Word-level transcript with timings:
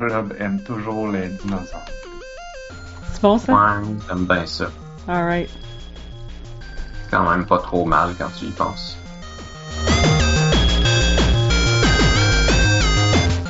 Blob 0.00 0.34
aime 0.38 0.62
toujours 0.62 1.08
les 1.08 1.28
dinosaures. 1.28 1.84
C'est 3.12 3.20
bon 3.20 3.36
ça? 3.36 3.52
Ouais, 3.52 3.86
j'aime 4.08 4.24
bien 4.24 4.46
ça. 4.46 4.70
Alright. 5.06 5.50
C'est 7.04 7.10
quand 7.10 7.28
même 7.28 7.44
pas 7.44 7.58
trop 7.58 7.84
mal 7.84 8.14
quand 8.18 8.30
tu 8.38 8.46
y 8.46 8.50
penses. 8.50 8.96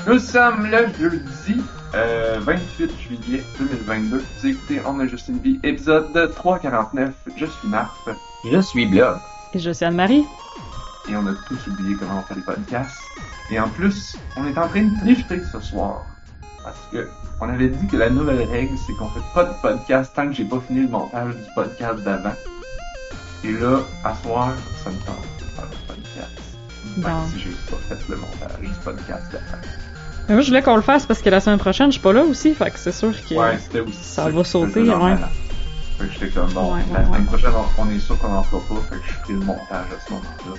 Nous 0.09 0.19
sommes 0.19 0.67
le 0.67 0.89
jeudi 0.99 1.63
euh, 1.95 2.41
28 2.41 2.91
juillet 3.01 3.45
2022. 3.61 4.19
Vous 4.41 4.47
écoutez 4.49 4.81
On 4.87 4.99
a 4.99 5.07
juste 5.07 5.29
une 5.29 5.39
vie, 5.39 5.61
épisode 5.63 6.13
349. 6.35 7.15
Je 7.37 7.47
suis 7.47 7.69
Marf 7.69 8.09
Je 8.51 8.61
suis 8.61 8.87
Blob. 8.87 9.19
Et 9.55 9.61
je 9.61 9.71
suis 9.71 9.85
Anne-Marie. 9.85 10.25
et 11.09 11.15
on 11.17 11.27
a 11.29 11.33
tous 11.47 11.71
oublié 11.71 11.95
comment 11.97 12.19
on 12.19 12.23
fait 12.23 12.35
les 12.35 12.43
podcasts. 12.43 12.97
Et 13.53 13.61
en 13.61 13.69
plus, 13.69 14.17
on 14.37 14.47
est 14.47 14.59
en 14.59 14.67
train 14.69 14.83
de 14.83 14.99
tricher 15.01 15.43
ce 15.53 15.61
soir. 15.61 16.03
Parce 16.63 16.77
que 16.93 17.09
on 17.41 17.49
avait 17.49 17.69
dit 17.69 17.87
que 17.87 17.97
la 17.97 18.11
nouvelle 18.11 18.43
règle, 18.51 18.77
c'est 18.87 18.93
qu'on 18.95 19.09
fait 19.09 19.21
pas 19.35 19.45
de 19.45 19.53
podcast 19.63 20.13
tant 20.15 20.27
que 20.29 20.35
j'ai 20.35 20.45
pas 20.45 20.61
fini 20.67 20.81
le 20.83 20.89
montage 20.89 21.35
du 21.35 21.43
podcast 21.55 22.01
d'avant. 22.03 22.35
Et 23.45 23.53
là, 23.53 23.81
à 24.05 24.15
soir, 24.17 24.53
ça 24.85 24.91
me 24.91 24.97
tente 24.97 25.17
de 25.39 25.45
faire 25.45 25.65
le 25.65 25.87
podcast. 25.87 26.59
Même 26.99 27.17
si 27.33 27.41
j'ai 27.41 27.51
pas 27.71 27.77
fait 27.89 28.09
le 28.09 28.17
montage 28.17 28.61
du 28.61 28.69
podcast 28.85 29.33
d'avant. 29.33 29.63
Mais 30.29 30.35
moi, 30.35 30.43
je 30.43 30.49
voulais 30.49 30.63
qu'on 30.63 30.77
le 30.77 30.83
fasse 30.83 31.07
parce 31.07 31.23
que 31.23 31.31
la 31.31 31.41
semaine 31.41 31.59
prochaine, 31.59 31.87
je 31.87 31.93
suis 31.93 32.01
pas 32.03 32.13
là 32.13 32.23
aussi, 32.23 32.55
fait 32.55 32.71
que 32.71 32.79
c'est 32.79 32.93
sûr 32.93 33.13
que. 33.29 33.35
Ouais, 33.35 33.59
c'était 33.59 33.81
aussi 33.81 34.05
ça 34.05 34.29
va 34.29 34.45
sauter, 34.45 34.83
ouais. 34.83 35.17
Fait 35.99 36.07
que 36.07 36.13
j'étais 36.13 36.29
comme 36.29 36.53
bon, 36.53 36.75
Ouais, 36.75 36.81
la 36.93 37.05
semaine 37.07 37.25
prochaine, 37.27 37.53
on, 37.79 37.83
on 37.83 37.91
est 37.91 37.99
sûr 37.99 38.19
qu'on 38.19 38.33
en 38.33 38.43
fera 38.43 38.63
pas, 38.69 38.81
fait 38.91 38.97
que 39.01 39.07
je 39.07 39.13
ferai 39.15 39.33
le 39.33 39.41
montage 39.41 39.87
à 39.97 40.07
ce 40.07 40.13
moment-là. 40.13 40.55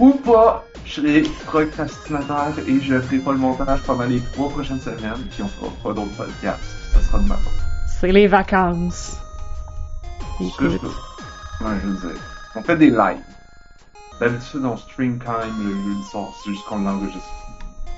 Ou 0.00 0.12
pas, 0.14 0.64
je 0.84 0.92
serai 0.94 1.22
procrastinateur 1.46 2.52
et 2.66 2.80
je 2.80 2.98
ferai 3.00 3.18
pas 3.18 3.32
le 3.32 3.38
montage 3.38 3.80
pendant 3.82 4.04
les 4.04 4.20
trois 4.32 4.48
prochaines 4.48 4.80
semaines, 4.80 5.12
puis 5.30 5.42
on 5.42 5.48
fera 5.48 5.70
pas 5.82 5.92
d'autres 5.92 6.16
podcasts. 6.16 6.60
Ça 6.94 7.00
sera 7.02 7.18
de 7.18 7.28
ma 7.28 7.36
faute. 7.36 7.52
C'est 8.00 8.10
les 8.12 8.26
vacances. 8.26 9.16
Écoute. 10.40 10.80
je- 10.82 11.64
Ouais, 11.64 11.72
je 11.82 11.88
veux 11.88 12.12
dire. 12.12 12.20
On 12.56 12.62
fait 12.62 12.76
des 12.76 12.88
lives. 12.90 13.18
D'habitude, 14.18 14.62
on 14.64 14.76
stream 14.78 15.18
quand 15.24 15.38
même 15.38 15.54
le 15.68 15.70
jeudi 15.74 16.04
soir, 16.10 16.28
c'est 16.42 16.50
juste 16.50 16.64
qu'on 16.66 16.78
l'enregistre. 16.80 17.20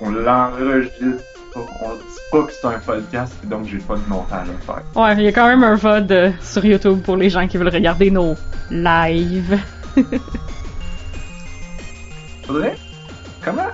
On 0.00 0.10
l'enregistre. 0.10 1.22
On 1.54 1.60
dit 1.94 2.02
pas 2.32 2.42
que 2.44 2.52
c'est 2.52 2.66
un 2.66 2.78
podcast, 2.80 3.34
et 3.44 3.46
donc 3.46 3.66
j'ai 3.66 3.78
pas 3.78 3.94
de 3.96 4.08
montage 4.08 4.48
à 4.48 4.64
faire. 4.64 4.82
Ouais, 5.00 5.14
il 5.18 5.22
y 5.22 5.28
a 5.28 5.32
quand 5.32 5.46
même 5.46 5.62
un 5.62 5.74
VOD 5.76 6.10
euh, 6.12 6.30
sur 6.40 6.64
YouTube 6.64 7.02
pour 7.02 7.16
les 7.16 7.28
gens 7.30 7.46
qui 7.46 7.58
veulent 7.58 7.68
regarder 7.68 8.10
nos 8.10 8.34
lives. 8.70 9.58
Faudrait? 12.52 12.76
Comment? 13.42 13.70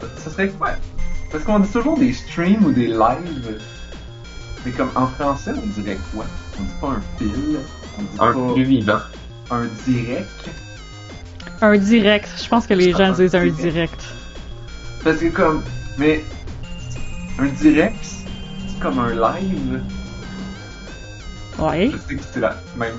Ça- 0.00 0.06
Ça 0.18 0.30
serait 0.30 0.48
quoi? 0.50 0.72
Parce 1.32 1.44
qu'on 1.44 1.60
dit 1.60 1.70
toujours 1.70 1.98
des 1.98 2.12
streams 2.12 2.62
ou 2.64 2.72
des 2.72 2.88
lives. 2.88 3.58
Mais 4.66 4.72
comme 4.72 4.90
en 4.94 5.06
français, 5.06 5.52
on 5.56 5.66
dirait 5.80 5.96
quoi? 6.12 6.26
On 6.58 6.62
dit 6.62 6.68
pas 6.80 6.88
un 6.88 7.02
fil. 7.18 7.58
On 7.98 8.02
dit 8.02 8.08
Un 8.18 8.32
pas 8.48 8.52
plus 8.54 8.64
vivant. 8.64 8.98
un 9.50 9.64
direct. 9.86 10.50
Un 11.62 11.78
direct. 11.78 12.28
Je 12.42 12.48
pense 12.48 12.66
que 12.66 12.74
les 12.74 12.92
gens 12.92 13.12
disent 13.12 13.34
un 13.34 13.46
direct. 13.46 13.56
direct. 13.60 14.04
Parce 15.02 15.16
que 15.18 15.28
comme, 15.28 15.62
mais 15.96 16.22
un 17.38 17.46
direct, 17.46 17.96
c'est 18.04 18.78
comme 18.80 18.98
un 18.98 19.14
live. 19.14 19.80
Ouais. 21.58 21.90
Je 21.92 21.96
sais 21.96 22.14
que 22.16 22.22
c'est 22.30 22.40
la 22.40 22.56
même, 22.76 22.94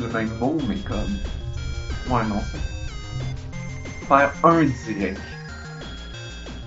le 0.00 0.08
même 0.08 0.30
mot, 0.40 0.58
mais 0.68 0.76
comme, 0.78 0.98
ouais 2.10 2.26
non. 2.26 2.40
c'est- 2.50 2.73
Faire 4.08 4.30
un 4.42 4.64
direct. 4.64 5.20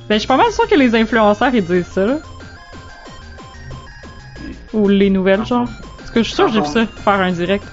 Ben, 0.09 0.15
je 0.15 0.19
suis 0.19 0.27
pas 0.27 0.37
mal 0.37 0.51
sûr 0.51 0.67
que 0.67 0.75
les 0.75 0.95
influenceurs, 0.95 1.53
ils 1.53 1.63
disent 1.65 1.87
ça, 1.87 2.05
là. 2.05 2.17
Ou 4.73 4.87
les 4.87 5.09
nouvelles, 5.09 5.45
genre. 5.45 5.67
Parce 5.97 6.11
que 6.11 6.19
je 6.23 6.27
suis 6.27 6.35
sûr 6.35 6.45
que 6.47 6.53
j'ai 6.53 6.61
vu 6.61 6.67
ça, 6.67 6.85
faire 6.85 7.19
un 7.19 7.31
direct. 7.31 7.65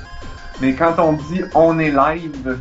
Mais 0.61 0.75
quand 0.75 0.95
on 0.99 1.13
dit 1.15 1.43
on 1.55 1.79
est 1.79 1.91
live, 1.91 2.59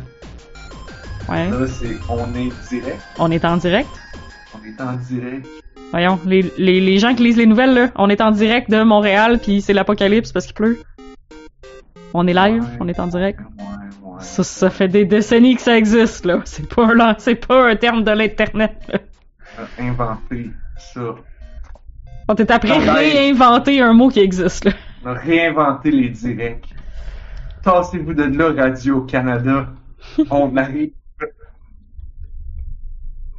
Ouais. 1.28 1.48
là 1.48 1.66
c'est 1.66 1.96
on 2.08 2.34
est 2.34 2.52
direct. 2.68 3.00
On 3.18 3.30
est 3.30 3.44
en 3.44 3.56
direct? 3.56 3.88
On 4.54 4.64
est 4.66 4.80
en 4.80 4.92
direct. 4.94 5.46
Voyons, 5.90 6.18
les, 6.26 6.52
les, 6.58 6.80
les 6.80 6.98
gens 6.98 7.14
qui 7.14 7.22
lisent 7.22 7.36
les 7.36 7.46
nouvelles, 7.46 7.72
là, 7.72 7.88
on 7.96 8.10
est 8.10 8.20
en 8.20 8.30
direct 8.32 8.68
de 8.70 8.82
Montréal, 8.82 9.38
puis 9.40 9.62
c'est 9.62 9.72
l'apocalypse 9.72 10.32
parce 10.32 10.44
qu'il 10.46 10.54
pleut. 10.54 10.80
On 12.12 12.26
est 12.26 12.34
live, 12.34 12.62
Ouais. 12.62 12.68
on 12.80 12.88
est 12.88 12.98
en 13.00 13.06
direct. 13.06 13.38
Ouais, 13.40 13.64
ouais. 14.16 14.22
Ça, 14.22 14.42
ça 14.44 14.70
fait 14.70 14.88
des 14.88 15.04
décennies 15.04 15.56
que 15.56 15.62
ça 15.62 15.76
existe, 15.76 16.24
là. 16.24 16.40
C'est 16.44 16.68
pas 16.68 16.88
c'est 17.18 17.34
pas 17.46 17.68
un 17.70 17.76
terme 17.76 18.04
de 18.04 18.10
l'internet, 18.10 18.76
là. 18.88 18.98
On 19.58 19.82
a 19.82 19.86
inventé 19.88 20.50
ça. 20.78 21.14
On 22.28 22.34
est 22.34 22.50
après 22.50 22.78
réinventer 22.78 23.80
un 23.80 23.92
mot 23.92 24.08
qui 24.08 24.20
existe, 24.20 24.64
là. 24.64 24.72
On 25.04 25.08
a 25.08 25.14
réinventé 25.14 25.90
les 25.90 26.08
directs. 26.08 26.74
Tassez-vous 27.62 28.14
de 28.14 28.24
là, 28.24 28.52
Radio-Canada. 28.52 29.68
On 30.30 30.56
arrive. 30.56 30.92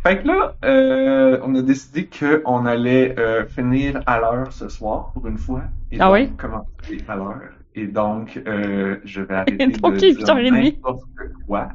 Fait 0.03 0.21
que 0.21 0.27
là, 0.27 0.55
euh, 0.63 1.39
on 1.43 1.55
a 1.55 1.61
décidé 1.63 2.07
qu'on 2.07 2.65
allait 2.67 3.17
euh, 3.17 3.47
finir 3.47 4.01
à 4.05 4.19
l'heure 4.19 4.53
ce 4.53 4.69
soir, 4.69 5.11
pour 5.13 5.25
une 5.27 5.37
fois. 5.39 5.63
Et 5.91 5.97
Ah 5.99 6.05
donc, 6.05 6.13
oui? 6.13 6.29
commencer 6.37 7.03
à 7.07 7.15
l'heure. 7.15 7.54
Et 7.75 7.87
donc, 7.87 8.41
euh, 8.47 8.97
je 9.03 9.21
vais 9.21 9.33
arrêter 9.35 9.67
Donc, 9.67 9.93
de 9.95 9.99
dire 9.99 10.17
8h30. 10.19 10.51
n'importe 10.51 11.01
quoi. 11.47 11.69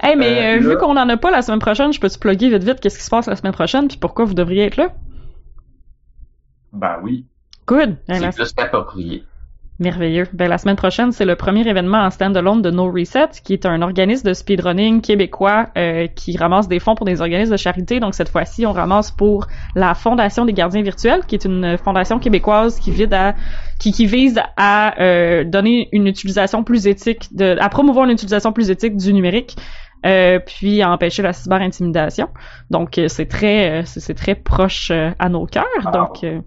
Hey, 0.00 0.16
mais 0.16 0.56
Euh, 0.56 0.56
euh, 0.56 0.70
vu 0.70 0.76
qu'on 0.78 0.96
en 0.96 1.08
a 1.08 1.16
pas 1.16 1.30
la 1.30 1.42
semaine 1.42 1.58
prochaine, 1.58 1.92
je 1.92 2.00
peux 2.00 2.08
te 2.08 2.18
plugger 2.18 2.48
vite 2.50 2.62
vite 2.62 2.80
qu'est-ce 2.80 2.98
qui 2.98 3.04
se 3.04 3.10
passe 3.10 3.26
la 3.26 3.36
semaine 3.36 3.52
prochaine, 3.52 3.88
puis 3.88 3.98
pourquoi 3.98 4.24
vous 4.24 4.34
devriez 4.34 4.64
être 4.64 4.76
là? 4.76 4.94
Ben 6.72 6.98
oui. 7.02 7.26
Good! 7.66 7.96
C'est 8.08 8.34
plus 8.34 8.52
qu'approprié. 8.52 9.24
Merveilleux. 9.80 10.26
Ben, 10.32 10.48
la 10.48 10.58
semaine 10.58 10.74
prochaine, 10.74 11.12
c'est 11.12 11.24
le 11.24 11.36
premier 11.36 11.66
événement 11.68 11.98
en 11.98 12.10
stand-alone 12.10 12.62
de 12.62 12.70
No 12.70 12.90
Reset, 12.90 13.28
qui 13.44 13.52
est 13.52 13.64
un 13.64 13.80
organisme 13.80 14.26
de 14.28 14.34
speedrunning 14.34 15.00
québécois 15.00 15.68
euh, 15.76 16.08
qui 16.08 16.36
ramasse 16.36 16.66
des 16.66 16.80
fonds 16.80 16.96
pour 16.96 17.06
des 17.06 17.20
organismes 17.20 17.52
de 17.52 17.56
charité. 17.56 18.00
Donc, 18.00 18.14
cette 18.14 18.28
fois-ci, 18.28 18.66
on 18.66 18.72
ramasse 18.72 19.12
pour 19.12 19.46
la 19.76 19.94
Fondation 19.94 20.44
des 20.44 20.52
gardiens 20.52 20.82
virtuels, 20.82 21.24
qui 21.26 21.36
est 21.36 21.44
une 21.44 21.78
fondation 21.78 22.18
québécoise 22.18 22.80
qui 22.80 22.90
vise 22.90 23.12
à, 23.12 23.34
qui, 23.78 23.92
qui 23.92 24.06
vise 24.06 24.40
à 24.56 25.00
euh, 25.00 25.44
donner 25.44 25.88
une 25.92 26.08
utilisation 26.08 26.64
plus 26.64 26.88
éthique, 26.88 27.28
de, 27.36 27.56
à 27.60 27.68
promouvoir 27.68 28.06
une 28.06 28.12
utilisation 28.12 28.52
plus 28.52 28.70
éthique 28.70 28.96
du 28.96 29.12
numérique. 29.12 29.54
euh, 30.06 30.38
puis 30.44 30.82
à 30.82 30.90
empêcher 30.90 31.22
la 31.22 31.32
cyberintimidation. 31.32 32.28
Donc 32.70 32.98
euh, 32.98 33.08
c'est 33.08 33.26
très 33.26 33.80
euh, 33.80 33.82
c'est 33.84 34.14
très 34.14 34.34
proche 34.34 34.90
à 34.90 35.28
nos 35.28 35.46
cœurs. 35.46 35.64
Donc 35.92 36.24
euh, 36.24 36.40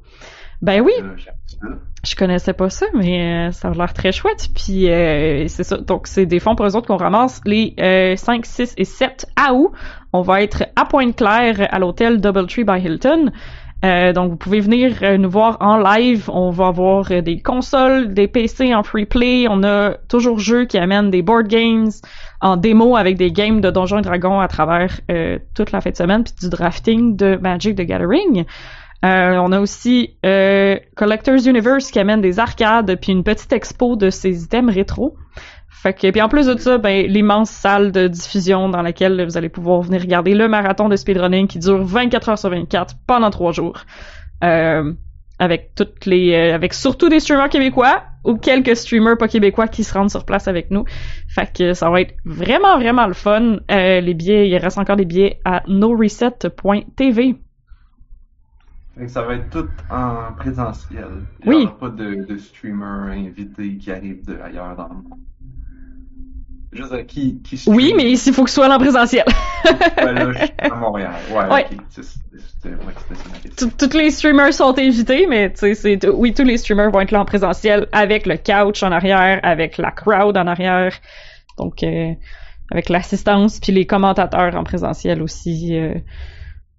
ben 0.61 0.81
oui. 0.81 0.93
Je 2.03 2.15
connaissais 2.15 2.53
pas 2.53 2.69
ça, 2.69 2.87
mais 2.93 3.49
euh, 3.49 3.51
ça 3.51 3.69
a 3.69 3.73
l'air 3.73 3.93
très 3.93 4.11
chouette. 4.11 4.49
Puis 4.55 4.89
euh, 4.89 5.47
c'est 5.47 5.63
ça. 5.63 5.77
Donc 5.77 6.07
c'est 6.07 6.25
des 6.25 6.39
fonds 6.39 6.55
pour 6.55 6.65
eux 6.65 6.75
autres 6.75 6.87
qu'on 6.87 6.97
ramasse 6.97 7.41
les 7.45 7.75
euh, 7.79 8.15
5, 8.15 8.45
6 8.45 8.73
et 8.77 8.85
7 8.85 9.27
août. 9.51 9.71
On 10.13 10.21
va 10.21 10.41
être 10.41 10.65
à 10.75 10.85
Pointe-Claire 10.85 11.67
à 11.71 11.79
l'hôtel 11.79 12.19
Doubletree 12.19 12.63
by 12.63 12.79
Hilton. 12.83 13.31
Euh, 13.83 14.13
donc 14.13 14.29
vous 14.29 14.35
pouvez 14.35 14.59
venir 14.59 14.97
euh, 15.01 15.17
nous 15.17 15.29
voir 15.29 15.57
en 15.59 15.77
live. 15.77 16.29
On 16.31 16.49
va 16.49 16.67
avoir 16.67 17.05
des 17.05 17.39
consoles, 17.41 18.13
des 18.13 18.27
PC 18.27 18.73
en 18.73 18.83
free 18.83 19.05
play. 19.05 19.45
On 19.47 19.63
a 19.63 19.93
toujours 20.07 20.39
jeux 20.39 20.65
qui 20.65 20.79
amènent 20.79 21.11
des 21.11 21.21
board 21.21 21.47
games 21.47 21.89
en 22.41 22.57
démo 22.57 22.95
avec 22.95 23.17
des 23.17 23.31
games 23.31 23.61
de 23.61 23.69
Donjons 23.69 23.99
et 23.99 24.01
Dragons 24.01 24.39
à 24.39 24.47
travers 24.47 25.01
toute 25.53 25.71
la 25.71 25.81
fin 25.81 25.91
de 25.91 25.95
semaine, 25.95 26.23
puis 26.23 26.33
du 26.41 26.49
drafting 26.49 27.15
de 27.15 27.37
Magic 27.41 27.75
the 27.75 27.81
Gathering. 27.81 28.45
Euh, 29.03 29.35
on 29.37 29.51
a 29.51 29.59
aussi 29.59 30.15
euh, 30.25 30.77
Collectors 30.95 31.47
Universe 31.47 31.89
qui 31.89 31.99
amène 31.99 32.21
des 32.21 32.39
arcades 32.39 32.99
puis 33.01 33.11
une 33.11 33.23
petite 33.23 33.51
expo 33.51 33.95
de 33.95 34.09
ces 34.09 34.43
items 34.43 34.73
rétro. 34.73 35.15
Fait 35.69 35.93
que 35.93 36.11
puis 36.11 36.21
en 36.21 36.29
plus 36.29 36.45
de 36.45 36.55
ça, 36.57 36.77
ben 36.77 37.07
l'immense 37.07 37.49
salle 37.49 37.91
de 37.91 38.07
diffusion 38.07 38.69
dans 38.69 38.83
laquelle 38.83 39.25
vous 39.25 39.37
allez 39.37 39.49
pouvoir 39.49 39.81
venir 39.81 40.01
regarder 40.01 40.35
le 40.35 40.47
marathon 40.47 40.89
de 40.89 40.95
speedrunning 40.95 41.47
qui 41.47 41.57
dure 41.57 41.83
24 41.83 42.29
heures 42.29 42.37
sur 42.37 42.51
24 42.51 42.95
pendant 43.07 43.31
trois 43.31 43.51
jours. 43.51 43.85
Euh, 44.43 44.93
avec 45.39 45.73
toutes 45.73 46.05
les 46.05 46.33
euh, 46.35 46.53
avec 46.53 46.75
surtout 46.75 47.09
des 47.09 47.19
streamers 47.19 47.49
québécois 47.49 48.03
ou 48.23 48.35
quelques 48.37 48.75
streamers 48.75 49.17
pas 49.17 49.27
québécois 49.27 49.67
qui 49.67 49.83
se 49.83 49.91
rendent 49.91 50.11
sur 50.11 50.23
place 50.23 50.47
avec 50.47 50.69
nous. 50.69 50.85
Fait 51.27 51.51
que 51.51 51.73
ça 51.73 51.89
va 51.89 52.01
être 52.01 52.13
vraiment 52.25 52.77
vraiment 52.77 53.07
le 53.07 53.15
fun. 53.15 53.57
Euh, 53.71 54.01
les 54.01 54.13
billets, 54.13 54.47
il 54.47 54.57
reste 54.57 54.77
encore 54.77 54.97
des 54.97 55.05
billets 55.05 55.39
à 55.43 55.63
noreset.tv. 55.67 57.37
Que 58.97 59.07
ça 59.07 59.21
va 59.23 59.35
être 59.35 59.49
tout 59.49 59.67
en 59.89 60.33
présentiel. 60.37 61.07
Il 61.43 61.49
Oui. 61.49 61.57
n'y 61.59 61.63
aura 61.65 61.77
pas 61.77 61.89
de, 61.89 62.25
de 62.25 62.37
streamers 62.37 63.11
invités 63.13 63.77
qui 63.77 63.91
arrivent 63.91 64.25
de 64.25 64.37
ailleurs 64.39 64.75
dans 64.75 64.89
le 64.89 64.95
monde. 64.95 65.19
Je 66.73 66.83
veux 66.83 66.89
dire, 66.89 67.05
qui, 67.05 67.41
qui 67.41 67.57
stream? 67.57 67.75
Oui, 67.75 67.93
mais 67.97 68.09
il 68.11 68.17
faut 68.33 68.43
que 68.45 68.49
ce 68.49 68.55
soit 68.55 68.73
en 68.73 68.79
présentiel. 68.79 69.25
Ouais, 69.65 70.13
là, 70.13 70.31
je 70.31 70.37
suis 70.39 70.51
à 70.59 70.69
Montréal. 70.75 71.13
Ouais, 71.33 71.49
Ouais. 71.53 71.67
C'était 71.89 72.77
Tous 73.89 73.97
les 73.97 74.11
streamers 74.11 74.53
sont 74.53 74.77
invités, 74.77 75.25
mais 75.27 75.51
tu 75.51 75.59
sais, 75.59 75.73
c'est 75.75 76.07
oui, 76.09 76.33
tous 76.33 76.43
les 76.43 76.57
streamers 76.57 76.91
vont 76.91 77.01
être 77.01 77.11
là 77.11 77.21
en 77.21 77.25
présentiel 77.25 77.87
avec 77.91 78.25
le 78.25 78.37
couch 78.37 78.83
en 78.83 78.91
arrière, 78.91 79.39
avec 79.43 79.77
la 79.77 79.91
crowd 79.91 80.37
en 80.37 80.47
arrière, 80.47 80.93
donc 81.57 81.83
euh, 81.83 82.13
avec 82.71 82.87
l'assistance 82.89 83.59
puis 83.59 83.71
les 83.73 83.85
commentateurs 83.85 84.55
en 84.55 84.63
présentiel 84.63 85.21
aussi. 85.21 85.77
euh, 85.77 85.95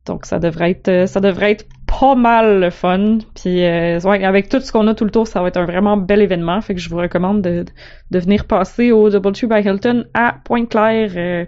Donc 0.06 0.26
ça 0.26 0.38
devrait 0.38 0.72
être 0.72 0.88
euh, 0.88 1.06
ça 1.06 1.20
devrait 1.20 1.52
être 1.52 1.66
pas 1.86 2.14
mal 2.14 2.60
le 2.60 2.70
fun. 2.70 3.18
Puis 3.34 3.64
euh, 3.64 4.00
ouais, 4.00 4.24
avec 4.24 4.48
tout 4.48 4.60
ce 4.60 4.72
qu'on 4.72 4.86
a 4.88 4.94
tout 4.94 5.04
le 5.04 5.10
tour, 5.10 5.26
ça 5.26 5.42
va 5.42 5.48
être 5.48 5.58
un 5.58 5.64
vraiment 5.64 5.96
bel 5.96 6.20
événement. 6.20 6.60
Fait 6.60 6.74
que 6.74 6.80
je 6.80 6.88
vous 6.88 6.96
recommande 6.96 7.42
de, 7.42 7.64
de 8.10 8.18
venir 8.18 8.46
passer 8.46 8.90
au 8.90 9.10
Double 9.10 9.32
Tree 9.32 9.46
by 9.46 9.60
Hilton 9.60 10.04
à 10.14 10.36
Pointe-Claire 10.44 11.12
euh, 11.16 11.44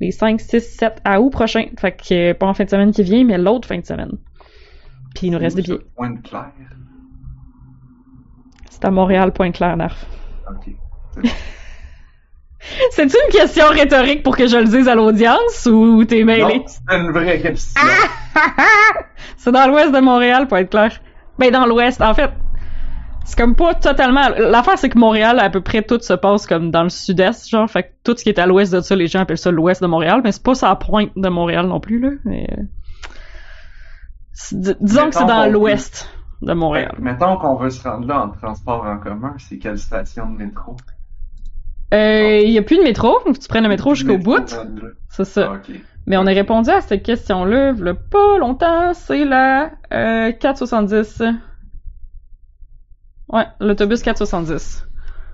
les 0.00 0.10
5, 0.12 0.40
6, 0.40 0.60
7 0.60 1.02
août 1.18 1.30
prochain. 1.30 1.66
Fait 1.78 1.92
que 1.92 2.30
euh, 2.30 2.34
pas 2.34 2.46
en 2.46 2.54
fin 2.54 2.64
de 2.64 2.70
semaine 2.70 2.92
qui 2.92 3.02
vient, 3.02 3.24
mais 3.24 3.38
l'autre 3.38 3.68
fin 3.68 3.78
de 3.78 3.84
semaine. 3.84 4.12
Puis 5.14 5.26
il 5.26 5.30
nous 5.30 5.38
reste 5.38 5.56
des 5.56 5.62
billets. 5.62 5.78
Point 5.96 6.16
clair. 6.18 6.52
C'est 8.70 8.84
à 8.84 8.90
Montréal, 8.90 9.32
Pointe-Claire, 9.32 9.76
Narf. 9.76 10.06
Ok. 10.48 10.72
C'est-tu 12.90 13.16
une 13.26 13.32
question 13.32 13.66
rhétorique 13.68 14.22
pour 14.22 14.36
que 14.36 14.46
je 14.46 14.56
le 14.56 14.64
dise 14.64 14.88
à 14.88 14.94
l'audience 14.94 15.66
ou 15.66 16.04
t'es 16.04 16.24
mêlé? 16.24 16.58
Non, 16.58 16.64
c'est 16.66 16.96
une 16.96 17.10
vraie 17.12 17.40
question. 17.40 17.80
C'est 19.36 19.52
dans 19.52 19.66
l'ouest 19.66 19.92
de 19.92 20.00
Montréal, 20.00 20.48
pour 20.48 20.58
être 20.58 20.70
clair. 20.70 21.00
Ben, 21.38 21.50
dans 21.50 21.66
l'ouest, 21.66 22.00
en 22.02 22.14
fait. 22.14 22.30
C'est 23.24 23.38
comme 23.38 23.54
pas 23.54 23.74
totalement. 23.74 24.28
L'affaire, 24.38 24.78
c'est 24.78 24.88
que 24.88 24.98
Montréal, 24.98 25.38
à 25.38 25.50
peu 25.50 25.60
près 25.60 25.82
tout 25.82 26.00
se 26.00 26.14
passe 26.14 26.46
comme 26.46 26.70
dans 26.70 26.82
le 26.82 26.88
sud-est, 26.88 27.48
genre. 27.48 27.68
Fait 27.68 27.82
que 27.82 27.88
tout 28.02 28.16
ce 28.16 28.22
qui 28.22 28.30
est 28.30 28.38
à 28.38 28.46
l'ouest 28.46 28.72
de 28.72 28.80
ça, 28.80 28.96
les 28.96 29.06
gens 29.06 29.20
appellent 29.20 29.36
ça 29.36 29.50
l'ouest 29.50 29.82
de 29.82 29.86
Montréal, 29.86 30.22
mais 30.24 30.32
c'est 30.32 30.42
pas 30.42 30.54
ça 30.54 30.68
la 30.68 30.76
pointe 30.76 31.10
de 31.14 31.28
Montréal 31.28 31.66
non 31.66 31.78
plus, 31.78 32.00
là. 32.00 32.10
Mais, 32.24 32.48
disons 34.52 35.10
que 35.10 35.14
c'est 35.14 35.26
dans 35.26 35.46
l'ouest 35.46 36.08
de 36.40 36.52
Montréal. 36.54 36.94
Mettons 36.98 37.36
qu'on 37.36 37.56
veut 37.56 37.70
se 37.70 37.86
rendre 37.86 38.06
là 38.06 38.22
en 38.22 38.30
transport 38.30 38.84
en 38.84 38.98
commun, 38.98 39.34
c'est 39.38 39.58
quelle 39.58 39.78
station 39.78 40.30
de 40.30 40.36
métro? 40.36 40.76
Euh, 41.94 42.40
il 42.44 42.50
y 42.50 42.58
a 42.58 42.62
plus 42.62 42.76
de 42.76 42.82
métro, 42.82 43.18
faut 43.20 43.32
que 43.32 43.38
tu 43.38 43.48
prennes 43.48 43.62
le 43.62 43.68
métro 43.68 43.94
jusqu'au 43.94 44.18
bout. 44.18 44.54
C'est 45.08 45.24
ça. 45.24 45.54
Ah. 45.54 45.72
Mais 46.06 46.16
on 46.16 46.26
a 46.26 46.32
répondu 46.32 46.70
à 46.70 46.80
cette 46.80 47.02
question-là, 47.02 47.74
il 47.76 47.94
pas 48.10 48.38
longtemps, 48.38 48.94
c'est 48.94 49.24
la 49.24 49.72
euh, 49.92 50.32
470. 50.32 51.22
Ouais, 53.28 53.44
l'autobus 53.60 54.02
470. 54.02 54.86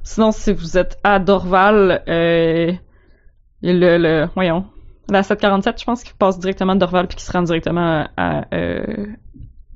Sinon, 0.03 0.33
si 0.33 0.53
vous 0.53 0.77
êtes 0.77 0.99
à 1.05 1.19
Dorval, 1.19 2.03
euh, 2.09 2.73
le, 3.63 3.99
le, 3.99 4.29
voyons, 4.35 4.67
la 5.09 5.23
747, 5.23 5.81
je 5.81 5.85
pense, 5.85 6.03
qui 6.03 6.13
passe 6.13 6.39
directement 6.39 6.75
de 6.75 6.81
Dorval 6.81 7.07
puis 7.07 7.17
qui 7.17 7.25
se 7.25 7.33
rend 7.33 7.43
directement 7.43 8.09
à, 8.17 8.45
euh, 8.55 9.07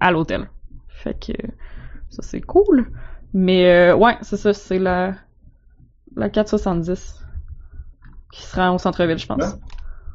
à 0.01 0.11
l'hôtel. 0.11 0.51
Fait 0.89 1.15
que 1.15 1.33
ça, 2.11 2.23
c'est 2.23 2.41
cool. 2.41 2.91
Mais 3.33 3.71
euh, 3.71 3.95
ouais, 3.95 4.17
c'est 4.23 4.37
ça, 4.37 4.53
c'est 4.53 4.79
la, 4.79 5.15
la 6.19 6.29
470 6.29 7.25
qui 8.33 8.43
se 8.43 8.57
rend 8.57 8.75
au 8.75 8.79
centre-ville, 8.79 9.19
je 9.19 9.27
pense. 9.27 9.39
Ouais. 9.39 9.59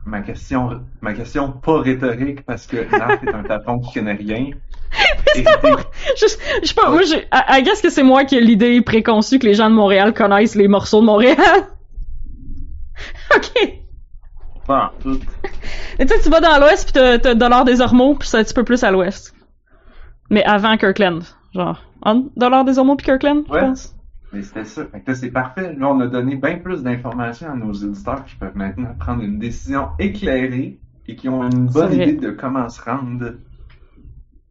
Ma 0.06 0.22
question, 0.22 0.82
ma 1.02 1.14
question 1.14 1.52
pas 1.52 1.80
rhétorique 1.80 2.46
parce 2.46 2.68
que 2.68 2.90
Narf 2.92 3.24
est 3.24 3.34
un 3.34 3.44
tapon 3.44 3.80
qui 3.80 3.94
connaît 3.94 4.14
rien. 4.14 4.50
Je, 5.36 6.28
je 6.62 6.68
sais 6.68 6.76
pas, 6.76 6.92
moi, 6.92 7.02
j'ai, 7.02 7.22
I, 7.34 7.42
I 7.50 7.64
guess 7.64 7.82
que 7.82 7.90
c'est 7.90 8.04
moi 8.04 8.26
qui 8.26 8.36
ai 8.36 8.42
l'idée 8.42 8.80
préconçue 8.82 9.40
que 9.40 9.48
les 9.48 9.56
gens 9.56 9.68
de 9.68 9.74
Montréal 9.74 10.14
connaissent 10.14 10.54
les 10.54 10.68
morceaux 10.68 11.02
de 11.02 11.08
Montréal. 11.08 11.38
ok. 13.36 13.80
pas 14.68 14.94
en 14.94 15.02
tout. 15.02 15.20
Et 15.98 16.06
tu 16.06 16.14
sais, 16.14 16.22
tu 16.22 16.30
vas 16.30 16.42
dans 16.42 16.60
l'ouest 16.60 16.86
pis 16.86 16.94
t'as, 16.94 17.18
t'as 17.18 17.34
Dollar 17.34 17.66
des 17.66 17.82
Ormeaux 17.82 18.14
pis 18.14 18.28
c'est 18.28 18.38
un 18.38 18.44
petit 18.44 18.54
peu 18.54 18.64
plus 18.64 18.84
à 18.84 18.92
l'ouest. 18.92 19.34
Mais 20.30 20.44
avant 20.44 20.78
Kirkland. 20.78 21.24
Genre, 21.56 21.82
Dollar 22.36 22.64
des 22.64 22.78
Ormeaux 22.78 22.96
pis 22.96 23.06
Kirkland, 23.06 23.46
je 23.48 23.60
pense. 23.60 23.93
Mais 24.34 24.42
c'était 24.42 24.66
ça. 24.66 24.86
Fait 24.86 25.02
que 25.02 25.12
là, 25.12 25.16
c'est 25.16 25.32
parfait. 25.32 25.76
Là, 25.76 25.88
on 25.90 26.00
a 26.00 26.08
donné 26.08 26.36
bien 26.36 26.58
plus 26.58 26.82
d'informations 26.82 27.52
à 27.52 27.56
nos 27.56 27.72
auditeurs 27.72 28.26
qui 28.26 28.36
peuvent 28.36 28.56
maintenant 28.58 28.96
prendre 28.98 29.24
une 29.24 29.38
décision 29.38 29.90
éclairée 30.00 30.80
et 31.08 31.16
qui 31.16 31.30
ont 31.30 31.44
une 31.44 31.68
bonne 31.68 31.94
idée 31.94 32.14
de 32.14 32.32
comment 32.32 32.68
se 32.68 32.82
rendre. 32.82 33.36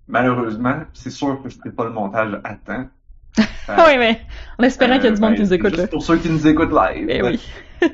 Malheureusement, 0.07 0.83
c'est 0.93 1.11
sûr 1.11 1.43
que 1.43 1.49
c'était 1.49 1.71
pas 1.71 1.85
le 1.85 1.91
montage 1.91 2.41
à 2.45 2.55
temps. 2.55 2.89
Ah 3.69 3.87
oui, 3.89 3.97
mais 3.97 4.21
en 4.59 4.65
espérant 4.65 4.97
qu'il 4.97 5.05
y 5.05 5.07
a 5.07 5.13
du 5.13 5.21
monde 5.21 5.31
ben, 5.31 5.37
qui 5.37 5.43
nous 5.43 5.49
c'est 5.49 5.55
écoute, 5.55 5.77
là. 5.77 5.87
Pour 5.87 6.03
ceux 6.03 6.19
qui 6.19 6.29
nous 6.29 6.47
écoutent 6.47 6.73
live. 6.73 7.07
Eh 7.09 7.23
oui. 7.23 7.41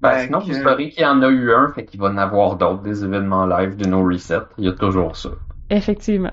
Ben, 0.00 0.18
sinon, 0.24 0.40
que- 0.40 0.46
vous 0.46 0.54
saurez 0.54 0.88
qu'il 0.88 1.02
y 1.02 1.06
en 1.06 1.22
a 1.22 1.28
eu 1.28 1.52
un, 1.52 1.68
fait 1.72 1.84
qu'il 1.84 2.00
va 2.00 2.08
en 2.08 2.16
avoir 2.16 2.56
d'autres, 2.56 2.82
des 2.82 3.04
événements 3.04 3.46
live 3.46 3.76
de 3.76 3.84
nos 3.86 4.02
resets. 4.02 4.38
Il 4.56 4.64
y 4.64 4.68
a 4.68 4.72
toujours 4.72 5.14
ça. 5.14 5.30
Effectivement. 5.68 6.32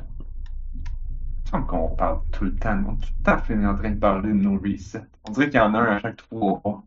Il 1.48 1.52
semble 1.52 1.66
qu'on 1.66 1.88
parle 1.96 2.20
tout 2.34 2.44
le 2.44 2.54
temps. 2.56 2.78
On 2.86 2.92
est 2.92 2.98
tout 2.98 3.08
le 3.20 3.24
temps 3.24 3.38
fini 3.40 3.66
en 3.66 3.74
train 3.74 3.92
de 3.92 4.00
parler 4.00 4.28
de 4.32 4.34
nos 4.34 4.60
resets. 4.60 5.02
On 5.26 5.32
dirait 5.32 5.50
qu'il 5.50 5.56
y 5.56 5.64
en 5.64 5.74
a 5.76 5.80
un 5.80 5.96
à 5.96 6.00
chaque 6.02 6.18
trois 6.18 6.62
mois. 6.66 6.84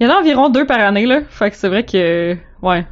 Il 0.00 0.08
y 0.08 0.10
en 0.10 0.12
a 0.12 0.18
environ 0.18 0.48
deux 0.50 0.66
par 0.66 0.80
année, 0.80 1.06
là. 1.06 1.20
Fait 1.28 1.52
que 1.52 1.56
c'est 1.56 1.68
vrai 1.68 1.86
que, 1.86 2.36
ouais. 2.62 2.84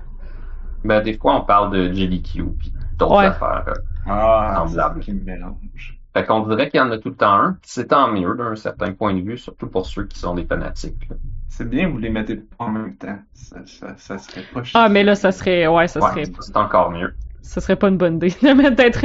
Ben, 0.85 1.03
des 1.03 1.19
fois, 1.19 1.35
on 1.35 1.44
parle 1.44 1.73
de 1.73 1.93
JDQ 1.93 2.44
pis 2.61 2.73
d'autres 2.97 3.17
Ouais. 3.17 3.26
affaires. 3.26 3.64
euh. 3.67 3.73
Ah, 4.06 4.64
c'est 4.69 5.00
qui 5.00 5.12
me 5.14 5.25
mélange. 5.25 5.99
Fait 6.14 6.25
qu'on 6.25 6.47
dirait 6.47 6.70
qu'il 6.70 6.79
y 6.79 6.81
en 6.81 6.93
a 6.93 6.99
tout 6.99 7.09
le 7.09 7.17
temps 7.17 7.35
un. 7.35 7.59
C'est 7.62 7.88
tant 7.88 8.06
mieux 8.12 8.37
d'un 8.37 8.55
certain 8.55 8.93
point 8.93 9.14
de 9.14 9.20
vue, 9.20 9.38
surtout 9.38 9.67
pour 9.67 9.87
ceux 9.87 10.05
qui 10.06 10.17
sont 10.19 10.35
des 10.35 10.44
fanatiques. 10.44 11.09
C'est 11.49 11.69
bien, 11.69 11.88
vous 11.88 11.99
les 11.99 12.11
mettez 12.11 12.37
pas 12.37 12.67
en 12.67 12.70
même 12.70 12.97
temps. 12.97 13.19
Ça, 13.35 13.56
ça, 13.67 13.97
ça 13.97 14.19
serait 14.19 14.43
pas 14.55 14.62
Ah, 14.75 14.88
mais 14.88 15.03
là, 15.03 15.17
ça 15.17 15.32
serait, 15.32 15.67
ouais, 15.67 15.88
ça 15.88 16.00
Ouais, 16.00 16.11
serait, 16.11 16.25
c'est 16.41 16.56
encore 16.56 16.93
mieux. 16.93 17.14
Ça 17.43 17.61
serait 17.61 17.77
pas 17.77 17.89
une 17.89 17.99
bonne 17.99 18.17
idée. 18.17 18.31
de 18.31 18.55
mettre 18.55 18.77
d'être 18.77 19.00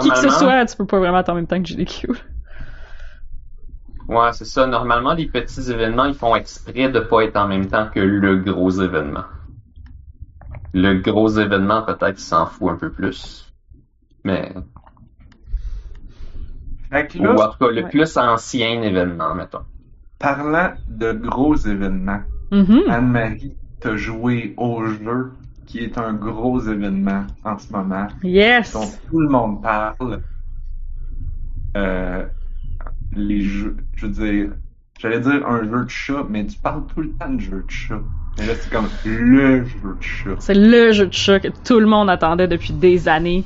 qui 0.00 0.10
que 0.10 0.18
ce 0.18 0.30
soit, 0.30 0.64
tu 0.66 0.76
peux 0.76 0.86
pas 0.86 0.98
vraiment 0.98 1.18
être 1.20 1.28
en 1.30 1.34
même 1.34 1.46
temps 1.46 1.60
que 1.62 1.68
JDQ. 1.68 2.08
ouais, 4.08 4.32
c'est 4.32 4.44
ça. 4.44 4.66
Normalement, 4.66 5.14
les 5.14 5.26
petits 5.26 5.70
événements, 5.70 6.04
ils 6.06 6.14
font 6.14 6.34
exprès 6.36 6.88
de 6.90 7.00
pas 7.00 7.24
être 7.24 7.36
en 7.36 7.48
même 7.48 7.66
temps 7.66 7.88
que 7.90 8.00
le 8.00 8.36
gros 8.36 8.70
événement. 8.70 9.24
Le 10.74 10.94
gros 11.00 11.28
événement, 11.28 11.82
peut-être, 11.82 12.18
s'en 12.18 12.46
fout 12.46 12.70
un 12.70 12.76
peu 12.76 12.90
plus. 12.90 13.52
Mais, 14.24 14.52
ou 17.18 17.26
en 17.26 17.48
tout 17.50 17.58
cas, 17.58 17.70
le 17.70 17.82
Ouais. 17.82 17.90
plus 17.90 18.16
ancien 18.16 18.82
événement, 18.82 19.34
mettons. 19.34 19.64
parlant 20.18 20.74
de 20.88 21.12
gros 21.12 21.56
événements, 21.56 22.22
Mhm. 22.50 22.82
Anne-Marie, 22.88 23.56
t'as 23.80 23.96
joué 23.96 24.54
au 24.56 24.84
jeu 24.84 25.32
qui 25.72 25.78
est 25.78 25.96
un 25.98 26.12
gros 26.12 26.60
événement 26.60 27.26
en 27.44 27.58
ce 27.58 27.72
moment, 27.72 28.06
Yes! 28.22 28.72
dont 28.74 29.00
tout 29.08 29.20
le 29.20 29.28
monde 29.30 29.62
parle. 29.62 30.22
Euh, 31.76 32.26
les 33.16 33.42
jeux, 33.42 33.76
je 33.96 34.06
veux 34.06 34.12
dire, 34.12 34.52
j'allais 34.98 35.20
dire 35.20 35.46
un 35.46 35.62
jeu 35.64 35.84
de 35.84 35.90
chat, 35.90 36.24
mais 36.28 36.46
tu 36.46 36.58
parles 36.58 36.86
tout 36.94 37.00
le 37.00 37.12
temps 37.16 37.30
de 37.32 37.40
jeu 37.40 37.64
de 37.66 37.70
chat. 37.70 38.00
Mais 38.36 38.46
là, 38.46 38.54
c'est 38.54 38.70
comme 38.70 38.98
le 39.04 39.64
jeu 39.64 39.96
de 39.96 40.02
chat. 40.02 40.36
C'est 40.40 40.54
le 40.54 40.92
jeu 40.92 41.06
de 41.06 41.12
chat 41.12 41.40
que 41.40 41.48
tout 41.48 41.80
le 41.80 41.86
monde 41.86 42.10
attendait 42.10 42.48
depuis 42.48 42.74
des 42.74 43.08
années. 43.08 43.44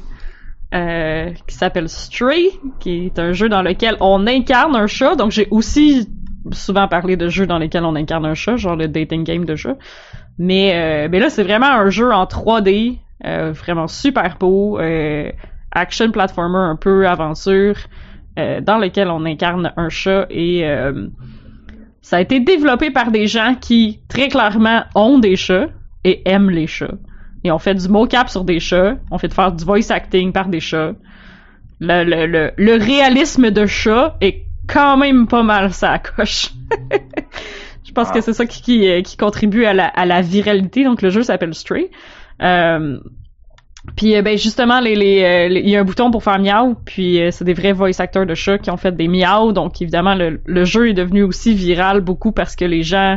euh, 0.74 1.32
qui 1.46 1.54
s'appelle 1.56 1.88
Stray, 1.88 2.50
qui 2.80 3.06
est 3.06 3.18
un 3.20 3.32
jeu 3.32 3.48
dans 3.48 3.62
lequel 3.62 3.96
on 4.00 4.26
incarne 4.26 4.74
un 4.76 4.88
chat. 4.88 5.14
Donc 5.16 5.30
j'ai 5.30 5.46
aussi 5.52 6.08
souvent 6.52 6.88
parlé 6.88 7.16
de 7.16 7.28
jeux 7.28 7.46
dans 7.46 7.58
lesquels 7.58 7.84
on 7.84 7.94
incarne 7.96 8.26
un 8.26 8.34
chat, 8.34 8.56
genre 8.56 8.76
le 8.76 8.88
dating 8.88 9.24
game 9.24 9.44
de 9.44 9.54
chat. 9.56 9.76
Mais, 10.38 10.72
euh, 10.74 11.08
mais 11.10 11.18
là, 11.18 11.30
c'est 11.30 11.42
vraiment 11.42 11.70
un 11.70 11.88
jeu 11.88 12.12
en 12.12 12.24
3D, 12.24 12.98
euh, 13.24 13.52
vraiment 13.52 13.88
super 13.88 14.36
beau, 14.38 14.78
euh, 14.78 15.30
action 15.72 16.10
platformer 16.10 16.58
un 16.58 16.76
peu 16.76 17.06
aventure, 17.06 17.76
dans 18.36 18.76
lequel 18.76 19.08
on 19.08 19.24
incarne 19.24 19.72
un 19.78 19.88
chat 19.88 20.26
et 20.28 20.62
ça 22.02 22.18
a 22.18 22.20
été 22.20 22.38
développé 22.38 22.90
par 22.90 23.10
des 23.10 23.26
gens 23.26 23.54
qui 23.58 24.02
très 24.08 24.28
clairement 24.28 24.82
ont 24.94 25.18
des 25.18 25.36
chats 25.36 25.68
et 26.04 26.20
aiment 26.28 26.50
les 26.50 26.66
chats. 26.66 26.98
Et 27.44 27.50
on 27.50 27.58
fait 27.58 27.74
du 27.74 27.88
mocap 27.88 28.28
sur 28.28 28.44
des 28.44 28.60
chats, 28.60 28.96
on 29.10 29.16
fait 29.16 29.28
de 29.28 29.32
faire 29.32 29.52
du 29.52 29.64
voice 29.64 29.90
acting 29.90 30.32
par 30.32 30.48
des 30.48 30.60
chats. 30.60 30.92
Le, 31.80 32.04
le, 32.04 32.26
le, 32.26 32.52
le 32.58 32.72
réalisme 32.74 33.50
de 33.50 33.64
chat 33.64 34.18
est 34.20 34.44
quand 34.66 34.98
même 34.98 35.26
pas 35.26 35.42
mal 35.42 35.72
ça 35.72 35.98
coche. 35.98 36.50
Pense 37.96 38.08
Ah. 38.10 38.14
que 38.14 38.20
c'est 38.20 38.32
ça 38.34 38.46
qui, 38.46 38.62
qui, 38.62 38.88
euh, 38.88 39.02
qui 39.02 39.16
contribue 39.16 39.64
à 39.64 39.72
la, 39.74 39.86
à 39.88 40.06
la 40.06 40.20
viralité. 40.22 40.84
Donc 40.84 41.02
le 41.02 41.10
jeu 41.10 41.22
s'appelle 41.22 41.54
Stray. 41.54 41.90
Euh, 42.42 42.98
puis 43.96 44.14
euh, 44.16 44.22
ben 44.22 44.36
justement, 44.36 44.80
les, 44.80 44.94
les, 44.94 45.22
euh, 45.22 45.48
les- 45.48 45.60
il 45.60 45.68
y 45.70 45.76
a 45.76 45.80
un 45.80 45.84
bouton 45.84 46.10
pour 46.10 46.22
faire 46.22 46.38
miaou, 46.38 46.74
puis 46.84 47.20
c'est 47.30 47.44
des 47.44 47.54
vrais 47.54 47.72
voice 47.72 47.98
actors 48.00 48.26
de 48.26 48.34
chats 48.34 48.58
qui 48.58 48.70
ont 48.70 48.76
fait 48.76 48.94
des 48.94 49.08
miaou, 49.08 49.52
donc 49.52 49.80
évidemment 49.80 50.14
le, 50.14 50.40
le 50.44 50.64
jeu 50.64 50.88
est 50.90 50.94
devenu 50.94 51.22
aussi 51.22 51.54
viral 51.54 52.00
beaucoup 52.00 52.32
parce 52.32 52.56
que 52.56 52.64
les 52.64 52.82
gens 52.82 53.16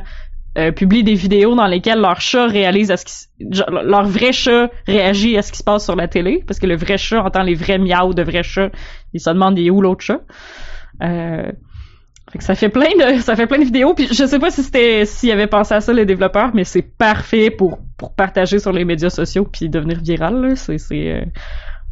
euh, 0.57 0.71
publient 0.71 1.03
des 1.03 1.15
vidéos 1.15 1.55
dans 1.55 1.65
lesquelles 1.67 1.99
leur 1.99 2.21
chat 2.21 2.47
réalise 2.47 2.91
à 2.91 2.97
ce 2.97 3.05
qui 3.05 3.13
leur 3.39 4.03
vrai 4.05 4.31
chat 4.31 4.69
réagit 4.87 5.37
à 5.37 5.41
ce 5.41 5.51
qui 5.51 5.57
se 5.57 5.63
passe 5.63 5.83
sur 5.85 5.95
la 5.95 6.07
télé 6.07 6.43
parce 6.47 6.59
que 6.59 6.67
le 6.67 6.75
vrai 6.75 6.97
chat 6.97 7.21
entend 7.23 7.41
les 7.43 7.55
vrais 7.55 7.77
miaou 7.79 8.13
de 8.13 8.21
vrais 8.23 8.43
chats, 8.43 8.69
il 9.13 9.19
se 9.19 9.29
demande 9.29 9.57
il 9.59 9.67
est 9.67 9.71
où 9.71 9.81
l'autre 9.81 10.03
chat? 10.05 10.21
Euh, 11.01 11.51
fait 12.31 12.37
que 12.37 12.43
ça 12.43 12.55
fait 12.55 12.69
plein 12.69 12.91
de 12.97 13.19
ça 13.21 13.35
fait 13.35 13.47
plein 13.47 13.59
de 13.59 13.65
vidéos 13.65 13.93
puis 13.93 14.07
je 14.07 14.25
sais 14.25 14.39
pas 14.39 14.51
si 14.51 14.63
c'était 14.63 15.05
s'ils 15.05 15.31
avaient 15.31 15.47
pensé 15.47 15.73
à 15.73 15.81
ça 15.81 15.93
les 15.93 16.05
développeurs 16.05 16.51
mais 16.53 16.63
c'est 16.63 16.81
parfait 16.81 17.49
pour 17.49 17.79
pour 17.97 18.13
partager 18.13 18.59
sur 18.59 18.71
les 18.71 18.85
médias 18.85 19.09
sociaux 19.09 19.45
puis 19.45 19.69
devenir 19.69 19.99
viral 19.99 20.55
c'est 20.55 20.77
c'est 20.77 21.11
euh, 21.11 21.25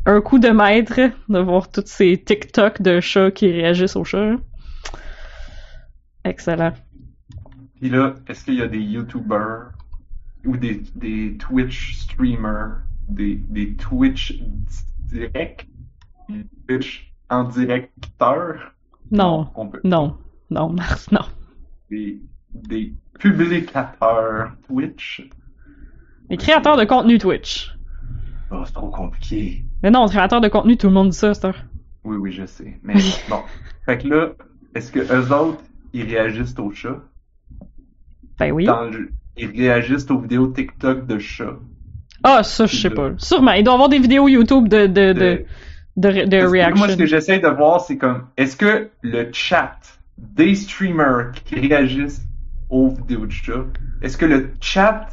un 0.08 0.22
coup 0.22 0.40
de 0.40 0.48
maître 0.48 1.12
de 1.28 1.40
voir 1.40 1.70
toutes 1.70 1.90
ces 1.90 2.18
TikTok 2.18 2.82
de 2.82 3.02
chats 3.02 3.30
qui 3.30 3.52
réagissent 3.52 3.98
aux 3.98 4.06
chats. 4.06 4.38
Excellent. 6.24 6.72
Puis 7.76 7.90
là, 7.90 8.16
est-ce 8.28 8.46
qu'il 8.46 8.56
y 8.56 8.62
a 8.62 8.68
des 8.68 8.80
YouTubers 8.80 9.72
ou 10.46 10.56
des, 10.56 10.82
des 10.96 11.36
Twitch 11.38 11.96
streamers, 11.96 12.84
des, 13.10 13.36
des 13.50 13.76
Twitch 13.76 14.40
direct, 15.12 15.68
des 16.30 16.46
Twitch 16.68 17.14
en 17.30 17.44
directeur? 17.44 18.74
Non, 19.12 19.50
non, 19.84 20.18
non, 20.50 20.70
Mars, 20.70 21.12
non. 21.12 21.22
des, 21.90 22.20
des 22.54 22.94
publicateurs 23.20 24.52
Twitch. 24.68 25.28
Les 26.30 26.38
créateurs 26.38 26.78
de 26.78 26.86
contenu 26.86 27.18
Twitch. 27.18 27.74
Oh, 28.52 28.64
c'est 28.66 28.74
trop 28.74 28.90
compliqué. 28.90 29.64
Mais 29.84 29.92
non, 29.92 30.08
créateurs 30.08 30.42
de 30.42 30.48
contenu, 30.48 30.78
tout 30.78 30.88
le 30.88 30.94
monde 30.94 31.10
dit 31.10 31.18
ça, 31.18 31.34
c'est 31.34 31.52
Oui, 32.04 32.18
oui, 32.18 32.32
je 32.32 32.46
sais. 32.46 32.80
Mais 32.84 32.96
bon. 33.30 33.42
Fait 33.86 33.98
que 33.98 34.08
là, 34.08 34.30
est-ce 34.76 34.92
que 34.92 35.00
eux 35.00 35.34
autres, 35.34 35.62
ils 35.94 36.04
réagissent 36.04 36.58
aux 36.60 36.72
chats? 36.72 37.02
Ben 38.40 38.52
oui. 38.52 38.66
Dans 38.66 38.84
le 38.84 38.92
jeu, 38.92 39.12
ils 39.38 39.50
réagissent 39.52 40.10
aux 40.12 40.20
vidéos 40.20 40.48
TikTok 40.48 41.08
de 41.08 41.18
chats. 41.20 41.58
Ah, 42.24 42.44
ça, 42.44 42.66
je 42.66 42.76
sais 42.76 42.90
pas. 42.90 43.12
Sûrement. 43.18 43.52
Il 43.52 43.64
doit 43.64 43.74
y 43.74 43.76
avoir 43.76 43.90
des 43.90 44.00
vidéos 44.00 44.28
YouTube 44.28 44.68
de, 44.68 44.88
de, 44.88 45.14
de, 45.14 45.46
De- 45.96 46.10
de, 46.12 46.26
de 46.26 46.30
Parce 46.40 46.44
que 46.46 46.52
reaction. 46.52 46.78
Moi, 46.86 46.90
ce 46.90 46.98
que 46.98 47.06
j'essaie 47.06 47.40
de 47.40 47.48
voir, 47.48 47.82
c'est 47.82 47.98
comme, 47.98 48.28
est-ce 48.38 48.56
que 48.58 48.90
le 49.02 49.30
chat 49.34 49.78
des 50.18 50.56
streamers 50.56 51.32
qui 51.46 51.56
réagissent 51.60 52.22
aux 52.70 52.90
vidéos 52.90 53.26
de 53.26 53.32
chats, 53.32 53.66
est-ce 54.02 54.18
que 54.18 54.26
le 54.26 54.52
chat, 54.60 55.08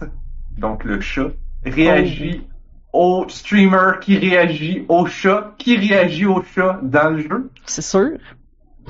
donc 0.58 0.84
le 0.84 1.00
chat, 1.00 1.30
réagit 1.64 2.46
au 2.92 3.26
streamer 3.28 3.99
qui 4.00 4.18
réagit 4.18 4.84
au 4.88 5.06
chat, 5.06 5.54
qui 5.58 5.76
réagit 5.76 6.26
au 6.26 6.42
chat 6.42 6.78
dans 6.82 7.11
le 7.11 7.23
jeu? 7.23 7.50
C'est 7.66 7.82
sûr. 7.82 8.18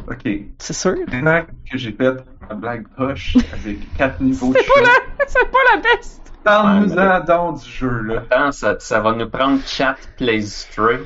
Ok. 0.09 0.28
C'est 0.59 0.73
sûr. 0.73 0.97
Maintenant 1.12 1.42
que 1.71 1.78
j'ai 1.78 1.92
fait 1.92 2.14
ma 2.49 2.54
blague 2.54 2.87
poche 2.97 3.37
avec 3.52 3.94
quatre 3.97 4.21
niveaux 4.21 4.52
de 4.52 4.59
C'est 4.59 4.66
pas 4.66 4.75
chat, 4.75 5.00
la, 5.18 5.25
c'est 5.26 5.50
pas 5.50 5.59
la 5.75 5.80
best. 5.80 6.33
parle-nous-en 6.42 7.21
donc 7.25 7.62
du 7.62 7.71
jeu, 7.71 8.02
là. 8.02 8.23
Attends, 8.30 8.52
ça, 8.52 8.76
ça 8.78 9.00
va 9.00 9.12
nous 9.12 9.28
prendre 9.28 9.61
Chat 9.66 9.97
Plays 10.16 10.47
Stray. 10.47 10.99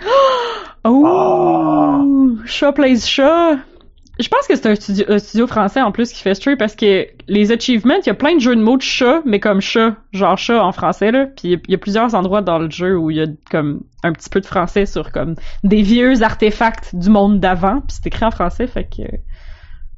Oh! 0.88 2.36
Chat 2.44 2.72
plays 2.72 3.00
chat. 3.04 3.58
Je 4.18 4.28
pense 4.28 4.46
que 4.48 4.56
c'est 4.56 4.66
un 4.66 4.74
studio, 4.74 5.04
un 5.08 5.18
studio 5.18 5.46
français 5.46 5.82
en 5.82 5.92
plus 5.92 6.10
qui 6.10 6.22
fait 6.22 6.34
Stray 6.34 6.56
parce 6.56 6.74
que 6.74 7.06
les 7.28 7.52
achievements, 7.52 7.96
il 8.00 8.06
y 8.06 8.10
a 8.10 8.14
plein 8.14 8.34
de 8.34 8.40
jeux 8.40 8.56
de 8.56 8.62
mots 8.62 8.78
de 8.78 8.82
chat, 8.82 9.20
mais 9.26 9.40
comme 9.40 9.60
chat, 9.60 9.96
genre 10.12 10.38
chat 10.38 10.64
en 10.64 10.72
français 10.72 11.10
là. 11.12 11.26
Puis 11.26 11.48
il 11.52 11.70
y 11.70 11.74
a- 11.74 11.78
plusieurs 11.78 12.14
endroits 12.14 12.40
dans 12.40 12.58
le 12.58 12.70
jeu 12.70 12.96
où 12.96 13.10
il 13.10 13.18
y 13.18 13.20
a 13.20 13.26
comme 13.50 13.82
un 14.02 14.12
petit 14.12 14.30
peu 14.30 14.40
de 14.40 14.46
français 14.46 14.86
sur 14.86 15.12
comme 15.12 15.34
des 15.64 15.82
vieux 15.82 16.22
artefacts 16.22 16.94
du 16.96 17.10
monde 17.10 17.40
d'avant. 17.40 17.80
Puis 17.82 17.98
c'est 18.00 18.06
écrit 18.06 18.24
en 18.24 18.30
français, 18.30 18.66
fait 18.66 18.84
que. 18.84 19.02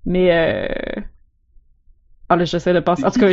Mais 0.05 0.33
euh... 0.33 1.01
ah 2.29 2.37
là 2.37 2.45
j'essaie 2.45 2.73
de 2.75 2.81
penser. 2.81 3.05
En 3.05 3.11
tout 3.11 3.21
cas? 3.21 3.29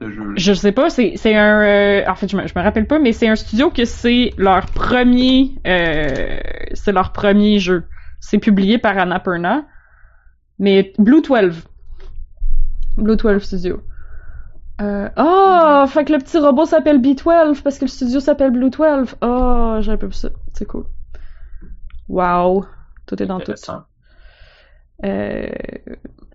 Ce 0.00 0.10
jeu 0.10 0.34
je 0.36 0.52
sais 0.52 0.72
pas, 0.72 0.90
c'est 0.90 1.12
c'est 1.16 1.34
un 1.34 1.62
euh, 1.62 2.04
en 2.06 2.14
fait 2.14 2.28
je 2.30 2.36
me, 2.36 2.46
je 2.46 2.52
me 2.54 2.62
rappelle 2.62 2.86
pas 2.86 2.98
mais 2.98 3.12
c'est 3.12 3.28
un 3.28 3.36
studio 3.36 3.70
que 3.70 3.84
c'est 3.86 4.32
leur 4.36 4.66
premier 4.66 5.52
euh, 5.66 6.38
c'est 6.74 6.92
leur 6.92 7.12
premier 7.12 7.58
jeu. 7.58 7.84
C'est 8.28 8.38
publié 8.38 8.78
par 8.78 8.98
Annapurna 8.98 9.66
mais 10.58 10.92
Blue 10.98 11.22
12. 11.22 11.62
Blue 12.96 13.16
12 13.16 13.42
Studio. 13.42 13.80
Euh, 14.80 15.08
oh, 15.16 15.84
fait 15.86 16.04
que 16.04 16.12
le 16.12 16.18
petit 16.18 16.38
robot 16.38 16.64
s'appelle 16.66 17.00
B12 17.00 17.62
parce 17.62 17.78
que 17.78 17.84
le 17.84 17.90
studio 17.90 18.18
s'appelle 18.20 18.50
Blue 18.50 18.70
12. 18.70 19.14
Oh, 19.22 19.76
j'avais 19.80 19.98
pas 19.98 20.06
vu 20.06 20.12
ça. 20.14 20.30
C'est 20.54 20.64
cool. 20.66 20.86
Wow. 22.08 22.64
Tout 23.06 23.22
est 23.22 23.26
dans 23.26 23.38
tout. 23.38 23.52
Euh, 25.04 25.46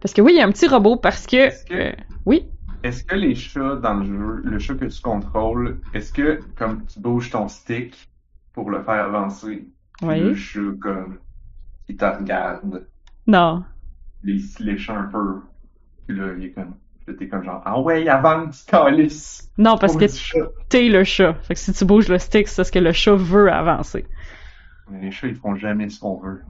parce 0.02 0.14
que 0.14 0.22
oui, 0.22 0.34
il 0.34 0.38
y 0.38 0.42
a 0.42 0.46
un 0.46 0.52
petit 0.52 0.68
robot 0.68 0.96
parce 0.98 1.26
que, 1.28 1.36
Est-ce 1.38 1.66
que- 1.66 1.74
euh, 1.74 1.92
oui. 2.26 2.48
Est-ce 2.84 3.04
que 3.04 3.16
les 3.16 3.36
chats 3.36 3.76
dans 3.78 3.96
le 3.96 4.06
jeu, 4.06 4.42
le 4.46 4.60
chat 4.60 4.76
que 4.76 4.86
tu 4.86 5.02
contrôles, 5.02 5.80
est-ce 5.94 6.14
que 6.14 6.40
comme 6.58 6.86
tu 6.86 7.00
bouges 7.00 7.30
ton 7.32 7.48
stick 7.48 8.10
pour 8.54 8.70
le 8.72 8.82
faire 8.84 9.06
avancer, 9.06 9.68
Oui. 10.04 10.20
le 10.20 10.36
chat 10.36 10.60
comme 10.82 11.18
il 11.92 11.98
te 11.98 12.06
regarde, 12.06 12.86
Non. 13.28 13.64
il 14.24 14.42
se 14.42 14.64
lèche 14.64 14.90
un 14.90 15.04
peu, 15.04 15.42
puis 16.08 16.18
là 16.18 16.28
il 16.38 16.46
est 16.46 16.52
comme, 16.52 16.76
là, 17.08 17.14
t'es 17.18 17.28
comme 17.28 17.44
genre 17.44 17.62
ah 17.66 17.80
ouais 17.80 18.08
avance 18.08 18.64
calice. 18.64 19.52
Non, 19.58 19.78
parce 19.78 19.96
que 19.98 20.06
t'es 20.70 20.88
le 20.88 21.04
chat. 21.04 21.34
Fait 21.44 21.54
que 21.54 21.60
si 21.60 21.74
tu 21.74 21.86
bouges 21.86 22.08
le 22.08 22.18
stick, 22.18 22.48
c'est 22.48 22.56
parce 22.58 22.72
que 22.72 22.80
le 22.80 22.92
chat 22.94 23.16
veut 23.16 23.52
avancer. 23.52 24.06
Mais 24.90 25.02
les 25.02 25.12
chats 25.12 25.28
ils 25.28 25.36
font 25.36 25.56
jamais 25.56 25.90
ce 25.90 26.00
qu'on 26.00 26.18
veut. 26.20 26.42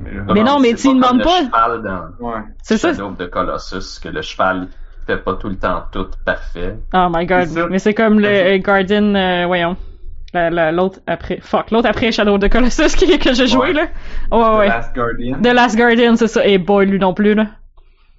Mais, 0.00 0.12
là, 0.12 0.24
Mais 0.34 0.42
non, 0.42 0.58
mais 0.60 0.74
tu 0.74 0.88
pas 0.88 1.08
comme 1.08 1.18
demandes 1.18 1.22
pas. 1.22 1.40
Le 1.40 1.46
cheval 1.46 1.82
dans 1.82 2.26
Ouais. 2.26 2.40
C'est 2.62 2.78
ça. 2.78 2.92
The 2.92 3.30
Colossus, 3.30 4.00
que 4.02 4.08
le 4.08 4.22
cheval 4.22 4.68
fait 5.06 5.18
pas 5.18 5.34
tout 5.34 5.48
le 5.48 5.56
temps 5.56 5.84
tout 5.92 6.08
parfait. 6.24 6.76
Oh 6.94 7.08
my 7.10 7.26
god. 7.26 7.48
Mais 7.70 7.78
c'est 7.78 7.94
comme 7.94 8.18
le 8.20 8.28
euh, 8.28 8.58
Guardian, 8.58 9.14
euh, 9.14 9.46
voyons. 9.46 9.76
La- 10.34 10.50
la- 10.50 10.72
L'autre 10.72 11.00
après. 11.06 11.38
Fuck, 11.40 11.70
l'autre 11.70 11.88
après 11.88 12.12
Shadow 12.12 12.34
of 12.34 12.40
the 12.40 12.50
Colossus 12.50 12.94
qui, 12.96 13.18
que 13.18 13.32
j'ai 13.34 13.46
joué, 13.46 13.68
Ouais. 13.68 13.72
là. 13.72 13.82
Ouais, 14.32 14.38
The 14.52 14.58
ouais. 14.58 14.68
Last 14.68 14.94
Guardian. 14.94 15.40
The 15.42 15.46
Last 15.54 15.76
Guardian, 15.76 16.16
c'est 16.16 16.26
ça. 16.28 16.46
Et 16.46 16.58
boy, 16.58 16.86
lui 16.86 16.98
non 16.98 17.14
plus, 17.14 17.34
là. 17.34 17.46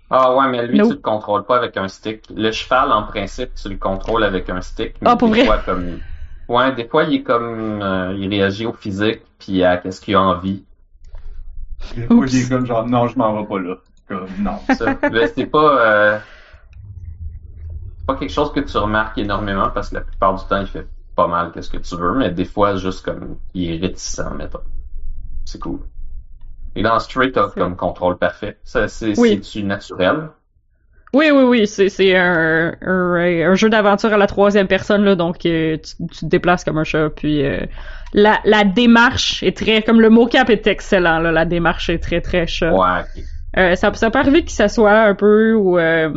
Ah 0.10 0.36
ouais, 0.36 0.48
mais 0.50 0.65
lui, 0.67 0.77
Nope. 0.77 0.89
tu 0.89 0.93
le 0.95 1.01
contrôles 1.01 1.45
pas 1.45 1.57
avec 1.57 1.77
un 1.77 1.88
stick. 1.88 2.24
Le 2.29 2.51
cheval, 2.51 2.91
en 2.91 3.03
principe, 3.03 3.53
tu 3.55 3.69
le 3.69 3.77
contrôles 3.77 4.24
avec 4.24 4.50
un 4.50 4.62
stick. 4.62 4.95
mais 5.01 5.10
Ah, 5.10 5.15
pour 5.15 5.29
des 5.29 5.36
vrai? 5.36 5.45
Fois, 5.45 5.60
comme... 5.60 6.01
Ouais, 6.48 6.74
des 6.75 6.88
fois, 6.88 7.03
il 7.05 7.15
est 7.15 7.24
comme... 7.24 7.81
euh, 7.81 8.13
il 8.17 8.29
réagit 8.29 8.65
au 8.67 8.74
physique, 8.74 9.22
puis 9.39 9.63
à 9.63 9.77
qu'est-ce 9.77 10.01
qu'il 10.01 10.15
a 10.15 10.22
envie. 10.22 10.63
Des 11.95 12.07
fois, 12.07 12.25
il 12.27 12.36
est 12.38 12.50
comme 12.50 12.65
genre 12.65 12.86
non 12.88 13.07
je 13.07 13.17
m'en 13.17 13.36
vais 13.41 13.48
pas 13.48 13.60
là. 13.60 13.75
Comme 14.07 14.27
non. 14.39 14.60
C'est 14.69 15.45
pas... 15.48 15.86
euh, 15.86 16.19
c'est 17.98 18.05
pas 18.05 18.15
quelque 18.15 18.31
chose 18.31 18.51
que 18.53 18.60
tu 18.60 18.77
remarques 18.77 19.17
énormément, 19.17 19.69
parce 19.72 19.89
que 19.89 19.95
la 19.95 20.01
plupart 20.01 20.36
du 20.36 20.45
temps, 20.45 20.62
il 20.62 20.67
fait 20.67 20.88
pas 21.15 21.27
mal 21.27 21.51
qu'est-ce 21.53 21.69
que 21.69 21.77
tu 21.77 21.95
veux, 21.95 22.13
mais 22.13 22.29
des 22.31 22.45
fois, 22.45 22.75
juste 22.75 23.05
comme... 23.05 23.38
Il 23.53 23.74
est 23.74 23.88
réticent, 23.88 24.22
mettons. 24.38 24.60
C'est 25.45 25.60
cool. 25.60 25.79
Et 26.75 26.84
dans 26.84 27.00
Stray, 27.00 27.31
t'as 27.31 27.50
comme 27.50 27.75
contrôle 27.75 28.17
parfait. 28.17 28.57
Ça, 28.63 28.88
c'est, 28.88 29.17
Oui. 29.17 29.41
c'est-tu 29.41 29.63
naturel? 29.63 30.29
Oui, 31.13 31.31
oui, 31.31 31.43
oui, 31.43 31.67
c'est 31.67 31.88
c'est 31.88 32.17
un, 32.17 32.75
un, 32.81 33.15
un 33.51 33.55
jeu 33.55 33.69
d'aventure 33.69 34.12
à 34.12 34.17
la 34.17 34.27
troisième 34.27 34.67
personne, 34.67 35.05
là, 35.05 35.15
donc 35.15 35.45
euh, 35.45 35.77
tu, 35.77 36.07
tu 36.07 36.19
te 36.19 36.25
déplaces 36.25 36.65
comme 36.65 36.77
un 36.77 36.84
chat, 36.84 37.10
puis 37.10 37.45
euh, 37.45 37.65
la, 38.13 38.41
la 38.43 38.65
démarche 38.65 39.41
est 39.41 39.55
très... 39.55 39.81
Comme 39.81 40.01
le 40.01 40.10
mocap 40.10 40.50
est 40.50 40.67
excellent, 40.67 41.19
là, 41.19 41.31
la 41.31 41.45
démarche 41.45 41.89
est 41.89 42.00
très, 42.00 42.19
très 42.19 42.48
chat. 42.48 42.74
Ouais. 42.74 43.03
Euh, 43.57 43.75
ça, 43.75 43.93
ça 43.93 44.12
peut 44.12 44.19
arriver 44.19 44.43
que 44.43 44.51
ça 44.51 44.67
soit 44.67 45.03
un 45.03 45.15
peu 45.15 45.53
ou 45.53 45.79
euh, 45.79 46.12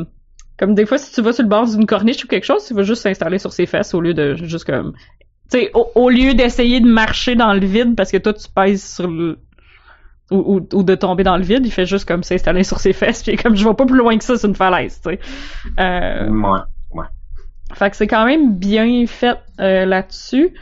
comme 0.58 0.74
des 0.74 0.86
fois 0.86 0.98
si 0.98 1.12
tu 1.12 1.22
vas 1.22 1.32
sur 1.32 1.42
le 1.44 1.48
bord 1.48 1.66
d'une 1.66 1.86
corniche 1.86 2.24
ou 2.24 2.28
quelque 2.28 2.44
chose, 2.44 2.64
tu 2.66 2.74
vas 2.74 2.82
juste 2.82 3.02
s'installer 3.02 3.38
sur 3.38 3.52
ses 3.52 3.66
fesses 3.66 3.94
au 3.94 4.00
lieu 4.00 4.14
de 4.14 4.34
juste 4.34 4.64
comme 4.64 4.92
tu 5.50 5.58
sais 5.58 5.70
au, 5.74 5.90
au 5.94 6.10
lieu 6.10 6.34
d'essayer 6.34 6.80
de 6.80 6.86
marcher 6.88 7.34
dans 7.36 7.52
le 7.54 7.64
vide 7.64 7.94
parce 7.96 8.10
que 8.10 8.18
toi 8.18 8.32
tu 8.34 8.48
pèses 8.54 8.84
sur 8.94 9.08
le 9.08 9.38
ou, 10.30 10.56
ou, 10.56 10.76
ou 10.76 10.82
de 10.82 10.94
tomber 10.94 11.22
dans 11.24 11.36
le 11.38 11.42
vide, 11.42 11.64
il 11.64 11.72
fait 11.72 11.86
juste 11.86 12.06
comme 12.06 12.22
s'installer 12.22 12.62
sur 12.64 12.80
ses 12.80 12.92
fesses 12.92 13.22
puis 13.22 13.36
comme 13.36 13.56
je 13.56 13.66
vais 13.66 13.74
pas 13.74 13.86
plus 13.86 13.96
loin 13.96 14.18
que 14.18 14.24
ça, 14.24 14.36
c'est 14.36 14.46
une 14.46 14.54
falaise, 14.54 15.00
tu 15.00 15.10
sais. 15.10 15.18
Euh, 15.80 16.28
Ouais. 16.90 17.04
fait 17.74 17.90
que 17.90 17.96
c'est 17.96 18.06
quand 18.06 18.24
même 18.26 18.54
bien 18.56 19.06
fait 19.06 19.38
euh, 19.60 19.84
là-dessus. 19.86 20.54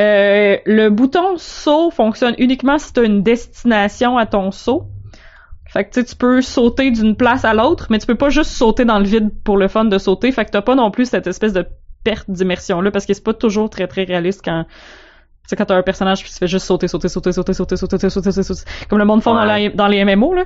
Euh, 0.00 0.56
le 0.64 0.88
bouton 0.88 1.36
saut 1.36 1.90
fonctionne 1.90 2.34
uniquement 2.38 2.78
si 2.78 2.92
tu 2.92 3.00
as 3.00 3.04
une 3.04 3.22
destination 3.22 4.16
à 4.16 4.26
ton 4.26 4.50
saut. 4.50 4.89
Fait 5.72 5.84
que 5.84 5.90
tu 5.90 6.00
sais, 6.00 6.06
tu 6.06 6.16
peux 6.16 6.42
sauter 6.42 6.90
d'une 6.90 7.14
place 7.16 7.44
à 7.44 7.54
l'autre, 7.54 7.86
mais 7.90 7.98
tu 7.98 8.06
peux 8.06 8.16
pas 8.16 8.28
juste 8.30 8.50
sauter 8.50 8.84
dans 8.84 8.98
le 8.98 9.04
vide 9.04 9.30
pour 9.44 9.56
le 9.56 9.68
fun 9.68 9.84
de 9.84 9.98
sauter. 9.98 10.32
Fait 10.32 10.44
que 10.44 10.50
t'as 10.50 10.62
pas 10.62 10.74
non 10.74 10.90
plus 10.90 11.06
cette 11.08 11.26
espèce 11.28 11.52
de 11.52 11.64
perte 12.02 12.28
d'immersion 12.30 12.80
là, 12.80 12.90
parce 12.90 13.06
que 13.06 13.14
c'est 13.14 13.22
pas 13.24 13.34
toujours 13.34 13.70
très 13.70 13.86
très 13.86 14.04
réaliste 14.04 14.40
quand 14.44 14.64
tu 14.64 14.70
sais, 15.48 15.56
quand 15.56 15.66
t'as 15.66 15.76
un 15.76 15.82
personnage 15.82 16.24
qui 16.24 16.32
se 16.32 16.38
fait 16.38 16.46
juste 16.48 16.66
sauter, 16.66 16.88
sauter, 16.88 17.08
sauter, 17.08 17.32
sauter, 17.32 17.52
sauter, 17.52 17.76
sauter, 17.76 17.98
sauter, 17.98 18.30
sauter, 18.30 18.42
sauter, 18.42 18.62
comme 18.88 18.98
le 18.98 19.04
monde 19.04 19.22
font 19.22 19.34
dans, 19.34 19.44
la- 19.44 19.68
dans 19.70 19.86
les 19.86 20.04
MMO 20.04 20.34
là. 20.34 20.44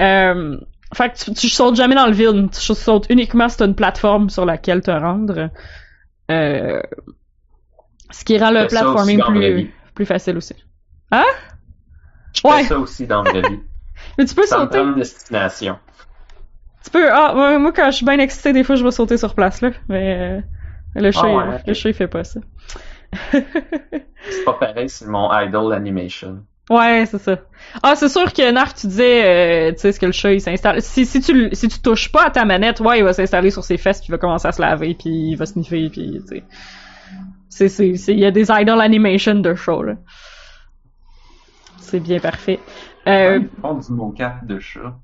Euh, 0.00 0.56
fait 0.94 1.10
que 1.10 1.16
tu, 1.24 1.32
tu 1.34 1.48
sautes 1.48 1.76
jamais 1.76 1.94
dans 1.94 2.06
le 2.06 2.12
vide, 2.12 2.50
tu 2.50 2.60
sautes 2.74 3.06
uniquement 3.10 3.48
si 3.48 3.56
t'as 3.58 3.66
une 3.66 3.74
plateforme 3.74 4.30
sur 4.30 4.44
laquelle 4.46 4.80
te 4.80 4.90
rendre. 4.90 5.50
Euh, 6.30 6.80
ce 8.10 8.24
qui 8.24 8.38
rend 8.38 8.50
le 8.50 8.60
platforming 8.68 9.20
plus, 9.26 9.74
plus 9.94 10.06
facile 10.06 10.36
aussi. 10.36 10.54
Je 11.12 12.40
fais 12.40 12.48
Ouais. 12.48 12.62
ça 12.64 12.78
aussi 12.78 13.06
dans 13.06 13.22
la 13.22 13.40
vie. 13.40 13.60
Mais 14.18 14.24
tu 14.24 14.34
peux 14.34 14.46
Ça 14.46 14.58
sauter. 14.58 14.84
destination. 14.94 15.78
Tu 16.84 16.90
peux. 16.90 17.10
Ah, 17.10 17.34
ouais, 17.34 17.58
moi, 17.58 17.72
quand 17.72 17.90
je 17.90 17.96
suis 17.96 18.06
bien 18.06 18.18
excitée, 18.18 18.52
des 18.52 18.64
fois, 18.64 18.76
je 18.76 18.84
vais 18.84 18.90
sauter 18.90 19.16
sur 19.16 19.34
place, 19.34 19.60
là. 19.60 19.70
Mais 19.88 20.16
euh, 20.18 20.40
le 21.00 21.10
chat, 21.10 21.28
Ah 21.28 21.30
il- 21.30 21.36
ouais, 21.48 21.56
ok. 21.56 21.62
le 21.66 21.74
chat, 21.74 21.88
il 21.88 21.94
fait 21.94 22.08
pas 22.08 22.24
ça. 22.24 22.40
C'est 24.28 24.44
pas 24.44 24.54
pareil, 24.54 24.88
c'est 24.88 25.06
mon 25.06 25.30
idol 25.38 25.72
animation. 25.72 26.44
ouais, 26.70 27.04
c'est 27.06 27.18
ça. 27.18 27.38
Ah, 27.82 27.94
c'est 27.96 28.08
sûr 28.08 28.32
que 28.32 28.50
Narf, 28.50 28.74
tu 28.74 28.86
disais, 28.86 29.24
euh, 29.68 29.72
tu 29.72 29.80
sais, 29.80 29.92
ce 29.92 30.00
que 30.00 30.06
le 30.06 30.12
chat, 30.12 30.32
il 30.32 30.40
s'installe. 30.40 30.80
Si, 30.82 31.04
si 31.06 31.20
tu, 31.20 31.50
si 31.52 31.68
tu 31.68 31.78
touches 31.80 32.10
pas 32.10 32.26
à 32.26 32.30
ta 32.30 32.44
manette, 32.44 32.80
ouais, 32.80 32.98
il 32.98 33.04
va 33.04 33.12
s'installer 33.12 33.50
sur 33.50 33.64
ses 33.64 33.76
fesses, 33.76 33.98
puis 34.00 34.08
il 34.08 34.12
va 34.12 34.18
commencer 34.18 34.48
à 34.48 34.52
se 34.52 34.60
laver, 34.60 34.94
puis 34.94 35.10
il 35.30 35.36
va 35.36 35.46
sniffer, 35.46 35.88
puis, 35.90 36.20
tu 36.28 36.42
sais. 37.48 37.68
C'est, 37.68 37.88
il 37.88 38.18
y 38.18 38.24
a 38.24 38.30
des 38.30 38.50
idol 38.50 38.80
animation 38.80 39.36
de 39.36 39.54
chat, 39.54 39.82
là. 39.82 39.94
C'est 41.78 42.00
bien 42.00 42.18
parfait. 42.18 42.58
Euh, 43.06 43.38
Ils 43.42 43.60
font 43.60 43.74
du 43.74 43.92
mocap 43.92 44.46
de 44.46 44.58
chat. 44.58 44.96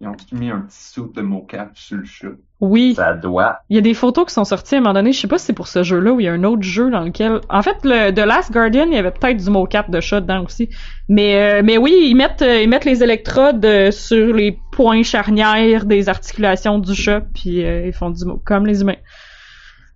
ils 0.00 0.08
ont 0.08 0.16
mis 0.32 0.50
un 0.50 0.60
petit 0.60 0.82
saut 0.82 1.10
de 1.14 1.20
mocap 1.22 1.70
sur 1.74 1.96
le 1.98 2.04
chat. 2.04 2.28
Oui. 2.60 2.94
Ça 2.94 3.14
doit. 3.14 3.60
Il 3.70 3.76
y 3.76 3.78
a 3.78 3.82
des 3.82 3.94
photos 3.94 4.26
qui 4.26 4.34
sont 4.34 4.44
sorties 4.44 4.74
à 4.74 4.78
un 4.78 4.80
moment 4.82 4.92
donné. 4.94 5.12
Je 5.12 5.20
sais 5.20 5.28
pas 5.28 5.38
si 5.38 5.46
c'est 5.46 5.52
pour 5.54 5.66
ce 5.68 5.82
jeu-là 5.82 6.12
ou 6.12 6.20
il 6.20 6.24
y 6.24 6.28
a 6.28 6.32
un 6.32 6.44
autre 6.44 6.62
jeu 6.62 6.90
dans 6.90 7.00
lequel. 7.00 7.40
En 7.48 7.62
fait, 7.62 7.76
le 7.84 8.10
The 8.12 8.18
Last 8.26 8.52
Guardian, 8.52 8.84
il 8.88 8.92
y 8.94 8.98
avait 8.98 9.10
peut-être 9.10 9.38
du 9.42 9.48
mocap 9.50 9.90
de 9.90 10.00
chat 10.00 10.20
dedans 10.20 10.44
aussi. 10.44 10.68
Mais 11.08 11.36
euh, 11.60 11.62
mais 11.64 11.78
oui, 11.78 11.94
ils 12.04 12.14
mettent 12.14 12.42
euh, 12.42 12.60
ils 12.62 12.68
mettent 12.68 12.84
les 12.84 13.02
électrodes 13.02 13.64
euh, 13.64 13.90
sur 13.90 14.34
les 14.34 14.58
points 14.72 15.02
charnières 15.02 15.86
des 15.86 16.08
articulations 16.10 16.78
du 16.78 16.94
chat, 16.94 17.22
puis 17.34 17.64
euh, 17.64 17.86
ils 17.86 17.92
font 17.94 18.10
du 18.10 18.24
mo 18.26 18.36
comme 18.44 18.66
les 18.66 18.82
humains. 18.82 18.96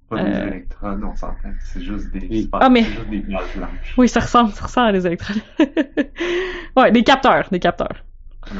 Pas 0.08 0.22
des 0.22 0.30
Euh. 0.30 0.46
électrodes, 0.48 1.02
on 1.04 1.16
s'entend. 1.16 1.36
C'est 1.60 1.82
juste 1.82 2.10
des. 2.12 2.48
Ah, 2.52 2.68
mais- 2.70 2.82
c'est 2.84 2.90
juste 2.92 3.08
des. 3.10 3.24
Oui, 3.98 4.08
ça 4.08 4.20
ressemble, 4.20 4.52
ça 4.52 4.64
ressemble 4.64 4.88
à 4.88 4.92
des 4.92 5.06
électrodes. 5.06 5.40
ouais, 6.76 6.90
des 6.92 7.02
capteurs, 7.04 7.48
des 7.50 7.60
capteurs. 7.60 8.04
Ouais. 8.50 8.58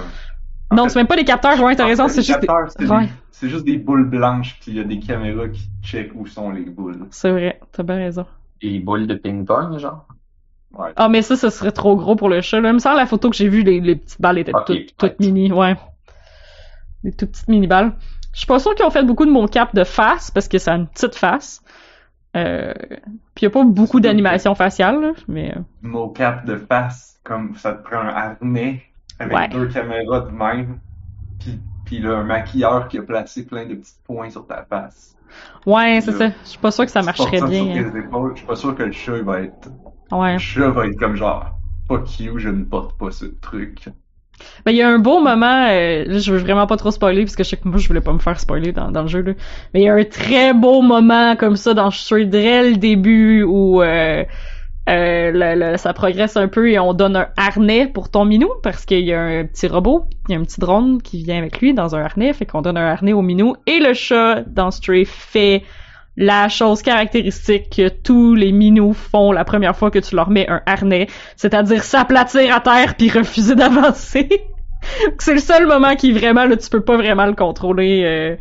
Non, 0.73 0.89
c'est 0.89 0.99
même 0.99 1.07
pas 1.07 1.17
des 1.17 1.25
capteurs. 1.25 1.61
Ouais, 1.63 1.77
t'as 1.77 1.87
raison, 1.87 2.09
c'est 2.09 2.23
juste. 2.23 2.41
Des... 2.41 2.47
capteurs, 2.47 2.71
c'est 2.77 2.87
Ouais. 2.87 3.07
des- 3.07 3.13
C'est 3.31 3.49
juste 3.49 3.65
des 3.65 3.77
boules 3.77 4.09
blanches, 4.09 4.57
puis 4.61 4.71
il 4.73 4.77
y 4.77 4.81
a 4.81 4.85
des 4.85 4.99
caméras 5.01 5.49
qui 5.49 5.69
checkent 5.83 6.13
où 6.15 6.25
sont 6.27 6.51
les 6.51 6.63
boules. 6.63 7.07
C'est 7.11 7.31
vrai, 7.33 7.61
t'as 7.73 7.83
bien 7.83 7.97
raison. 7.97 8.27
Des 8.63 8.79
boules 8.79 9.07
de 9.09 9.15
ping-pong, 9.17 9.77
genre? 9.79 10.07
Ouais. 10.73 10.91
Ah, 10.97 11.09
mais 11.09 11.21
ça, 11.23 11.37
ce 11.37 11.51
serait 11.51 11.73
trop 11.73 11.97
gros 11.97 12.17
pour 12.17 12.29
le 12.29 12.41
chat. 12.41 12.61
Là. 12.61 12.71
Il 12.71 12.75
me 12.75 12.79
semble 12.79 12.97
la 12.97 13.07
photo 13.07 13.31
que 13.31 13.37
j'ai 13.37 13.49
vue, 13.49 13.63
les, 13.63 13.81
les 13.81 13.97
petites 13.97 14.21
balles 14.21 14.39
étaient 14.39 14.53
toutes, 14.97 15.21
mini, 15.21 15.53
ouais. 15.53 15.77
Des 17.03 17.13
toutes 17.13 17.33
petites 17.33 17.49
mini 17.49 17.67
balles. 17.67 17.93
Je 18.33 18.39
suis 18.39 18.47
pas 18.47 18.59
sûre 18.59 18.75
qu'ils 18.75 18.85
ont 18.87 18.91
fait 18.91 19.05
beaucoup 19.05 19.27
de 19.27 19.31
mocap 19.31 19.75
de 19.75 19.85
face 19.85 20.31
parce 20.31 20.49
que 20.49 20.59
ça 20.59 20.73
a 20.73 20.77
une 20.77 20.87
petite 20.89 21.15
face. 21.17 21.63
Euh, 22.37 22.75
puis 23.35 23.45
y 23.45 23.47
a 23.47 23.51
pas 23.51 23.65
beaucoup 23.65 24.01
d'animation 24.01 24.55
faciale, 24.55 25.01
là, 25.01 25.13
mais 25.29 25.55
euh, 25.57 25.61
mocap 25.83 26.45
de 26.45 26.57
face, 26.57 27.21
comme 27.25 27.55
ça 27.57 27.75
te 27.75 27.83
prend 27.83 27.99
un 27.99 28.09
harnais 28.09 28.83
avec 29.19 29.37
Ouais. 29.37 29.49
deux 29.49 29.69
caméras 29.69 30.21
de 30.21 30.31
même, 30.31 30.81
puis, 31.39 31.61
puis 31.85 32.01
là, 32.01 32.19
un 32.19 32.25
maquilleur 32.25 32.89
qui 32.89 32.99
a 32.99 33.03
placé 33.03 33.47
plein 33.47 33.67
de 33.67 33.75
petits 33.75 33.95
points 34.05 34.31
sur 34.31 34.47
ta 34.47 34.65
face. 34.65 35.17
ouais, 35.67 36.01
c'est 36.01 36.13
ça. 36.13 36.31
Je 36.43 36.49
suis 36.49 36.59
pas 36.59 36.71
sûre 36.71 36.85
que 36.85 36.91
ça 36.91 37.03
marcherait 37.03 37.39
ça 37.39 37.47
bien. 37.47 37.75
sur 37.83 37.93
tes 37.93 37.99
épaules, 37.99 38.33
Je 38.35 38.39
suis 38.39 38.47
pas 38.47 38.57
sûr 38.57 38.75
que 38.75 38.83
le 38.83 38.93
chat 38.93 39.17
il 39.17 39.25
va 39.25 39.41
être. 39.43 39.69
Ouais. 40.13 40.33
Le 40.35 40.39
chat 40.39 40.71
va 40.71 40.87
être 40.87 40.99
comme 40.99 41.17
genre 41.17 41.59
fuck 41.89 42.19
you, 42.21 42.39
je 42.39 42.49
ne 42.49 42.65
porte 42.65 42.99
pas 42.99 43.11
ce 43.11 43.27
truc. 43.27 43.89
Ben, 44.65 44.73
il 44.73 44.79
y 44.79 44.83
a 44.83 44.89
un 44.89 44.99
beau 44.99 45.21
moment, 45.21 45.67
euh, 45.69 46.05
je 46.09 46.33
veux 46.33 46.39
vraiment 46.39 46.67
pas 46.67 46.77
trop 46.77 46.91
spoiler, 46.91 47.23
parce 47.23 47.37
que 47.37 47.45
je 47.45 47.51
sais 47.51 47.57
que 47.57 47.69
moi, 47.69 47.79
je 47.79 47.87
voulais 47.87 48.01
pas 48.01 48.13
me 48.13 48.19
faire 48.19 48.39
spoiler 48.41 48.73
dans, 48.73 48.91
le 48.91 49.09
jeu, 49.09 49.23
là. 49.23 49.33
Mais 49.73 49.81
il 49.81 49.85
y 49.85 49.89
a 49.89 49.95
un 49.95 50.05
très 50.05 50.53
beau 50.55 50.81
moment 50.83 51.37
comme 51.37 51.57
ça 51.57 51.75
dans 51.75 51.91
Stray 51.91 52.27
dès 52.27 52.71
le 52.71 52.77
début 52.77 53.43
où 53.43 53.83
euh, 53.83 54.25
euh, 54.89 55.77
ça 55.77 55.93
progresse 55.93 56.37
un 56.37 56.49
peu 56.49 56.71
et 56.71 56.79
on 56.79 56.95
donne 56.95 57.17
un 57.17 57.29
harnais 57.37 57.87
pour 57.87 58.11
ton 58.11 58.25
minou, 58.25 58.51
parce 58.63 58.85
qu'il 58.85 59.05
y 59.05 59.13
a 59.13 59.21
un 59.21 59.45
petit 59.45 59.67
robot, 59.67 60.07
il 60.29 60.33
y 60.33 60.35
a 60.37 60.41
un 60.41 60.45
petit 60.45 60.61
drone 60.61 61.01
qui 61.03 61.23
vient 61.25 61.39
avec 61.39 61.61
lui 61.61 61.75
dans 61.75 61.95
un 61.95 62.03
harnais, 62.03 62.33
fait 62.33 62.47
qu'on 62.47 62.63
donne 62.63 62.77
un 62.77 62.87
harnais 62.87 63.13
au 63.13 63.23
minou, 63.23 63.57
et 63.67 63.79
le 63.81 63.95
chat 63.95 64.43
dans 64.47 64.71
Stray 64.71 65.05
fait 65.05 65.63
la 66.17 66.49
chose 66.49 66.83
caractéristique 66.83 67.71
que 67.77 67.89
tous 67.89 68.35
les 68.35 68.53
minous 68.53 68.93
font 68.93 69.33
la 69.33 69.45
première 69.45 69.77
fois 69.77 69.91
que 69.91 69.99
tu 69.99 70.15
leur 70.15 70.31
mets 70.31 70.49
un 70.49 70.63
harnais, 70.67 71.09
c'est-à-dire 71.37 71.83
s'aplatir 71.83 72.55
à 72.55 72.61
terre 72.61 72.95
puis 72.97 73.11
refuser 73.11 73.55
d'avancer. 73.55 74.29
c'est 75.19 75.35
le 75.35 75.41
seul 75.41 75.67
moment 75.67 75.97
qui 75.97 76.13
vraiment 76.13 76.45
là 76.45 76.57
tu 76.57 76.69
peux 76.71 76.83
pas 76.83 76.97
vraiment 76.97 77.27
le 77.27 77.35
contrôler. 77.35 78.03
euh, 78.05 78.37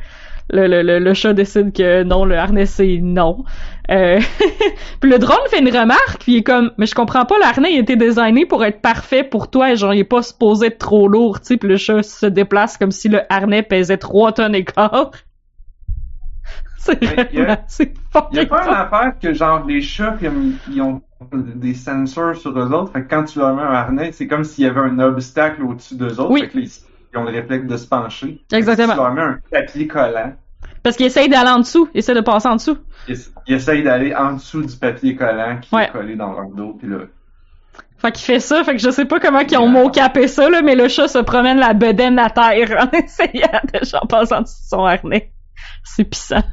le, 0.50 1.00
le, 1.00 1.13
chat 1.13 1.34
décide 1.34 1.74
que 1.74 2.03
non, 2.03 2.25
le 2.25 2.38
harnais 2.38 2.65
c'est 2.65 3.00
non. 3.01 3.44
Euh, 3.89 4.20
puis 5.00 5.10
le 5.10 5.18
drone 5.18 5.39
fait 5.50 5.60
une 5.60 5.75
remarque, 5.75 6.22
puis 6.22 6.34
il 6.34 6.38
est 6.38 6.44
comme 6.44 6.72
mais 6.77 6.86
je 6.86 6.94
comprends 6.94 7.25
pas, 7.25 7.38
le 7.38 7.46
harnais 7.46 7.74
il 7.74 7.84
designé 7.86 8.46
pour 8.46 8.63
être 8.63 8.82
parfait 8.82 9.24
pour 9.24 9.50
toi, 9.50 9.72
et 9.72 9.77
genre 9.77 9.94
il 9.94 10.00
est 10.00 10.03
pas 10.03 10.22
supposé 10.22 10.68
être 10.68 10.77
trop 10.77 11.08
lourd, 11.08 11.42
tu 11.42 11.58
puis 11.58 11.70
le 11.70 11.77
chat 11.77 12.03
se 12.03 12.25
déplace 12.25 12.77
comme 12.77 12.92
si 12.92 13.10
le 13.10 13.22
harnais 13.30 13.63
pesait 13.63 13.98
3 13.98 14.34
tonnes 14.34 14.56
et 14.56 14.65
quart. 14.65 15.12
C'est 16.84 17.02
Mais 17.02 17.30
il 17.32 17.40
y 17.40 18.40
a- 18.40 18.46
pas 18.46 18.63
une 18.66 18.74
affaire 18.74 19.13
que 19.22 19.34
genre 19.34 19.66
les 19.66 19.82
chats 19.82 20.18
ils 20.70 20.82
ont 20.82 21.02
des 21.34 21.74
sensors 21.74 22.36
sur 22.36 22.52
eux 22.60 22.72
autres, 22.74 22.92
fait 22.92 23.04
que 23.04 23.10
quand 23.10 23.24
tu 23.24 23.40
leur 23.40 23.56
mets 23.56 23.62
un 23.62 23.74
harnais, 23.74 24.12
c'est 24.12 24.27
comme 24.27 24.44
s'il 24.44 24.66
y 24.66 24.68
avait 24.68 24.81
un 24.81 25.00
obstacle 25.00 25.64
au-dessus 25.64 25.96
d'eux 25.96 26.20
autres, 26.20 26.31
Oui. 26.31 26.42
fait 26.42 26.50
que 26.50 26.57
les- 26.57 26.70
ils 27.14 27.18
ont 27.18 27.24
le 27.24 27.31
réflexe 27.31 27.66
de 27.66 27.77
se 27.77 27.88
pencher. 27.88 28.42
Exactement. 28.51 28.90
Si 28.94 28.94
tu 28.98 29.03
leur 29.03 29.14
mets 29.14 29.22
un 29.22 29.40
papier 29.51 29.88
collant, 29.88 30.34
Parce 30.81 30.98
qu'il 30.98 31.05
essaye 31.05 31.29
d'aller 31.29 31.50
en 31.51 31.60
dessous, 31.60 31.88
il 31.94 32.00
essaie 32.00 32.14
de 32.14 32.20
passer 32.22 32.48
en 32.50 32.55
dessous. 32.55 32.77
ils, 33.07 33.16
ils 33.48 33.53
essayent 33.55 33.84
d'aller 33.84 34.14
en 34.16 34.34
dessous 34.34 34.62
du 34.64 34.75
papier 34.75 35.16
collant 35.16 35.57
qui 35.62 35.74
Ouais. 35.74 35.86
est 35.86 35.92
collé 35.92 36.16
dans 36.16 36.34
leur 36.34 36.48
dos, 36.50 36.74
puis 36.77 36.90
là, 36.90 36.98
Fait 37.98 38.12
qu'il 38.12 38.25
fait 38.25 38.40
ça, 38.42 38.64
fait 38.66 38.74
que 38.75 38.81
je 38.81 38.90
sais 38.90 39.05
pas 39.05 39.20
comment 39.22 39.40
ils 39.40 39.57
ont 39.57 39.70
mocapé 39.70 40.27
ça, 40.27 40.50
là, 40.50 40.62
mais 40.62 40.75
le 40.75 40.90
chat 40.90 41.07
se 41.07 41.20
promène 41.20 41.57
la 41.57 41.74
bedaine 41.74 42.20
à 42.20 42.29
terre 42.29 42.75
en 42.81 42.90
essayant 42.98 43.62
de 43.74 43.86
genre 43.86 44.05
passer 44.07 44.34
en 44.36 44.42
dessous 44.42 44.55
de 44.62 44.68
son 44.68 44.84
harnais. 44.86 45.31
C'est 45.84 46.04
pissant. 46.06 46.44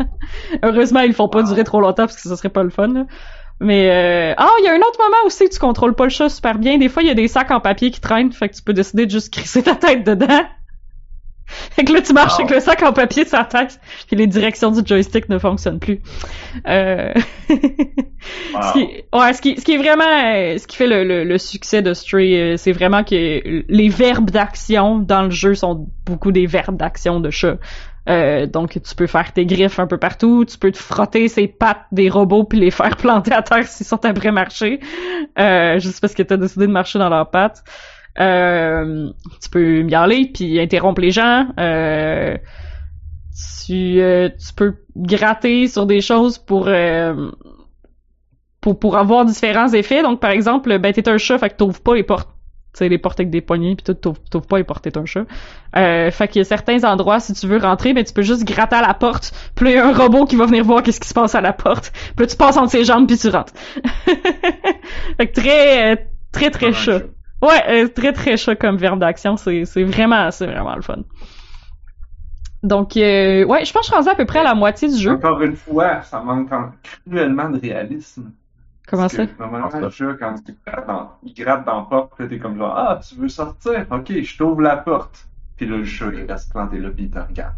Heureusement, 0.63 1.01
ils 1.01 1.09
le 1.09 1.15
font 1.15 1.29
pas 1.29 1.41
Wow. 1.41 1.49
durer 1.49 1.65
trop 1.65 1.81
longtemps 1.81 2.07
parce 2.07 2.17
que 2.17 2.29
ça 2.29 2.37
serait 2.37 2.49
pas 2.49 2.63
le 2.63 2.71
fun, 2.71 2.89
là. 2.89 3.05
Mais 3.63 3.91
euh... 3.91 4.35
Ah, 4.39 4.49
il 4.61 4.65
y 4.65 4.69
a 4.69 4.73
un 4.73 4.79
autre 4.79 4.99
moment 4.99 5.27
aussi 5.27 5.45
où 5.45 5.49
tu 5.49 5.59
contrôles 5.59 5.95
pas 5.95 6.05
le 6.05 6.11
chat 6.11 6.29
super 6.31 6.59
bien. 6.59 6.79
Des 6.79 6.89
fois, 6.89 7.03
il 7.03 7.09
y 7.09 7.11
a 7.11 7.15
des 7.15 7.29
sacs 7.29 7.51
en 7.51 7.61
papier 7.61 7.91
qui 7.91 8.01
traînent, 8.01 8.33
fait 8.33 8.49
que 8.49 8.55
tu 8.57 8.63
peux 8.63 8.73
décider 8.73 9.05
de 9.07 9.11
juste 9.11 9.33
crisser 9.33 9.63
ta 9.63 9.75
tête 9.75 10.05
dedans. 10.05 10.27
Fait 11.73 11.83
que 11.85 11.93
là, 11.93 12.01
tu 12.01 12.13
marches 12.13 12.35
Wow. 12.39 12.45
avec 12.45 12.55
le 12.55 12.61
sac 12.61 12.81
en 12.85 12.93
papier 12.93 13.25
sur 13.25 13.37
la 13.37 13.45
tête, 13.45 13.81
puis 14.07 14.15
les 14.15 14.29
directions 14.29 14.71
du 14.71 14.83
joystick 14.87 15.29
ne 15.29 15.37
fonctionnent 15.37 15.81
plus. 15.81 16.01
Euh... 16.69 17.13
wow. 17.51 17.57
Ce 18.63 18.73
qui, 18.73 18.89
ouais, 19.13 19.33
ce 19.33 19.43
qui, 19.43 19.57
ce 19.59 19.65
qui 19.65 19.73
est 19.73 19.79
vraiment, 19.79 20.05
euh, 20.05 20.59
ce 20.59 20.67
qui 20.69 20.77
fait 20.77 20.87
le, 20.87 21.03
le, 21.05 21.25
le 21.25 21.39
succès 21.39 21.83
de 21.83 21.93
Stray, 21.93 22.37
euh, 22.39 22.57
c'est 22.57 22.71
vraiment 22.73 23.03
que 23.03 23.65
les 23.69 23.89
verbes 23.89 24.31
d'action 24.31 24.99
dans 24.99 25.23
le 25.25 25.31
jeu 25.31 25.55
sont 25.55 25.89
beaucoup 26.07 26.31
des 26.31 26.47
verbes 26.47 26.77
d'action 26.77 27.19
de 27.19 27.31
chat. 27.31 27.57
Euh, 28.09 28.47
donc 28.47 28.81
tu 28.83 28.95
peux 28.95 29.07
faire 29.07 29.33
tes 29.33 29.45
griffes 29.45 29.79
un 29.79 29.87
peu 29.87 29.99
partout, 29.99 30.45
tu 30.45 30.57
peux 30.59 30.73
te 30.73 30.79
frotter 30.79 31.29
ces 31.29 31.47
pattes 31.47 31.85
des 31.93 32.09
robots 32.09 32.45
puis 32.45 32.59
les 32.59 32.71
faire 32.71 32.97
planter 32.99 33.33
à 33.33 33.43
terre 33.43 33.67
s'ils 33.67 33.87
sont 33.87 34.05
après 34.05 34.33
marcher, 34.33 34.81
euh, 35.39 35.79
juste 35.79 36.01
parce 36.01 36.15
que 36.15 36.23
t'as 36.23 36.39
décidé 36.39 36.67
de 36.67 36.73
marcher 36.73 36.99
dans 36.99 37.11
leurs 37.11 37.31
pattes. 37.31 37.63
Euh, 38.19 39.11
tu 39.41 39.51
peux 39.51 39.83
miauler 39.83 40.31
puis 40.33 40.59
interrompre 40.59 41.01
les 41.01 41.11
gens. 41.11 41.47
Euh, 41.59 42.37
tu, 43.65 44.01
euh, 44.01 44.29
tu 44.29 44.53
peux 44.55 44.75
gratter 44.97 45.69
sur 45.69 45.87
des 45.87 46.01
choses 46.01 46.39
pour 46.39 46.67
euh, 46.69 47.31
pour, 48.61 48.79
pour 48.79 48.97
avoir 48.97 49.25
différents 49.25 49.73
effets. 49.73 50.03
Donc, 50.03 50.21
par 50.21 50.31
exemple, 50.31 50.79
ben, 50.79 50.93
t'es 50.93 51.09
un 51.09 51.19
chat, 51.19 51.39
fait 51.39 51.51
que 51.51 51.57
t'ouvres 51.57 51.81
pas 51.81 51.95
les 51.95 52.03
portes. 52.03 52.29
Tu 52.73 52.79
sais, 52.79 52.89
les 52.89 52.99
portes 52.99 53.19
avec 53.19 53.31
des 53.31 53.41
poignées, 53.41 53.75
puis 53.75 53.83
tout, 53.95 54.15
t'ouvres 54.31 54.47
pas 54.47 54.59
les 54.59 54.65
portes, 54.65 54.85
t'es 54.85 54.97
un 54.97 55.05
chat. 55.05 55.25
Euh, 55.77 56.11
fait 56.13 56.29
qu'il 56.29 56.39
y 56.39 56.43
a 56.43 56.45
certains 56.45 56.85
endroits, 56.85 57.19
si 57.19 57.33
tu 57.33 57.49
veux 57.49 57.59
rentrer, 57.59 57.93
ben, 57.95 58.05
tu 58.05 58.13
peux 58.13 58.23
juste 58.23 58.45
gratter 58.45 58.77
à 58.77 58.83
la 58.83 58.95
porte, 58.95 59.33
puis 59.57 59.65
là, 59.65 59.71
il 59.73 59.75
y 59.75 59.79
a 59.79 59.87
un 59.89 59.93
robot 59.93 60.25
qui 60.25 60.37
va 60.37 60.47
venir 60.47 60.65
voir 60.65 60.83
qu'est-ce 60.83 61.01
qui 61.01 61.09
se 61.09 61.15
passe 61.15 61.35
à 61.35 61.41
la 61.41 61.53
porte. 61.53 61.91
Puis 61.93 62.25
là, 62.25 62.27
tu 62.27 62.37
passes 62.37 62.57
entre 62.57 62.71
ses 62.71 62.85
jambes, 62.85 63.09
puis 63.09 63.19
tu 63.19 63.29
rentres. 63.29 63.53
fait 65.17 65.27
que 65.27 65.41
très, 65.41 65.93
euh, 65.93 65.97
très, 66.33 66.51
très 66.51 66.69
un 66.69 66.73
chat. 66.73 67.03
Ouais, 67.43 67.63
euh, 67.69 67.89
très, 67.89 68.13
très 68.13 68.37
chat 68.37 68.55
comme 68.55 68.77
verbe 68.77 69.01
d'action. 69.01 69.37
C'est, 69.37 69.65
vraiment, 69.83 70.31
c'est 70.31 70.47
vraiment 70.47 70.77
le 70.77 70.83
fun. 70.83 70.99
Donc, 72.63 72.97
euh, 72.97 73.45
ouais, 73.45 73.65
je 73.65 73.73
pense 73.73 73.89
que 73.89 73.97
je 73.97 74.03
suis 74.03 74.11
à 74.11 74.15
peu 74.15 74.27
près 74.27 74.41
à 74.41 74.45
la 74.45 74.55
moitié 74.55 74.89
du 74.89 74.97
jeu. 74.97 75.13
Encore 75.13 75.41
une 75.41 75.57
fois, 75.57 76.03
ça 76.03 76.21
manque 76.21 76.53
en- 76.53 76.73
cruellement 76.83 77.49
de 77.49 77.59
réalisme. 77.59 78.31
Comment 78.91 79.03
Parce 79.03 79.15
ça? 79.15 79.27
que, 79.27 79.39
Normalement, 79.39 79.69
Comment 79.69 79.91
ça? 79.91 80.05
le 80.05 80.13
chat, 80.13 80.19
quand 80.19 80.35
il 80.49 80.57
gratte 80.67 80.87
dans, 80.87 81.11
il 81.23 81.35
gratte 81.35 81.65
dans 81.65 81.77
la 81.81 81.83
porte, 81.87 82.29
t'es 82.29 82.39
comme 82.39 82.59
genre, 82.59 82.75
ah, 82.77 83.01
tu 83.09 83.15
veux 83.15 83.29
sortir? 83.29 83.87
Ok, 83.91 84.13
je 84.13 84.37
t'ouvre 84.37 84.61
la 84.63 84.77
porte. 84.77 85.27
Puis 85.57 85.67
là, 85.67 85.77
le 85.77 85.85
chat, 85.85 86.07
il 86.13 86.31
reste 86.31 86.51
planté 86.53 86.79
là, 86.79 86.91
puis 86.91 87.05
il 87.05 87.11
te 87.11 87.19
regarde. 87.19 87.55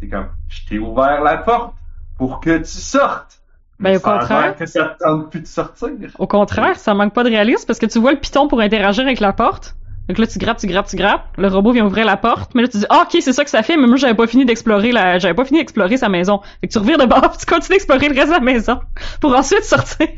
T'es 0.00 0.08
comme, 0.08 0.28
je 0.48 0.66
t'ai 0.66 0.78
ouvert 0.78 1.22
la 1.22 1.38
porte 1.38 1.74
pour 2.18 2.40
que 2.40 2.58
tu 2.58 2.64
sortes. 2.64 3.40
Ben, 3.80 3.90
Mais 3.90 3.96
au 3.96 4.00
contraire. 4.00 4.54
que 4.56 4.66
ça 4.66 4.84
te 4.86 5.02
tente 5.02 5.30
plus 5.30 5.40
de 5.40 5.46
sortir. 5.46 5.88
Au 6.18 6.26
contraire, 6.28 6.76
ça 6.76 6.94
manque 6.94 7.12
pas 7.12 7.24
de 7.24 7.28
réalisme 7.30 7.66
parce 7.66 7.78
que 7.80 7.86
tu 7.86 7.98
vois 7.98 8.12
le 8.12 8.20
piton 8.20 8.46
pour 8.48 8.60
interagir 8.60 9.04
avec 9.04 9.18
la 9.20 9.32
porte. 9.32 9.76
Donc 10.08 10.18
là, 10.18 10.26
tu 10.26 10.38
grattes, 10.38 10.58
tu 10.58 10.66
grattes, 10.66 10.88
tu 10.88 10.96
grattes. 10.96 11.24
Le 11.38 11.48
robot 11.48 11.72
vient 11.72 11.86
ouvrir 11.86 12.04
la 12.04 12.16
porte. 12.16 12.54
Mais 12.54 12.62
là, 12.62 12.68
tu 12.68 12.78
dis, 12.78 12.86
ah, 12.90 13.06
ok, 13.06 13.20
c'est 13.20 13.32
ça 13.32 13.42
que 13.44 13.50
ça 13.50 13.62
fait. 13.62 13.76
Mais 13.76 13.86
moi, 13.86 13.96
j'avais 13.96 14.14
pas 14.14 14.26
fini 14.26 14.44
d'explorer 14.44 14.92
la, 14.92 15.18
j'avais 15.18 15.34
pas 15.34 15.44
fini 15.44 15.60
d'explorer 15.60 15.96
sa 15.96 16.08
maison. 16.08 16.40
Fait 16.60 16.68
que 16.68 16.72
tu 16.72 16.78
revires 16.78 16.98
de 16.98 17.06
bord, 17.06 17.30
puis 17.30 17.38
tu 17.38 17.46
continues 17.46 17.76
d'explorer 17.76 18.08
le 18.08 18.14
reste 18.14 18.28
de 18.28 18.34
la 18.34 18.40
maison. 18.40 18.80
Pour 19.20 19.34
ensuite 19.34 19.64
sortir. 19.64 20.06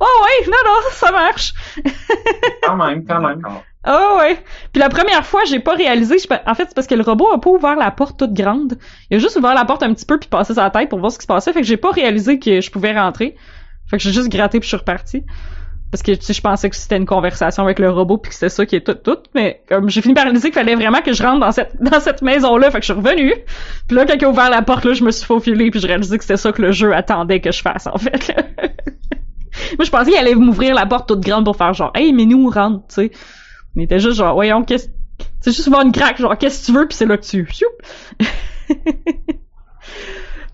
Oh 0.00 0.24
ouais, 0.24 0.46
non, 0.46 0.56
non, 0.64 0.80
ça 0.92 1.10
marche. 1.12 1.52
Quand 2.62 2.76
même, 2.76 3.04
quand 3.04 3.20
même. 3.20 3.42
Oh 3.86 4.18
ouais. 4.18 4.38
Puis 4.72 4.80
la 4.80 4.88
première 4.88 5.24
fois, 5.24 5.44
j'ai 5.44 5.58
pas 5.58 5.74
réalisé. 5.74 6.18
je 6.18 6.26
En 6.46 6.54
fait, 6.54 6.66
c'est 6.68 6.74
parce 6.74 6.86
que 6.86 6.94
le 6.94 7.02
robot 7.02 7.30
a 7.32 7.40
pas 7.40 7.50
ouvert 7.50 7.76
la 7.76 7.90
porte 7.90 8.18
toute 8.18 8.32
grande. 8.32 8.78
Il 9.10 9.16
a 9.16 9.18
juste 9.18 9.36
ouvert 9.36 9.54
la 9.54 9.64
porte 9.64 9.82
un 9.82 9.92
petit 9.94 10.04
peu 10.04 10.18
puis 10.18 10.28
passé 10.28 10.54
sa 10.54 10.70
tête 10.70 10.88
pour 10.88 10.98
voir 10.98 11.12
ce 11.12 11.18
qui 11.18 11.22
se 11.22 11.26
passait. 11.26 11.52
Fait 11.52 11.60
que 11.60 11.66
j'ai 11.66 11.76
pas 11.76 11.90
réalisé 11.90 12.38
que 12.38 12.60
je 12.60 12.70
pouvais 12.70 12.98
rentrer. 12.98 13.36
Fait 13.88 13.96
que 13.96 14.02
j'ai 14.02 14.12
juste 14.12 14.28
gratté 14.28 14.60
puis 14.60 14.66
je 14.66 14.70
suis 14.70 14.76
reparti. 14.76 15.24
Parce 15.90 16.02
que 16.02 16.12
tu 16.12 16.22
sais, 16.22 16.32
je 16.32 16.40
pensais 16.40 16.70
que 16.70 16.76
c'était 16.76 16.96
une 16.96 17.06
conversation 17.06 17.64
avec 17.64 17.80
le 17.80 17.90
robot 17.90 18.18
puis 18.18 18.28
que 18.28 18.34
c'était 18.34 18.48
ça 18.48 18.64
qui 18.64 18.76
est 18.76 18.86
tout 18.86 18.94
tout. 18.94 19.18
Mais 19.34 19.62
comme 19.68 19.88
j'ai 19.88 20.02
fini 20.02 20.14
par 20.14 20.24
réaliser 20.24 20.50
qu'il 20.50 20.58
fallait 20.58 20.76
vraiment 20.76 21.00
que 21.00 21.12
je 21.12 21.22
rentre 21.22 21.40
dans 21.40 21.50
cette 21.50 21.82
dans 21.82 21.98
cette 21.98 22.22
maison 22.22 22.56
là. 22.56 22.70
Fait 22.70 22.78
que 22.78 22.86
je 22.86 22.92
suis 22.92 23.00
revenue. 23.00 23.34
Puis 23.88 23.96
là, 23.96 24.06
quand 24.06 24.14
il 24.14 24.24
a 24.24 24.28
ouvert 24.28 24.50
la 24.50 24.62
porte 24.62 24.84
là, 24.84 24.92
je 24.92 25.02
me 25.02 25.10
suis 25.10 25.26
faufilée 25.26 25.70
puis 25.70 25.80
j'ai 25.80 25.88
réalisé 25.88 26.16
que 26.16 26.24
c'était 26.24 26.36
ça 26.36 26.52
que 26.52 26.62
le 26.62 26.70
jeu 26.70 26.94
attendait 26.94 27.40
que 27.40 27.50
je 27.50 27.60
fasse 27.60 27.88
en 27.88 27.98
fait. 27.98 28.34
Moi, 29.76 29.84
je 29.84 29.90
pensais 29.90 30.10
qu'il 30.10 30.18
allait 30.18 30.34
m'ouvrir 30.34 30.74
la 30.74 30.86
porte 30.86 31.08
toute 31.08 31.20
grande 31.20 31.44
pour 31.44 31.56
faire 31.56 31.74
genre, 31.74 31.90
hey, 31.94 32.12
mais 32.12 32.24
nous, 32.26 32.46
on 32.46 32.50
rentre, 32.50 32.86
tu 32.88 32.94
sais. 32.94 33.10
On 33.76 33.80
était 33.80 33.98
juste 33.98 34.16
genre, 34.16 34.34
voyons, 34.34 34.64
qu'est-ce, 34.64 34.88
C'est 35.40 35.52
juste 35.52 35.68
voir 35.68 35.82
une 35.82 35.92
craque, 35.92 36.18
genre, 36.18 36.36
qu'est-ce 36.36 36.62
que 36.62 36.66
tu 36.66 36.78
veux, 36.78 36.88
puis 36.88 36.96
c'est 36.96 37.06
là 37.06 37.16
que 37.16 37.24
tu... 37.24 37.46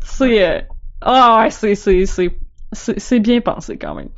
C'est... 0.00 0.44
euh, 0.44 0.60
Ah 1.00 1.40
ouais, 1.40 1.50
c'est... 1.50 1.74
c'est, 1.74 2.06
c'est... 2.06 2.30
C'est 2.72 3.20
bien 3.20 3.40
pensé 3.40 3.78
quand 3.78 3.94
même. 3.94 4.08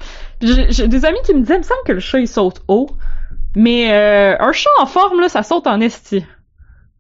J'ai 0.41 0.89
des 0.89 1.05
amis 1.05 1.19
qui 1.25 1.35
me 1.35 1.41
disaient, 1.41 1.57
il 1.57 1.59
me 1.59 1.63
semble 1.63 1.83
que 1.85 1.93
le 1.93 2.01
chat 2.01 2.19
il 2.19 2.29
saute 2.29 2.63
haut, 2.67 2.89
mais 3.55 3.93
euh, 3.93 4.37
un 4.39 4.53
chat 4.53 4.71
en 4.81 4.87
forme 4.87 5.21
là, 5.21 5.29
ça 5.29 5.43
saute 5.43 5.67
en 5.67 5.81
esti. 5.81 6.25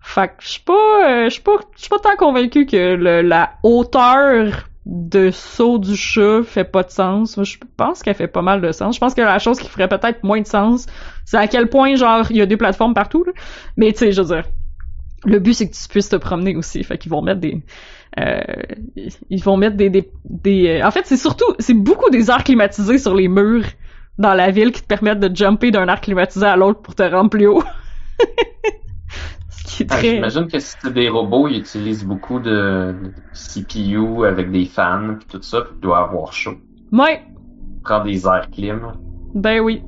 Fait 0.00 0.28
que 0.28 0.34
je 0.40 0.48
suis 0.48 0.62
pas, 0.62 1.08
euh, 1.08 1.30
je 1.30 1.40
pas, 1.40 1.56
pas 1.90 1.98
tant 1.98 2.16
convaincu 2.16 2.66
que 2.66 2.94
la 2.94 3.54
hauteur 3.62 4.68
de 4.88 5.30
saut 5.30 5.78
du 5.78 5.96
chat 5.96 6.42
fait 6.42 6.64
pas 6.64 6.82
de 6.82 6.90
sens. 6.90 7.42
Je 7.42 7.58
pense 7.76 8.02
qu'elle 8.02 8.14
fait 8.14 8.26
pas 8.26 8.42
mal 8.42 8.60
de 8.60 8.72
sens. 8.72 8.94
Je 8.94 9.00
pense 9.00 9.14
que 9.14 9.20
la 9.20 9.38
chose 9.38 9.58
qui 9.58 9.68
ferait 9.68 9.88
peut-être 9.88 10.24
moins 10.24 10.40
de 10.40 10.46
sens, 10.46 10.86
c'est 11.26 11.36
à 11.36 11.46
quel 11.46 11.68
point 11.68 11.94
genre 11.94 12.26
il 12.30 12.36
y 12.36 12.40
a 12.40 12.46
des 12.46 12.56
plateformes 12.56 12.94
partout. 12.94 13.24
Mais 13.76 13.92
tu 13.92 13.98
sais, 13.98 14.12
je 14.12 14.22
veux 14.22 14.34
dire, 14.34 14.44
le 15.24 15.38
but 15.40 15.52
c'est 15.52 15.68
que 15.68 15.74
tu 15.74 15.88
puisses 15.88 16.08
te 16.08 16.16
promener 16.16 16.56
aussi. 16.56 16.82
Fait 16.84 16.96
qu'ils 16.96 17.10
vont 17.10 17.20
mettre 17.20 17.40
des, 17.40 17.62
euh, 18.18 18.40
ils 19.30 19.42
vont 19.42 19.56
mettre 19.56 19.76
des, 19.76 19.90
des, 19.90 20.10
des... 20.24 20.80
euh, 20.80 20.86
En 20.86 20.90
fait, 20.90 21.02
c'est 21.06 21.16
surtout, 21.16 21.44
c'est 21.58 21.74
beaucoup 21.74 22.10
des 22.10 22.30
airs 22.30 22.44
climatisés 22.44 22.98
sur 22.98 23.14
les 23.14 23.28
murs 23.28 23.64
dans 24.18 24.34
la 24.34 24.50
ville 24.50 24.72
qui 24.72 24.82
te 24.82 24.86
permettent 24.86 25.20
de 25.20 25.34
jumper 25.34 25.70
d'un 25.70 25.86
air 25.88 26.00
climatisé 26.00 26.46
à 26.46 26.56
l'autre 26.56 26.80
pour 26.82 26.94
te 26.94 27.02
rendre 27.02 27.30
plus 27.30 27.46
haut. 27.46 27.62
Ce 29.50 29.64
qui 29.64 29.82
est 29.82 29.86
Ah, 29.90 29.96
très... 29.96 30.14
J'imagine 30.16 30.46
que 30.48 30.58
si 30.58 30.74
c'est 30.80 30.92
des 30.92 31.08
robots, 31.08 31.48
ils 31.48 31.58
utilisent 31.58 32.04
beaucoup 32.04 32.40
de 32.40 32.94
de 33.02 33.12
CPU 33.32 34.24
avec 34.26 34.50
des 34.50 34.64
fans 34.64 35.14
puis 35.18 35.28
tout 35.30 35.42
ça, 35.42 35.60
puis 35.62 35.72
ils 35.76 35.80
doivent 35.80 36.10
avoir 36.10 36.32
chaud. 36.32 36.54
Ouais, 36.92 37.22
Prendre 37.84 38.04
des 38.04 38.26
airs 38.26 38.48
clim. 38.50 38.80
ben 39.34 39.60
oui. 39.60 39.82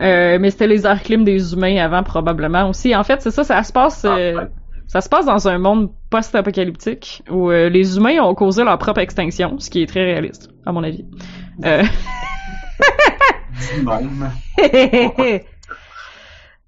Euh, 0.00 0.38
mais 0.40 0.50
c'était 0.50 0.66
les 0.68 0.86
airs 0.86 1.02
clim 1.02 1.24
des 1.24 1.52
humains 1.54 1.76
avant 1.84 2.02
probablement 2.02 2.68
aussi. 2.68 2.94
En 2.94 3.02
fait, 3.04 3.20
c'est 3.20 3.30
ça, 3.32 3.42
ça 3.44 3.62
se 3.62 3.72
passe, 3.72 4.04
Ah, 4.04 4.16
euh, 4.16 4.34
ouais. 4.36 4.48
Ça 4.88 5.00
se 5.00 5.08
passe 5.08 5.26
dans 5.26 5.46
un 5.46 5.58
monde 5.58 5.92
post-apocalyptique 6.10 7.22
où 7.30 7.50
euh, 7.50 7.68
les 7.68 7.96
humains 7.96 8.20
ont 8.22 8.34
causé 8.34 8.64
leur 8.64 8.78
propre 8.78 9.00
extinction, 9.00 9.58
ce 9.58 9.70
qui 9.70 9.82
est 9.82 9.86
très 9.86 10.02
réaliste, 10.02 10.50
à 10.66 10.72
mon 10.72 10.82
avis. 10.82 11.04
Euh... 11.64 11.84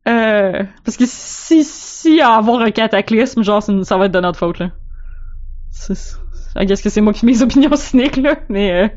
Euh, 0.09 0.65
parce 0.83 0.97
que 0.97 1.05
si 1.07 1.63
si 1.63 2.17
y 2.17 2.21
a 2.23 2.31
à 2.31 2.39
avoir 2.39 2.63
un 2.63 2.71
cataclysme, 2.71 3.43
genre 3.43 3.63
ça 3.63 3.99
va 3.99 4.07
être 4.07 4.13
de 4.13 4.21
notre 4.21 4.39
faute 4.39 4.59
là. 4.59 4.71
Guess 6.57 6.83
que 6.83 6.89
c'est 6.89 7.01
moi 7.01 7.13
qui 7.13 7.27
mes 7.27 7.43
opinions 7.43 7.71
cyniques 7.77 8.17
là, 8.17 8.37
mais 8.49 8.73
euh, 8.73 8.89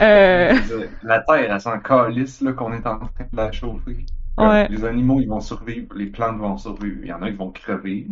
euh, 0.00 0.54
La 1.02 1.20
Terre, 1.20 1.50
elle 1.50 1.60
s'en 1.60 1.78
calisse 1.80 2.40
là, 2.40 2.52
qu'on 2.52 2.72
est 2.72 2.86
en 2.86 2.98
train 2.98 3.10
de 3.32 3.36
la 3.36 3.50
chauffer. 3.50 4.06
Ouais. 4.38 4.68
Les 4.68 4.84
animaux, 4.84 5.20
ils 5.20 5.28
vont 5.28 5.40
survivre, 5.40 5.94
les 5.94 6.06
plantes 6.06 6.38
vont 6.38 6.56
survivre. 6.56 6.98
Il 7.02 7.08
y 7.08 7.12
en 7.12 7.22
a 7.22 7.30
qui 7.30 7.36
vont 7.36 7.50
crever. 7.50 8.06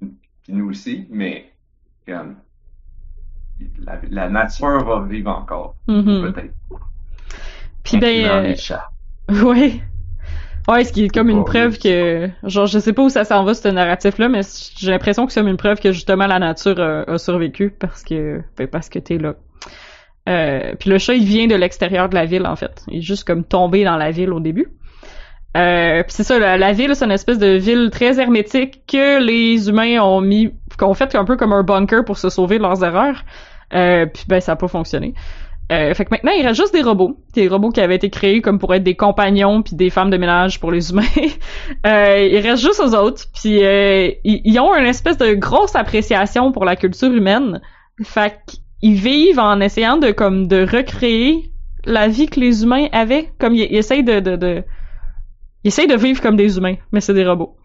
Puis 0.00 0.52
nous 0.52 0.68
aussi, 0.70 1.06
mais 1.10 1.50
comme, 2.06 2.36
la, 3.84 4.00
la 4.10 4.28
nature 4.28 4.84
va 4.84 5.04
vivre 5.04 5.30
encore. 5.30 5.74
mhm. 5.88 6.32
Peut-être. 6.32 6.54
puis 7.82 7.98
ben 7.98 8.26
euh, 8.26 8.54
chats. 8.56 8.90
ouais. 9.28 9.80
Ce 10.84 10.92
qui 10.92 11.04
est 11.04 11.08
comme 11.08 11.30
une 11.30 11.44
preuve 11.44 11.78
que, 11.78 12.28
genre, 12.42 12.66
je 12.66 12.78
sais 12.78 12.92
pas 12.92 13.02
où 13.02 13.08
ça 13.08 13.24
s'en 13.24 13.44
va, 13.44 13.54
ce 13.54 13.68
narratif-là, 13.68 14.28
mais 14.28 14.40
j'ai 14.76 14.90
l'impression 14.90 15.26
que 15.26 15.32
c'est 15.32 15.40
comme 15.40 15.48
une 15.48 15.56
preuve 15.56 15.80
que 15.80 15.92
justement 15.92 16.26
la 16.26 16.38
nature 16.38 16.80
a, 16.80 17.02
a 17.10 17.18
survécu 17.18 17.70
parce 17.70 18.02
que, 18.02 18.42
ben, 18.56 18.66
parce 18.66 18.88
que 18.88 18.98
t'es 18.98 19.18
là. 19.18 19.34
Euh, 20.28 20.74
puis 20.78 20.90
le 20.90 20.98
chat, 20.98 21.14
il 21.14 21.24
vient 21.24 21.46
de 21.46 21.54
l'extérieur 21.54 22.08
de 22.08 22.14
la 22.16 22.24
ville, 22.24 22.46
en 22.46 22.56
fait. 22.56 22.84
Il 22.88 22.98
est 22.98 23.02
juste 23.02 23.24
comme 23.24 23.44
tombé 23.44 23.84
dans 23.84 23.96
la 23.96 24.10
ville 24.10 24.32
au 24.32 24.40
début. 24.40 24.68
Euh, 25.56 26.02
puis 26.02 26.12
c'est 26.12 26.24
ça, 26.24 26.38
la, 26.38 26.72
ville, 26.72 26.94
c'est 26.94 27.04
une 27.04 27.10
espèce 27.10 27.38
de 27.38 27.56
ville 27.56 27.88
très 27.90 28.20
hermétique 28.20 28.82
que 28.86 29.20
les 29.20 29.68
humains 29.68 30.00
ont 30.02 30.20
mis, 30.20 30.52
qu'on 30.78 30.94
fait 30.94 31.14
un 31.14 31.24
peu 31.24 31.36
comme 31.36 31.52
un 31.52 31.62
bunker 31.62 32.04
pour 32.04 32.18
se 32.18 32.28
sauver 32.28 32.58
de 32.58 32.62
leurs 32.62 32.84
erreurs. 32.84 33.24
Euh, 33.74 34.06
puis 34.06 34.24
ben, 34.28 34.40
ça 34.40 34.52
a 34.52 34.56
pas 34.56 34.68
fonctionné. 34.68 35.14
Euh, 35.72 35.94
fait 35.94 36.04
que 36.04 36.10
maintenant, 36.12 36.30
il 36.30 36.46
reste 36.46 36.60
juste 36.60 36.72
des 36.72 36.82
robots. 36.82 37.18
Des 37.34 37.48
robots 37.48 37.70
qui 37.70 37.80
avaient 37.80 37.96
été 37.96 38.08
créés 38.08 38.40
comme 38.40 38.58
pour 38.58 38.72
être 38.74 38.84
des 38.84 38.94
compagnons 38.94 39.62
puis 39.62 39.74
des 39.74 39.90
femmes 39.90 40.10
de 40.10 40.16
ménage 40.16 40.60
pour 40.60 40.70
les 40.70 40.90
humains. 40.90 41.02
euh, 41.86 42.28
il 42.30 42.38
reste 42.38 42.62
juste 42.62 42.80
aux 42.80 42.94
autres. 42.94 43.24
Puis 43.34 43.64
euh, 43.64 44.10
ils, 44.22 44.42
ils 44.44 44.60
ont 44.60 44.74
une 44.74 44.86
espèce 44.86 45.18
de 45.18 45.34
grosse 45.34 45.74
appréciation 45.74 46.52
pour 46.52 46.64
la 46.64 46.76
culture 46.76 47.12
humaine. 47.12 47.60
Fait 48.04 48.38
qu'ils 48.46 48.94
vivent 48.94 49.40
en 49.40 49.60
essayant 49.60 49.96
de 49.96 50.12
comme 50.12 50.46
de 50.46 50.62
recréer 50.64 51.50
la 51.84 52.06
vie 52.06 52.28
que 52.28 52.38
les 52.38 52.62
humains 52.62 52.86
avaient. 52.92 53.30
Comme 53.40 53.54
ils, 53.54 53.66
ils 53.68 53.78
essayent 53.78 54.04
de, 54.04 54.20
de, 54.20 54.36
de 54.36 54.62
ils 55.66 55.70
essayent 55.70 55.88
de 55.88 55.96
vivre 55.96 56.22
comme 56.22 56.36
des 56.36 56.58
humains, 56.58 56.76
mais 56.92 57.00
c'est 57.00 57.12
des 57.12 57.26
robots. 57.26 57.56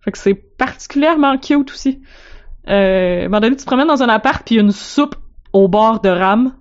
Fait 0.00 0.10
que 0.10 0.18
c'est 0.18 0.34
particulièrement 0.34 1.38
cute 1.38 1.70
aussi. 1.70 2.02
Euh, 2.68 3.20
à 3.20 3.24
un 3.26 3.28
moment 3.28 3.38
donné, 3.38 3.54
tu 3.54 3.62
te 3.62 3.66
promènes 3.66 3.86
dans 3.86 4.02
un 4.02 4.08
appart 4.08 4.44
puis 4.44 4.56
il 4.56 4.58
y 4.58 4.60
a 4.60 4.64
une 4.64 4.72
soupe 4.72 5.14
au 5.52 5.68
bord 5.68 6.00
de 6.00 6.08
rame. 6.08 6.56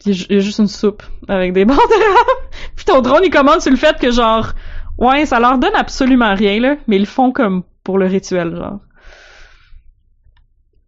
Puis 0.00 0.10
il 0.28 0.34
y 0.34 0.38
a 0.38 0.40
juste 0.40 0.58
une 0.58 0.66
soupe 0.66 1.04
avec 1.28 1.52
des 1.52 1.64
bords 1.70 1.76
de 1.76 1.94
rame. 2.16 2.48
Puis 2.74 2.84
ton 2.84 3.00
drone, 3.00 3.22
il 3.22 3.30
commande 3.30 3.60
sur 3.60 3.70
le 3.70 3.76
fait 3.76 3.96
que 3.96 4.10
genre, 4.10 4.54
ouais, 4.98 5.24
ça 5.24 5.38
leur 5.38 5.58
donne 5.58 5.76
absolument 5.76 6.34
rien, 6.34 6.58
là, 6.58 6.74
mais 6.88 6.96
ils 6.96 7.02
le 7.02 7.06
font 7.06 7.30
comme 7.30 7.62
pour 7.84 7.96
le 7.96 8.06
rituel, 8.06 8.56
genre. 8.56 8.80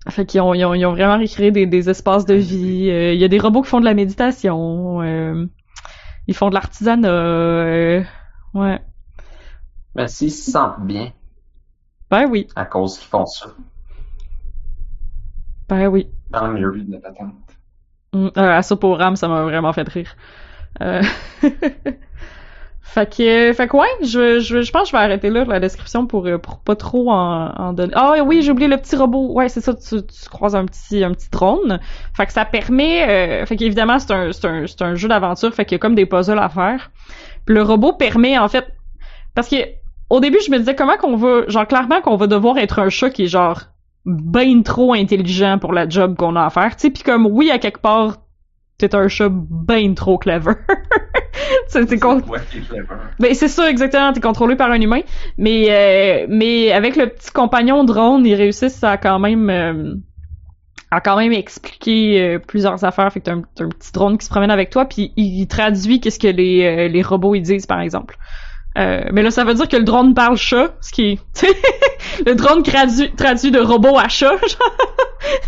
Fait 0.09 0.27
qu'ils 0.27 0.40
ont, 0.40 0.55
ils 0.55 0.64
ont, 0.64 0.75
ils 0.75 0.85
ont 0.87 0.92
vraiment 0.92 1.18
recréé 1.18 1.53
des, 1.53 1.66
des 1.66 1.88
espaces 1.88 2.25
de 2.25 2.35
vie. 2.35 2.90
Euh, 2.90 3.12
Il 3.12 3.20
y 3.20 3.25
a 3.25 3.29
des 3.29 3.38
robots 3.38 3.62
qui 3.62 3.68
font 3.68 3.79
de 3.81 3.85
la 3.85 3.94
méditation. 3.94 5.03
euh, 5.03 5.46
ils 6.27 6.35
font 6.35 6.49
de 6.49 6.55
l'artisanat. 6.55 7.09
euh, 7.09 8.05
ouais. 8.55 8.81
Mais 9.95 10.09
s'ils 10.09 10.31
se 10.33 10.51
sentent 10.51 10.87
bien 10.87 11.12
Ben 12.11 12.27
oui. 12.31 12.49
à 12.57 12.65
cause 12.67 12.99
qu'ils 12.99 13.09
font 13.09 13.27
ça, 13.27 13.47
Ben 15.69 15.87
oui. 15.89 16.09
tant 16.33 16.49
mieux. 16.49 16.73
De 16.85 16.93
la 16.93 16.99
patente. 17.01 17.35
Mm, 18.12 18.27
euh, 18.37 18.59
à 18.59 18.62
ça 18.62 18.77
pour 18.77 18.99
RAM, 18.99 19.17
ça 19.17 19.29
m'a 19.29 19.43
vraiment 19.43 19.73
fait 19.73 19.89
rire. 19.89 20.17
Euh... 20.81 21.03
fait 22.88 23.14
que, 23.14 23.53
fait 23.53 23.68
que 23.68 23.77
ouais, 23.77 23.87
je, 24.01 24.38
je, 24.38 24.62
je 24.62 24.72
pense 24.72 24.85
que 24.85 24.88
je 24.88 24.92
vais 24.92 25.03
arrêter 25.03 25.29
là 25.29 25.44
la 25.44 25.61
description 25.61 26.07
pour, 26.07 26.27
euh, 26.27 26.38
pour 26.38 26.61
pas 26.61 26.77
trop 26.77 27.11
en, 27.11 27.49
en 27.49 27.72
donner. 27.72 27.92
Ah 27.94 28.14
oui, 28.25 28.40
j'ai 28.42 28.53
oublié 28.53 28.68
le 28.68 28.79
petit 28.79 28.96
robot. 28.96 29.33
Ouais, 29.33 29.49
c'est 29.49 29.61
ça, 29.61 29.75
tu, 29.75 29.96
tu 30.07 30.29
croises 30.31 30.55
un 30.55 30.64
petit, 30.64 31.05
un 31.05 31.12
petit 31.12 31.29
drone. 31.29 31.81
Fait 32.16 32.25
que 32.25 32.33
ça 32.33 32.44
permet, 32.46 33.07
euh, 33.42 33.44
fait 33.44 33.57
qu'évidemment 33.57 33.99
c'est 33.99 34.12
un, 34.12 34.33
c'est 34.33 34.46
un, 34.46 34.66
c'est 34.66 34.81
un 34.83 34.94
jeu 34.94 35.09
d'aventure, 35.09 35.53
fait 35.53 35.64
qu'il 35.64 35.75
y 35.75 35.77
a 35.77 35.79
comme 35.79 35.94
des 35.94 36.07
puzzles 36.07 36.38
à 36.38 36.49
faire. 36.49 36.90
Puis 37.44 37.55
le 37.55 37.62
robot 37.62 37.92
permet 37.92 38.38
en 38.38 38.49
fait, 38.49 38.66
parce 39.35 39.49
que 39.49 39.57
au 40.09 40.20
début 40.20 40.38
je 40.46 40.51
me 40.51 40.59
disais 40.59 40.75
comment 40.75 40.96
qu'on 40.96 41.16
va, 41.16 41.46
genre 41.49 41.66
clairement 41.66 42.01
qu'on 42.01 42.16
va 42.16 42.29
devoir 42.29 42.57
être 42.57 42.79
un 42.79 42.88
chat 42.88 43.11
qui 43.11 43.25
est 43.25 43.29
genre 43.29 43.62
ben 44.07 44.62
trop 44.62 44.94
intelligent 44.94 45.59
pour 45.59 45.72
la 45.72 45.88
job 45.88 46.16
qu'on 46.16 46.37
a 46.37 46.46
à 46.46 46.51
faire. 46.51 46.77
Puis 46.77 47.03
comme 47.05 47.27
oui 47.27 47.51
à 47.51 47.59
quelque 47.59 47.81
part 47.81 48.18
t'es 48.79 48.95
un 48.95 49.09
chat 49.09 49.29
ben 49.31 49.95
trop 49.95 50.19
clever. 50.19 50.53
c'est 51.69 51.89
c'est 51.89 51.99
con- 51.99 52.23
ben 53.19 53.35
c'est 53.35 53.49
ça 53.49 53.71
exactement, 53.71 54.12
t'es 54.12 54.21
contrôlé 54.21 54.57
par 54.57 54.71
un 54.71 54.81
humain, 54.81 55.01
mais 55.39 55.67
euh, 55.71 56.27
mais 56.29 56.73
avec 56.73 56.97
le 56.97 57.09
petit 57.09 57.31
compagnon 57.31 57.85
drone, 57.85 58.27
ils 58.27 58.35
réussissent 58.35 58.85
à 58.85 58.97
quand 58.97 59.19
même 59.19 59.51
euh, 59.51 59.95
à 60.91 61.01
quand 61.01 61.17
même 61.17 61.33
expliquer 61.33 62.21
euh, 62.21 62.39
plusieurs 62.39 62.85
affaires. 62.85 63.12
Fait 63.12 63.21
que 63.21 63.27
t'as 63.27 63.33
un, 63.33 63.43
petit 63.69 63.93
drone 63.93 64.19
qui 64.19 64.25
se 64.27 64.31
promène 64.31 64.51
avec 64.51 64.71
toi, 64.71 64.85
puis 64.85 65.12
il, 65.17 65.41
il 65.41 65.47
traduit 65.47 66.01
qu'est-ce 66.01 66.19
que 66.19 66.29
les 66.29 66.65
euh, 66.65 66.89
les 66.89 67.03
robots 67.03 67.35
ils 67.35 67.43
disent 67.43 67.67
par 67.67 67.81
exemple. 67.81 68.17
Euh, 68.77 69.05
mais 69.12 69.23
là, 69.23 69.31
ça 69.31 69.45
veut 69.45 69.55
dire 69.55 69.69
que 69.69 69.77
le 69.77 69.85
drone 69.85 70.12
parle 70.15 70.37
chat, 70.37 70.75
ce 70.81 70.93
qui 70.93 71.12
est... 71.12 71.19
le 72.27 72.35
drone 72.35 72.62
traduit, 72.62 73.11
traduit 73.12 73.51
de 73.51 73.59
robot 73.59 73.97
à 73.99 74.09
chat, 74.09 74.37
genre. 74.47 74.77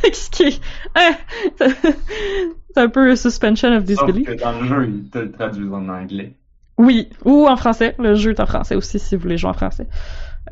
ce 0.12 0.30
qui 0.30 0.44
est... 0.44 0.60
hein, 0.94 1.14
c'est 1.58 2.78
un 2.80 2.88
peu 2.88 3.14
suspension 3.16 3.68
of 3.68 3.86
Sauf 3.86 3.86
disbelief. 3.86 4.26
que 4.28 4.40
dans 4.42 4.58
le 4.58 4.66
jeu, 4.66 4.88
ils 4.88 5.10
te 5.10 5.18
le 5.18 5.30
traduisent 5.30 5.72
en 5.72 5.88
anglais. 5.88 6.34
Oui, 6.78 7.10
ou 7.24 7.46
en 7.46 7.56
français. 7.56 7.94
Le 7.98 8.14
jeu 8.14 8.30
est 8.30 8.40
en 8.40 8.46
français 8.46 8.76
aussi, 8.76 8.98
si 8.98 9.16
vous 9.16 9.22
voulez 9.22 9.36
jouer 9.36 9.50
en 9.50 9.54
français. 9.54 9.88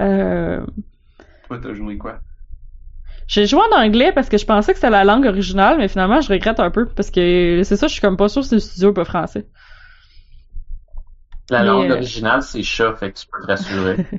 Euh, 0.01 0.61
Toi, 1.49 1.59
t'as 1.63 1.73
joué 1.73 1.97
quoi? 1.97 2.19
J'ai 3.29 3.47
joué 3.47 3.61
en 3.73 3.77
anglais 3.77 4.13
parce 4.15 4.29
que 4.29 4.39
je 4.39 4.45
pensais 4.47 4.73
que 4.73 4.79
c'était 4.79 4.91
la 4.91 5.05
langue 5.05 5.27
originale, 5.27 5.79
mais 5.79 5.89
finalement, 5.89 6.21
je 6.21 6.33
regrette 6.33 6.61
un 6.61 6.71
peu 6.71 6.87
parce 6.87 7.11
que 7.11 7.63
c'est 7.65 7.77
ça, 7.77 7.87
je 7.87 7.93
suis 7.93 8.01
comme 8.01 8.17
pas 8.17 8.29
sûre 8.29 8.45
si 8.45 8.55
le 8.55 8.61
studio 8.61 8.91
est 8.91 8.95
pas 8.95 9.05
français. 9.05 9.47
La 11.51 11.61
Mais, 11.63 11.67
langue 11.69 11.91
euh, 11.91 11.95
originale, 11.95 12.43
c'est 12.43 12.63
chat, 12.63 12.95
fait 12.95 13.13
que 13.13 13.19
tu 13.19 13.27
peux 13.27 13.41
te 13.43 13.47
rassurer. 13.47 13.99
Ah, 14.01 14.15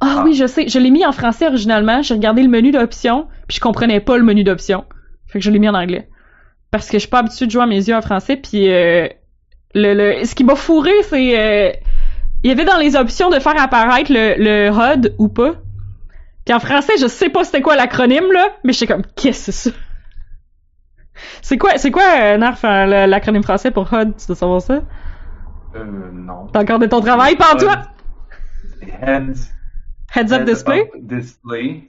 Ah. 0.00 0.22
oui, 0.24 0.34
je 0.34 0.46
sais, 0.46 0.66
je 0.68 0.78
l'ai 0.78 0.90
mis 0.90 1.04
en 1.04 1.12
français 1.12 1.46
originalement, 1.46 2.00
j'ai 2.02 2.14
regardé 2.14 2.42
le 2.42 2.48
menu 2.48 2.70
d'options, 2.70 3.28
puis 3.46 3.56
je 3.56 3.60
comprenais 3.60 4.00
pas 4.00 4.16
le 4.16 4.24
menu 4.24 4.42
d'options. 4.44 4.84
Fait 5.26 5.38
que 5.38 5.44
je 5.44 5.50
l'ai 5.50 5.58
mis 5.58 5.68
en 5.68 5.74
anglais. 5.74 6.08
Parce 6.70 6.86
que 6.88 6.94
je 6.94 7.00
suis 7.00 7.08
pas 7.08 7.18
habituée 7.20 7.46
de 7.46 7.50
jouer 7.50 7.62
à 7.62 7.66
mes 7.66 7.76
yeux 7.88 7.94
en 7.96 8.02
français, 8.02 8.36
puis 8.36 8.70
euh, 8.72 9.08
le, 9.74 9.94
le, 9.94 10.24
ce 10.24 10.34
qui 10.34 10.44
m'a 10.44 10.56
fourré, 10.56 10.92
c'est... 11.02 11.38
euh, 11.38 11.72
il 12.44 12.48
y 12.48 12.52
avait 12.52 12.64
dans 12.64 12.78
les 12.78 12.96
options 12.96 13.30
de 13.30 13.38
faire 13.40 13.60
apparaître 13.60 14.12
le, 14.12 14.34
le 14.38 14.70
HUD 14.70 15.14
ou 15.18 15.28
pas. 15.28 15.54
Puis 16.44 16.54
en 16.54 16.60
français, 16.60 16.94
je 17.00 17.06
sais 17.06 17.28
pas 17.30 17.44
c'était 17.44 17.62
quoi 17.62 17.76
l'acronyme, 17.76 18.32
là, 18.32 18.48
mais 18.64 18.72
j'étais 18.72 18.86
comme, 18.92 19.04
qu'est-ce 19.16 19.46
que 19.46 19.52
c'est 19.52 19.70
ça? 19.70 19.76
C'est 21.42 21.58
quoi, 21.58 21.78
c'est 21.78 21.90
quoi, 21.90 22.04
euh, 22.22 22.36
Narf, 22.38 22.62
le- 22.64 23.06
l'acronyme 23.06 23.42
français 23.42 23.70
pour 23.70 23.92
HUD? 23.92 24.16
Tu 24.16 24.26
dois 24.26 24.36
savoir 24.36 24.62
ça? 24.62 24.82
Euh, 25.74 26.10
non. 26.12 26.46
T'as 26.52 26.62
encore 26.62 26.78
de 26.78 26.86
ton 26.86 27.00
travail, 27.00 27.36
par 27.36 27.56
toi? 27.56 27.76
heads, 28.82 29.50
Heads 30.14 30.32
up 30.32 30.44
display? 30.44 30.80
up 30.82 30.90
display. 30.96 31.88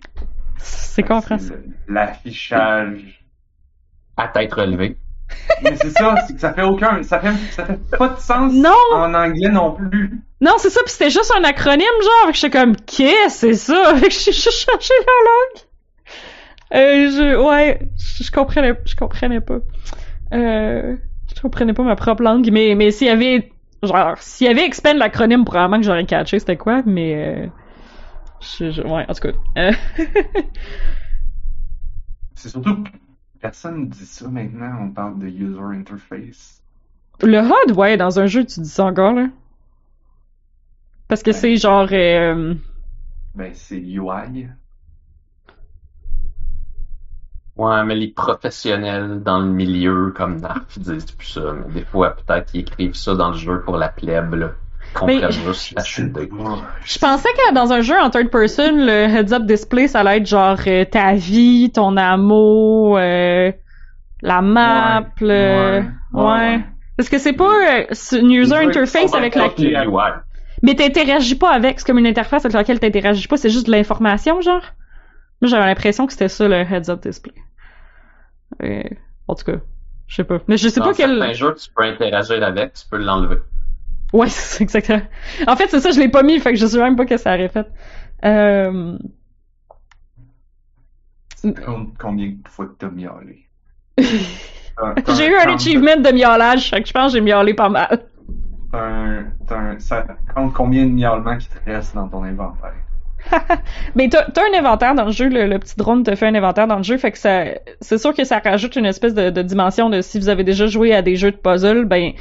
C'est 0.57 1.03
quoi 1.03 1.17
en 1.17 1.21
français? 1.21 1.59
L'affichage. 1.87 3.23
À 4.17 4.27
tête 4.27 4.53
relevée. 4.53 4.97
Mais 5.63 5.75
c'est 5.75 5.91
ça, 5.91 6.15
c'est 6.27 6.33
que 6.33 6.39
ça 6.41 6.53
fait 6.53 6.63
aucun, 6.63 7.03
ça 7.03 7.19
fait, 7.19 7.31
ça 7.51 7.63
fait 7.65 7.79
pas 7.97 8.09
de 8.09 8.19
sens 8.19 8.51
Non! 8.51 8.73
en 8.93 9.13
anglais 9.13 9.49
non 9.49 9.73
plus. 9.73 10.19
Non, 10.41 10.53
c'est 10.57 10.69
ça, 10.71 10.81
puis 10.83 10.91
c'était 10.91 11.11
juste 11.11 11.31
un 11.37 11.43
acronyme, 11.43 11.85
genre, 12.01 12.31
que 12.31 12.37
j'étais 12.37 12.57
comme, 12.57 12.75
qu'est-ce 12.75 13.45
que 13.45 13.53
c'est 13.53 13.73
ça? 13.73 13.95
Fait 13.97 14.07
que 14.07 14.13
j'ai 14.13 14.31
juste 14.31 14.51
changé 14.69 14.93
la 14.99 15.29
langue. 15.29 15.63
Euh, 16.71 17.11
je, 17.11 17.47
ouais, 17.47 17.79
je, 17.97 18.23
je 18.23 18.31
comprenais, 18.31 18.73
je 18.85 18.95
comprenais 18.95 19.41
pas. 19.41 19.59
Euh, 20.33 20.95
je 21.35 21.41
comprenais 21.41 21.73
pas 21.73 21.83
ma 21.83 21.95
propre 21.95 22.23
langue, 22.23 22.49
mais, 22.51 22.73
mais 22.75 22.91
s'il 22.91 23.07
y 23.07 23.11
avait, 23.11 23.51
genre, 23.83 24.17
s'il 24.19 24.47
y 24.47 24.49
avait 24.49 24.65
expand 24.65 24.97
l'acronyme, 24.97 25.45
probablement 25.45 25.77
que 25.79 25.85
j'aurais 25.85 26.05
catché 26.05 26.39
c'était 26.39 26.57
quoi, 26.57 26.81
mais, 26.85 27.15
euh, 27.15 27.47
je, 28.41 28.71
je- 28.71 28.81
ouais, 28.83 29.05
en 29.09 29.13
tout 29.13 29.21
cas. 29.21 29.33
Euh, 29.57 29.71
C'est 32.33 32.49
surtout 32.49 32.83
que 32.83 32.89
personne 33.39 33.87
dit 33.87 34.03
ça 34.07 34.27
maintenant, 34.29 34.79
on 34.81 34.91
parle 34.91 35.19
de 35.19 35.27
user 35.27 35.61
interface. 35.61 36.63
le 37.21 37.39
HUD, 37.39 37.71
ouais, 37.77 37.97
dans 37.97 38.19
un 38.19 38.25
jeu, 38.25 38.43
tu 38.45 38.59
dis 38.61 38.67
ça 38.69 38.83
encore, 38.85 39.13
là. 39.13 39.27
Parce 41.09 41.23
que 41.23 41.31
Ouais. 41.31 41.33
c'est 41.33 41.57
genre, 41.57 41.87
euh, 41.91 42.53
Ben, 43.33 43.55
c'est 43.55 43.79
UI. 43.79 44.49
Ouais, 47.59 47.83
mais 47.83 47.95
les 47.95 48.07
professionnels 48.07 49.21
dans 49.21 49.39
le 49.39 49.47
milieu, 49.47 50.13
comme 50.15 50.39
Narf, 50.39 50.63
ils 50.77 50.83
disent 50.83 51.11
plus 51.11 51.27
ça. 51.27 51.41
Mais 51.67 51.73
des 51.81 51.85
fois, 51.85 52.15
peut-être 52.15 52.51
qu'ils 52.51 52.61
écrivent 52.61 52.95
ça 52.95 53.15
dans 53.15 53.31
le 53.31 53.37
jeu 53.37 53.61
pour 53.65 53.75
la 53.75 53.89
plèbe, 53.89 54.33
là. 54.33 54.51
Mais- 55.05 55.31
juste 55.31 55.73
la 55.75 55.83
chute 55.83 56.13
de 56.13 56.27
Je 56.85 56.99
pensais 56.99 57.29
que 57.29 57.53
dans 57.53 57.73
un 57.73 57.81
jeu 57.81 57.99
en 57.99 58.09
third 58.09 58.29
person, 58.29 58.71
le 58.85 59.07
heads-up 59.09 59.43
display, 59.43 59.89
ça 59.89 59.99
allait 59.99 60.17
être 60.19 60.25
genre 60.25 60.57
euh, 60.67 60.85
ta 60.85 61.13
vie, 61.13 61.69
ton 61.71 61.97
amour, 61.97 62.97
euh, 62.97 63.51
la 64.21 64.41
map, 64.41 65.01
Ouais, 65.01 65.05
le... 65.19 65.27
ouais, 65.27 65.83
Ouais. 66.13 66.23
ouais, 66.23 66.23
ouais. 66.55 66.59
Parce 66.95 67.09
que 67.09 67.17
c'est 67.17 67.33
pas 67.33 67.43
euh, 67.43 67.85
une 68.13 68.31
user 68.31 68.55
Les 68.55 68.71
trucs 68.71 68.77
interface 68.77 69.13
avec 69.13 69.35
dans 69.35 69.41
la... 69.41 69.47
le 69.57 69.63
les 69.63 69.73
UI. 69.85 70.11
Mais 70.63 70.75
t'interagis 70.75 71.35
pas 71.35 71.51
avec, 71.51 71.79
c'est 71.79 71.85
comme 71.85 71.99
une 71.99 72.07
interface 72.07 72.45
avec 72.45 72.55
laquelle 72.55 72.79
t'interagis 72.79 73.27
pas, 73.27 73.37
c'est 73.37 73.49
juste 73.49 73.67
de 73.67 73.71
l'information, 73.71 74.39
genre. 74.41 74.63
Moi, 75.41 75.49
j'avais 75.49 75.65
l'impression 75.65 76.05
que 76.07 76.13
c'était 76.13 76.27
ça, 76.29 76.47
le 76.47 76.55
heads-up 76.55 77.01
display. 77.01 77.33
En 79.27 79.35
tout 79.35 79.45
cas, 79.45 79.57
je 80.07 80.15
sais 80.15 80.23
pas. 80.23 80.39
Mais 80.47 80.57
je 80.57 80.69
sais 80.69 80.79
Dans 80.79 80.85
pas 80.87 80.93
quel... 80.93 81.19
certains 81.19 81.33
jeux, 81.33 81.55
tu 81.55 81.69
peux 81.75 81.83
interagir 81.83 82.43
avec, 82.43 82.73
tu 82.73 82.85
peux 82.89 82.97
l'enlever. 82.97 83.37
Ouais, 84.13 84.29
c'est 84.29 84.63
exactement. 84.63 85.01
En 85.47 85.55
fait, 85.55 85.67
c'est 85.69 85.79
ça, 85.79 85.91
je 85.91 85.99
l'ai 85.99 86.09
pas 86.09 86.23
mis, 86.23 86.39
fait 86.39 86.51
que 86.51 86.59
je 86.59 86.65
sais 86.65 86.79
même 86.79 86.95
pas 86.95 87.05
que 87.05 87.17
ça 87.17 87.33
aurait 87.35 87.49
fait. 87.49 87.67
Euh... 88.25 88.97
Com- 91.65 91.93
Combien 91.97 92.31
de 92.31 92.47
fois 92.47 92.67
que 92.67 92.73
t'as 92.73 92.89
miaulé? 92.89 93.49
J'ai 95.17 95.27
eu 95.29 95.35
un 95.35 95.53
achievement 95.53 95.97
de 95.97 96.11
miaulage, 96.11 96.69
fait 96.69 96.81
que 96.81 96.87
je 96.87 96.93
pense 96.93 97.11
que 97.11 97.17
j'ai 97.17 97.21
miaulé 97.23 97.53
pas 97.53 97.69
mal. 97.69 98.05
T'as 98.71 98.79
un, 98.83 99.31
t'as 99.47 99.57
un, 99.59 99.79
ça 99.79 100.07
compte 100.33 100.53
combien 100.53 100.85
de 100.85 100.91
miaulements 100.91 101.37
qui 101.37 101.49
te 101.49 101.57
restent 101.65 101.93
dans 101.95 102.07
ton 102.09 102.23
inventaire? 102.23 102.73
Mais 103.95 104.09
t'as 104.09 104.25
t'as 104.31 104.41
un 104.41 104.57
inventaire 104.57 104.95
dans 104.95 105.05
le 105.05 105.11
jeu, 105.11 105.29
le, 105.29 105.45
le 105.47 105.59
petit 105.59 105.75
drone 105.77 106.03
te 106.03 106.15
fait 106.15 106.27
un 106.27 106.35
inventaire 106.35 106.67
dans 106.67 106.77
le 106.77 106.83
jeu, 106.83 106.97
fait 106.97 107.11
que 107.11 107.17
ça, 107.17 107.45
c'est 107.81 107.97
sûr 107.97 108.13
que 108.13 108.23
ça 108.23 108.39
rajoute 108.39 108.75
une 108.75 108.85
espèce 108.85 109.13
de, 109.13 109.29
de 109.29 109.41
dimension 109.41 109.89
de 109.89 110.01
si 110.01 110.19
vous 110.19 110.29
avez 110.29 110.43
déjà 110.43 110.67
joué 110.67 110.93
à 110.93 111.01
des 111.01 111.15
jeux 111.15 111.31
de 111.31 111.37
puzzle, 111.37 111.85
ben, 111.85 112.13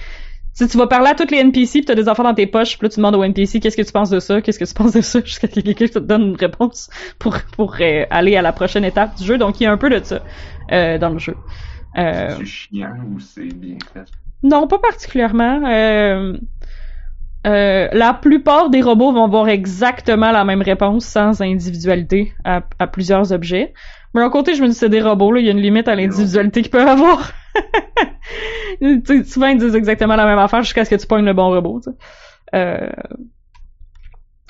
si 0.53 0.67
tu 0.67 0.77
vas 0.77 0.87
parler 0.89 1.11
à 1.11 1.15
tous 1.15 1.31
les 1.31 1.39
NPC 1.39 1.81
pis 1.81 1.85
t'as 1.85 1.95
des 1.95 2.09
enfants 2.09 2.25
dans 2.25 2.35
tes 2.35 2.47
poches, 2.47 2.79
pis 2.79 2.85
là 2.85 2.89
tu 2.89 2.97
demandes 2.97 3.15
aux 3.15 3.23
NPC 3.23 3.61
qu'est-ce 3.61 3.77
que 3.77 3.83
tu 3.83 3.93
penses 3.93 4.11
de 4.11 4.19
ça, 4.19 4.41
qu'est-ce 4.43 4.59
que 4.59 4.65
tu 4.65 4.75
penses 4.75 4.93
de 4.93 5.01
ça, 5.01 5.21
jusqu'à 5.25 5.47
ce 5.47 5.55
que 5.55 5.61
quelqu'un 5.61 5.87
te 5.87 5.99
donne 6.01 6.23
une 6.23 6.37
réponse 6.37 6.91
pour, 7.19 7.37
pour 7.57 7.77
euh, 7.81 8.05
aller 8.11 8.37
à 8.37 8.43
la 8.43 8.53
prochaine 8.53 8.85
étape 8.85 9.17
du 9.17 9.25
jeu, 9.25 9.39
donc 9.39 9.61
il 9.61 9.65
y 9.65 9.67
a 9.67 9.73
un 9.73 9.79
peu 9.79 9.89
de 9.89 10.03
ça 10.03 10.21
euh, 10.73 10.99
dans 10.99 11.11
le 11.11 11.19
jeu. 11.19 11.37
Euh, 11.97 12.35
C'est 12.39 12.45
chiant 12.45 12.95
ou 13.11 13.21
c'est 13.21 13.55
bien 13.55 13.79
fait? 13.93 14.05
Non, 14.43 14.69
pas 14.69 14.79
particulièrement. 14.79 15.63
Euh, 15.69 16.37
euh, 17.46 17.88
la 17.92 18.14
plupart 18.14 18.70
des 18.70 18.83
robots 18.83 19.12
vont 19.12 19.24
avoir 19.24 19.48
exactement 19.48 20.33
la 20.33 20.44
même 20.44 20.62
réponse 20.62 21.05
sans 21.05 21.40
individualité 21.40 22.33
à, 22.44 22.62
à 22.79 22.87
plusieurs 22.87 23.33
objets. 23.33 23.72
Mais 24.14 24.20
d'un 24.20 24.31
côté, 24.31 24.55
je 24.55 24.62
me 24.62 24.68
dis 24.68 24.74
c'est 24.74 24.88
des 24.88 25.01
robots, 25.01 25.33
là, 25.33 25.40
il 25.40 25.46
y 25.46 25.48
a 25.48 25.53
une 25.53 25.61
limite 25.61 25.88
à 25.88 25.94
l'individualité 25.94 26.62
qu'ils 26.62 26.70
peuvent 26.70 26.88
avoir. 26.88 27.33
Souvent, 29.24 29.48
ils 29.48 29.59
disent 29.59 29.74
exactement 29.74 30.16
la 30.16 30.27
même 30.27 30.38
affaire 30.38 30.62
jusqu'à 30.62 30.85
ce 30.85 30.90
que 30.90 30.96
tu 30.96 31.07
pognes 31.07 31.24
le 31.24 31.33
bon 31.35 31.51
robot. 31.51 31.81
Euh, 32.55 32.90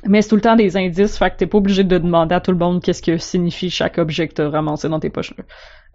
mais 0.07 0.23
c'est 0.23 0.29
tout 0.29 0.37
le 0.37 0.43
temps 0.43 0.57
des 0.57 0.77
indices, 0.77 1.19
fait 1.19 1.31
que 1.31 1.37
t'es 1.37 1.47
pas 1.47 1.59
obligé 1.59 1.85
de 1.85 1.99
demander 1.99 2.35
à 2.35 2.41
tout 2.41 2.53
le 2.53 2.59
monde 2.59 2.83
qu'est-ce 2.83 3.03
que 3.03 3.19
signifie 3.19 3.71
chaque 3.71 3.99
objet 3.99 4.29
que 4.29 4.35
t'as 4.35 4.49
ramassé 4.49 4.89
dans 4.89 5.01
tes 5.01 5.11
poches. 5.11 5.35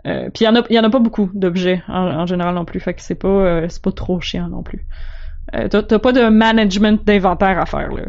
Euh, 0.05 0.29
puis 0.29 0.43
il 0.43 0.45
y 0.45 0.47
en 0.49 0.55
a 0.55 0.63
il 0.69 0.75
y 0.75 0.79
en 0.79 0.83
a 0.83 0.89
pas 0.89 0.99
beaucoup 0.99 1.29
d'objets 1.33 1.81
en, 1.87 2.07
en 2.19 2.25
général 2.25 2.55
non 2.55 2.65
plus, 2.65 2.81
fait 2.81 2.93
que 2.93 3.01
c'est 3.01 3.15
pas 3.15 3.29
euh, 3.29 3.65
c'est 3.69 3.81
pas 3.81 3.93
trop 3.93 4.19
chiant 4.19 4.49
non 4.49 4.61
plus. 4.61 4.85
Euh, 5.55 5.67
t'as, 5.67 5.99
pas 5.99 6.11
de 6.11 6.29
management 6.29 7.05
d'inventaire 7.05 7.59
à 7.59 7.65
faire 7.65 7.91
là. 7.91 8.03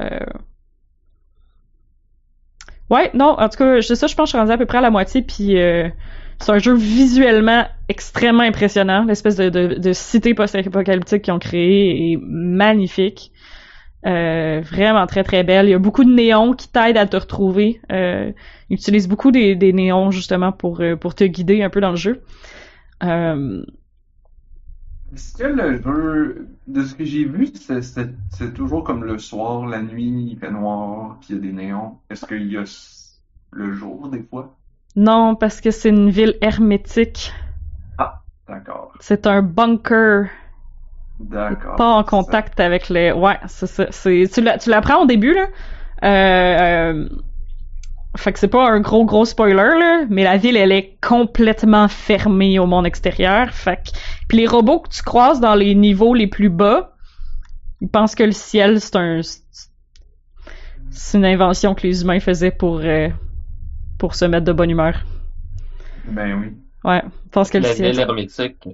Euh... 0.00 0.26
Ouais, 2.90 3.10
non, 3.14 3.36
en 3.38 3.48
tout 3.48 3.58
cas, 3.58 3.80
c'est 3.80 3.96
ça, 3.96 4.06
je 4.06 4.14
pense 4.14 4.24
que 4.24 4.26
je 4.26 4.30
suis 4.30 4.38
rendu 4.38 4.52
à 4.52 4.58
peu 4.58 4.66
près 4.66 4.78
à 4.78 4.82
la 4.82 4.90
moitié, 4.90 5.22
puis 5.22 5.58
euh, 5.58 5.88
c'est 6.38 6.52
un 6.52 6.58
jeu 6.58 6.74
visuellement 6.74 7.64
extrêmement 7.88 8.42
impressionnant. 8.42 9.04
L'espèce 9.04 9.36
de, 9.36 9.48
de, 9.48 9.74
de 9.78 9.92
cité 9.92 10.34
post-apocalyptique 10.34 11.22
qu'ils 11.22 11.32
ont 11.32 11.38
créé 11.38 12.12
est 12.12 12.18
magnifique. 12.20 13.32
Euh, 14.04 14.60
vraiment 14.62 15.06
très 15.06 15.22
très 15.22 15.44
belle. 15.44 15.66
Il 15.66 15.70
y 15.70 15.74
a 15.74 15.78
beaucoup 15.78 16.04
de 16.04 16.12
néons 16.12 16.54
qui 16.54 16.68
t'aident 16.68 16.96
à 16.96 17.06
te 17.06 17.16
retrouver. 17.16 17.80
Euh, 17.92 18.32
ils 18.68 18.74
utilisent 18.74 19.08
beaucoup 19.08 19.30
des, 19.30 19.54
des 19.54 19.72
néons 19.72 20.10
justement 20.10 20.50
pour, 20.50 20.80
euh, 20.80 20.96
pour 20.96 21.14
te 21.14 21.22
guider 21.22 21.62
un 21.62 21.70
peu 21.70 21.80
dans 21.80 21.90
le 21.90 21.96
jeu. 21.96 22.22
Euh, 23.04 23.62
Est-ce 25.14 25.36
que 25.36 25.44
le 25.44 25.82
jeu, 25.82 26.48
de 26.66 26.82
ce 26.84 26.94
que 26.94 27.04
j'ai 27.04 27.24
vu, 27.24 27.46
c'est, 27.54 28.54
toujours 28.54 28.82
comme 28.84 29.04
le 29.04 29.18
soir, 29.18 29.66
la 29.66 29.82
nuit, 29.82 30.30
il 30.32 30.38
fait 30.38 30.50
noir, 30.50 31.18
puis 31.20 31.28
il 31.30 31.36
y 31.36 31.38
a 31.38 31.42
des 31.42 31.52
néons. 31.52 31.98
Est-ce 32.10 32.26
qu'il 32.26 32.50
y 32.50 32.56
a 32.56 32.64
le 33.52 33.72
jour 33.72 34.08
des 34.08 34.22
fois? 34.22 34.56
non, 34.96 35.34
parce 35.36 35.60
que 35.60 35.70
c'est 35.70 35.88
une 35.90 36.10
ville 36.10 36.36
hermétique. 36.40 37.32
D'accord. 38.48 38.92
C'est 39.00 39.26
un 39.26 39.42
bunker, 39.42 40.28
D'accord. 41.20 41.76
pas 41.76 41.86
en 41.94 42.02
ça. 42.02 42.10
contact 42.10 42.60
avec 42.60 42.88
les. 42.88 43.12
Ouais, 43.12 43.38
c'est 43.46 43.66
ça. 43.66 43.86
C'est 43.90 44.24
tu 44.32 44.40
la- 44.40 44.58
tu 44.58 44.70
l'apprends 44.70 45.02
au 45.02 45.06
début 45.06 45.34
là? 45.34 45.46
Euh, 46.04 46.58
euh, 46.92 47.08
Fait 48.16 48.32
que 48.32 48.38
c'est 48.38 48.48
pas 48.48 48.68
un 48.68 48.80
gros 48.80 49.04
gros 49.06 49.24
spoiler 49.24 49.54
là, 49.78 50.04
mais 50.10 50.22
la 50.22 50.36
ville 50.36 50.56
elle 50.56 50.72
est 50.72 50.98
complètement 51.00 51.88
fermée 51.88 52.58
au 52.58 52.66
monde 52.66 52.86
extérieur. 52.86 53.50
Fait 53.54 53.76
que 53.76 53.90
puis 54.28 54.38
les 54.38 54.46
robots 54.46 54.80
que 54.80 54.90
tu 54.90 55.02
croises 55.02 55.40
dans 55.40 55.54
les 55.54 55.74
niveaux 55.74 56.14
les 56.14 56.26
plus 56.26 56.50
bas, 56.50 56.92
ils 57.80 57.88
pensent 57.88 58.14
que 58.14 58.22
le 58.22 58.32
ciel 58.32 58.80
c'est 58.80 58.96
un 58.96 59.20
c'est 60.90 61.16
une 61.18 61.24
invention 61.24 61.74
que 61.74 61.86
les 61.86 62.02
humains 62.02 62.20
faisaient 62.20 62.50
pour 62.50 62.80
euh, 62.80 63.08
pour 63.98 64.14
se 64.14 64.26
mettre 64.26 64.44
de 64.44 64.52
bonne 64.52 64.70
humeur. 64.70 65.00
Ben 66.06 66.38
oui. 66.38 66.52
Ouais, 66.84 67.02
ils 67.24 67.30
pensent 67.30 67.50
que 67.50 67.58
le 67.58 67.64
La 67.64 67.74
ciel. 67.74 67.92
ville 67.92 68.00
hermétique. 68.00 68.68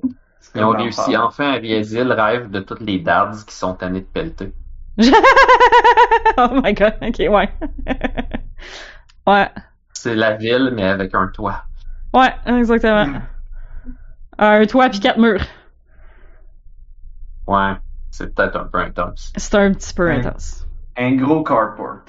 Ils 0.55 0.65
ont 0.65 0.71
réussi 0.71 1.17
enfin 1.17 1.53
à 1.53 1.59
réaliser 1.59 2.03
le 2.03 2.15
rêve 2.15 2.51
de 2.51 2.61
toutes 2.61 2.81
les 2.81 2.99
dads 2.99 3.45
qui 3.47 3.55
sont 3.55 3.75
tannés 3.75 4.01
de 4.01 4.07
pelleter. 4.07 4.53
oh 4.99 6.49
my 6.53 6.73
god, 6.73 6.95
ok, 7.03 7.19
ouais. 7.31 7.49
ouais, 9.29 9.49
C'est 9.93 10.15
la 10.15 10.37
ville, 10.37 10.73
mais 10.75 10.85
avec 10.85 11.15
un 11.15 11.29
toit. 11.29 11.65
ouais, 12.15 12.35
exactement. 12.47 13.07
Mm. 13.07 13.23
Un 14.39 14.67
toit 14.67 14.89
puis 14.89 15.01
quatre 15.01 15.19
murs. 15.19 15.45
Ouais, 17.47 17.73
c'est 18.11 18.35
peut-être 18.35 18.57
un 18.57 18.65
peu 18.65 18.79
intense. 18.79 19.33
C'est 19.37 19.55
un 19.57 19.73
petit 19.73 19.95
peu 19.95 20.11
intense. 20.11 20.67
Un 20.97 21.17
gros 21.17 21.43
carport. 21.43 22.01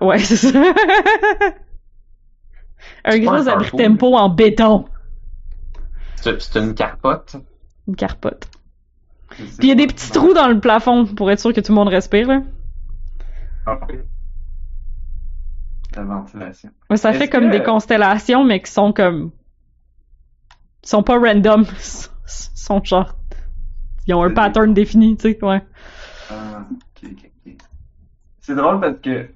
Ouais, 0.00 0.18
c'est 0.18 0.36
ça. 0.36 0.58
un 3.04 3.18
gros 3.18 3.34
un 3.34 3.46
abri 3.46 3.70
tempo 3.70 4.16
en 4.16 4.28
béton. 4.28 4.86
C'est 6.16 6.56
une 6.56 6.74
carpote? 6.74 7.36
Une 7.88 7.96
carpote. 7.96 8.48
Puis 9.30 9.48
il 9.62 9.68
y 9.68 9.72
a 9.72 9.74
des 9.74 9.86
petits 9.86 10.10
trous 10.10 10.34
dans 10.34 10.48
le 10.48 10.60
plafond 10.60 11.06
pour 11.06 11.30
être 11.30 11.40
sûr 11.40 11.52
que 11.52 11.60
tout 11.60 11.72
le 11.72 11.76
monde 11.76 11.88
respire, 11.88 12.28
là. 12.28 12.42
Ah. 13.66 13.78
La 15.96 16.04
ventilation. 16.04 16.70
Ouais, 16.88 16.96
ça 16.96 17.12
fait 17.12 17.28
comme 17.28 17.46
que- 17.50 17.56
des 17.58 17.62
constellations, 17.62 18.44
mais 18.44 18.60
qui 18.62 18.70
sont 18.70 18.92
comme. 18.92 19.32
qui 20.82 20.90
sont 20.90 21.02
pas 21.02 21.18
random. 21.18 21.62
Ils 21.62 21.66
sont 22.26 22.82
genre. 22.84 23.14
Ils 24.06 24.14
ont 24.14 24.22
un 24.22 24.28
C'est- 24.28 24.34
pattern 24.34 24.72
défini, 24.74 25.16
tu 25.16 25.30
sais, 25.32 25.44
ouais. 25.44 25.62
Ah, 26.30 26.64
ok, 26.70 27.10
ok, 27.10 27.30
ok. 27.46 27.52
C'est 28.40 28.54
drôle 28.54 28.80
parce 28.80 28.98
que, 29.00 29.28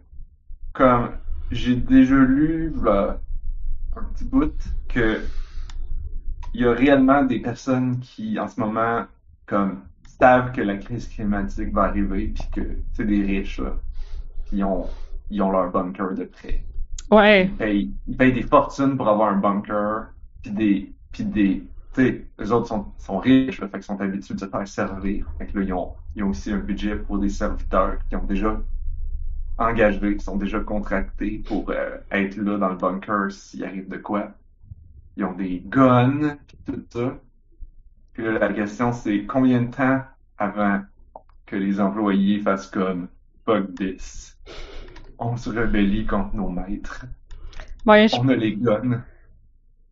comme, 0.73 1.11
j'ai 1.51 1.77
déjà 1.77 2.15
lu, 2.17 2.73
là, 2.83 3.21
un 3.97 4.03
petit 4.05 4.25
bout, 4.25 4.53
que 4.89 5.21
il 6.55 6.61
y 6.63 6.67
a 6.67 6.73
réellement 6.73 7.23
des 7.25 7.41
personnes 7.41 7.99
qui, 8.01 8.39
en 8.39 8.47
ce 8.49 8.59
moment, 8.61 9.05
comme, 9.47 9.83
savent 10.21 10.53
que 10.53 10.61
la 10.63 10.77
crise 10.77 11.09
climatique 11.09 11.73
va 11.73 11.83
arriver, 11.85 12.29
puis 12.29 12.45
que, 12.53 12.61
c'est 12.95 13.05
des 13.05 13.23
riches, 13.25 13.59
là, 13.61 13.77
ils 14.53 14.65
ont, 14.65 14.89
ils 15.31 15.43
ont 15.43 15.51
leur 15.51 15.71
bunker 15.71 16.15
de 16.15 16.25
près. 16.25 16.65
Ouais. 17.11 17.47
Ils 17.47 17.55
payent, 17.55 17.91
ils 18.07 18.17
payent 18.17 18.33
des 18.33 18.43
fortunes 18.43 18.97
pour 18.97 19.09
avoir 19.09 19.31
un 19.31 19.37
bunker, 19.37 20.09
puis 20.43 20.51
des, 20.51 20.93
puis 21.13 21.25
des, 21.25 21.65
tu 21.95 22.03
sais, 22.03 22.27
eux 22.41 22.53
autres 22.53 22.67
sont, 22.67 22.87
sont 22.99 23.19
riches, 23.19 23.61
fait 23.61 23.71
qu'ils 23.71 23.83
sont 23.83 24.01
habitués 24.01 24.35
de 24.35 24.41
se 24.41 24.47
faire 24.47 24.67
servir. 24.67 25.27
Fait 25.39 25.47
que 25.47 25.59
là, 25.59 25.65
ils 25.65 25.73
ont, 25.73 25.93
ils 26.17 26.23
ont 26.25 26.31
aussi 26.31 26.53
un 26.53 26.59
budget 26.59 26.97
pour 26.97 27.19
des 27.19 27.29
serviteurs 27.29 27.99
qui 28.09 28.17
ont 28.17 28.25
déjà 28.25 28.61
engagés, 29.59 30.17
qui 30.17 30.25
sont 30.25 30.37
déjà 30.37 30.61
contractés 30.61 31.43
pour 31.47 31.71
euh, 31.71 31.99
être 32.11 32.37
là 32.37 32.59
dans 32.59 32.71
le 32.71 32.77
bunker 32.77 33.31
s'il 33.31 33.65
arrive 33.65 33.89
de 33.89 33.97
quoi. 33.97 34.33
Ils 35.17 35.25
ont 35.25 35.33
des 35.35 35.63
guns, 35.65 36.37
tout 36.67 36.85
ça. 36.91 37.17
Puis 38.13 38.25
là, 38.25 38.39
la 38.39 38.53
question, 38.53 38.93
c'est 38.93 39.25
combien 39.27 39.63
de 39.63 39.71
temps 39.71 40.03
avant 40.39 40.83
que 41.47 41.57
les 41.57 41.81
employés 41.81 42.41
fassent 42.41 42.67
comme 42.67 43.09
fuck 43.45 43.75
this? 43.75 44.37
On 45.27 45.37
se 45.37 45.51
rebellie 45.51 46.07
contre 46.07 46.35
nos 46.37 46.49
maîtres. 46.49 47.07
Ouais, 47.87 48.09
je 48.09 48.17
On 48.17 48.29
a 48.29 48.35
les 48.35 48.57
guns. 48.57 49.03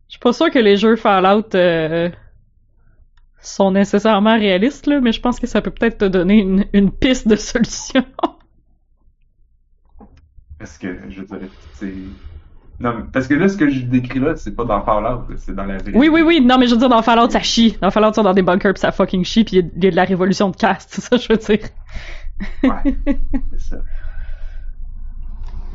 je 0.07 0.13
suis 0.13 0.19
pas 0.19 0.33
sûr 0.33 0.49
que 0.51 0.59
les 0.59 0.77
jeux 0.77 0.95
Fallout 0.95 1.55
euh, 1.55 2.09
sont 3.41 3.71
nécessairement 3.71 4.35
réalistes, 4.37 4.87
là, 4.87 4.99
mais 5.01 5.11
je 5.11 5.21
pense 5.21 5.39
que 5.39 5.47
ça 5.47 5.61
peut 5.61 5.71
peut-être 5.71 5.99
te 5.99 6.05
donner 6.05 6.39
une, 6.39 6.65
une 6.73 6.91
piste 6.91 7.27
de 7.27 7.35
solution. 7.35 8.05
Parce 10.59 10.77
que, 10.77 11.09
je 11.09 11.23
dirais, 11.23 11.49
c'est... 11.73 11.93
Non, 12.79 13.05
parce 13.13 13.27
que 13.27 13.33
là, 13.35 13.47
ce 13.49 13.55
que 13.57 13.69
je 13.69 13.81
décris 13.81 14.19
là, 14.19 14.35
c'est 14.35 14.55
pas 14.55 14.65
dans 14.65 14.83
Fallout, 14.83 15.27
c'est 15.37 15.53
dans 15.55 15.65
la 15.65 15.77
Oui, 15.93 16.09
oui, 16.09 16.21
oui. 16.21 16.41
Non, 16.41 16.57
mais 16.57 16.65
je 16.67 16.73
veux 16.73 16.79
dire, 16.79 16.89
dans 16.89 17.01
Fallout, 17.03 17.29
ça 17.29 17.39
chie. 17.41 17.77
Dans 17.81 17.91
Fallout, 17.91 18.09
ils 18.11 18.15
sont 18.15 18.23
dans 18.23 18.33
des 18.33 18.41
bunkers 18.41 18.73
pis 18.73 18.79
ça 18.81 18.91
fucking 18.91 19.23
chie 19.23 19.43
pis 19.43 19.57
il 19.57 19.59
y 19.59 19.61
a- 19.67 19.71
il 19.77 19.83
y, 19.83 19.87
a 19.87 19.91
de 19.91 19.95
la 19.95 20.03
révolution 20.05 20.49
de 20.49 20.55
caste, 20.55 20.89
c'est 20.91 21.01
ça 21.01 21.17
que 21.17 21.23
je 21.23 21.27
veux 21.29 21.37
dire. 21.57 21.67
Ouais, 22.63 22.95
c'est 23.51 23.59
ça. 23.59 23.77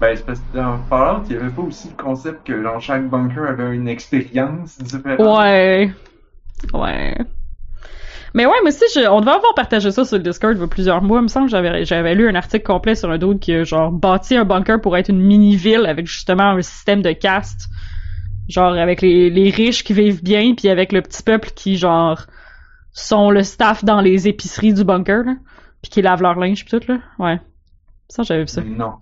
Ben, 0.01 0.17
c'est 0.17 0.25
parce 0.25 0.39
que 0.41 0.57
dans 0.57 0.79
Fallout, 0.89 1.25
il 1.29 1.33
y 1.35 1.39
avait 1.39 1.51
pas 1.51 1.63
aussi 1.63 1.89
le 1.89 2.03
concept 2.03 2.47
que 2.47 2.63
dans 2.63 2.79
chaque 2.79 3.09
bunker 3.09 3.49
avait 3.49 3.75
une 3.75 3.89
expérience 3.89 4.79
différente. 4.79 5.19
Ouais. 5.21 5.93
Ouais. 6.73 7.17
Mais 8.35 8.47
ouais, 8.47 8.57
mais 8.63 8.69
aussi, 8.69 8.85
je- 8.95 9.09
on 9.09 9.21
devait 9.21 9.33
avoir 9.33 9.55
partagé 9.55 9.91
ça 9.91 10.05
sur 10.05 10.17
le 10.19 10.23
Discord 10.23 10.55
il 10.57 10.61
y 10.61 10.63
a 10.65 10.67
plusieurs 10.69 11.03
mois. 11.03 11.19
Il 11.19 11.23
me 11.25 11.29
semble 11.29 11.47
que 11.47 11.51
j'avais, 11.51 11.85
j'avais 11.85 12.15
lu 12.15 12.29
un 12.29 12.35
article 12.35 12.65
complet 12.65 12.95
sur 12.95 13.11
un 13.11 13.19
dude 13.19 13.41
qui 13.41 13.53
a 13.55 13.65
genre 13.65 13.91
bâti 13.91 14.37
un 14.37 14.45
bunker 14.45 14.81
pour 14.81 14.97
être 14.97 15.09
une 15.09 15.21
mini-ville 15.21 15.87
avec 15.87 16.07
justement 16.07 16.51
un 16.51 16.63
système 16.63 17.03
de 17.03 17.13
caste. 17.13 17.69
Genre 18.49 18.75
avec 18.75 19.03
les, 19.03 19.31
les 19.31 19.51
riches 19.51 19.83
qui 19.83 19.95
vivent 19.95 20.23
bien 20.23 20.55
puis 20.55 20.69
avec 20.69 20.93
le 20.93 21.03
petit 21.03 21.23
peuple 21.23 21.51
qui 21.55 21.77
genre 21.77 22.27
sont 22.93 23.31
le 23.31 23.43
staff 23.43 23.85
dans 23.85 24.01
les 24.01 24.29
épiceries 24.29 24.75
du 24.75 24.85
bunker 24.85 25.25
là, 25.25 25.35
puis 25.83 25.91
qui 25.91 26.03
lavent 26.03 26.23
leur 26.23 26.39
linge 26.39 26.65
puis 26.65 26.79
tout 26.79 26.93
là. 26.93 26.99
Ouais. 27.19 27.41
Ça 28.09 28.23
j'avais 28.23 28.43
vu 28.43 28.49
ça. 28.49 28.63
Non. 28.63 28.95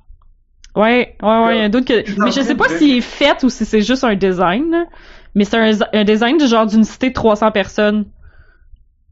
Ouais, 0.77 1.17
ouais, 1.23 1.29
ouais, 1.47 1.57
il 1.57 1.59
y 1.59 1.62
a 1.62 1.65
un 1.65 1.69
doute 1.71 1.87
que. 1.87 2.23
Mais 2.23 2.31
je 2.31 2.43
sais 2.43 2.55
pas 2.55 2.69
s'il 2.69 2.99
est 2.99 3.01
fait 3.01 3.43
ou 3.43 3.49
si 3.49 3.65
c'est 3.65 3.81
juste 3.81 4.05
un 4.05 4.15
design. 4.15 4.87
Mais 5.35 5.45
c'est 5.45 5.57
un, 5.57 5.73
un 5.93 6.05
design 6.05 6.37
du 6.37 6.47
genre 6.47 6.67
d'une 6.67 6.85
cité 6.85 7.09
de 7.09 7.15
300 7.15 7.51
personnes 7.51 8.07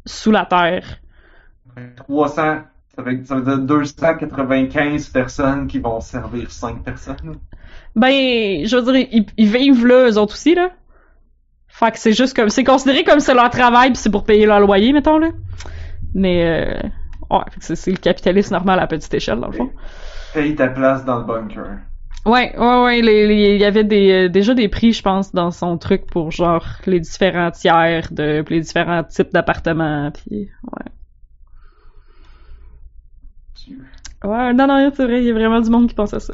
sous 0.06 0.30
la 0.30 0.44
terre. 0.44 0.98
300, 1.96 2.34
ça 2.94 3.02
veut, 3.02 3.24
ça 3.24 3.34
veut 3.36 3.42
dire 3.42 3.58
295 3.58 5.08
personnes 5.08 5.66
qui 5.66 5.78
vont 5.78 6.00
servir 6.00 6.50
5 6.50 6.82
personnes. 6.82 7.38
Ben, 7.96 8.66
je 8.66 8.76
veux 8.76 8.92
dire, 8.92 9.08
ils, 9.10 9.26
ils 9.36 9.48
vivent 9.48 9.86
là, 9.86 10.08
eux 10.10 10.18
autres 10.18 10.34
aussi, 10.34 10.54
là. 10.54 10.70
Fait 11.66 11.90
que 11.90 11.98
c'est 11.98 12.12
juste 12.12 12.36
comme. 12.36 12.50
C'est 12.50 12.64
considéré 12.64 13.04
comme 13.04 13.20
c'est 13.20 13.34
leur 13.34 13.50
travail 13.50 13.90
pis 13.90 13.96
c'est 13.96 14.10
pour 14.10 14.24
payer 14.24 14.46
leur 14.46 14.60
loyer, 14.60 14.92
mettons, 14.92 15.18
là. 15.18 15.30
Mais, 16.14 16.44
euh, 16.44 16.88
ouais, 17.30 17.44
fait 17.50 17.60
que 17.60 17.66
c'est 17.66 17.76
c'est 17.76 17.90
le 17.90 17.96
capitalisme 17.96 18.54
normal 18.54 18.78
à 18.80 18.86
petite 18.86 19.12
échelle, 19.14 19.40
dans 19.40 19.48
le 19.48 19.54
fond. 19.54 19.70
Paye 20.34 20.56
ta 20.56 20.68
place 20.68 21.04
dans 21.04 21.18
le 21.20 21.24
bunker. 21.24 21.78
Ouais, 22.26 22.56
ouais, 22.56 22.82
ouais, 22.82 22.98
il 23.00 23.58
y 23.58 23.64
avait 23.64 23.84
des, 23.84 24.10
euh, 24.10 24.28
déjà 24.28 24.54
des 24.54 24.68
prix, 24.68 24.92
je 24.92 25.02
pense, 25.02 25.32
dans 25.32 25.50
son 25.50 25.78
truc 25.78 26.06
pour 26.06 26.30
genre 26.30 26.66
les 26.86 26.98
différents 26.98 27.50
tiers 27.50 28.08
de, 28.10 28.42
les 28.48 28.60
différents 28.60 29.04
types 29.04 29.30
d'appartements, 29.32 30.10
puis 30.10 30.50
ouais. 30.62 30.92
Dieu. 33.54 33.78
Ouais, 34.24 34.54
non, 34.54 34.66
non, 34.66 34.90
c'est 34.96 35.04
vrai, 35.04 35.22
il 35.22 35.26
y 35.26 35.30
a 35.30 35.34
vraiment 35.34 35.60
du 35.60 35.70
monde 35.70 35.88
qui 35.88 35.94
pense 35.94 36.14
à 36.14 36.20
ça. 36.20 36.32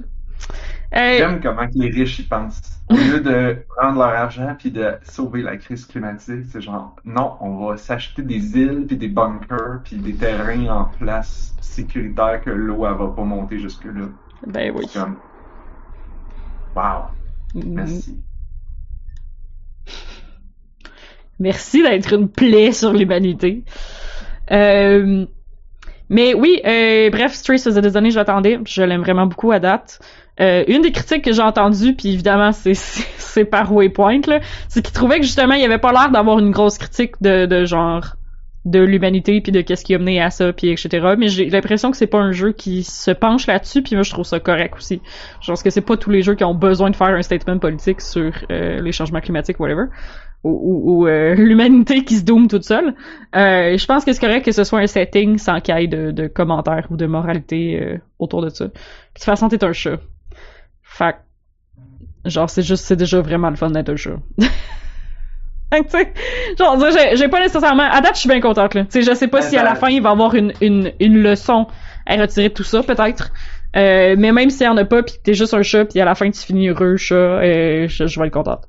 J'aime 0.92 1.40
comment 1.42 1.66
les 1.74 1.90
riches 1.90 2.20
y 2.20 2.22
pensent. 2.22 2.79
Au 2.90 2.98
lieu 2.98 3.20
de 3.20 3.64
prendre 3.76 3.98
leur 3.98 4.08
argent 4.08 4.54
puis 4.58 4.70
de 4.72 4.98
sauver 5.04 5.42
la 5.42 5.56
crise 5.56 5.86
climatique, 5.86 6.46
c'est 6.50 6.60
genre 6.60 6.96
non, 7.04 7.36
on 7.40 7.56
va 7.66 7.76
s'acheter 7.76 8.22
des 8.22 8.58
îles 8.58 8.86
puis 8.86 8.96
des 8.96 9.08
bunkers 9.08 9.82
puis 9.84 9.96
des 9.98 10.16
terrains 10.18 10.66
en 10.68 10.84
place 10.86 11.56
sécuritaires 11.60 12.40
que 12.42 12.50
l'eau 12.50 12.86
elle 12.86 12.96
va 12.98 13.08
pas 13.08 13.24
monter 13.24 13.58
jusque 13.58 13.84
là. 13.84 14.08
ben 14.46 14.72
oui. 14.74 14.86
Comme 14.92 15.22
wow, 16.74 17.16
Mm. 17.54 17.74
merci. 17.74 18.24
Merci 21.38 21.82
d'être 21.82 22.12
une 22.14 22.28
plaie 22.30 22.72
sur 22.72 22.92
l'humanité. 22.92 23.64
Euh, 24.50 25.26
mais 26.08 26.34
oui, 26.34 26.60
euh, 26.66 27.10
bref, 27.10 27.34
Stray 27.34 27.58
ça 27.58 27.70
faisait 27.70 27.82
des 27.82 27.96
années 27.96 28.08
que 28.10 28.14
j'attendais. 28.14 28.58
Je 28.66 28.82
l'aime 28.82 29.00
vraiment 29.02 29.26
beaucoup 29.26 29.52
à 29.52 29.60
date. 29.60 30.00
Euh, 30.40 30.64
une 30.68 30.82
des 30.82 30.92
critiques 30.92 31.22
que 31.22 31.32
j'ai 31.32 31.42
entendues, 31.42 31.94
puis 31.94 32.12
évidemment 32.12 32.50
c'est 32.52 33.44
par 33.44 33.72
Waypoint, 33.72 34.20
c'est 34.68 34.82
qu'ils 34.82 34.94
trouvaient 34.94 35.18
que 35.18 35.26
justement 35.26 35.54
il 35.54 35.64
avait 35.64 35.78
pas 35.78 35.92
l'air 35.92 36.10
d'avoir 36.10 36.38
une 36.38 36.50
grosse 36.50 36.78
critique 36.78 37.12
de, 37.20 37.64
genre 37.64 38.16
de 38.64 38.80
l'humanité 38.80 39.40
puis 39.40 39.52
de 39.52 39.60
qu'est-ce 39.62 39.84
qui 39.84 39.94
a 39.94 39.98
mené 39.98 40.20
à 40.20 40.30
ça 40.30 40.52
puis 40.52 40.68
etc. 40.70 41.14
Mais 41.18 41.28
j'ai 41.28 41.48
l'impression 41.48 41.90
que 41.90 41.96
c'est 41.96 42.06
pas 42.06 42.18
un 42.18 42.32
jeu 42.32 42.52
qui 42.52 42.82
se 42.82 43.10
penche 43.10 43.46
là-dessus 43.46 43.82
puis 43.82 43.96
moi 43.96 44.02
je 44.02 44.10
trouve 44.10 44.24
ça 44.24 44.40
correct 44.40 44.74
aussi. 44.76 45.00
Je 45.40 45.50
pense 45.50 45.62
que 45.62 45.70
c'est 45.70 45.80
pas 45.80 45.96
tous 45.96 46.10
les 46.10 46.22
jeux 46.22 46.34
qui 46.34 46.44
ont 46.44 46.54
besoin 46.54 46.90
de 46.90 46.96
faire 46.96 47.08
un 47.08 47.22
statement 47.22 47.58
politique 47.58 48.00
sur 48.00 48.32
euh, 48.50 48.80
les 48.80 48.92
changements 48.92 49.20
climatiques 49.20 49.60
whatever 49.60 49.84
ou, 50.42 51.02
ou, 51.02 51.06
euh, 51.06 51.34
l'humanité 51.38 52.02
qui 52.04 52.16
se 52.16 52.24
doom 52.24 52.48
toute 52.48 52.64
seule. 52.64 52.94
Je 53.34 53.86
pense 53.86 54.06
que 54.06 54.12
c'est 54.12 54.20
correct 54.20 54.44
que 54.44 54.52
ce 54.52 54.64
soit 54.64 54.80
un 54.80 54.86
setting 54.86 55.36
sans 55.36 55.60
qu'il 55.60 55.74
y 55.78 55.84
ait 55.84 55.86
de, 55.86 56.26
commentaires 56.28 56.86
ou 56.90 56.96
de 56.96 57.06
moralité 57.06 57.98
autour 58.18 58.42
de 58.42 58.48
ça. 58.48 58.66
De 58.66 58.72
toute 59.14 59.24
façon, 59.24 59.48
t'es 59.48 59.62
un 59.64 59.72
chat. 59.72 60.00
Fait 60.90 61.16
genre, 62.24 62.50
c'est 62.50 62.62
juste, 62.62 62.84
c'est 62.84 62.96
déjà 62.96 63.20
vraiment 63.20 63.48
le 63.48 63.56
fun 63.56 63.70
d'être 63.70 63.88
un 63.90 63.96
chat. 63.96 64.16
Genre, 66.58 66.84
j'ai, 67.14 67.28
pas 67.28 67.38
nécessairement, 67.38 67.88
à 67.88 68.00
date, 68.00 68.16
je 68.16 68.20
suis 68.20 68.28
bien 68.28 68.40
contente, 68.40 68.74
là. 68.74 68.84
Tu 68.86 68.90
sais, 68.90 69.02
je 69.02 69.14
sais 69.14 69.28
pas 69.28 69.40
si 69.40 69.56
à 69.56 69.62
la 69.62 69.76
fin, 69.76 69.88
il 69.88 70.02
va 70.02 70.08
y 70.08 70.12
avoir 70.12 70.34
une, 70.34 70.52
une, 70.60 70.92
une 70.98 71.22
leçon 71.22 71.68
à 72.06 72.16
retirer 72.16 72.48
de 72.48 72.54
tout 72.54 72.64
ça, 72.64 72.82
peut-être. 72.82 73.32
Euh, 73.76 74.16
mais 74.18 74.32
même 74.32 74.50
s'il 74.50 74.66
y 74.66 74.68
en 74.68 74.76
a 74.76 74.84
pas, 74.84 75.04
pis 75.04 75.16
que 75.16 75.22
t'es 75.22 75.34
juste 75.34 75.54
un 75.54 75.62
chat, 75.62 75.84
puis 75.84 76.00
à 76.00 76.04
la 76.04 76.16
fin, 76.16 76.28
tu 76.28 76.40
finis 76.40 76.68
heureux, 76.68 76.96
chat, 76.96 77.14
euh, 77.14 77.86
je, 77.86 78.08
je 78.08 78.20
vais 78.20 78.26
être 78.26 78.32
contente. 78.32 78.66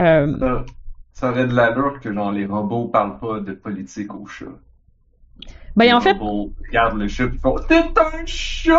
Euh, 0.00 0.36
Ça, 0.40 0.64
ça 1.12 1.30
aurait 1.30 1.46
de 1.46 1.54
l'allure 1.54 2.00
que 2.00 2.12
genre 2.12 2.32
les 2.32 2.46
robots 2.46 2.88
parlent 2.88 3.20
pas 3.20 3.38
de 3.38 3.52
politique 3.52 4.12
aux 4.12 4.26
chats. 4.26 4.46
Ben, 5.76 5.94
en 5.94 6.00
fait, 6.00 6.16
le 6.94 7.08
chat 7.08 7.28
font 7.40 7.56
T'es 7.68 7.76
un 7.76 8.26
chat! 8.26 8.78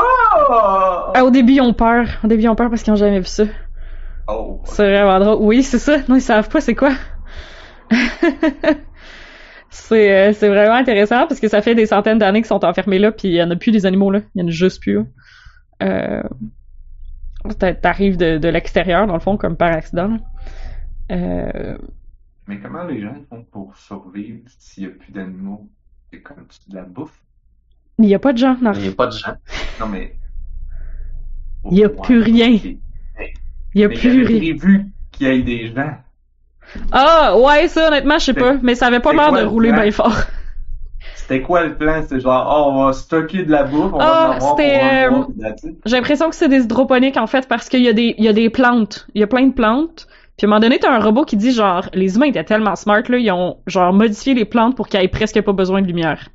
Ah, 1.16 1.24
au 1.24 1.30
début, 1.32 1.54
ils 1.54 1.62
ont 1.62 1.74
peur. 1.74 2.08
Au 2.24 2.28
début, 2.28 2.44
ils 2.44 2.50
ont 2.50 2.56
peur 2.56 2.70
parce 2.70 2.84
qu'ils 2.84 2.94
ont 2.94 2.98
jamais 2.98 3.20
vu 3.20 3.26
ça. 3.26 3.46
Oh, 4.28 4.62
C'est 4.66 4.90
vraiment 4.90 5.20
drôle. 5.20 5.38
Oui, 5.46 5.64
c'est 5.64 5.80
ça. 5.80 5.98
Non, 6.08 6.16
ils 6.16 6.22
savent 6.22 6.50
pas 6.50 6.62
c'est 6.62 6.76
quoi. 6.76 6.92
c'est 9.70 10.30
euh, 10.30 10.34
c'est 10.34 10.50
vraiment 10.50 10.76
intéressant 10.76 11.28
parce 11.28 11.40
que 11.40 11.48
ça 11.48 11.62
fait 11.62 11.76
des 11.76 11.86
centaines 11.86 12.20
d'années 12.20 12.42
qu'ils 12.42 12.48
sont 12.48 12.64
enfermés 12.66 13.00
là, 13.00 13.12
puis 13.12 13.28
il 13.30 13.34
y 13.36 13.44
en 13.44 13.52
a 13.52 13.56
plus 13.56 13.72
des 13.72 13.86
animaux 13.86 14.12
là. 14.12 14.22
Il 14.36 14.42
y 14.42 14.44
en 14.44 14.48
a 14.48 14.52
juste 14.52 14.82
plus. 14.82 14.96
là. 14.96 15.04
Euh, 15.84 16.24
t'a- 17.60 17.74
T'arrives 17.76 18.18
de, 18.18 18.38
de 18.38 18.48
l'extérieur, 18.48 19.08
dans 19.08 19.14
le 19.16 19.20
fond, 19.20 19.38
comme 19.38 19.58
par 19.58 19.72
accident. 19.74 20.08
là. 20.08 20.18
Euh, 21.12 21.78
Mais 22.48 22.60
comment 22.60 22.84
les 22.84 23.02
gens 23.02 23.16
font 23.30 23.44
pour 23.52 23.76
survivre 23.76 24.40
s'il 24.60 24.84
y 24.84 24.86
a 24.88 24.90
plus 24.90 25.12
d'animaux? 25.12 25.68
C'est 26.14 26.20
comme 26.20 26.46
de 26.68 26.76
la 26.76 26.84
bouffe? 26.84 27.20
Il 27.98 28.06
y 28.06 28.14
a 28.14 28.20
pas 28.20 28.34
de 28.34 28.38
gens. 28.38 28.56
Non. 28.62 28.72
Il 28.74 28.82
n'y 28.82 28.88
a 28.90 28.92
pas 28.92 29.08
de 29.08 29.14
gens. 29.14 29.34
Non, 29.80 29.88
mais. 29.88 30.16
Il 31.72 31.80
y 31.80 31.84
a 31.84 31.90
plus 31.90 32.22
rien. 32.22 32.50
Il 32.50 32.78
y 33.74 33.84
a 33.84 33.90
plus 33.90 34.24
rien. 34.24 34.56
prévu 34.56 34.92
qu'il 35.12 35.28
y 35.28 35.30
ait 35.32 35.42
des 35.42 35.74
gens. 35.74 35.98
Ah, 36.92 37.36
ouais, 37.36 37.68
ça, 37.68 37.88
honnêtement, 37.88 38.20
je 38.20 38.26
sais 38.26 38.34
pas. 38.36 38.58
Mais 38.62 38.76
ça 38.76 38.88
avait 38.88 39.00
pas 39.00 39.10
C'est 39.10 39.18
l'air 39.18 39.32
de 39.32 39.40
le 39.40 39.48
rouler 39.48 39.72
bien 39.72 39.90
fort. 39.90 40.16
C'était 41.16 41.42
quoi 41.42 41.64
le 41.64 41.76
plan? 41.76 42.04
C'était 42.04 42.20
genre, 42.20 42.46
oh, 42.48 42.72
on 42.72 42.86
va 42.86 42.94
stocker 42.94 43.44
de 43.44 43.52
la 43.52 43.64
bouffe, 43.64 43.94
on 43.94 43.98
Ah, 44.00 44.38
va 44.40 44.46
en 44.46 44.56
c'était, 44.56 45.08
euh. 45.10 45.24
J'ai 45.86 45.96
l'impression 45.96 46.30
que 46.30 46.36
c'est 46.36 46.50
des 46.50 46.64
hydroponiques 46.64 47.18
en 47.18 47.28
fait 47.28 47.48
parce 47.48 47.70
qu'il 47.70 47.82
y 47.82 47.90
a 47.90 47.94
des 47.94 48.14
il 48.20 48.24
y 48.24 48.28
a 48.28 48.34
des 48.34 48.52
plantes, 48.52 49.08
il 49.16 49.22
y 49.22 49.24
a 49.24 49.28
plein 49.28 49.48
de 49.48 49.54
plantes. 49.54 50.08
Puis 50.38 50.46
à 50.46 50.48
un 50.48 50.50
moment 50.50 50.60
donné, 50.60 50.80
t'as 50.80 50.92
un 50.96 51.00
robot 51.00 51.26
qui 51.26 51.38
dit 51.38 51.52
genre 51.52 51.90
les 51.94 52.16
humains 52.16 52.28
étaient 52.28 52.44
tellement 52.44 52.76
smart 52.76 53.04
là, 53.10 53.18
ils 53.18 53.32
ont 53.32 53.58
genre 53.68 53.94
modifié 53.94 54.34
les 54.34 54.46
plantes 54.46 54.76
pour 54.76 54.88
qu'il 54.88 55.00
y 55.00 55.04
ait 55.04 55.08
presque 55.08 55.42
pas 55.42 55.54
besoin 55.54 55.82
de 55.82 55.88
lumière. 55.88 56.30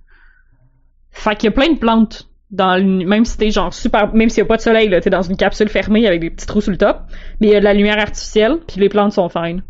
Fait 1.11 1.35
qu'il 1.37 1.49
y 1.51 1.53
a 1.53 1.53
plein 1.53 1.73
de 1.73 1.79
plantes 1.79 2.29
dans 2.51 2.77
le- 2.77 3.05
même 3.07 3.25
si 3.25 3.37
t'es 3.37 3.51
genre 3.51 3.75
super 3.75 4.15
même 4.15 4.29
s'il 4.31 4.39
y 4.39 4.43
a 4.43 4.47
pas 4.47 4.57
de 4.57 4.63
soleil 4.63 4.89
là, 4.89 5.01
t'es 5.01 5.11
dans 5.11 5.23
une 5.23 5.37
capsule 5.37 5.69
fermée 5.69 6.07
avec 6.07 6.21
des 6.21 6.31
petits 6.31 6.47
trous 6.47 6.61
sur 6.63 6.71
le 6.71 6.79
top, 6.79 7.01
mais 7.41 7.49
il 7.49 7.53
y 7.53 7.57
a 7.57 7.61
de 7.61 7.65
la 7.65 7.75
lumière 7.75 7.99
artificielle 7.99 8.59
puis 8.67 8.81
les 8.81 8.89
plantes 8.89 9.13
sont 9.13 9.29
fines. 9.29 9.63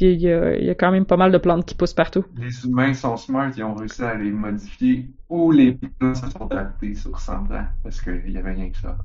il 0.00 0.20
y, 0.20 0.32
a, 0.32 0.56
il 0.56 0.64
y 0.64 0.70
a 0.70 0.74
quand 0.74 0.90
même 0.92 1.04
pas 1.06 1.16
mal 1.16 1.32
de 1.32 1.38
plantes 1.38 1.66
qui 1.66 1.74
poussent 1.74 1.94
partout. 1.94 2.24
Les 2.38 2.64
humains 2.64 2.94
sont 2.94 3.16
smart, 3.16 3.50
ils 3.56 3.64
ont 3.64 3.74
réussi 3.74 4.02
à 4.02 4.14
les 4.14 4.30
modifier 4.30 5.10
ou 5.28 5.50
les 5.50 5.72
plantes 5.72 6.16
se 6.16 6.30
sont 6.30 6.46
adaptées 6.50 6.94
sur 6.94 7.18
100 7.18 7.50
ans 7.50 7.66
parce 7.82 8.00
qu'il 8.00 8.30
y 8.30 8.38
avait 8.38 8.52
rien 8.52 8.70
que 8.70 8.78
ça. 8.78 8.96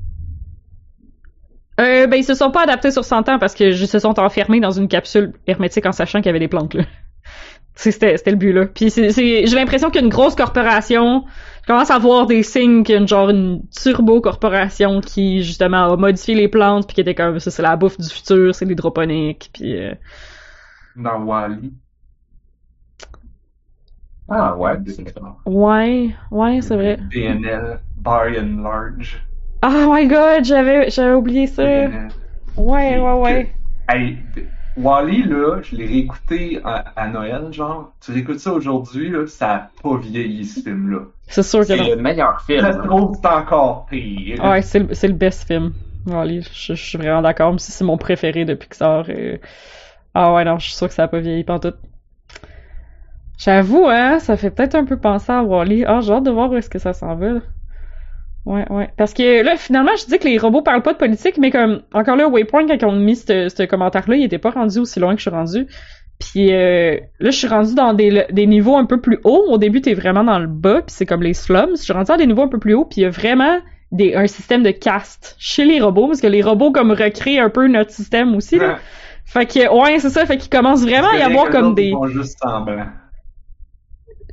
Euh, 1.80 2.08
ben, 2.08 2.18
ils 2.18 2.24
se 2.24 2.34
sont 2.34 2.52
pas 2.52 2.64
adaptés 2.64 2.92
sur 2.92 3.04
100 3.04 3.30
ans 3.30 3.40
parce 3.40 3.54
que 3.54 3.66
ils 3.66 3.88
se 3.88 4.00
sont 4.00 4.20
enfermés 4.20 4.60
dans 4.60 4.72
une 4.72 4.88
capsule 4.88 5.34
hermétique 5.46 5.86
en 5.86 5.92
sachant 5.92 6.20
qu'il 6.20 6.28
y 6.28 6.30
avait 6.30 6.40
des 6.40 6.48
plantes, 6.48 6.74
là. 6.74 6.84
C'était, 7.78 8.16
c'était 8.16 8.32
le 8.32 8.38
but, 8.38 8.54
là. 8.54 8.68
Puis 8.68 8.90
c'est, 8.90 9.12
c'est, 9.12 9.46
j'ai 9.46 9.56
l'impression 9.58 9.92
qu'une 9.92 10.08
grosse 10.08 10.34
corporation 10.34 11.26
commence 11.68 11.92
à 11.92 12.00
voir 12.00 12.26
des 12.26 12.42
signes 12.42 12.84
qu'une 12.84 13.06
genre 13.06 13.30
une 13.30 13.64
turbo-corporation 13.70 15.02
qui, 15.02 15.44
justement, 15.44 15.92
a 15.92 15.98
modifié 15.98 16.36
les 16.36 16.48
plantes 16.48 16.88
puis 16.88 16.96
qui 16.96 17.02
était 17.02 17.16
comme, 17.16 17.38
ça, 17.40 17.52
c'est 17.52 17.62
la 17.62 17.76
bouffe 17.76 18.00
du 18.00 18.08
futur, 18.08 18.56
c'est 18.56 18.64
l'hydroponique, 18.64 19.50
puis 19.54 19.78
euh, 19.78 19.94
Dans 20.96 21.22
Wally. 21.24 21.74
Ah 24.30 24.56
ouais, 24.56 24.78
c'est. 24.88 25.14
Ouais, 25.46 26.16
ouais, 26.32 26.62
c'est 26.62 26.76
vrai. 26.76 26.98
BNL, 26.98 27.80
By 27.98 28.40
and 28.40 28.64
Large. 28.64 29.22
Oh 29.66 29.92
my 29.94 30.08
god, 30.08 30.46
j'avais, 30.46 30.90
j'avais 30.90 31.14
oublié 31.14 31.48
ça. 31.48 31.64
Ouais, 32.58 33.00
ouais, 33.00 33.14
ouais. 33.22 33.56
Hey, 33.90 34.32
Wally, 34.76 35.24
là, 35.24 35.62
je 35.62 35.76
l'ai 35.76 35.86
réécouté 35.86 36.62
à, 36.64 36.76
à 37.00 37.08
Noël, 37.10 37.52
genre. 37.54 37.96
Tu 38.02 38.12
réécoutes 38.12 38.40
ça 38.40 38.54
aujourd'hui, 38.54 39.10
là, 39.10 39.26
ça 39.28 39.56
a 39.56 39.60
pas 39.82 39.98
vieilli, 39.98 40.46
ce 40.46 40.62
film-là. 40.64 41.06
C'est 41.28 41.44
sûr 41.44 41.62
que 41.62 41.66
C'est 41.68 41.76
le 41.78 41.96
meilleur 41.96 42.42
film. 42.42 42.62
Ça 42.62 42.74
se 42.74 42.80
trouve, 42.88 43.18
c'est 43.22 43.28
encore 43.28 43.86
pire. 43.88 44.44
Ouais, 44.44 44.62
c'est 44.62 44.80
le, 44.80 44.94
c'est 44.94 45.08
le 45.08 45.14
best 45.14 45.48
film. 45.48 45.74
Wall-E, 46.06 46.42
je, 46.42 46.74
je 46.74 46.84
suis 46.84 46.98
vraiment 46.98 47.22
d'accord. 47.22 47.50
Même 47.50 47.60
si 47.60 47.72
c'est 47.72 47.84
mon 47.84 47.98
préféré 47.98 48.46
de 48.46 48.54
Pixar. 48.54 49.06
euh, 49.10 49.38
Ah 50.14 50.34
ouais, 50.34 50.46
non, 50.46 50.60
je 50.60 50.68
suis 50.68 50.76
sûr 50.76 50.88
que 50.88 50.94
ça 50.94 51.04
a 51.06 51.08
pas 51.10 51.20
vieilli 51.20 51.44
pantoute. 51.44 51.78
J'avoue, 53.38 53.86
hein, 53.88 54.20
ça 54.20 54.36
fait 54.36 54.52
peut-être 54.52 54.76
un 54.76 54.84
peu 54.84 55.00
penser 55.00 55.32
à 55.32 55.42
Wall-E. 55.42 55.86
Ah, 55.88 56.02
j'ai 56.02 56.12
hâte 56.12 56.24
de 56.26 56.32
voir 56.32 56.52
où 56.52 56.56
est-ce 56.56 56.70
que 56.70 56.80
ça 56.80 56.92
s'en 56.94 57.16
va. 57.16 57.30
là. 57.36 57.42
Ouais, 58.46 58.66
ouais. 58.70 58.90
Parce 58.98 59.14
que 59.14 59.44
là, 59.44 59.56
finalement, 59.56 59.96
je 59.98 60.06
dis 60.06 60.20
que 60.20 60.28
les 60.28 60.38
robots 60.38 60.62
parlent 60.62 60.84
pas 60.84 60.94
de 60.94 60.98
politique, 60.98 61.38
mais 61.38 61.50
comme, 61.50 61.82
encore 61.94 62.16
là, 62.16 62.28
Waypoint, 62.28 62.68
quand 62.68 62.78
ils 62.80 62.86
ont 62.86 62.92
mis 62.92 63.16
ce 63.16 63.50
ce 63.50 63.64
commentaire-là, 63.64 64.16
il 64.16 64.24
était 64.24 64.38
pas 64.38 64.52
rendu 64.52 64.80
aussi 64.80 65.00
loin 65.00 65.14
que 65.14 65.20
je 65.20 65.30
suis 65.30 65.36
rendu. 65.36 65.68
Puis 66.20 66.54
euh, 66.54 66.98
là, 67.20 67.32
je 67.32 67.38
suis 67.38 67.48
rendu 67.48 67.74
dans 67.74 67.94
des, 67.94 68.26
des 68.32 68.48
niveaux 68.48 68.78
un 68.78 68.86
peu 68.86 69.02
plus 69.02 69.20
hauts. 69.24 69.46
Au 69.50 69.58
début, 69.58 69.82
t'es 69.82 69.94
vraiment 69.94 70.24
dans 70.24 70.40
le 70.40 70.48
bas, 70.48 70.82
puis 70.82 70.96
c'est 70.96 71.06
comme 71.06 71.24
les 71.24 71.34
slums. 71.34 71.76
Je 71.76 71.82
suis 71.82 71.94
rendu 71.94 72.12
à 72.12 72.18
des 72.18 72.28
niveaux 72.28 72.44
un 72.44 72.48
peu 72.48 72.60
plus 72.60 72.76
hauts, 72.76 72.86
puis 72.86 73.02
il 73.02 73.04
y 73.04 73.08
a 73.08 73.10
vraiment 73.10 73.60
des, 73.92 74.14
un 74.14 74.28
système 74.28 74.64
de 74.64 74.72
caste 74.72 75.36
chez 75.40 75.66
les 75.66 75.82
robots, 75.82 76.08
parce 76.08 76.22
que 76.22 76.28
les 76.28 76.42
robots 76.42 76.72
comme 76.72 76.92
recréent 76.92 77.44
un 77.44 77.50
peu 77.50 77.68
notre 77.68 77.92
système 77.92 78.36
aussi. 78.36 78.60
Là. 78.60 78.68
Ouais. 78.68 78.76
Fait 79.26 79.46
que 79.48 79.74
ouais, 79.74 80.00
c'est 80.00 80.12
ça. 80.12 80.26
Fait 80.26 80.38
qu'il 80.38 80.52
commence 80.52 80.84
vraiment 80.84 81.10
à 81.10 81.18
y 81.18 81.22
avoir 81.22 81.50
comme 81.50 81.74
des. 81.74 81.88
Ils 81.88 81.94
font 81.94 82.08
juste 82.08 82.38
semblant. 82.40 82.86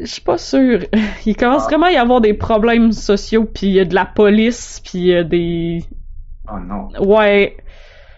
Je 0.01 0.07
suis 0.07 0.23
pas 0.23 0.39
sûre. 0.39 0.81
Il 1.27 1.37
commence 1.37 1.63
Ah. 1.65 1.69
vraiment 1.69 1.87
à 1.87 1.93
y 1.93 1.97
avoir 1.97 2.21
des 2.21 2.35
problèmes 2.35 2.93
sociaux, 2.93 3.45
puis 3.45 3.67
il 3.69 3.73
y 3.75 3.81
a 3.81 3.85
de 3.85 3.95
la 3.95 4.07
police, 4.07 4.81
puis 4.85 4.99
il 4.99 5.07
y 5.07 5.15
a 5.15 5.23
des. 5.25 5.85
Oh 6.51 6.59
non. 6.59 6.89
Ouais, 7.01 7.57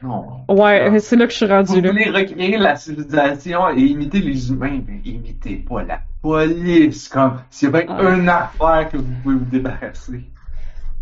Non. 0.03 0.25
ouais, 0.49 0.89
Ah. 0.95 0.99
c'est 0.99 1.17
là 1.17 1.27
que 1.27 1.33
je 1.33 1.37
suis 1.37 1.47
rendu 1.47 1.73
Vous 1.73 1.81
là. 1.81 1.91
voulez 1.91 2.11
recréer 2.11 2.57
la 2.59 2.77
civilisation 2.77 3.69
et 3.71 3.81
imiter 3.81 4.21
les 4.21 4.51
humains, 4.51 4.81
mais 4.87 5.01
imitez 5.05 5.57
pas 5.69 5.83
la 5.83 6.01
police. 6.23 7.09
Comme, 7.09 7.41
s'il 7.51 7.71
y 7.71 7.75
a 7.77 7.83
bien 7.83 7.97
Ah. 7.99 8.15
une 8.15 8.29
affaire 8.29 8.89
que 8.91 8.97
vous 8.99 9.13
pouvez 9.23 9.35
vous 9.37 9.45
débarrasser. 9.51 10.25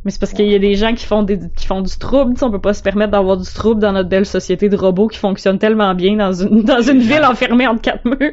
Mais 0.04 0.10
c'est 0.10 0.18
parce 0.18 0.32
qu'il 0.32 0.48
y 0.50 0.54
a 0.54 0.58
des 0.58 0.74
gens 0.74 0.94
qui 0.94 1.06
font 1.06 1.22
des 1.22 1.38
qui 1.56 1.64
font 1.66 1.80
du 1.80 1.96
trouble, 1.96 2.34
on 2.42 2.50
peut 2.50 2.60
pas 2.60 2.74
se 2.74 2.82
permettre 2.82 3.12
d'avoir 3.12 3.36
du 3.36 3.48
trouble 3.48 3.80
dans 3.80 3.92
notre 3.92 4.08
belle 4.08 4.26
société 4.26 4.68
de 4.68 4.76
robots 4.76 5.06
qui 5.06 5.18
fonctionne 5.18 5.60
tellement 5.60 5.94
bien 5.94 6.16
dans 6.16 6.32
une 6.32 6.62
dans 6.64 6.80
une 6.80 6.98
ville 6.98 7.24
enfermée 7.24 7.68
entre 7.68 7.82
quatre 7.82 8.04
murs. 8.04 8.32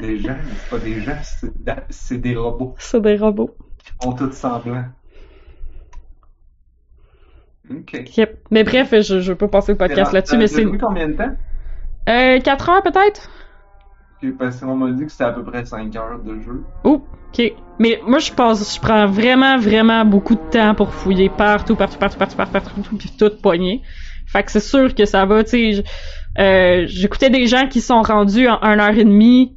Des 0.00 0.18
gens, 0.18 0.36
c'est 0.56 0.70
pas 0.70 0.78
des 0.84 1.00
gens, 1.00 1.18
c'est 1.90 2.18
des 2.18 2.34
robots. 2.36 2.74
C'est 2.78 3.00
des 3.00 3.16
robots. 3.16 3.56
Ils 3.86 4.04
font 4.04 4.12
tout 4.12 4.32
semblant. 4.32 4.84
Ok. 7.70 8.16
Yep. 8.16 8.38
Mais 8.50 8.64
bref, 8.64 8.90
je, 8.92 9.20
je 9.20 9.32
veux 9.32 9.38
pas 9.38 9.48
passer 9.48 9.72
le 9.72 9.78
podcast 9.78 10.12
là-dessus, 10.12 10.36
mais 10.36 10.48
c'est 10.48 10.64
combien 10.64 11.08
de 11.08 11.14
temps? 11.14 11.34
euh, 12.08 12.38
4 12.40 12.68
heures 12.68 12.82
peut-être? 12.82 13.30
Ok, 14.22 14.36
Parce 14.38 14.60
qu'on 14.60 14.76
m'a 14.76 14.90
dit 14.92 15.04
que 15.06 15.10
c'était 15.12 15.24
à 15.24 15.32
peu 15.32 15.42
près 15.44 15.64
5 15.64 15.94
heures 15.96 16.22
de 16.22 16.40
jeu. 16.40 16.62
Oh, 16.84 17.02
ok. 17.32 17.52
Mais 17.78 18.00
moi, 18.06 18.18
je 18.18 18.32
pense, 18.32 18.74
je 18.74 18.80
prends 18.80 19.06
vraiment, 19.06 19.56
vraiment 19.58 20.04
beaucoup 20.04 20.34
de 20.34 20.50
temps 20.50 20.74
pour 20.74 20.92
fouiller 20.92 21.30
partout, 21.30 21.74
partout, 21.76 21.98
partout, 21.98 22.18
partout, 22.18 22.36
partout, 22.36 22.52
partout, 22.52 22.96
puis 22.98 23.10
tout 23.18 23.30
poigner. 23.42 23.82
Fait 24.26 24.42
que 24.42 24.50
c'est 24.50 24.60
sûr 24.60 24.94
que 24.94 25.04
ça 25.06 25.24
va, 25.24 25.42
tu 25.44 25.50
sais. 25.74 25.84
euh, 26.38 26.84
J'écoutais 26.86 27.30
des 27.30 27.46
gens 27.46 27.66
qui 27.68 27.80
sont 27.80 28.02
rendus 28.02 28.48
en 28.48 28.58
1 28.62 28.78
heure 28.80 28.98
et 28.98 29.04
demie 29.04 29.56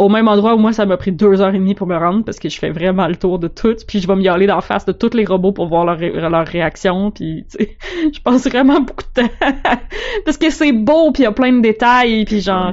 au 0.00 0.08
même 0.08 0.28
endroit 0.28 0.54
où 0.54 0.58
moi, 0.58 0.72
ça 0.72 0.86
m'a 0.86 0.96
pris 0.96 1.12
2 1.12 1.42
heures 1.42 1.54
et 1.54 1.58
demie 1.58 1.74
pour 1.74 1.86
me 1.86 1.96
rendre 1.96 2.24
parce 2.24 2.38
que 2.38 2.48
je 2.48 2.58
fais 2.58 2.70
vraiment 2.70 3.06
le 3.06 3.16
tour 3.16 3.38
de 3.38 3.48
tout, 3.48 3.76
puis 3.86 4.00
je 4.00 4.06
vais 4.08 4.16
m'y 4.16 4.28
aller 4.28 4.46
d'en 4.46 4.62
face 4.62 4.86
de 4.86 4.92
tous 4.92 5.14
les 5.14 5.26
robots 5.26 5.52
pour 5.52 5.66
voir 5.66 5.84
leur, 5.84 5.98
ré- 5.98 6.12
leur 6.12 6.46
réaction, 6.46 7.10
puis 7.10 7.44
tu 7.50 7.58
sais, 7.58 7.76
je 8.14 8.18
passe 8.20 8.48
vraiment 8.48 8.80
beaucoup 8.80 9.04
de 9.14 9.22
temps 9.22 9.28
parce 10.24 10.38
que 10.38 10.48
c'est 10.48 10.72
beau, 10.72 11.12
puis 11.12 11.22
il 11.22 11.26
y 11.26 11.28
a 11.28 11.32
plein 11.32 11.52
de 11.52 11.60
détails, 11.60 12.24
puis 12.24 12.40
genre 12.40 12.72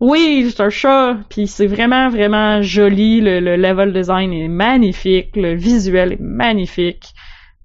oui, 0.00 0.52
c'est 0.54 0.62
un 0.62 0.68
chat, 0.68 1.16
puis 1.30 1.46
c'est 1.46 1.66
vraiment, 1.66 2.10
vraiment 2.10 2.60
joli. 2.60 3.22
Le, 3.22 3.40
le 3.40 3.56
level 3.56 3.94
design 3.94 4.34
est 4.34 4.48
magnifique, 4.48 5.34
le 5.36 5.54
visuel 5.54 6.12
est 6.12 6.20
magnifique. 6.20 7.14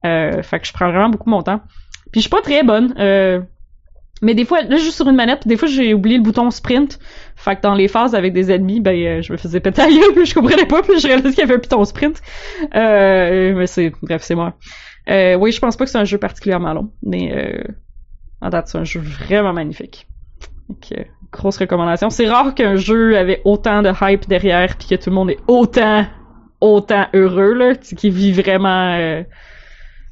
Euh, 0.06 0.42
fait 0.42 0.62
que 0.62 0.68
je 0.68 0.72
prends 0.72 0.90
vraiment 0.90 1.10
beaucoup 1.10 1.30
mon 1.30 1.42
temps. 1.42 1.60
Puis 2.14 2.22
je 2.22 2.28
suis 2.28 2.30
pas 2.30 2.42
très 2.42 2.64
bonne. 2.64 2.94
Euh, 2.98 3.42
mais 4.22 4.34
des 4.34 4.46
fois, 4.46 4.62
là, 4.62 4.78
juste 4.78 4.96
sur 4.98 5.08
une 5.08 5.16
manette, 5.16 5.48
des 5.48 5.58
fois, 5.58 5.68
j'ai 5.68 5.94
oublié 5.94 6.18
le 6.18 6.24
bouton 6.24 6.52
sprint. 6.52 7.00
Fait 7.36 7.56
que 7.56 7.62
dans 7.62 7.74
les 7.74 7.88
phases 7.88 8.16
avec 8.16 8.34
des 8.34 8.52
ennemis, 8.52 8.82
ben, 8.82 8.96
euh, 8.96 9.22
je 9.22 9.32
me 9.32 9.38
faisais 9.38 9.60
péter 9.60 9.84
gueule, 9.84 10.12
puis 10.16 10.26
je 10.26 10.34
comprenais 10.34 10.66
pas, 10.66 10.82
puis 10.82 11.00
je 11.00 11.08
réalisais 11.08 11.30
qu'il 11.30 11.40
y 11.40 11.44
avait 11.44 11.56
un 11.56 11.60
bouton 11.60 11.84
sprint. 11.86 12.22
Euh, 12.76 13.54
mais 13.56 13.68
c'est, 13.68 13.92
bref, 14.02 14.22
c'est 14.24 14.36
moi. 14.36 14.56
Euh, 15.10 15.36
oui, 15.36 15.52
je 15.52 15.60
pense 15.60 15.78
pas 15.78 15.86
que 15.86 15.92
c'est 15.92 15.98
un 15.98 16.06
jeu 16.06 16.18
particulièrement 16.18 16.74
long, 16.74 16.92
mais 17.02 17.32
euh, 17.34 17.64
en 18.42 18.50
date, 18.50 18.68
c'est 18.68 18.78
un 18.78 18.84
jeu 18.84 19.00
vraiment 19.00 19.54
magnifique. 19.54 20.08
Donc, 20.68 20.94
grosse 21.32 21.58
recommandation. 21.58 22.10
C'est 22.10 22.28
rare 22.28 22.54
qu'un 22.54 22.76
jeu 22.76 23.18
avait 23.18 23.42
autant 23.46 23.82
de 23.82 23.92
hype 24.02 24.28
derrière 24.28 24.76
puis 24.78 24.88
que 24.88 24.96
tout 24.96 25.10
le 25.10 25.16
monde 25.16 25.32
est 25.32 25.40
autant 25.48 26.06
autant 26.62 27.08
heureux 27.14 27.54
là, 27.54 27.76
qui 27.76 28.10
vit 28.10 28.34
vraiment? 28.34 29.24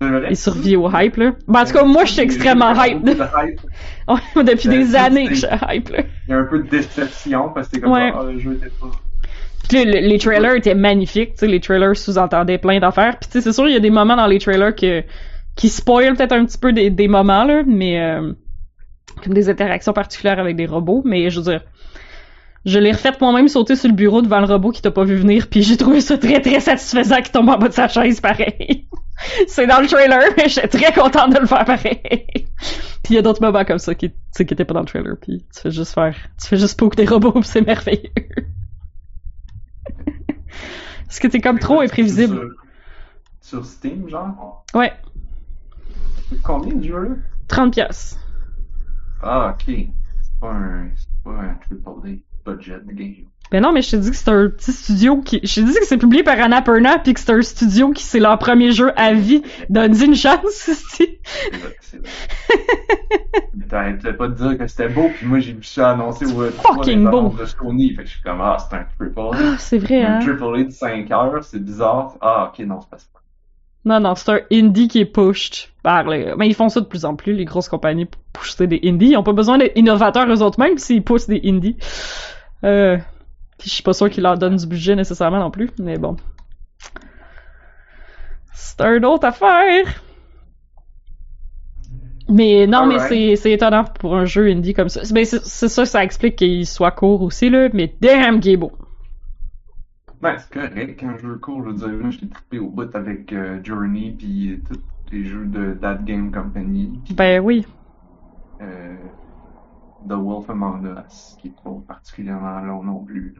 Il 0.01 0.35
survit 0.37 0.75
au 0.75 0.89
hype 0.93 1.15
là. 1.17 1.31
Ben, 1.47 1.61
en 1.61 1.65
tout 1.65 1.73
cas, 1.73 1.83
moi 1.83 2.05
je 2.05 2.11
suis 2.13 2.21
extrêmement 2.21 2.73
hype. 2.83 3.03
De 3.03 3.11
hype. 3.13 3.61
Depuis 4.45 4.69
des 4.69 4.95
années 4.95 5.27
que 5.27 5.33
je 5.35 5.39
suis 5.45 5.55
hype 5.69 5.89
là. 5.89 6.03
Il 6.27 6.31
y 6.31 6.33
a 6.33 6.37
un 6.37 6.43
peu 6.45 6.59
de 6.59 6.69
déception 6.69 7.49
parce 7.53 7.67
que 7.67 7.75
c'est 7.75 7.81
comme 7.81 7.91
Ouais. 7.93 8.11
ah, 8.13 8.23
le 8.23 8.37
jeu 8.39 8.53
était 8.53 8.69
pas. 8.79 8.91
Puis 9.67 9.77
là, 9.77 9.85
le- 9.99 10.07
les 10.07 10.17
trailers 10.19 10.55
étaient 10.55 10.75
magnifiques, 10.75 11.31
tu 11.33 11.39
sais, 11.39 11.47
les 11.47 11.59
trailers 11.59 11.95
sous-entendaient 11.97 12.57
plein 12.59 12.79
d'affaires. 12.79 13.17
Puis 13.19 13.29
tu 13.29 13.33
sais, 13.33 13.41
c'est 13.41 13.53
sûr 13.53 13.67
il 13.67 13.73
y 13.73 13.77
a 13.77 13.79
des 13.79 13.89
moments 13.89 14.15
dans 14.15 14.27
les 14.27 14.39
trailers 14.39 14.75
que 14.75 15.03
qui 15.55 15.69
spoilent 15.69 16.15
peut-être 16.15 16.33
un 16.33 16.45
petit 16.45 16.59
peu 16.59 16.71
des, 16.71 16.89
des 16.91 17.07
moments 17.07 17.43
là, 17.43 17.63
mais 17.65 17.99
euh, 17.99 18.33
comme 19.23 19.33
des 19.33 19.49
interactions 19.49 19.93
particulières 19.93 20.37
avec 20.39 20.55
des 20.55 20.67
robots, 20.67 21.01
mais 21.03 21.29
je 21.31 21.39
veux 21.39 21.51
dire 21.51 21.61
je 22.65 22.77
l'ai 22.79 22.91
refait 22.91 23.11
moi-même 23.21 23.47
sauter 23.47 23.75
sur 23.75 23.87
le 23.89 23.95
bureau 23.95 24.21
devant 24.21 24.39
le 24.41 24.45
robot 24.45 24.71
qui 24.71 24.81
t'a 24.81 24.91
pas 24.91 25.03
vu 25.05 25.15
venir, 25.15 25.47
puis 25.49 25.63
j'ai 25.63 25.77
trouvé 25.77 26.01
ça 26.01 26.17
très 26.17 26.39
très 26.41 26.59
satisfaisant 26.59 27.15
qu'il 27.17 27.31
tombe 27.31 27.49
en 27.49 27.57
bas 27.57 27.69
de 27.69 27.73
sa 27.73 27.87
chaise 27.87 28.19
pareil. 28.21 28.87
c'est 29.47 29.67
dans 29.67 29.79
le 29.81 29.87
trailer, 29.87 30.31
mais 30.37 30.49
j'étais 30.49 30.67
très 30.67 30.93
contente 30.93 31.33
de 31.33 31.39
le 31.39 31.47
faire 31.47 31.65
pareil. 31.65 32.01
puis 33.03 33.11
il 33.11 33.15
y 33.15 33.17
a 33.17 33.21
d'autres 33.21 33.41
moments 33.41 33.65
comme 33.65 33.79
ça 33.79 33.95
qui, 33.95 34.11
qui 34.35 34.43
étaient 34.43 34.65
pas 34.65 34.73
dans 34.73 34.81
le 34.81 34.85
trailer, 34.85 35.15
puis 35.19 35.45
tu 35.53 35.61
fais 35.61 35.71
juste 35.71 35.93
faire, 35.93 36.15
tu 36.41 36.47
fais 36.47 36.57
juste 36.57 36.77
poke 36.79 36.95
des 36.95 37.05
robots, 37.05 37.41
c'est 37.43 37.61
merveilleux. 37.61 38.11
Parce 41.05 41.19
que 41.19 41.27
t'es 41.27 41.39
comme 41.39 41.59
trop 41.59 41.79
imprévisible? 41.79 42.55
Sur, 43.39 43.63
sur 43.63 43.65
Steam, 43.65 44.09
genre? 44.09 44.65
Ouais, 44.73 44.91
Combien 46.43 46.75
de 46.75 46.83
jeux 46.83 47.09
là? 47.09 47.15
30 47.47 47.73
pièces. 47.73 48.19
Ah, 49.21 49.53
ok. 49.53 49.65
C'est 49.65 50.39
pas 50.39 50.51
un. 50.51 50.89
C'est 50.95 51.23
pas 51.23 51.41
un 51.41 51.55
triple 51.55 52.19
budget 52.45 52.79
de 52.81 52.91
game. 52.91 53.29
Ben 53.51 53.61
non, 53.63 53.71
mais 53.71 53.81
je 53.81 53.91
te 53.91 53.95
dis 53.95 54.09
que 54.11 54.15
c'est 54.17 54.29
un 54.29 54.49
petit 54.49 54.71
studio 54.71 55.21
qui. 55.21 55.39
Je 55.43 55.61
te 55.61 55.65
dis 55.65 55.73
que 55.73 55.85
c'est 55.85 55.97
publié 55.97 56.23
par 56.23 56.39
Annapurna 56.39 56.99
puis 56.99 57.13
que 57.13 57.19
c'est 57.19 57.31
un 57.31 57.41
studio 57.41 57.91
qui 57.91 58.03
c'est 58.03 58.19
leur 58.19 58.37
premier 58.39 58.71
jeu 58.71 58.91
à 58.99 59.13
vie. 59.13 59.41
Donne-y 59.69 60.03
une 60.05 60.15
chance, 60.15 60.41
si. 60.51 60.73
C'est 61.23 61.55
vrai, 61.55 61.75
c'est 61.81 61.97
vrai. 61.97 62.09
Mais 63.53 63.65
t'arrêtais 63.65 64.13
pas 64.13 64.27
de 64.27 64.33
dire 64.33 64.57
que 64.57 64.67
c'était 64.67 64.89
beau, 64.89 65.09
puis 65.15 65.25
moi 65.25 65.39
j'ai 65.39 65.53
vu 65.53 65.63
ça 65.63 65.91
annoncé 65.91 66.25
au 66.25 66.43
E3 66.45 66.51
Fucking 66.75 67.09
beau. 67.09 67.29
de 67.29 67.45
Sony, 67.45 67.91
fait 67.95 68.03
que 68.03 68.07
je 68.09 68.13
suis 68.13 68.21
comme, 68.23 68.41
ah, 68.41 68.57
c'est 68.59 68.75
un 68.75 68.85
triple 68.97 69.19
A. 69.19 69.29
Ah, 69.33 69.55
c'est 69.57 69.77
vrai, 69.77 70.03
Un 70.03 70.15
hein? 70.15 70.19
triple 70.19 70.43
A 70.43 70.63
de 70.63 70.69
5 70.69 71.11
heures, 71.11 71.43
c'est 71.43 71.63
bizarre. 71.63 72.15
Ah, 72.21 72.51
ok, 72.51 72.65
non, 72.65 72.79
c'est 72.81 72.89
pas 72.89 72.97
ça. 72.97 73.05
Non, 73.85 74.01
non, 74.01 74.15
c'est 74.15 74.29
un 74.31 74.39
indie 74.51 74.89
qui 74.89 74.99
est 74.99 75.05
pushed 75.05 75.69
par 75.81 76.03
les. 76.09 76.33
Mais 76.37 76.47
ils 76.49 76.53
font 76.53 76.67
ça 76.67 76.81
de 76.81 76.85
plus 76.85 77.05
en 77.05 77.15
plus, 77.15 77.31
les 77.33 77.45
grosses 77.45 77.69
compagnies, 77.69 78.05
pour 78.05 78.21
pousser 78.33 78.67
des 78.67 78.81
indies. 78.83 79.11
Ils 79.11 79.17
ont 79.17 79.23
pas 79.23 79.31
besoin 79.33 79.57
d'être 79.57 79.77
innovateurs 79.77 80.27
eux 80.29 80.41
autres 80.41 80.59
mêmes 80.59 80.77
s'ils 80.77 81.03
poussent 81.03 81.27
des 81.27 81.39
indies. 81.45 81.77
Euh. 82.65 82.97
Puis 83.67 83.71
je 83.71 83.75
suis 83.75 83.83
pas 83.83 83.91
sûr 83.91 84.09
qu'ils 84.09 84.23
leur 84.23 84.37
donnent 84.37 84.55
du 84.55 84.65
budget 84.65 84.95
nécessairement 84.95 85.39
non 85.41 85.51
plus, 85.51 85.69
mais 85.77 85.97
bon. 85.97 86.15
C'est 88.53 88.79
une 88.79 89.03
autre 89.03 89.25
affaire. 89.27 90.01
Mais 92.29 92.65
non, 92.65 92.85
mais 92.85 92.93
Alright. 92.95 93.09
c'est, 93.09 93.35
c'est 93.35 93.51
étonnant 93.51 93.83
pour 93.83 94.15
un 94.15 94.23
jeu 94.23 94.47
indie 94.47 94.73
comme 94.73 94.87
ça. 94.87 95.01
Mais 95.13 95.25
c'est, 95.25 95.43
c'est 95.43 95.67
ça, 95.67 95.85
ça 95.85 96.01
explique 96.01 96.37
qu'il 96.37 96.65
soit 96.65 96.91
court 96.91 97.21
aussi, 97.23 97.49
là. 97.49 97.67
Mais 97.73 97.93
damn, 97.99 98.39
qu'il 98.39 98.53
est 98.53 98.57
beau. 98.57 98.71
Ben, 100.21 100.37
c'est 100.37 100.49
correct, 100.53 101.03
un 101.03 101.17
jeu 101.17 101.35
court, 101.35 101.61
je 101.65 101.67
veux 101.71 101.75
dire, 101.75 101.89
moi, 101.89 102.09
j'ai 102.11 102.29
trippé 102.29 102.59
au 102.59 102.69
bout 102.69 102.95
avec 102.95 103.33
euh, 103.33 103.59
Journey, 103.65 104.15
puis 104.17 104.61
tous 104.65 104.79
les 105.11 105.25
jeux 105.25 105.45
de 105.45 105.73
That 105.73 105.99
Game 106.05 106.31
Company, 106.31 107.01
Ben 107.17 107.41
oui. 107.43 107.65
euh, 108.61 108.95
The 110.07 110.13
Wolf 110.13 110.49
Among 110.49 110.85
Us, 111.05 111.35
qui 111.39 111.47
est 111.47 111.53
pas 111.63 111.71
particulièrement 111.87 112.59
long 112.61 112.83
non 112.83 113.03
plus. 113.03 113.35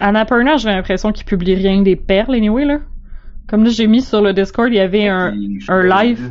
Annapurna, 0.00 0.56
j'ai 0.56 0.68
l'impression 0.70 1.12
qu'il 1.12 1.24
publie 1.24 1.54
rien 1.54 1.78
que 1.80 1.84
des 1.84 1.96
perles, 1.96 2.34
anyway, 2.34 2.64
là. 2.64 2.78
Comme 3.48 3.64
là, 3.64 3.70
j'ai 3.70 3.86
mis 3.86 4.02
sur 4.02 4.20
le 4.22 4.32
Discord, 4.32 4.68
il 4.68 4.74
y 4.76 4.80
avait 4.80 5.08
un, 5.08 5.32
un 5.68 5.82
live. 5.82 6.30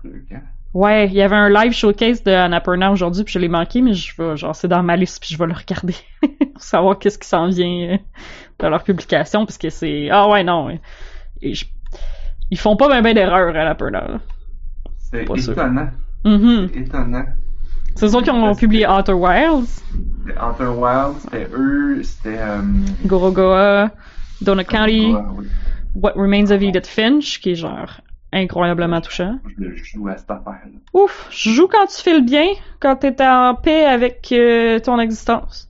Truc, 0.00 0.26
hein. 0.32 0.40
Ouais, 0.72 1.06
il 1.06 1.12
y 1.14 1.22
avait 1.22 1.36
un 1.36 1.48
live 1.48 1.72
showcase 1.72 2.24
de 2.24 2.32
Annapurna 2.32 2.90
aujourd'hui, 2.90 3.22
puis 3.22 3.32
je 3.34 3.38
l'ai 3.38 3.48
manqué, 3.48 3.80
mais 3.80 3.94
je 3.94 4.12
vais, 4.20 4.36
genre, 4.36 4.56
c'est 4.56 4.66
dans 4.66 4.82
ma 4.82 4.96
liste, 4.96 5.20
puis 5.22 5.32
je 5.32 5.38
vais 5.38 5.46
le 5.46 5.52
regarder 5.54 5.94
pour 6.52 6.60
savoir 6.62 6.98
qu'est-ce 6.98 7.18
qui 7.18 7.28
s'en 7.28 7.48
vient 7.48 7.92
euh, 7.94 7.96
de 8.58 8.66
leur 8.66 8.82
publication, 8.82 9.46
parce 9.46 9.56
que 9.58 9.70
c'est... 9.70 10.08
Ah 10.10 10.28
ouais, 10.28 10.42
non. 10.42 10.70
Et 11.40 11.54
je- 11.54 11.66
Ils 12.50 12.58
font 12.58 12.76
pas 12.76 12.88
ben 12.88 13.02
ben 13.02 13.14
d'erreurs, 13.14 13.54
Annapurna. 13.54 14.08
là. 14.08 14.20
C'est 14.98 15.24
étonnant, 15.52 15.90
Mhm. 16.24 16.68
étonnant. 16.74 17.24
C'est 17.96 18.14
eux 18.14 18.22
qui 18.22 18.30
ont 18.30 18.54
publié 18.54 18.86
Outer 18.88 19.12
Wilds, 19.12 19.82
Outer 20.26 20.66
Wilds, 20.66 21.20
c'était 21.20 21.48
eux, 21.52 22.02
c'était... 22.02 22.38
Euh, 22.38 22.60
Gorogoa, 23.06 23.90
Donut 24.40 24.64
County, 24.64 25.12
ouais, 25.14 25.20
ouais. 25.20 25.46
What 25.94 26.12
Remains 26.16 26.50
of 26.50 26.60
Edith 26.62 26.86
Finch, 26.88 27.40
qui 27.40 27.52
est 27.52 27.54
genre 27.54 28.00
incroyablement 28.32 29.00
touchant. 29.00 29.38
Je 29.58 29.74
joue 29.76 30.08
à 30.08 30.16
cette 30.16 30.30
affaire-là. 30.30 30.78
Ouf, 30.92 31.28
je 31.30 31.50
joue 31.50 31.68
quand 31.68 31.86
tu 31.86 32.02
files 32.02 32.24
bien, 32.24 32.46
quand 32.80 32.96
t'es 32.96 33.14
en 33.24 33.54
paix 33.54 33.84
avec 33.84 34.28
euh, 34.32 34.80
ton 34.80 34.98
existence. 34.98 35.68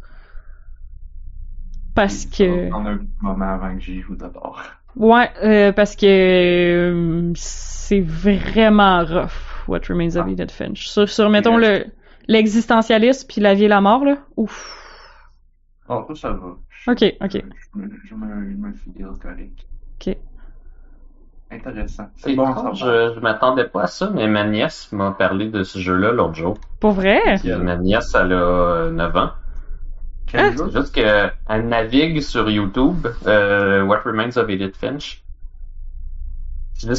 Parce 1.94 2.24
que... 2.24 2.64
Va 2.64 2.70
prendre 2.70 2.88
un 2.88 2.98
moment 3.20 3.54
avant 3.54 3.74
que 3.74 3.80
j'y 3.82 4.00
joue 4.00 4.16
d'abord. 4.16 4.62
Ouais, 4.96 5.28
euh, 5.42 5.72
parce 5.72 5.94
que 5.94 6.06
euh, 6.06 7.32
c'est 7.34 8.00
vraiment 8.00 9.04
rough, 9.04 9.66
What 9.68 9.80
Remains 9.88 10.16
of 10.16 10.24
Ah. 10.26 10.30
Edith 10.30 10.52
Finch. 10.52 10.86
Sur, 10.88 11.08
sur 11.08 11.28
mettons, 11.28 11.56
le 11.58 11.84
l'existentialisme 12.28 13.26
puis 13.28 13.40
la 13.40 13.54
vie 13.54 13.64
et 13.64 13.68
la 13.68 13.80
mort, 13.80 14.04
là? 14.04 14.18
Ouf. 14.36 14.80
Oh, 15.88 16.04
ça, 16.08 16.14
ça 16.14 16.30
va. 16.32 16.58
Je- 16.70 16.90
Ok, 16.92 17.02
ok. 17.20 17.32
Je 17.34 17.78
me, 17.78 17.88
je 18.04 18.14
me, 18.14 18.50
je 18.50 18.56
me 18.56 18.72
file 18.74 19.18
correct. 19.20 19.66
Ok. 20.00 20.16
Intéressant. 21.50 22.08
C'est 22.16 22.34
bon, 22.34 22.54
ça 22.54 22.62
va. 22.62 22.74
je, 22.74 23.14
je 23.14 23.20
m'attendais 23.20 23.64
pas 23.68 23.82
à 23.84 23.86
ça, 23.86 24.10
mais 24.10 24.26
ma 24.28 24.44
nièce 24.44 24.90
m'a 24.92 25.12
parlé 25.12 25.48
de 25.48 25.62
ce 25.62 25.78
jeu-là 25.78 26.12
l'autre 26.12 26.34
jour. 26.34 26.58
Pour 26.80 26.92
vrai? 26.92 27.20
Puis, 27.34 27.50
euh, 27.52 27.58
ma 27.58 27.76
nièce, 27.76 28.14
elle 28.14 28.32
a 28.32 28.36
euh, 28.36 28.90
9 28.90 29.16
ans. 29.16 29.32
Quel 30.26 30.46
Ah, 30.46 30.52
jeu? 30.52 30.70
C'est 30.70 30.72
juste 30.72 30.94
qu'elle 30.94 31.68
navigue 31.68 32.20
sur 32.20 32.50
YouTube, 32.50 33.06
euh, 33.26 33.82
What 33.84 34.00
Remains 34.04 34.36
of 34.36 34.48
Edith 34.50 34.76
Finch. 34.76 35.23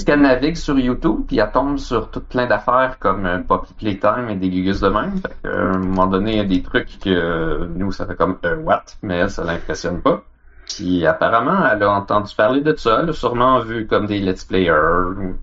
Qu'elle 0.06 0.22
navigue 0.22 0.56
sur 0.56 0.80
YouTube, 0.80 1.26
puis 1.28 1.38
elle 1.40 1.52
tombe 1.52 1.78
sur 1.78 2.10
tout 2.10 2.22
plein 2.22 2.48
d'affaires 2.48 2.98
comme 3.00 3.26
euh, 3.26 3.40
Poppy 3.40 3.74
Playtime 3.74 4.30
et 4.30 4.36
des 4.36 4.50
gugus 4.50 4.80
de 4.80 4.88
même. 4.90 5.18
Fait 5.22 5.36
que, 5.44 5.48
euh, 5.48 5.74
à 5.74 5.76
un 5.76 5.78
moment 5.80 6.08
donné, 6.08 6.32
il 6.32 6.38
y 6.38 6.40
a 6.42 6.46
des 6.46 6.64
trucs 6.64 6.98
que 7.00 7.10
euh, 7.10 7.68
nous, 7.76 7.92
ça 7.92 8.06
fait 8.08 8.16
comme 8.16 8.38
euh, 8.46 8.56
what, 8.58 8.84
mais 9.04 9.18
elle, 9.18 9.30
ça 9.30 9.44
l'impressionne 9.44 10.02
pas. 10.02 10.24
Puis 10.66 11.06
apparemment, 11.06 11.68
elle 11.72 11.84
a 11.84 11.92
entendu 11.92 12.34
parler 12.36 12.62
de 12.62 12.76
ça, 12.76 13.02
elle 13.04 13.10
a 13.10 13.14
sûrement 13.14 13.60
vu 13.60 13.86
comme 13.86 14.08
des 14.08 14.20
let's 14.20 14.46
players, 14.46 14.72
ou, 15.20 15.36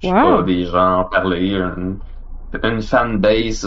je 0.00 0.08
sais 0.08 0.14
Wow. 0.14 0.38
pas, 0.38 0.42
des 0.42 0.64
gens 0.64 1.00
en 1.00 1.04
parler, 1.04 1.50
une, 1.54 1.98
une 2.62 2.82
fanbase 2.82 3.66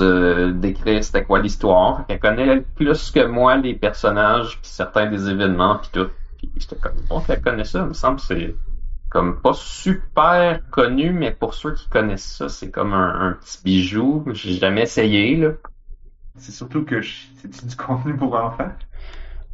décrire 0.55 1.03
c'était 1.03 1.23
quoi 1.23 1.39
l'histoire. 1.39 2.05
Qu'elle 2.07 2.19
connaît 2.19 2.61
plus 2.75 3.11
que 3.11 3.25
moi 3.25 3.55
les 3.57 3.75
personnages, 3.75 4.59
puis 4.61 4.69
certains 4.71 5.07
des 5.09 5.29
événements, 5.29 5.77
puis 5.77 5.89
tout. 5.93 6.09
Puis 6.37 6.51
j'étais 6.57 6.75
comme, 6.77 6.93
bon, 7.09 7.21
qu'elle 7.21 7.41
connaît 7.41 7.63
ça, 7.65 7.79
il 7.79 7.85
me 7.85 7.93
semble 7.93 8.17
que 8.17 8.23
c'est 8.23 8.55
comme 9.11 9.41
pas 9.41 9.53
super 9.53 10.61
connu, 10.71 11.11
mais 11.13 11.31
pour 11.33 11.53
ceux 11.55 11.75
qui 11.75 11.89
connaissent 11.89 12.37
ça, 12.37 12.49
c'est 12.49 12.71
comme 12.71 12.93
un, 12.93 13.29
un 13.29 13.33
petit 13.33 13.59
bijou. 13.63 14.25
J'ai 14.33 14.55
jamais 14.55 14.83
essayé, 14.83 15.37
là. 15.37 15.51
C'est 16.37 16.51
surtout 16.53 16.85
que 16.85 17.01
je- 17.01 17.27
c'est 17.35 17.67
du 17.67 17.75
contenu 17.77 18.17
pour 18.17 18.35
enfants? 18.35 18.71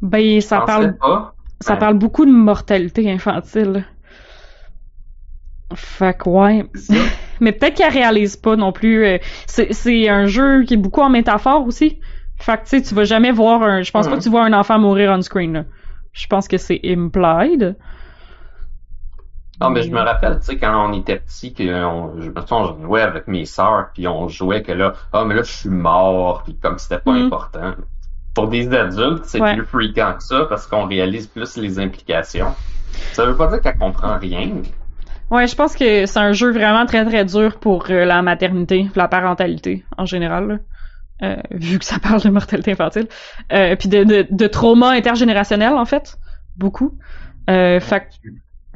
Ben, 0.02 0.40
ça 0.40 0.60
parle, 0.60 0.96
pas. 0.98 1.34
ça 1.60 1.74
Ouais. 1.74 1.78
parle 1.78 1.98
beaucoup 1.98 2.24
de 2.26 2.32
mortalité 2.32 3.10
infantile. 3.10 3.84
Fait 5.74 6.16
que 6.16 6.28
ouais. 6.28 6.64
Mais 7.40 7.52
peut-être 7.52 7.76
qu'elle 7.76 7.92
réalise 7.92 8.36
pas 8.36 8.56
non 8.56 8.72
plus. 8.72 9.04
euh, 9.04 9.18
C'est 9.46 9.72
c'est 9.72 10.08
un 10.08 10.26
jeu 10.26 10.64
qui 10.64 10.74
est 10.74 10.78
beaucoup 10.78 11.02
en 11.02 11.10
métaphore 11.10 11.66
aussi. 11.66 12.00
Fait 12.38 12.56
que 12.56 12.62
tu 12.62 12.68
sais, 12.70 12.82
tu 12.82 12.94
vas 12.94 13.04
jamais 13.04 13.32
voir 13.32 13.62
un. 13.62 13.82
Je 13.82 13.90
pense 13.90 14.08
pas 14.08 14.16
Mhm. 14.16 14.18
que 14.18 14.22
tu 14.22 14.30
vois 14.30 14.44
un 14.44 14.52
enfant 14.52 14.78
mourir 14.78 15.12
on 15.16 15.20
screen. 15.22 15.52
Là. 15.52 15.64
Je 16.12 16.26
pense 16.26 16.48
que 16.48 16.56
c'est 16.56 16.80
implied. 16.84 17.76
Non, 19.60 19.70
mais 19.70 19.82
je 19.82 19.90
me 19.90 19.98
rappelle, 20.00 20.38
tu 20.38 20.44
sais, 20.46 20.56
quand 20.56 20.88
on 20.88 20.92
était 20.92 21.16
petit, 21.18 21.52
que 21.52 21.84
on, 21.84 22.20
je 22.20 22.30
me 22.30 22.40
souviens, 22.40 22.56
on 22.58 22.82
jouait 22.82 23.02
avec 23.02 23.26
mes 23.26 23.44
sœurs, 23.44 23.88
puis 23.92 24.06
on 24.06 24.28
jouait 24.28 24.62
que 24.62 24.70
là, 24.72 24.92
ah, 25.12 25.24
mais 25.24 25.34
là, 25.34 25.42
je 25.42 25.50
suis 25.52 25.68
mort, 25.68 26.42
puis 26.44 26.56
comme 26.56 26.78
c'était 26.78 26.98
pas 27.00 27.12
Mhm. 27.12 27.26
important. 27.26 27.74
Pour 28.34 28.48
des 28.48 28.72
adultes, 28.72 29.24
c'est 29.24 29.40
Ouais. 29.40 29.54
plus 29.56 29.64
fréquent 29.66 30.14
que 30.16 30.22
ça, 30.22 30.46
parce 30.48 30.66
qu'on 30.68 30.86
réalise 30.86 31.26
plus 31.26 31.56
les 31.56 31.80
implications. 31.80 32.54
Ça 33.12 33.24
veut 33.26 33.36
pas 33.36 33.48
dire 33.48 33.60
qu'elle 33.60 33.76
comprend 33.78 34.16
rien. 34.16 34.50
Ouais, 35.30 35.46
je 35.46 35.54
pense 35.56 35.74
que 35.74 36.06
c'est 36.06 36.18
un 36.20 36.32
jeu 36.32 36.52
vraiment 36.52 36.86
très 36.86 37.04
très 37.04 37.24
dur 37.24 37.58
pour 37.58 37.86
euh, 37.90 38.04
la 38.04 38.22
maternité, 38.22 38.88
la 38.94 39.08
parentalité 39.08 39.84
en 39.96 40.04
général. 40.06 40.48
là. 40.48 40.58
Euh, 41.20 41.36
vu 41.50 41.80
que 41.80 41.84
ça 41.84 41.98
parle 41.98 42.20
de 42.22 42.28
mortalité 42.30 42.70
infantile. 42.72 43.08
Euh, 43.52 43.74
puis 43.74 43.88
de, 43.88 44.04
de, 44.04 44.26
de 44.30 44.46
trauma 44.46 44.90
intergénérationnel 44.90 45.72
en 45.74 45.84
fait. 45.84 46.16
Beaucoup. 46.56 46.96
Euh, 47.50 47.80
fait 47.80 48.06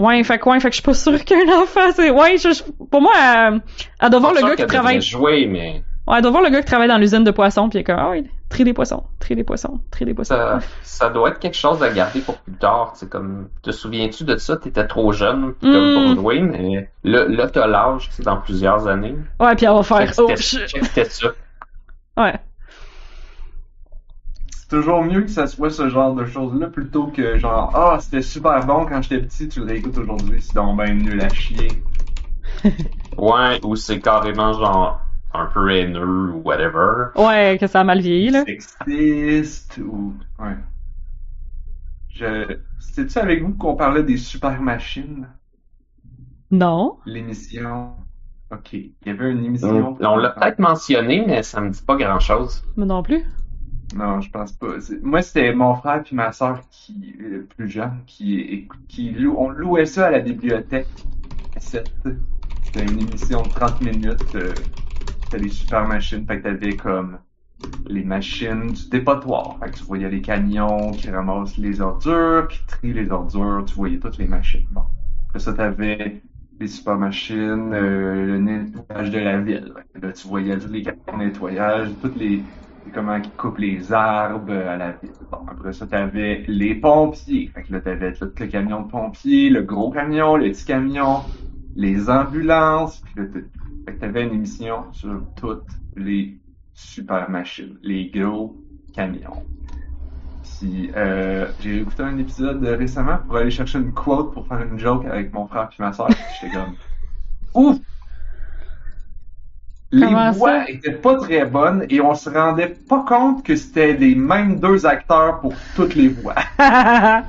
Ouais, 0.04 0.22
fait 0.24 0.38
que, 0.38 0.48
ouais, 0.48 0.58
fait 0.60 0.68
que 0.68 0.74
je 0.74 0.80
suis 0.80 0.82
pas 0.82 0.94
sûre 0.94 1.24
qu'un 1.24 1.48
enfant, 1.62 1.90
c'est, 1.94 2.10
ouais, 2.10 2.36
je, 2.38 2.52
je- 2.52 2.62
pour 2.90 3.00
moi, 3.00 3.12
elle, 3.16 3.60
elle 4.00 4.10
doit 4.10 4.20
voir 4.20 4.32
Pas 4.34 4.40
le 4.40 4.46
gars 4.48 4.56
qui 4.56 4.66
travaille, 4.66 5.00
jouer, 5.00 5.46
mais 5.46 5.82
ouais, 6.06 6.16
elle 6.16 6.22
doit 6.22 6.30
voir 6.30 6.42
le 6.42 6.50
gars 6.50 6.60
qui 6.60 6.66
travaille 6.66 6.88
dans 6.88 6.98
l'usine 6.98 7.24
de 7.24 7.30
poissons, 7.30 7.68
puis 7.68 7.78
il 7.78 7.80
est 7.82 7.84
comme, 7.84 7.98
ah 7.98 8.10
oui, 8.10 8.28
tri 8.48 8.64
des 8.64 8.72
poissons, 8.72 9.04
tri 9.20 9.34
des 9.36 9.44
poissons, 9.44 9.80
tri 9.90 10.04
des 10.04 10.12
poissons. 10.14 10.34
ça, 10.34 10.58
ça 10.82 11.08
doit 11.10 11.30
être 11.30 11.38
quelque 11.38 11.56
chose 11.56 11.82
à 11.82 11.88
garder 11.90 12.20
pour 12.20 12.36
plus 12.38 12.52
tard. 12.54 12.92
C'est 12.94 13.08
comme, 13.08 13.48
te 13.62 13.70
souviens-tu 13.70 14.24
de 14.24 14.36
ça? 14.36 14.56
T'étais 14.56 14.86
trop 14.86 15.12
jeune 15.12 15.54
comme 15.60 15.90
Mm. 15.92 15.94
pour 16.14 16.22
jouer, 16.22 16.40
mais 16.40 16.90
là, 17.04 17.24
là 17.28 17.48
t'as 17.48 17.66
l'âge, 17.66 18.08
tu 18.08 18.16
sais, 18.16 18.22
dans 18.22 18.36
plusieurs 18.38 18.86
années. 18.88 19.14
Ouais, 19.40 19.54
puis 19.54 19.66
elle 19.66 19.72
va 19.72 19.82
faire, 19.82 20.12
oh, 20.18 20.28
je- 20.36 20.58
ça. 21.04 21.28
ouais. 22.18 22.34
C'est 24.72 24.78
toujours 24.78 25.04
mieux 25.04 25.20
que 25.20 25.28
ça 25.30 25.46
soit 25.46 25.68
ce 25.68 25.90
genre 25.90 26.14
de 26.14 26.24
choses-là 26.24 26.68
plutôt 26.68 27.08
que 27.08 27.36
genre 27.36 27.70
Ah, 27.74 27.98
c'était 28.00 28.22
super 28.22 28.64
bon 28.64 28.86
quand 28.86 29.02
j'étais 29.02 29.20
petit, 29.20 29.46
tu 29.46 29.60
le 29.60 29.66
réécoutes 29.66 29.98
aujourd'hui, 29.98 30.40
c'est 30.40 30.54
donc 30.54 30.78
ben 30.78 30.96
nul 30.96 31.20
à 31.20 31.28
chier. 31.28 31.68
Ouais, 33.18 33.60
ou 33.64 33.76
c'est 33.76 34.00
carrément 34.00 34.54
genre 34.54 35.02
un 35.34 35.44
peu 35.44 35.70
haineux 35.70 36.32
ou 36.32 36.40
whatever. 36.42 37.08
Ouais, 37.16 37.58
que 37.60 37.66
ça 37.66 37.80
a 37.80 37.84
mal 37.84 38.00
vieilli, 38.00 38.30
là. 38.30 38.46
Sexiste 38.46 39.78
ou. 39.84 40.14
Ouais. 40.38 40.56
Je. 42.08 42.56
C'était-tu 42.78 43.18
avec 43.18 43.42
vous 43.42 43.52
qu'on 43.52 43.76
parlait 43.76 44.04
des 44.04 44.16
super 44.16 44.58
machines? 44.62 45.28
Non. 46.50 46.96
L'émission. 47.04 47.90
Ok. 48.50 48.72
Il 48.72 48.94
y 49.04 49.10
avait 49.10 49.32
une 49.32 49.44
émission. 49.44 49.98
On, 50.00 50.06
on 50.06 50.16
l'a 50.16 50.30
peut-être 50.30 50.60
mentionné, 50.60 51.22
mais 51.26 51.42
ça 51.42 51.60
me 51.60 51.68
dit 51.68 51.82
pas 51.82 51.96
grand 51.96 52.20
chose. 52.20 52.64
Mais 52.78 52.86
non 52.86 53.02
plus. 53.02 53.26
Non, 53.92 54.20
je 54.22 54.30
pense 54.30 54.52
pas. 54.52 54.76
Moi, 55.02 55.22
c'était 55.22 55.54
mon 55.54 55.74
frère 55.76 56.02
puis 56.02 56.16
ma 56.16 56.32
soeur 56.32 56.66
qui, 56.70 57.14
le 57.18 57.46
plus 57.46 57.68
jeune, 57.68 58.04
qui, 58.06 58.68
qui 58.88 59.14
on 59.36 59.50
louait 59.50 59.86
ça 59.86 60.06
à 60.06 60.10
la 60.10 60.20
bibliothèque. 60.20 60.88
C'était 62.62 62.86
une 62.86 63.00
émission 63.00 63.42
de 63.42 63.50
30 63.50 63.80
minutes. 63.82 64.34
euh, 64.34 64.54
C'était 65.22 65.38
les 65.38 65.50
super 65.50 65.86
machines. 65.86 66.26
Fait 66.26 66.38
que 66.38 66.44
t'avais 66.44 66.76
comme 66.76 67.20
les 67.86 68.04
machines 68.04 68.72
du 68.72 68.88
dépotoir. 68.90 69.58
Fait 69.60 69.70
que 69.72 69.76
tu 69.78 69.84
voyais 69.84 70.10
les 70.10 70.22
camions 70.22 70.92
qui 70.92 71.10
ramassent 71.10 71.58
les 71.58 71.80
ordures, 71.80 72.48
qui 72.48 72.66
trient 72.66 72.94
les 72.94 73.10
ordures. 73.10 73.64
Tu 73.66 73.74
voyais 73.74 73.98
toutes 74.00 74.18
les 74.18 74.28
machines. 74.28 74.66
Bon. 74.70 74.84
Après 75.28 75.40
ça, 75.40 75.54
t'avais 75.54 76.22
les 76.60 76.68
super 76.68 76.98
machines, 76.98 77.72
euh, 77.74 78.26
le 78.26 78.38
nettoyage 78.38 79.10
de 79.10 79.18
la 79.18 79.40
ville. 79.40 79.74
Là, 79.94 80.12
tu 80.12 80.28
voyais 80.28 80.58
tous 80.58 80.68
les 80.68 80.82
camions 80.82 81.02
de 81.18 81.24
nettoyage, 81.26 81.98
toutes 82.00 82.16
les 82.16 82.46
comment 82.90 83.16
ils 83.16 83.30
coupent 83.32 83.58
les 83.58 83.92
arbres 83.92 84.52
à 84.52 84.76
la 84.76 84.92
ville. 84.92 85.12
Bon, 85.30 85.38
après 85.48 85.72
ça, 85.72 85.86
t'avais 85.86 86.44
les 86.48 86.74
pompiers. 86.74 87.50
Fait 87.54 87.62
que 87.62 87.72
là, 87.72 87.80
t'avais 87.80 88.12
tout 88.12 88.30
le 88.38 88.46
camion 88.46 88.82
de 88.82 88.90
pompiers, 88.90 89.50
le 89.50 89.62
gros 89.62 89.90
camion, 89.90 90.36
le 90.36 90.50
petit 90.50 90.64
camion, 90.64 91.20
les 91.76 92.10
ambulances. 92.10 93.00
Puis 93.00 93.14
là, 93.16 93.28
fait 93.84 93.94
que 93.94 94.00
t'avais 94.00 94.24
une 94.24 94.34
émission 94.34 94.92
sur 94.92 95.22
toutes 95.36 95.68
les 95.96 96.38
super 96.74 97.30
machines, 97.30 97.76
les 97.82 98.10
gros 98.10 98.56
camions. 98.94 99.44
Puis 100.42 100.90
euh, 100.96 101.48
j'ai 101.60 101.80
écouté 101.80 102.02
un 102.04 102.18
épisode 102.18 102.64
récemment 102.64 103.18
pour 103.18 103.36
aller 103.36 103.50
chercher 103.50 103.78
une 103.78 103.92
quote 103.92 104.32
pour 104.32 104.46
faire 104.46 104.60
une 104.62 104.78
joke 104.78 105.04
avec 105.06 105.32
mon 105.32 105.46
frère 105.46 105.68
puis 105.68 105.78
ma 105.80 105.92
soeur. 105.92 106.08
J'étais 106.40 106.54
comme 106.54 106.74
ouf. 107.54 107.78
Les 109.92 110.06
Comment 110.06 110.30
voix 110.32 110.64
ça? 110.64 110.70
étaient 110.70 110.92
pas 110.92 111.16
très 111.18 111.44
bonnes 111.44 111.84
et 111.90 112.00
on 112.00 112.14
se 112.14 112.30
rendait 112.30 112.74
pas 112.88 113.04
compte 113.06 113.44
que 113.44 113.54
c'était 113.56 113.92
les 113.92 114.14
mêmes 114.14 114.58
deux 114.58 114.86
acteurs 114.86 115.40
pour 115.40 115.52
toutes 115.76 115.94
les 115.94 116.08
voix. 116.08 116.34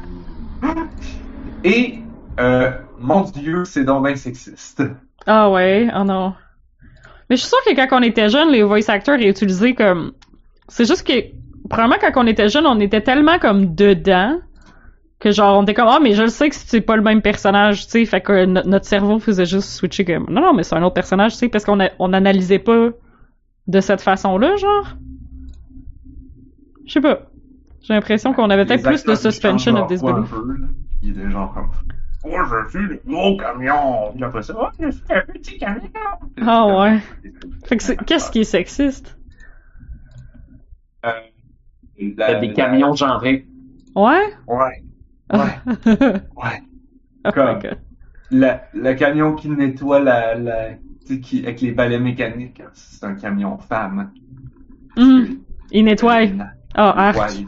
Et, 1.64 2.00
euh, 2.40 2.72
mon 3.00 3.22
dieu, 3.22 3.66
c'est 3.66 3.84
donc 3.84 4.06
bien 4.06 4.16
sexiste. 4.16 4.84
ah 5.28 5.50
ouais, 5.50 5.90
oh 5.96 6.04
non. 6.04 6.34
Mais 7.30 7.36
je 7.36 7.42
suis 7.42 7.50
sûre 7.50 7.60
que 7.66 7.76
quand 7.76 8.00
on 8.00 8.04
était 8.04 8.30
jeune, 8.30 8.50
les 8.50 8.64
voice 8.64 8.90
actors 8.90 9.16
étaient 9.16 9.30
utilisés 9.30 9.76
comme. 9.76 10.14
C'est 10.68 10.86
juste 10.86 11.06
que, 11.06 11.14
probablement 11.70 12.00
quand 12.02 12.24
on 12.24 12.28
était 12.28 12.50
jeune, 12.50 12.66
on 12.66 12.80
était 12.80 13.02
tellement 13.02 13.40
comme 13.40 13.76
dedans 13.76 14.40
que 15.24 15.32
genre 15.32 15.58
on 15.58 15.64
était 15.64 15.74
comme 15.74 15.88
ah 15.90 16.00
mais 16.02 16.14
je 16.14 16.22
le 16.24 16.28
sais 16.30 16.50
que 16.50 16.56
c'est 16.56 16.82
pas 16.82 16.96
le 16.96 17.02
même 17.02 17.22
personnage, 17.22 17.86
tu 17.86 17.92
sais, 17.92 18.06
fait 18.06 18.22
que 18.22 18.46
no- 18.46 18.62
notre 18.66 18.86
cerveau 18.86 19.20
faisait 19.20 19.46
juste 19.46 19.70
switcher 19.70 20.06
comme 20.06 20.26
non 20.30 20.42
non 20.42 20.54
mais 20.54 20.64
c'est 20.64 20.76
un 20.76 20.84
autre 20.84 20.94
personnage, 20.94 21.32
tu 21.34 21.38
sais, 21.40 21.50
parce 21.50 21.64
qu'on 21.66 21.80
a- 21.80 21.90
on 22.00 22.14
analysait 22.14 22.60
pas 22.60 22.90
de 23.68 23.80
cette 23.80 24.02
façon-là, 24.02 24.56
genre. 24.58 24.98
Je 26.86 26.92
sais 26.94 27.02
pas. 27.02 27.22
J'ai 27.82 27.94
l'impression 27.94 28.34
qu'on 28.34 28.50
avait 28.50 28.66
peut-être 28.66 28.84
plus 28.84 29.04
de 29.06 29.16
suspension 29.16 29.74
of 29.76 29.88
disbelief. 29.88 30.32
là. 30.32 30.68
Il 31.02 31.20
est 31.20 31.30
genre 31.32 31.54
comme, 31.54 31.70
moi 32.30 32.46
je 32.66 32.70
suis 32.70 32.88
le 32.88 33.02
gros 33.08 33.38
camion. 33.38 34.12
Puis 34.14 34.24
après 34.24 34.44
ça, 34.44 34.54
oh, 34.58 34.68
je 34.80 34.90
suis 34.92 35.04
un 35.10 35.22
petit 35.22 35.58
camion. 35.58 35.90
Ah 36.46 36.66
ouais. 36.68 37.00
Fait 37.66 37.78
que 37.78 37.84
c'est 37.84 37.98
qu'est-ce 37.98 38.32
qui 38.32 38.40
est 38.42 38.44
sexiste? 38.46 39.18
Euh, 41.06 41.12
Il 41.98 42.16
y 42.18 42.22
a 42.22 42.36
des 42.40 42.54
camions 42.54 42.94
genrés. 42.94 43.46
Ouais? 43.96 44.34
Ouais. 44.48 44.84
Ouais. 45.34 45.40
Ouais. 46.36 46.62
Oh 47.26 47.30
Comme-. 47.34 47.60
Le, 48.32 48.94
camion 48.94 49.36
qui 49.36 49.50
nettoie 49.50 50.00
la, 50.00 50.36
la, 50.36 50.74
tu 50.74 51.16
sais, 51.16 51.20
qui, 51.20 51.44
avec 51.44 51.62
les 51.62 51.72
balais 51.72 52.00
mécaniques, 52.00 52.62
c'est 52.74 53.06
un 53.06 53.16
camion 53.16 53.58
femme. 53.58 54.12
Hum, 54.98 55.40
Il 55.72 55.86
nettoie. 55.86 56.22
Ah, 56.76 57.08
arc. 57.10 57.18
Ouais, 57.18 57.46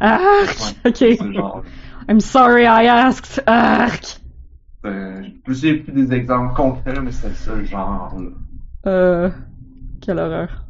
Arc! 0.00 0.76
Ok. 0.84 1.32
genre, 1.32 1.64
I'm 2.08 2.20
sorry 2.20 2.64
I 2.66 2.86
asked. 2.86 3.42
Arc! 3.46 4.20
euh, 4.84 5.22
souviens 5.46 5.78
plus 5.78 5.92
des 5.92 6.12
exemples 6.14 6.54
concrets, 6.54 7.00
mais 7.00 7.10
c'est 7.12 7.34
ça 7.34 7.54
le 7.54 7.64
genre, 7.64 8.14
là. 8.16 8.30
Euh. 8.86 9.30
Quelle 10.00 10.18
horreur. 10.18 10.67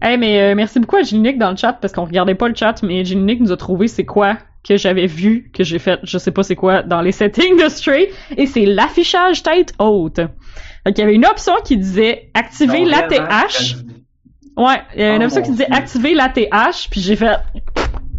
Hey, 0.00 0.16
mais 0.16 0.40
euh, 0.40 0.54
merci 0.54 0.78
beaucoup 0.80 0.96
à 0.96 1.02
Gilnick 1.02 1.38
dans 1.38 1.50
le 1.50 1.56
chat 1.56 1.72
parce 1.74 1.92
qu'on 1.92 2.04
regardait 2.04 2.34
pas 2.36 2.48
le 2.48 2.54
chat, 2.54 2.82
mais 2.82 3.04
Gilnick 3.04 3.40
nous 3.40 3.52
a 3.52 3.56
trouvé 3.56 3.88
c'est 3.88 4.04
quoi 4.04 4.38
que 4.66 4.76
j'avais 4.76 5.06
vu, 5.06 5.50
que 5.54 5.64
j'ai 5.64 5.78
fait, 5.78 5.98
je 6.02 6.18
sais 6.18 6.30
pas 6.30 6.42
c'est 6.42 6.56
quoi, 6.56 6.82
dans 6.82 7.00
les 7.00 7.12
settings 7.12 7.62
de 7.62 7.68
Stray, 7.68 8.08
et 8.36 8.46
c'est 8.46 8.64
l'affichage 8.66 9.42
tête 9.42 9.72
haute. 9.78 10.16
Donc, 10.18 10.96
il 10.96 10.98
y 10.98 11.02
avait 11.02 11.14
une 11.14 11.26
option 11.26 11.54
qui 11.64 11.76
disait 11.76 12.30
activer 12.34 12.84
l'ATH. 12.84 13.76
Ouais, 14.56 14.82
il 14.94 15.00
y 15.00 15.04
a 15.04 15.14
une 15.14 15.22
Oh 15.22 15.26
option 15.26 15.42
qui 15.42 15.50
disait 15.52 15.66
Dieu. 15.66 15.74
activer 15.76 16.14
l'ATH, 16.14 16.88
puis 16.90 17.00
j'ai 17.00 17.16
fait 17.16 17.36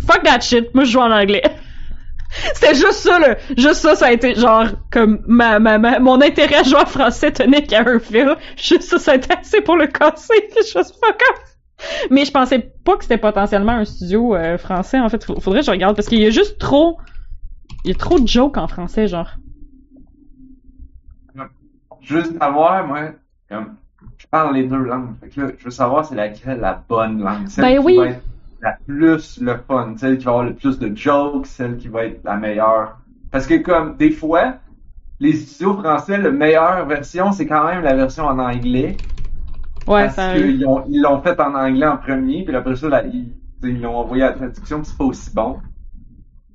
fuck 0.05 0.23
that 0.23 0.39
shit, 0.41 0.73
moi 0.73 0.83
je 0.85 0.91
joue 0.91 0.99
en 0.99 1.11
anglais. 1.11 1.43
C'était 2.53 2.75
juste 2.75 2.91
ça, 2.93 3.19
là. 3.19 3.35
Juste 3.57 3.75
ça, 3.81 3.95
ça 3.95 4.05
a 4.07 4.11
été 4.11 4.35
genre 4.35 4.67
comme 4.91 5.21
ma, 5.27 5.59
ma, 5.59 5.77
ma- 5.79 5.99
mon 5.99 6.21
intérêt 6.21 6.57
à 6.57 6.63
jouer 6.63 6.79
en 6.79 6.85
français 6.85 7.31
tenait 7.31 7.63
qu'à 7.63 7.81
un 7.87 7.97
fil. 7.99 8.35
Juste 8.55 8.83
ça, 8.83 8.99
ça 8.99 9.11
a 9.13 9.15
été 9.15 9.33
assez 9.33 9.61
pour 9.61 9.75
le 9.77 9.87
casser. 9.87 10.35
Suis 10.61 10.73
fuck 10.73 11.21
off. 11.31 11.39
Mais 12.11 12.25
je 12.25 12.31
pensais 12.31 12.59
pas 12.83 12.97
que 12.97 13.03
c'était 13.03 13.17
potentiellement 13.17 13.73
un 13.73 13.85
studio 13.85 14.35
euh, 14.35 14.57
français. 14.57 14.99
En 14.99 15.09
fait, 15.09 15.23
faudrait 15.23 15.59
que 15.59 15.65
je 15.65 15.71
regarde 15.71 15.95
parce 15.95 16.07
qu'il 16.07 16.19
y 16.19 16.25
a 16.25 16.29
juste 16.29 16.59
trop, 16.59 16.97
il 17.83 17.91
y 17.91 17.93
a 17.93 17.97
trop 17.97 18.19
de 18.19 18.27
jokes 18.27 18.57
en 18.57 18.67
français, 18.67 19.07
genre. 19.07 19.31
Juste 22.01 22.37
savoir, 22.39 22.87
moi, 22.87 23.11
comme, 23.49 23.75
je 24.17 24.25
parle 24.27 24.55
les 24.55 24.63
deux 24.63 24.77
langues. 24.77 25.15
Fait 25.19 25.29
que 25.29 25.41
là, 25.41 25.51
je 25.57 25.65
veux 25.65 25.71
savoir 25.71 26.05
c'est 26.05 26.15
laquelle 26.15 26.59
la 26.59 26.81
bonne 26.87 27.21
langue. 27.21 27.47
Celle 27.47 27.65
Ben 27.65 27.79
qui 27.79 27.85
oui. 27.85 27.97
va 27.97 28.07
être 28.07 28.23
la 28.61 28.77
plus 28.85 29.39
le 29.41 29.57
fun, 29.67 29.93
celle 29.97 30.17
qui 30.17 30.25
va 30.25 30.31
avoir 30.31 30.45
le 30.45 30.53
plus 30.53 30.79
de 30.79 30.95
jokes, 30.95 31.45
celle 31.45 31.77
qui 31.77 31.87
va 31.87 32.05
être 32.05 32.23
la 32.23 32.35
meilleure. 32.35 32.97
Parce 33.31 33.47
que 33.47 33.55
comme, 33.55 33.95
des 33.97 34.11
fois, 34.11 34.55
les 35.19 35.33
studios 35.33 35.75
français, 35.75 36.17
la 36.17 36.31
meilleure 36.31 36.85
version, 36.85 37.31
c'est 37.31 37.45
quand 37.45 37.65
même 37.65 37.83
la 37.83 37.95
version 37.95 38.25
en 38.25 38.39
anglais. 38.39 38.97
Ouais, 39.87 40.05
parce 40.05 40.15
ça 40.15 40.35
qu'ils 40.35 40.65
ont- 40.67 40.85
ils 40.87 41.01
l'ont 41.01 41.21
fait 41.21 41.39
en 41.39 41.55
anglais 41.55 41.87
en 41.87 41.97
premier, 41.97 42.43
puis 42.45 42.55
après 42.55 42.75
ça, 42.75 42.89
là, 42.89 43.03
ils 43.05 43.81
l'ont 43.81 43.97
envoyé 43.97 44.23
à 44.23 44.27
la 44.27 44.33
traduction, 44.33 44.81
puis 44.81 44.87
c'est 44.89 44.97
pas 44.97 45.03
aussi 45.05 45.33
bon. 45.33 45.59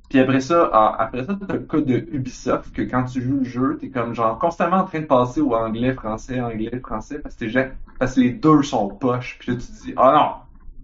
Puis 0.09 0.19
après 0.19 0.39
ça, 0.39 0.67
après 0.99 1.25
ça, 1.25 1.35
t'as 1.47 1.53
le 1.55 1.59
cas 1.61 1.81
de 1.81 2.07
Ubisoft, 2.11 2.71
que 2.75 2.83
quand 2.83 3.05
tu 3.05 3.21
joues 3.21 3.39
le 3.39 3.43
jeu, 3.43 3.77
t'es 3.81 3.89
comme 3.89 4.13
genre 4.13 4.37
constamment 4.37 4.77
en 4.77 4.85
train 4.85 4.99
de 5.01 5.05
passer 5.05 5.41
au 5.41 5.53
anglais, 5.55 5.93
français, 5.93 6.39
anglais, 6.39 6.79
français, 6.79 7.19
parce 7.19 7.35
que, 7.35 7.39
t'es 7.45 7.49
ja- 7.49 7.69
parce 7.99 8.15
que 8.15 8.21
les 8.21 8.31
deux 8.31 8.61
sont 8.61 8.89
poches. 8.89 9.37
Puis 9.39 9.51
là, 9.51 9.57
tu 9.57 9.65
te 9.65 9.71
dis, 9.85 9.93
ah 9.97 10.13
non, 10.15 10.35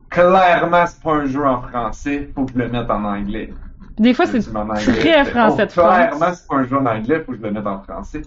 clairement, 0.09 0.85
c'est 0.87 1.01
pas 1.01 1.13
un 1.13 1.25
jeu 1.25 1.45
en 1.45 1.61
français, 1.61 2.31
faut 2.33 2.45
que 2.45 2.53
je 2.53 2.57
le 2.57 2.69
mette 2.69 2.89
en 2.89 3.03
anglais. 3.03 3.53
Des 3.99 4.13
fois, 4.13 4.25
c'est 4.25 4.41
très 4.41 4.93
fais, 4.93 5.31
français 5.31 5.63
oh, 5.63 5.67
de 5.67 5.71
France. 5.71 5.95
Clairement, 5.97 6.33
c'est 6.33 6.47
pas 6.47 6.55
un 6.57 6.63
jeu 6.63 6.77
en 6.77 6.85
anglais, 6.85 7.23
faut 7.23 7.31
que 7.33 7.37
je 7.37 7.43
le 7.43 7.51
mette 7.51 7.67
en 7.67 7.81
français. 7.83 8.21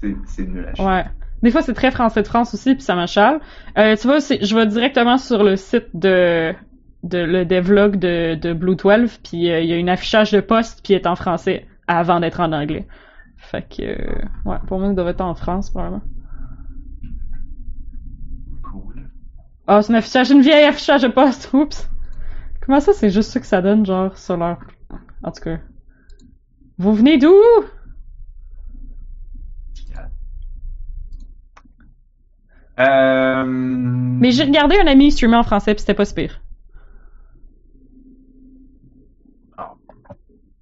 C'est, 0.00 0.14
c'est 0.26 0.46
nul 0.46 0.66
à 0.66 0.74
chier. 0.74 0.84
Ouais. 0.84 1.04
Des 1.42 1.50
fois, 1.50 1.62
c'est 1.62 1.74
très 1.74 1.90
français 1.90 2.22
de 2.22 2.26
France 2.26 2.54
aussi, 2.54 2.74
puis 2.74 2.82
ça 2.82 2.94
m'achale. 2.94 3.40
Euh, 3.76 3.94
tu 3.96 4.06
vois, 4.06 4.18
je 4.18 4.54
vais 4.54 4.66
directement 4.66 5.18
sur 5.18 5.42
le 5.42 5.56
site 5.56 5.88
de, 5.94 6.54
de 7.02 7.18
le 7.18 7.44
devlog 7.44 7.96
de, 7.96 8.34
de 8.34 8.52
Blue 8.52 8.76
12, 8.76 9.18
puis 9.18 9.50
euh, 9.50 9.60
il 9.60 9.68
y 9.68 9.72
a 9.72 9.76
une 9.76 9.88
affichage 9.88 10.32
de 10.32 10.40
poste, 10.40 10.80
puis 10.82 10.94
il 10.94 10.96
est 10.96 11.06
en 11.06 11.14
français 11.16 11.66
avant 11.86 12.20
d'être 12.20 12.40
en 12.40 12.52
anglais. 12.52 12.86
Fait 13.36 13.62
que, 13.62 13.82
euh, 13.82 14.24
ouais, 14.44 14.56
pour 14.66 14.78
moi, 14.78 14.88
il 14.88 14.94
devrait 14.94 15.12
être 15.12 15.20
en 15.20 15.34
France, 15.34 15.70
probablement. 15.70 16.02
Cool. 18.62 19.08
Ah, 19.66 19.82
c'est 19.82 19.92
une 19.92 19.98
affichage, 19.98 20.30
une 20.30 20.40
vieille 20.40 20.64
affichage 20.64 21.02
de 21.02 21.08
poste, 21.08 21.50
oups! 21.52 21.88
Comment 22.64 22.80
ça, 22.80 22.92
c'est 22.92 23.10
juste 23.10 23.30
ça 23.30 23.40
que 23.40 23.46
ça 23.46 23.62
donne, 23.62 23.86
genre, 23.86 24.16
sur 24.16 24.36
leur... 24.36 24.58
En 25.22 25.30
tout 25.30 25.42
cas. 25.42 25.58
Vous 26.78 26.94
venez 26.94 27.18
d'où? 27.18 27.34
Euh... 32.78 33.44
Mais 33.46 34.30
j'ai 34.30 34.44
regardé 34.44 34.78
un 34.78 34.86
ami 34.86 35.10
streamer 35.10 35.36
en 35.36 35.42
français, 35.42 35.74
puis 35.74 35.80
c'était 35.80 35.94
pas 35.94 36.04
si 36.04 36.14
pire. 36.14 36.40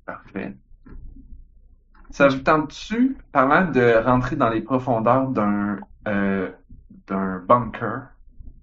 Parfait. 0.06 0.54
Ça 2.10 2.28
vous 2.28 2.40
tente-tu, 2.40 3.16
parlant 3.32 3.70
de 3.70 4.04
rentrer 4.04 4.36
dans 4.36 4.50
les 4.50 4.60
profondeurs 4.60 5.28
d'un 5.28 5.78
euh, 6.06 6.50
d'un 7.06 7.38
bunker, 7.38 8.08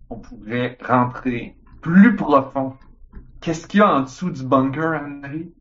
on 0.10 0.18
pourrait 0.18 0.78
rentrer 0.84 1.56
plus 1.82 2.16
profond? 2.16 2.74
Qu'est-ce 3.40 3.68
qu'il 3.68 3.80
y 3.80 3.84
a 3.84 3.94
en 3.94 4.02
dessous 4.02 4.30
du 4.30 4.44
bunker, 4.44 4.94
Anne-Marie? 4.94 5.52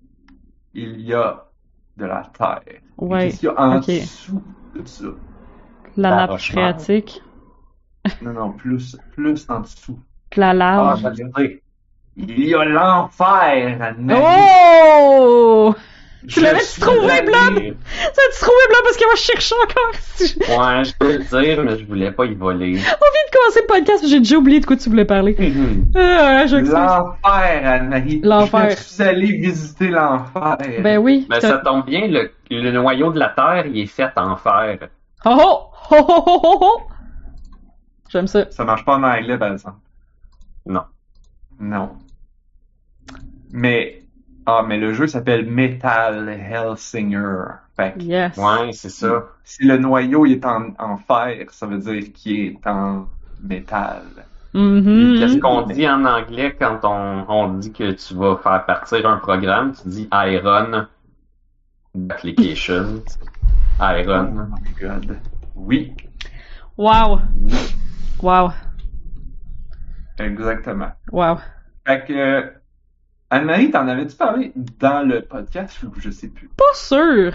Il 0.74 1.00
y 1.00 1.14
a 1.14 1.46
de 1.96 2.04
la 2.04 2.22
terre. 2.36 2.62
Ouais, 2.98 3.26
Qu'est-ce 3.26 3.40
qu'il 3.40 3.48
y 3.48 3.52
a 3.52 3.60
en 3.60 3.80
dessous 3.80 4.42
de 4.74 4.86
ça? 4.86 5.04
La 5.96 6.10
La 6.10 6.16
nappe 6.26 6.38
phréatique. 6.38 7.22
Non, 8.22 8.32
non, 8.32 8.52
plus, 8.52 8.96
plus 9.14 9.46
en 9.48 9.60
dessous. 9.60 9.98
La 10.36 10.50
Ah, 10.50 10.54
lave. 10.54 11.02
le 11.04 11.10
dire. 11.12 11.26
Il 12.16 12.44
y 12.48 12.54
a 12.54 12.64
l'enfer. 12.64 13.94
Oh! 14.14 15.74
Tu 16.28 16.40
l'avais-tu 16.42 16.66
suis 16.66 16.82
trouvé? 16.82 17.08
Ça 17.08 17.14
tu 17.16 17.24
trouvé 17.24 18.62
blanc 18.68 18.78
parce 18.84 18.96
que 18.98 19.04
moi 19.04 19.14
je 19.16 19.20
cherche 19.22 19.52
encore? 19.52 20.60
Ouais, 20.60 20.84
je 20.84 20.92
peux 20.98 21.12
le 21.12 21.18
dire, 21.44 21.64
mais 21.64 21.78
je 21.78 21.84
voulais 21.86 22.10
pas 22.12 22.26
y 22.26 22.34
voler. 22.34 22.72
On 22.72 22.74
vient 22.74 22.76
de 22.76 23.36
commencer 23.36 23.60
le 23.62 23.66
podcast, 23.66 24.04
j'ai 24.06 24.18
déjà 24.18 24.36
oublié 24.36 24.60
de 24.60 24.66
quoi 24.66 24.76
tu 24.76 24.90
voulais 24.90 25.06
parler. 25.06 25.34
Euh, 25.40 26.46
je 26.46 26.56
m'excuse. 26.56 26.72
L'enfer, 26.74 27.60
Anne-Marie. 27.64 28.20
L'enfer. 28.22 28.70
Je 28.70 28.76
suis 28.76 29.02
allé 29.02 29.26
visiter 29.38 29.88
l'enfer. 29.88 30.58
Ben 30.82 30.98
oui. 30.98 31.26
Mais 31.30 31.40
ça 31.40 31.56
tombe 31.58 31.86
bien, 31.86 32.06
le, 32.06 32.30
le 32.50 32.70
noyau 32.70 33.12
de 33.12 33.18
la 33.18 33.30
Terre, 33.30 33.64
il 33.66 33.78
est 33.78 33.86
fait 33.86 34.12
en 34.16 34.36
fer. 34.36 34.78
Oh 35.24 35.36
oh! 35.40 35.60
Oh 35.92 35.96
oh 36.06 36.22
oh 36.26 36.40
oh 36.44 36.58
oh! 36.60 36.80
J'aime 38.10 38.26
ça. 38.26 38.50
Ça 38.50 38.64
marche 38.64 38.84
pas 38.84 38.96
en 38.96 39.02
anglais, 39.04 39.38
par 39.38 39.52
exemple. 39.52 39.78
Non. 40.66 40.82
Non. 41.60 41.90
Mais, 43.52 44.02
ah, 44.46 44.64
mais 44.66 44.78
le 44.78 44.92
jeu 44.94 45.06
s'appelle 45.06 45.46
Metal 45.50 46.28
Hellsinger. 46.28 47.44
Fait 47.76 47.94
que 47.96 48.02
Yes. 48.02 48.36
Ouais, 48.36 48.72
c'est 48.72 48.88
ça. 48.90 49.24
si 49.44 49.64
le 49.64 49.78
noyau 49.78 50.26
il 50.26 50.32
est 50.32 50.44
en, 50.44 50.74
en 50.78 50.96
fer, 50.98 51.46
ça 51.50 51.66
veut 51.66 51.78
dire 51.78 52.12
qu'il 52.12 52.46
est 52.56 52.66
en 52.66 53.06
métal. 53.42 54.02
Mhm. 54.52 55.16
Qu'est-ce 55.18 55.38
qu'on 55.38 55.62
dit 55.62 55.88
en 55.88 56.04
anglais 56.04 56.56
quand 56.58 56.80
on, 56.82 57.24
on 57.28 57.48
dit 57.58 57.72
que 57.72 57.92
tu 57.92 58.14
vas 58.14 58.36
faire 58.42 58.66
partir 58.66 59.06
un 59.08 59.18
programme? 59.18 59.72
Tu 59.80 59.88
dis 59.88 60.08
Iron 60.12 60.86
Application. 62.10 63.02
Oh 63.80 63.84
Iron. 63.84 64.48
my 64.50 64.72
god. 64.80 65.18
Oui, 65.54 65.92
Wow. 66.76 67.20
Wow. 68.22 68.50
exactement. 70.18 70.92
Wow. 71.12 71.38
Fait 71.86 72.04
que, 72.06 72.52
Anne-Marie, 73.30 73.70
t'en 73.70 73.88
avais-tu 73.88 74.16
parlé 74.16 74.52
dans 74.78 75.06
le 75.06 75.22
podcast 75.22 75.82
ou 75.82 75.92
je 75.98 76.10
sais 76.10 76.28
plus? 76.28 76.48
Pas 76.56 76.74
sûr. 76.74 77.32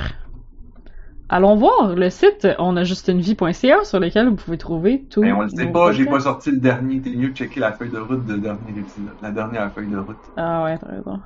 allons 1.29 1.55
voir 1.55 1.95
le 1.95 2.09
site 2.09 2.47
onajustunevie.ca 2.59 3.83
sur 3.83 3.99
lequel 3.99 4.29
vous 4.29 4.35
pouvez 4.35 4.57
trouver 4.57 5.05
tout. 5.09 5.21
Mais 5.21 5.31
on 5.31 5.41
le 5.41 5.49
sait 5.49 5.67
pas, 5.67 5.91
j'ai 5.91 6.05
pas 6.05 6.19
sorti 6.19 6.51
le 6.51 6.57
dernier. 6.59 7.01
T'es 7.01 7.09
mieux 7.11 7.29
de 7.29 7.35
checker 7.35 7.59
la 7.59 7.71
feuille 7.71 7.89
de 7.89 7.97
route 7.97 8.25
de 8.25 8.35
dernier 8.37 8.71
épisode. 8.71 9.15
La 9.21 9.31
dernière 9.31 9.71
feuille 9.71 9.89
de 9.89 9.97
route. 9.97 10.17
Ah 10.37 10.63
ouais, 10.63 10.77
t'as 10.77 10.87
raison. 10.87 11.19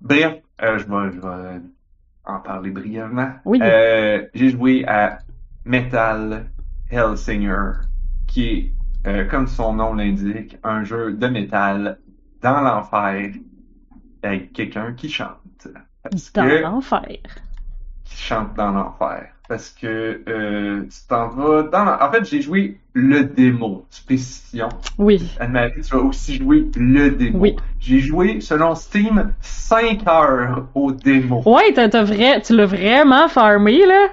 Bref, 0.00 0.42
euh, 0.62 0.78
je 0.78 0.84
vais, 0.84 1.12
je 1.12 1.20
vais 1.20 1.60
en 2.24 2.40
parler 2.40 2.70
brièvement. 2.70 3.30
Oui. 3.44 3.60
Euh, 3.62 4.22
j'ai 4.34 4.50
joué 4.50 4.84
à 4.86 5.18
Metal 5.64 6.50
Hellsinger, 6.90 7.72
qui 8.26 8.44
est, 8.48 8.72
euh, 9.06 9.24
comme 9.26 9.46
son 9.46 9.74
nom 9.74 9.94
l'indique, 9.94 10.56
un 10.64 10.84
jeu 10.84 11.12
de 11.14 11.26
métal 11.28 11.98
dans 12.42 12.60
l'enfer 12.60 13.32
avec 14.22 14.52
quelqu'un 14.52 14.92
qui 14.94 15.08
chante. 15.08 15.68
Parce 16.02 16.32
Dans 16.32 16.44
que, 16.44 16.62
l'enfer. 16.62 17.18
qui 18.04 18.16
chante 18.16 18.54
dans 18.54 18.70
l'enfer. 18.70 19.28
Parce 19.48 19.70
que 19.70 20.22
euh, 20.28 20.82
tu 20.84 20.98
t'en 21.08 21.28
vas 21.28 21.62
dans 21.64 21.84
l'en- 21.84 22.00
En 22.00 22.10
fait, 22.10 22.24
j'ai 22.24 22.42
joué 22.42 22.80
le 22.94 23.24
démo, 23.24 23.86
spécification. 23.90 24.68
Oui. 24.98 25.20
Anne-Marie, 25.38 25.82
tu 25.82 25.94
vas 25.94 26.02
aussi 26.02 26.36
jouer 26.36 26.66
le 26.76 27.10
démo. 27.10 27.38
Oui. 27.40 27.56
J'ai 27.78 28.00
joué, 28.00 28.40
selon 28.40 28.74
Steam, 28.74 29.32
5 29.40 30.06
heures 30.08 30.66
au 30.74 30.90
démo. 30.90 31.42
Ouais, 31.46 31.72
t'as, 31.74 31.88
t'as 31.88 32.02
vrai, 32.02 32.40
tu 32.42 32.56
l'as 32.56 32.66
vraiment 32.66 33.28
farmé, 33.28 33.86
là. 33.86 34.08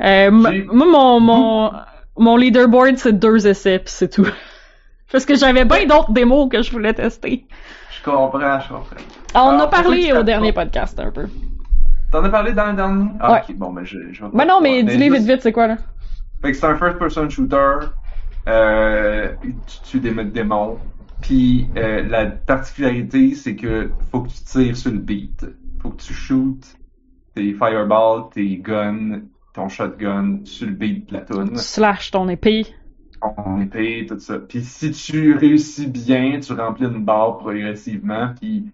Euh, 0.00 0.30
moi, 0.30 0.52
mon, 0.72 1.20
mon, 1.20 1.70
mon 2.18 2.36
leaderboard, 2.36 2.96
c'est 2.98 3.12
deux 3.18 3.46
essais, 3.46 3.78
pis 3.78 3.90
c'est 3.92 4.08
tout. 4.08 4.26
Parce 5.12 5.24
que 5.24 5.36
j'avais 5.36 5.64
bien 5.64 5.86
d'autres 5.86 6.12
démos 6.12 6.48
que 6.50 6.62
je 6.62 6.70
voulais 6.72 6.92
tester. 6.92 7.46
Je 7.96 8.02
comprends, 8.04 8.60
je 8.60 8.68
comprends. 8.68 8.96
Ah, 9.34 9.44
on 9.44 9.48
Alors, 9.50 9.62
a 9.62 9.70
parlé 9.70 10.12
au 10.12 10.22
dernier 10.22 10.52
pas. 10.52 10.64
podcast 10.64 10.98
un 10.98 11.10
peu. 11.10 11.26
T'en 12.10 12.24
as 12.24 12.28
parlé 12.28 12.52
dans 12.52 12.66
le 12.66 12.74
dernier? 12.74 13.08
Ah, 13.20 13.32
Ouais. 13.34 13.42
ok, 13.48 13.56
bon, 13.56 13.72
ben, 13.72 13.84
je, 13.84 13.98
je 14.12 14.22
vais 14.24 14.30
Ben 14.32 14.44
non, 14.46 14.60
mais 14.60 14.82
dis-les 14.82 15.10
vite 15.10 15.22
vite, 15.26 15.42
c'est 15.42 15.52
quoi, 15.52 15.66
là? 15.68 15.76
Fait 16.42 16.52
que 16.52 16.56
c'est 16.56 16.66
un 16.66 16.76
first-person 16.76 17.28
shooter. 17.30 17.78
Euh, 18.48 19.28
tu 19.66 19.80
tues 19.82 20.00
des 20.00 20.12
démons. 20.24 20.78
Puis 21.20 21.68
euh, 21.76 22.02
la 22.08 22.26
particularité, 22.26 23.34
c'est 23.34 23.56
que 23.56 23.90
faut 24.10 24.20
que 24.20 24.28
tu 24.28 24.42
tires 24.44 24.76
sur 24.76 24.92
le 24.92 24.98
beat. 24.98 25.46
Faut 25.82 25.90
que 25.90 26.02
tu 26.02 26.12
shootes 26.12 26.76
tes 27.34 27.52
fireballs, 27.52 28.24
tes 28.32 28.56
guns, 28.58 29.20
ton 29.56 29.68
shotgun 29.68 30.40
sur 30.44 30.68
le 30.68 30.74
beat 30.74 31.08
de 31.08 31.14
la 31.14 31.20
tune. 31.22 31.50
Tu 31.52 31.58
slashes 31.58 32.10
ton 32.10 32.28
épée. 32.28 32.66
ton 33.20 33.60
épée, 33.60 34.06
tout 34.08 34.18
ça. 34.18 34.38
Puis 34.38 34.62
si 34.62 34.92
tu 34.92 35.34
réussis 35.34 35.88
bien, 35.88 36.38
tu 36.40 36.52
remplis 36.52 36.86
une 36.86 37.04
barre 37.04 37.38
progressivement, 37.38 38.30
puis 38.40 38.66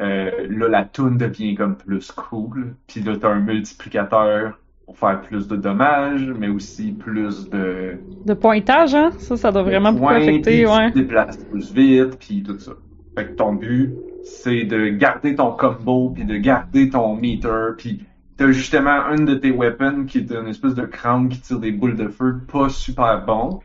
euh, 0.00 0.30
là, 0.48 0.68
la 0.68 0.84
toune 0.84 1.18
devient 1.18 1.54
comme 1.54 1.76
plus 1.76 2.10
cool. 2.10 2.74
Puis 2.86 3.02
là, 3.02 3.16
t'as 3.20 3.28
un 3.28 3.40
multiplicateur 3.40 4.58
pour 4.86 4.98
faire 4.98 5.20
plus 5.20 5.46
de 5.46 5.56
dommages, 5.56 6.32
mais 6.36 6.48
aussi 6.48 6.92
plus 6.92 7.48
de 7.50 7.98
De 8.24 8.34
pointage, 8.34 8.94
hein? 8.94 9.10
Ça, 9.18 9.36
ça 9.36 9.52
doit 9.52 9.62
vraiment 9.62 9.92
beaucoup 9.92 10.08
affecter, 10.08 10.66
ouais. 10.66 10.86
tu 10.86 10.94
te 10.94 10.98
déplaces 11.00 11.36
plus 11.36 11.72
vite, 11.72 12.18
puis 12.18 12.42
tout 12.42 12.58
ça. 12.58 12.72
Fait 13.16 13.26
que 13.26 13.32
ton 13.32 13.52
but, 13.52 13.94
c'est 14.24 14.64
de 14.64 14.88
garder 14.88 15.34
ton 15.34 15.52
combo, 15.52 16.10
puis 16.10 16.24
de 16.24 16.36
garder 16.38 16.88
ton 16.88 17.14
meter, 17.14 17.74
puis 17.76 18.00
t'as 18.40 18.52
justement 18.52 19.06
une 19.10 19.26
de 19.26 19.34
tes 19.34 19.50
weapons 19.50 20.06
qui 20.06 20.16
est 20.16 20.32
une 20.32 20.46
espèce 20.48 20.74
de 20.74 20.86
crâne 20.86 21.28
qui 21.28 21.40
tire 21.42 21.58
des 21.58 21.72
boules 21.72 21.94
de 21.94 22.08
feu, 22.08 22.40
pas 22.50 22.70
super 22.70 23.22
bon, 23.26 23.60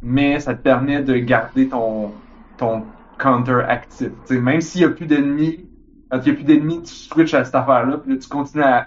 mais 0.00 0.38
ça 0.38 0.54
te 0.54 0.62
permet 0.62 1.02
de 1.02 1.16
garder 1.16 1.68
ton, 1.68 2.12
ton 2.56 2.84
counter 3.18 3.62
actif. 3.66 4.10
T'sais, 4.24 4.38
même 4.40 4.60
s'il 4.60 4.82
y 4.82 4.84
a 4.84 4.90
plus 4.90 5.06
d'ennemis, 5.06 5.68
quand 6.08 6.20
il 6.20 6.28
y 6.28 6.30
a 6.30 6.34
plus 6.34 6.44
d'ennemis, 6.44 6.82
tu 6.84 6.94
switches 6.94 7.34
à 7.34 7.42
cette 7.44 7.56
affaire-là, 7.56 7.98
puis 7.98 8.12
là, 8.12 8.18
tu 8.20 8.28
continues 8.28 8.62
à, 8.62 8.86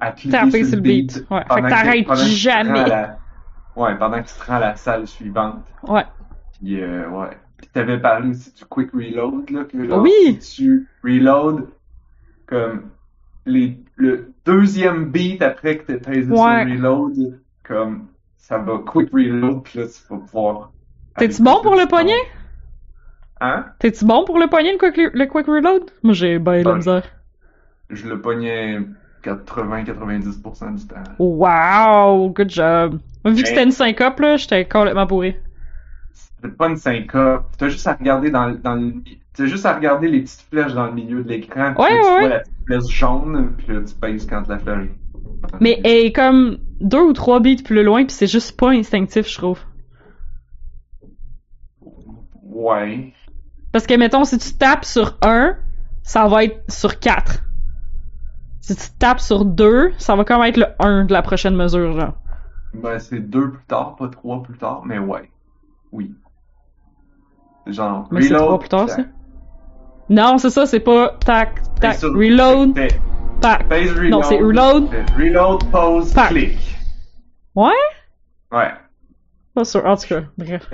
à 0.00 0.12
cliquer 0.12 0.38
Taper 0.38 0.64
sur 0.64 0.76
le 0.76 0.80
beat. 0.80 1.26
Ouais. 1.30 1.42
Fait 1.52 1.60
que 1.60 1.68
t'arrêtes 1.68 2.14
jamais. 2.14 2.88
la- 2.88 3.18
Ouais, 3.76 3.94
pendant 3.98 4.22
que 4.22 4.26
tu 4.28 4.34
te 4.34 4.46
rends 4.46 4.54
à 4.56 4.60
la 4.60 4.76
salle 4.76 5.06
suivante. 5.06 5.66
Ouais. 5.82 6.06
Puis, 6.58 6.80
euh, 6.80 7.10
ouais. 7.10 7.36
Puis 7.58 7.68
t'avais 7.74 7.98
parlé 8.00 8.30
aussi 8.30 8.54
du 8.54 8.64
quick 8.64 8.90
reload, 8.92 9.50
là, 9.50 9.64
que 9.64 9.76
Oui. 10.00 10.38
si 10.40 10.56
tu 10.56 10.88
reload, 11.04 11.66
comme, 12.46 12.84
les, 13.44 13.78
le 13.96 14.32
deuxième 14.46 15.10
beat 15.10 15.42
après 15.42 15.78
que 15.78 15.92
t'as 15.92 15.98
pesé 15.98 16.30
Ouais. 16.30 16.64
sur 16.64 16.72
reload, 16.82 17.40
comme, 17.64 18.06
ça 18.36 18.58
va 18.58 18.78
quick 18.86 19.10
reload, 19.12 19.62
puis 19.64 19.80
là, 19.80 19.86
tu 19.86 20.00
vas 20.14 20.18
pouvoir... 20.20 20.72
T'es-tu 21.18 21.42
bon 21.42 21.60
pour 21.62 21.74
le 21.74 21.86
poignet? 21.86 22.12
Hein? 23.40 23.66
T'es-tu 23.78 24.04
bon 24.04 24.24
pour 24.24 24.38
le 24.38 24.46
poignet, 24.48 24.72
le 24.72 24.78
quick, 24.78 24.96
le 25.12 25.26
quick 25.26 25.46
reload? 25.46 25.90
Moi, 26.02 26.14
j'ai 26.14 26.38
ben 26.38 26.62
la 26.62 26.70
Ouais. 26.70 26.76
misère. 26.76 27.04
Je 27.90 28.08
le 28.08 28.20
pognais 28.20 28.80
80-90% 29.22 30.74
du 30.74 30.86
temps. 30.86 30.96
Wow! 31.18 32.30
Good 32.30 32.50
job. 32.50 32.98
Vu 33.24 33.42
que 33.42 33.48
c'était 33.48 33.64
une 33.64 33.72
syncope, 33.72 34.20
là, 34.20 34.36
j'étais 34.36 34.64
complètement 34.66 35.06
bourré. 35.06 35.40
C'est 36.12 36.56
pas 36.56 36.68
une 36.68 36.76
syncope. 36.76 37.46
T'as 37.58 37.68
juste 37.68 37.86
à 37.86 37.94
regarder 37.94 38.30
dans, 38.30 38.46
le- 38.46 38.56
dans 38.58 38.74
t'as 39.36 39.46
juste 39.46 39.66
à 39.66 39.74
regarder 39.74 40.08
les 40.08 40.22
petites 40.22 40.46
flèches 40.50 40.72
dans 40.72 40.86
le 40.86 40.92
milieu 40.92 41.22
de 41.22 41.28
l'écran. 41.28 41.74
Ouais, 41.74 41.88
là, 41.88 41.88
tu 41.88 41.94
ouais, 41.94 42.00
vois 42.00 42.20
ouais. 42.20 42.28
la 42.28 42.38
petite 42.40 42.54
flèche 42.66 42.88
jaune, 42.88 43.54
puis 43.58 43.74
là, 43.74 43.80
tu 43.82 43.94
pèses 43.94 44.26
quand 44.26 44.48
la 44.48 44.58
flèche. 44.58 44.88
Mais 45.60 45.80
elle 45.84 46.06
est 46.06 46.12
comme 46.12 46.58
deux 46.80 47.02
ou 47.02 47.12
trois 47.12 47.40
beats 47.40 47.62
plus 47.64 47.82
loin, 47.82 48.04
puis 48.04 48.14
c'est 48.14 48.26
juste 48.26 48.58
pas 48.58 48.70
instinctif, 48.70 49.28
je 49.28 49.38
trouve. 49.38 49.60
Ouais. 52.42 53.12
Parce 53.72 53.86
que, 53.86 53.94
mettons, 53.94 54.24
si 54.24 54.38
tu 54.38 54.54
tapes 54.54 54.84
sur 54.84 55.18
un, 55.22 55.56
ça 56.02 56.26
va 56.26 56.44
être 56.44 56.70
sur 56.70 56.98
quatre. 56.98 57.42
Si 58.60 58.74
tu 58.74 58.86
tapes 58.98 59.20
sur 59.20 59.44
deux, 59.44 59.92
ça 59.98 60.16
va 60.16 60.24
comme 60.24 60.42
être 60.42 60.56
le 60.56 60.66
1 60.78 61.04
de 61.04 61.12
la 61.12 61.22
prochaine 61.22 61.54
mesure, 61.54 61.92
genre. 61.92 62.14
Ben, 62.74 62.98
c'est 62.98 63.20
deux 63.20 63.50
plus 63.50 63.64
tard, 63.66 63.96
pas 63.96 64.08
trois 64.08 64.42
plus 64.42 64.56
tard, 64.58 64.82
mais 64.84 64.98
ouais. 64.98 65.30
Oui. 65.92 66.14
Genre, 67.66 68.08
Mais 68.10 68.22
c'est 68.22 68.34
trois 68.34 68.58
plus 68.58 68.68
tard, 68.68 68.88
ça? 68.88 69.02
Non, 70.08 70.38
c'est 70.38 70.50
ça, 70.50 70.66
c'est 70.66 70.80
pas 70.80 71.16
tac, 71.24 71.60
tac, 71.80 71.96
sur- 71.98 72.14
reload. 72.14 72.74
Pèse 73.68 73.92
reload. 73.92 74.10
Non, 74.10 74.22
c'est 74.22 74.38
reload. 74.38 74.88
Reload, 75.16 75.70
pause, 75.70 76.12
Tac. 76.12 76.28
clic. 76.28 76.58
Ouais? 77.54 77.70
Ouais. 78.52 78.70
Pas 79.54 79.64
sûr. 79.64 79.84
En 79.84 79.96
tout 79.96 80.06
cas, 80.08 80.22
bref. 80.36 80.68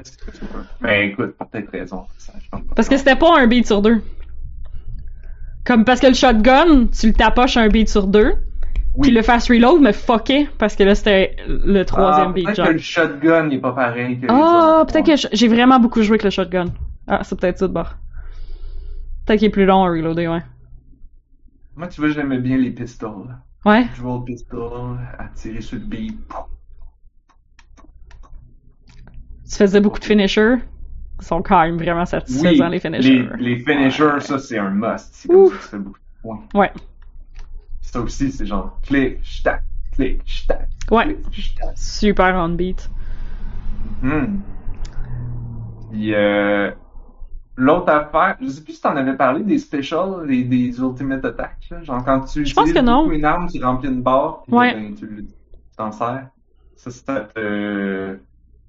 Mais 0.80 1.08
écoute, 1.08 1.34
t'as 1.38 1.44
peut-être 1.46 1.70
raison. 1.70 2.04
Ça. 2.18 2.32
Parce 2.74 2.88
que 2.88 2.96
c'était 2.96 3.16
pas 3.16 3.38
un 3.38 3.46
beat 3.46 3.66
sur 3.66 3.80
deux. 3.82 4.02
Comme 5.64 5.84
parce 5.84 6.00
que 6.00 6.08
le 6.08 6.14
shotgun, 6.14 6.86
tu 6.86 7.06
le 7.08 7.12
tapoches 7.12 7.56
un 7.56 7.68
beat 7.68 7.88
sur 7.88 8.06
deux. 8.06 8.34
Oui. 8.94 9.02
Puis 9.02 9.10
le 9.12 9.22
fast 9.22 9.48
reload 9.48 9.80
me 9.80 9.92
fuckait 9.92 10.48
parce 10.58 10.76
que 10.76 10.82
là 10.82 10.94
c'était 10.94 11.36
le 11.46 11.82
troisième 11.84 12.28
ah, 12.28 12.32
beat, 12.32 12.44
peut-être 12.46 12.66
que 12.66 12.72
le 12.72 12.78
shotgun 12.78 13.44
n'est 13.44 13.58
pas 13.58 13.72
pareil 13.72 14.18
que 14.18 14.26
Ah, 14.28 14.84
peut-être 14.86 15.06
que 15.06 15.28
j'ai 15.32 15.48
vraiment 15.48 15.78
beaucoup 15.78 16.02
joué 16.02 16.14
avec 16.14 16.24
le 16.24 16.30
shotgun. 16.30 16.66
Ah, 17.06 17.20
c'est 17.22 17.38
peut-être 17.40 17.58
ça 17.58 17.68
de 17.68 17.72
bord. 17.72 17.94
Peut-être 19.24 19.38
qu'il 19.38 19.48
est 19.48 19.52
plus 19.52 19.66
long 19.66 19.84
à 19.84 19.88
reloader, 19.90 20.28
ouais. 20.28 20.42
Moi, 21.76 21.88
tu 21.88 22.00
vois, 22.00 22.10
j'aimais 22.10 22.38
bien 22.38 22.56
les 22.58 22.70
pistoles. 22.70 23.36
Ouais. 23.64 23.86
Dual 23.96 24.24
pistol, 24.24 24.98
à 25.18 25.28
tirer 25.28 25.60
sur 25.60 25.78
le 25.78 25.84
beat. 25.84 26.18
Tu 29.48 29.56
faisais 29.56 29.80
beaucoup 29.80 29.98
de 29.98 30.04
finishers? 30.04 30.56
Ils 31.20 31.24
sont 31.24 31.42
quand 31.42 31.60
même 31.62 31.76
vraiment 31.76 32.04
satisfaisants, 32.06 32.68
les 32.68 32.80
finishers. 32.80 33.28
Les, 33.38 33.56
les 33.56 33.58
finishers, 33.64 34.04
Ouais. 34.14 34.20
ça, 34.20 34.38
c'est 34.38 34.58
un 34.58 34.70
must. 34.70 35.10
C'est 35.12 35.28
comme 35.28 35.36
Ouf. 35.42 35.52
ça 35.52 35.58
que 35.58 35.62
tu 35.62 35.68
fais 35.70 35.78
beaucoup 35.78 35.98
de 35.98 36.20
points. 36.22 36.42
Ouais. 36.54 36.72
Ça 37.80 38.00
aussi, 38.00 38.32
c'est 38.32 38.46
genre 38.46 38.80
clic, 38.82 39.18
stack, 39.22 39.62
clic, 39.92 40.22
stack. 40.26 40.68
Ouais. 40.90 41.16
Super 41.76 42.34
on 42.34 42.48
beat. 42.50 42.90
Hmm. 44.02 44.40
Puis, 45.90 46.14
euh, 46.14 46.72
l'autre 47.56 47.90
affaire, 47.90 48.36
je 48.40 48.48
sais 48.48 48.62
plus 48.62 48.72
si 48.74 48.80
t'en 48.80 48.96
avais 48.96 49.16
parlé 49.16 49.42
des 49.44 49.58
specials, 49.58 50.26
des, 50.26 50.44
des 50.44 50.78
ultimate 50.80 51.24
attacks, 51.24 51.68
là. 51.70 51.82
Genre, 51.82 52.04
quand 52.04 52.20
tu 52.20 52.44
Je 52.46 52.54
pense 52.54 52.68
utilises 52.68 52.74
que 52.74 53.14
une 53.14 53.24
arme, 53.24 53.46
tu 53.48 53.62
remplis 53.64 53.88
une 53.88 54.02
barre, 54.02 54.42
puis 54.46 54.54
Ouais. 54.56 54.74
ben, 54.74 54.94
tu 54.94 55.26
t'en 55.76 55.92
sers. 55.92 56.28
Ça, 56.76 56.90
ça 56.90 57.20
te, 57.20 58.18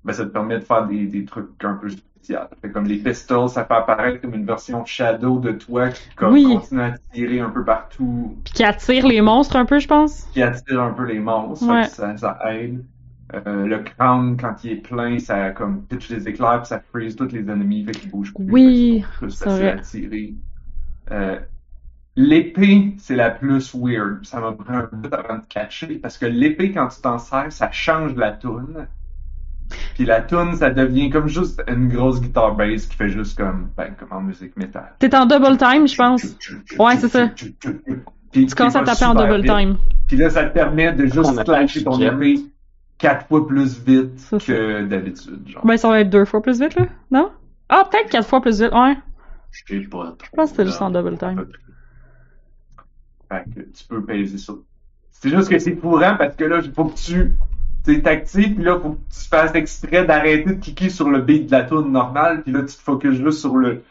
ben, 0.03 0.13
ça 0.13 0.25
te 0.25 0.29
permet 0.29 0.59
de 0.59 0.63
faire 0.63 0.85
des, 0.87 1.05
des 1.07 1.25
trucs 1.25 1.63
un 1.63 1.73
peu 1.75 1.89
spéciaux. 1.89 2.37
Comme 2.73 2.85
les 2.85 2.97
pistols, 2.99 3.49
ça 3.49 3.65
fait 3.65 3.73
apparaître 3.73 4.21
comme 4.21 4.33
une 4.33 4.45
version 4.45 4.85
shadow 4.85 5.39
de 5.39 5.51
toi 5.51 5.89
qui 5.89 6.01
comme, 6.15 6.31
Oui. 6.33 6.43
continue 6.45 6.81
à 6.81 6.93
tirer 7.13 7.39
un 7.41 7.49
peu 7.49 7.65
partout, 7.65 8.37
Puis 8.45 8.53
qui 8.53 8.63
attire 8.63 9.07
les 9.07 9.19
monstres 9.21 9.57
un 9.57 9.65
peu, 9.65 9.79
je 9.79 9.87
pense. 9.87 10.23
qui 10.31 10.41
attire 10.41 10.81
un 10.81 10.91
peu 10.93 11.03
les 11.05 11.19
monstres. 11.19 11.67
Ouais. 11.67 11.83
Ça 11.85 12.15
aide. 12.51 12.85
Euh, 13.33 13.65
le 13.65 13.79
crâne, 13.79 14.37
quand 14.39 14.63
il 14.63 14.71
est 14.73 14.75
plein, 14.75 15.17
ça 15.17 15.49
comme 15.51 15.83
pitch 15.83 16.09
des 16.09 16.27
éclairs 16.27 16.59
puis 16.59 16.67
ça 16.67 16.79
freeze 16.91 17.15
tous 17.15 17.31
les 17.31 17.41
ennemis, 17.49 17.83
fait 17.83 17.91
qu'ils 17.91 18.11
bougent 18.11 18.33
plus. 18.33 18.45
Oui, 18.51 19.05
plus 19.17 19.41
à 19.47 19.77
tirer. 19.79 20.35
Euh, 21.11 21.39
l'épée, 22.15 22.93
c'est 22.97 23.15
la 23.15 23.31
plus 23.31 23.73
weird. 23.75 24.23
Ça 24.25 24.39
m'a 24.39 24.51
pris 24.51 24.73
un 24.73 24.83
peu 24.83 25.09
avant 25.11 25.39
de 25.39 25.45
catcher 25.49 25.95
parce 25.95 26.17
que 26.17 26.27
l'épée, 26.27 26.71
quand 26.71 26.87
tu 26.89 27.01
t'en 27.01 27.17
sers, 27.17 27.51
ça 27.51 27.71
change 27.71 28.13
de 28.13 28.19
la 28.19 28.33
toune. 28.33 28.87
Puis 29.95 30.05
la 30.05 30.21
toune, 30.21 30.55
ça 30.55 30.69
devient 30.69 31.09
comme 31.09 31.27
juste 31.27 31.63
une 31.67 31.87
grosse 31.87 32.21
guitare 32.21 32.55
bass 32.55 32.85
qui 32.85 32.95
fait 32.95 33.09
juste 33.09 33.35
comme, 33.35 33.69
ben, 33.75 33.95
comme 33.97 34.11
en 34.11 34.21
musique 34.21 34.55
métal. 34.57 34.93
T'es 34.99 35.15
en 35.15 35.25
double 35.25 35.57
time, 35.57 35.87
je 35.87 35.95
pense. 35.95 36.23
Ouais, 36.77 36.97
c'est 36.97 37.07
ça. 37.07 37.29
Puis 38.31 38.45
Tu 38.45 38.55
commences 38.55 38.75
à 38.75 38.83
taper 38.83 39.05
en 39.05 39.15
double 39.15 39.41
vite. 39.41 39.51
time. 39.51 39.77
Puis 40.07 40.17
là, 40.17 40.29
ça 40.29 40.43
te 40.43 40.53
permet 40.53 40.93
de 40.93 41.05
juste 41.05 41.43
clasher 41.43 41.83
ton 41.83 41.99
épée 41.99 42.52
quatre 43.03 43.27
fois 43.27 43.45
plus 43.45 43.83
vite 43.83 44.29
que 44.47 44.85
d'habitude, 44.85 45.45
genre. 45.45 45.65
Ben, 45.65 45.75
ça 45.75 45.89
va 45.89 45.99
être 45.99 46.09
deux 46.09 46.23
fois 46.23 46.41
plus 46.41 46.61
vite, 46.61 46.75
là. 46.75 46.87
Non? 47.11 47.31
Ah, 47.67 47.85
peut-être 47.91 48.09
quatre 48.09 48.27
fois 48.27 48.41
plus 48.41 48.61
vite, 48.61 48.71
ouais. 48.71 48.95
Je 49.51 49.81
sais 49.81 49.87
pas. 49.87 50.15
Je 50.23 50.29
pense 50.33 50.51
que 50.51 50.57
c'était 50.57 50.65
juste 50.65 50.81
en 50.81 50.89
double 50.89 51.17
time. 51.17 51.45
Fait 53.29 53.43
que 53.53 53.59
tu 53.59 53.83
peux 53.89 54.03
peser 54.03 54.37
ça. 54.37 54.53
C'est 55.11 55.29
juste 55.29 55.49
que 55.49 55.59
c'est 55.59 55.75
courant 55.75 56.15
parce 56.17 56.35
que 56.35 56.45
là, 56.45 56.59
il 56.63 56.71
faut 56.71 56.85
que 56.85 56.95
tu 56.95 58.01
t'actives, 58.01 58.55
puis 58.55 58.63
là, 58.63 58.79
faut 58.79 58.91
que 58.91 58.99
tu 59.09 59.27
fasses 59.27 59.53
exprès 59.53 60.05
d'arrêter 60.05 60.53
de 60.55 60.61
cliquer 60.61 60.89
sur 60.89 61.09
le 61.09 61.19
beat 61.19 61.47
de 61.47 61.51
la 61.51 61.63
tune 61.63 61.91
normale, 61.91 62.43
puis 62.43 62.53
là, 62.53 62.61
tu 62.61 62.75
te 62.75 62.81
focuses 62.81 63.21
juste 63.21 63.39
sur 63.39 63.57
le. 63.57 63.83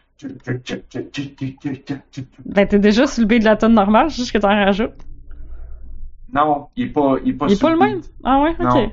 Ben, 2.46 2.66
t'es 2.66 2.78
déjà 2.78 3.06
sur 3.06 3.22
le 3.22 3.26
beat 3.26 3.40
de 3.40 3.44
la 3.44 3.56
tonne 3.56 3.74
normale, 3.74 4.08
juste 4.08 4.32
que 4.32 4.38
t'en 4.38 4.48
rajoutes. 4.48 5.04
Non, 6.32 6.68
il 6.76 6.86
est 6.86 6.90
pas, 6.90 7.16
il 7.22 7.30
est 7.30 7.34
pas 7.34 7.46
Il 7.48 7.52
est 7.52 7.60
pas 7.60 7.70
le 7.70 7.78
beat. 7.78 7.86
même? 7.88 8.00
Ah 8.24 8.40
ouais? 8.40 8.52
Ok. 8.52 8.74
Non. 8.74 8.92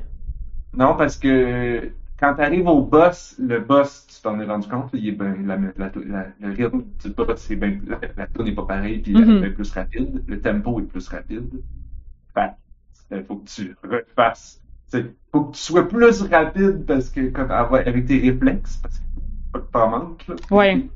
Non, 0.79 0.95
parce 0.97 1.17
que 1.17 1.91
quand 2.19 2.35
tu 2.35 2.41
arrives 2.41 2.67
au 2.67 2.81
boss, 2.83 3.35
le 3.39 3.59
boss, 3.59 4.07
tu 4.07 4.21
t'en 4.21 4.39
es 4.39 4.45
rendu 4.45 4.67
compte, 4.69 4.89
il 4.93 5.09
est 5.09 5.11
ben, 5.13 5.45
la, 5.47 5.57
la, 5.77 5.91
la- 6.05 6.27
le 6.39 6.49
rythme 6.53 6.83
du 7.03 7.09
boss, 7.11 7.39
c'est 7.41 7.55
ben, 7.57 7.81
la, 7.87 7.99
la 8.17 8.27
tune 8.27 8.45
n'est 8.45 8.55
pas 8.55 8.65
pareille, 8.65 8.99
puis 9.01 9.13
Mhm. 9.13 9.37
elle 9.43 9.49
est 9.49 9.53
plus 9.53 9.71
rapide, 9.73 10.23
le 10.27 10.41
tempo 10.41 10.79
est 10.79 10.83
plus 10.85 11.07
rapide. 11.09 11.49
Fait 12.33 12.53
il 13.11 13.23
faut 13.25 13.37
que 13.37 13.49
tu 13.49 13.75
refasses. 13.83 14.61
Il 14.93 15.13
faut 15.33 15.45
que 15.45 15.55
tu 15.57 15.61
sois 15.61 15.87
plus 15.87 16.21
rapide 16.23 16.85
parce 16.85 17.09
que 17.09 17.29
comme 17.29 17.51
avec 17.51 17.87
avec 17.87 18.05
tes 18.07 18.19
réflexes, 18.19 18.77
parce 18.77 18.99
que 18.99 19.05
faut 19.05 19.21
pas 19.51 19.59
que 19.61 19.71
t'en 19.71 19.89
manques. 19.89 20.27
Là, 20.27 20.35
Ouais. 20.51 20.89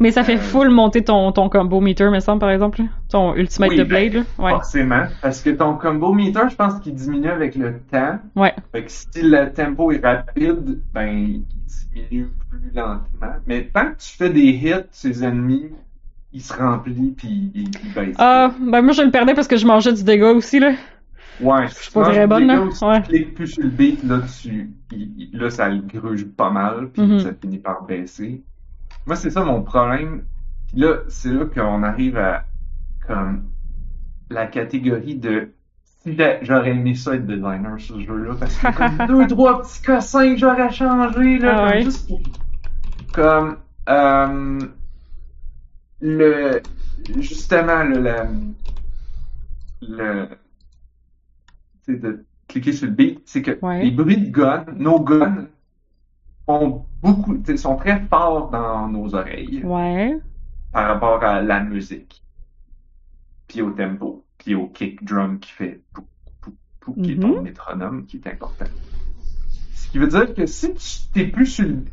Mais 0.00 0.10
ça 0.12 0.24
fait 0.24 0.36
Euh, 0.36 0.40
full 0.40 0.70
monter 0.70 1.04
ton, 1.04 1.30
ton 1.30 1.48
combo 1.50 1.80
meter, 1.80 2.08
me 2.10 2.20
semble, 2.20 2.40
par 2.40 2.50
exemple. 2.50 2.80
Ton 3.10 3.34
ultimate 3.36 3.70
Oui, 3.70 3.76
de 3.76 3.82
ben, 3.84 3.88
blade, 4.10 4.14
là. 4.14 4.44
Ouais. 4.44 4.50
Forcément. 4.52 5.02
Parce 5.20 5.42
que 5.42 5.50
ton 5.50 5.74
combo 5.74 6.12
meter, 6.14 6.40
je 6.50 6.56
pense 6.56 6.80
qu'il 6.80 6.94
diminue 6.94 7.28
avec 7.28 7.54
le 7.54 7.80
temps. 7.90 8.18
Ouais. 8.34 8.54
Fait 8.72 8.84
que 8.84 8.90
si 8.90 9.06
le 9.22 9.52
tempo 9.52 9.92
est 9.92 10.04
rapide, 10.04 10.80
ben, 10.94 11.08
il 11.08 11.44
diminue 11.94 12.28
plus 12.48 12.70
lentement. 12.74 13.36
Mais 13.46 13.68
tant 13.72 13.92
que 13.92 13.98
tu 13.98 14.16
fais 14.16 14.30
des 14.30 14.48
hits, 14.48 14.86
ses 14.90 15.22
ennemis, 15.22 15.66
il 16.32 16.40
se 16.40 16.54
remplit 16.54 17.14
puis 17.16 17.50
il, 17.54 17.68
il 17.68 17.92
baisse. 17.94 18.16
Ah, 18.18 18.52
ben 18.58 18.82
moi 18.82 18.92
je 18.92 19.02
le 19.02 19.10
perdais 19.10 19.34
parce 19.34 19.48
que 19.48 19.56
je 19.56 19.66
mangeais 19.66 19.92
du 19.92 20.04
dégât 20.04 20.30
aussi, 20.32 20.60
là. 20.60 20.72
ouais, 21.40 21.66
je 21.68 21.74
suis 21.74 21.90
pas 21.92 22.04
très 22.04 22.26
bonne, 22.26 22.46
là. 22.46 22.62
Ouais. 22.82 23.02
Tu 23.02 23.08
cliques 23.08 23.34
plus 23.34 23.48
sur 23.48 23.64
le 23.64 23.68
beat, 23.70 24.02
là, 24.04 24.20
tu, 24.40 24.70
il- 24.92 25.30
là, 25.32 25.50
ça 25.50 25.68
le 25.68 25.82
gruge 25.82 26.24
pas 26.26 26.50
mal 26.50 26.88
puis 26.92 27.02
Mhm. 27.02 27.18
ça 27.20 27.30
finit 27.40 27.58
par 27.58 27.82
baisser. 27.84 28.42
Moi, 29.06 29.16
c'est 29.16 29.30
ça 29.30 29.44
mon 29.44 29.62
problème. 29.62 30.26
Puis 30.66 30.78
là, 30.78 30.98
c'est 31.08 31.32
là 31.32 31.46
qu'on 31.46 31.82
arrive 31.82 32.16
à, 32.16 32.46
comme, 33.06 33.50
la 34.30 34.46
catégorie 34.48 35.16
de 35.16 35.52
si 35.84 36.16
j'a- 36.16 36.42
j'aurais 36.44 36.70
aimé 36.72 36.94
ça 36.94 37.14
être 37.16 37.26
designer 37.26 37.78
sur 37.80 37.96
ce 37.96 38.02
jeu-là, 38.02 38.36
parce 38.36 38.58
que 38.58 38.68
comme 38.68 39.04
deux, 39.06 39.26
trois 39.28 39.62
petits 39.62 39.82
cossins 39.82 40.32
que 40.34 40.38
j'aurais 40.40 40.70
changé, 40.72 41.38
là, 41.38 41.54
Ah 41.54 41.60
comme 41.60 41.80
ouais. 41.80 41.82
juste 41.82 42.06
pour- 42.08 42.22
comme, 43.12 43.58
euh, 43.88 44.68
le, 46.00 46.66
justement, 47.08 47.84
le, 47.84 48.52
le, 49.82 50.28
sais, 51.82 51.96
de 51.96 52.24
cliquer 52.48 52.72
sur 52.72 52.86
le 52.86 52.92
beat, 52.92 53.22
c'est 53.26 53.42
que 53.42 53.60
Ouais. 53.62 53.84
les 53.84 53.90
bruits 53.90 54.16
de 54.18 54.30
gun, 54.30 54.64
nos 54.76 55.00
guns, 55.00 55.46
ont 56.50 56.84
beaucoup, 57.02 57.36
sont 57.56 57.76
très 57.76 58.00
forts 58.06 58.50
dans 58.50 58.88
nos 58.88 59.14
oreilles 59.14 59.62
Ouais. 59.64 60.18
par 60.72 60.86
rapport 60.88 61.22
à 61.24 61.40
la 61.40 61.60
musique, 61.60 62.22
puis 63.48 63.62
au 63.62 63.70
tempo, 63.70 64.24
puis 64.38 64.54
au 64.54 64.66
kick 64.68 65.04
drum 65.04 65.38
qui 65.38 65.50
fait 65.52 65.80
pou, 65.92 66.02
pou, 66.40 66.52
pou, 66.80 66.92
qui 67.02 67.12
est 67.12 67.16
ton 67.20 67.36
Mhm. 67.36 67.42
métronome, 67.42 68.06
qui 68.06 68.16
est 68.18 68.26
important. 68.26 68.66
Ce 69.74 69.88
qui 69.88 69.98
veut 69.98 70.08
dire 70.08 70.34
que 70.34 70.46
si 70.46 70.74
tu 70.74 71.12
t'es 71.12 71.26
plus 71.26 71.46
sur 71.46 71.66
le, 71.66 71.84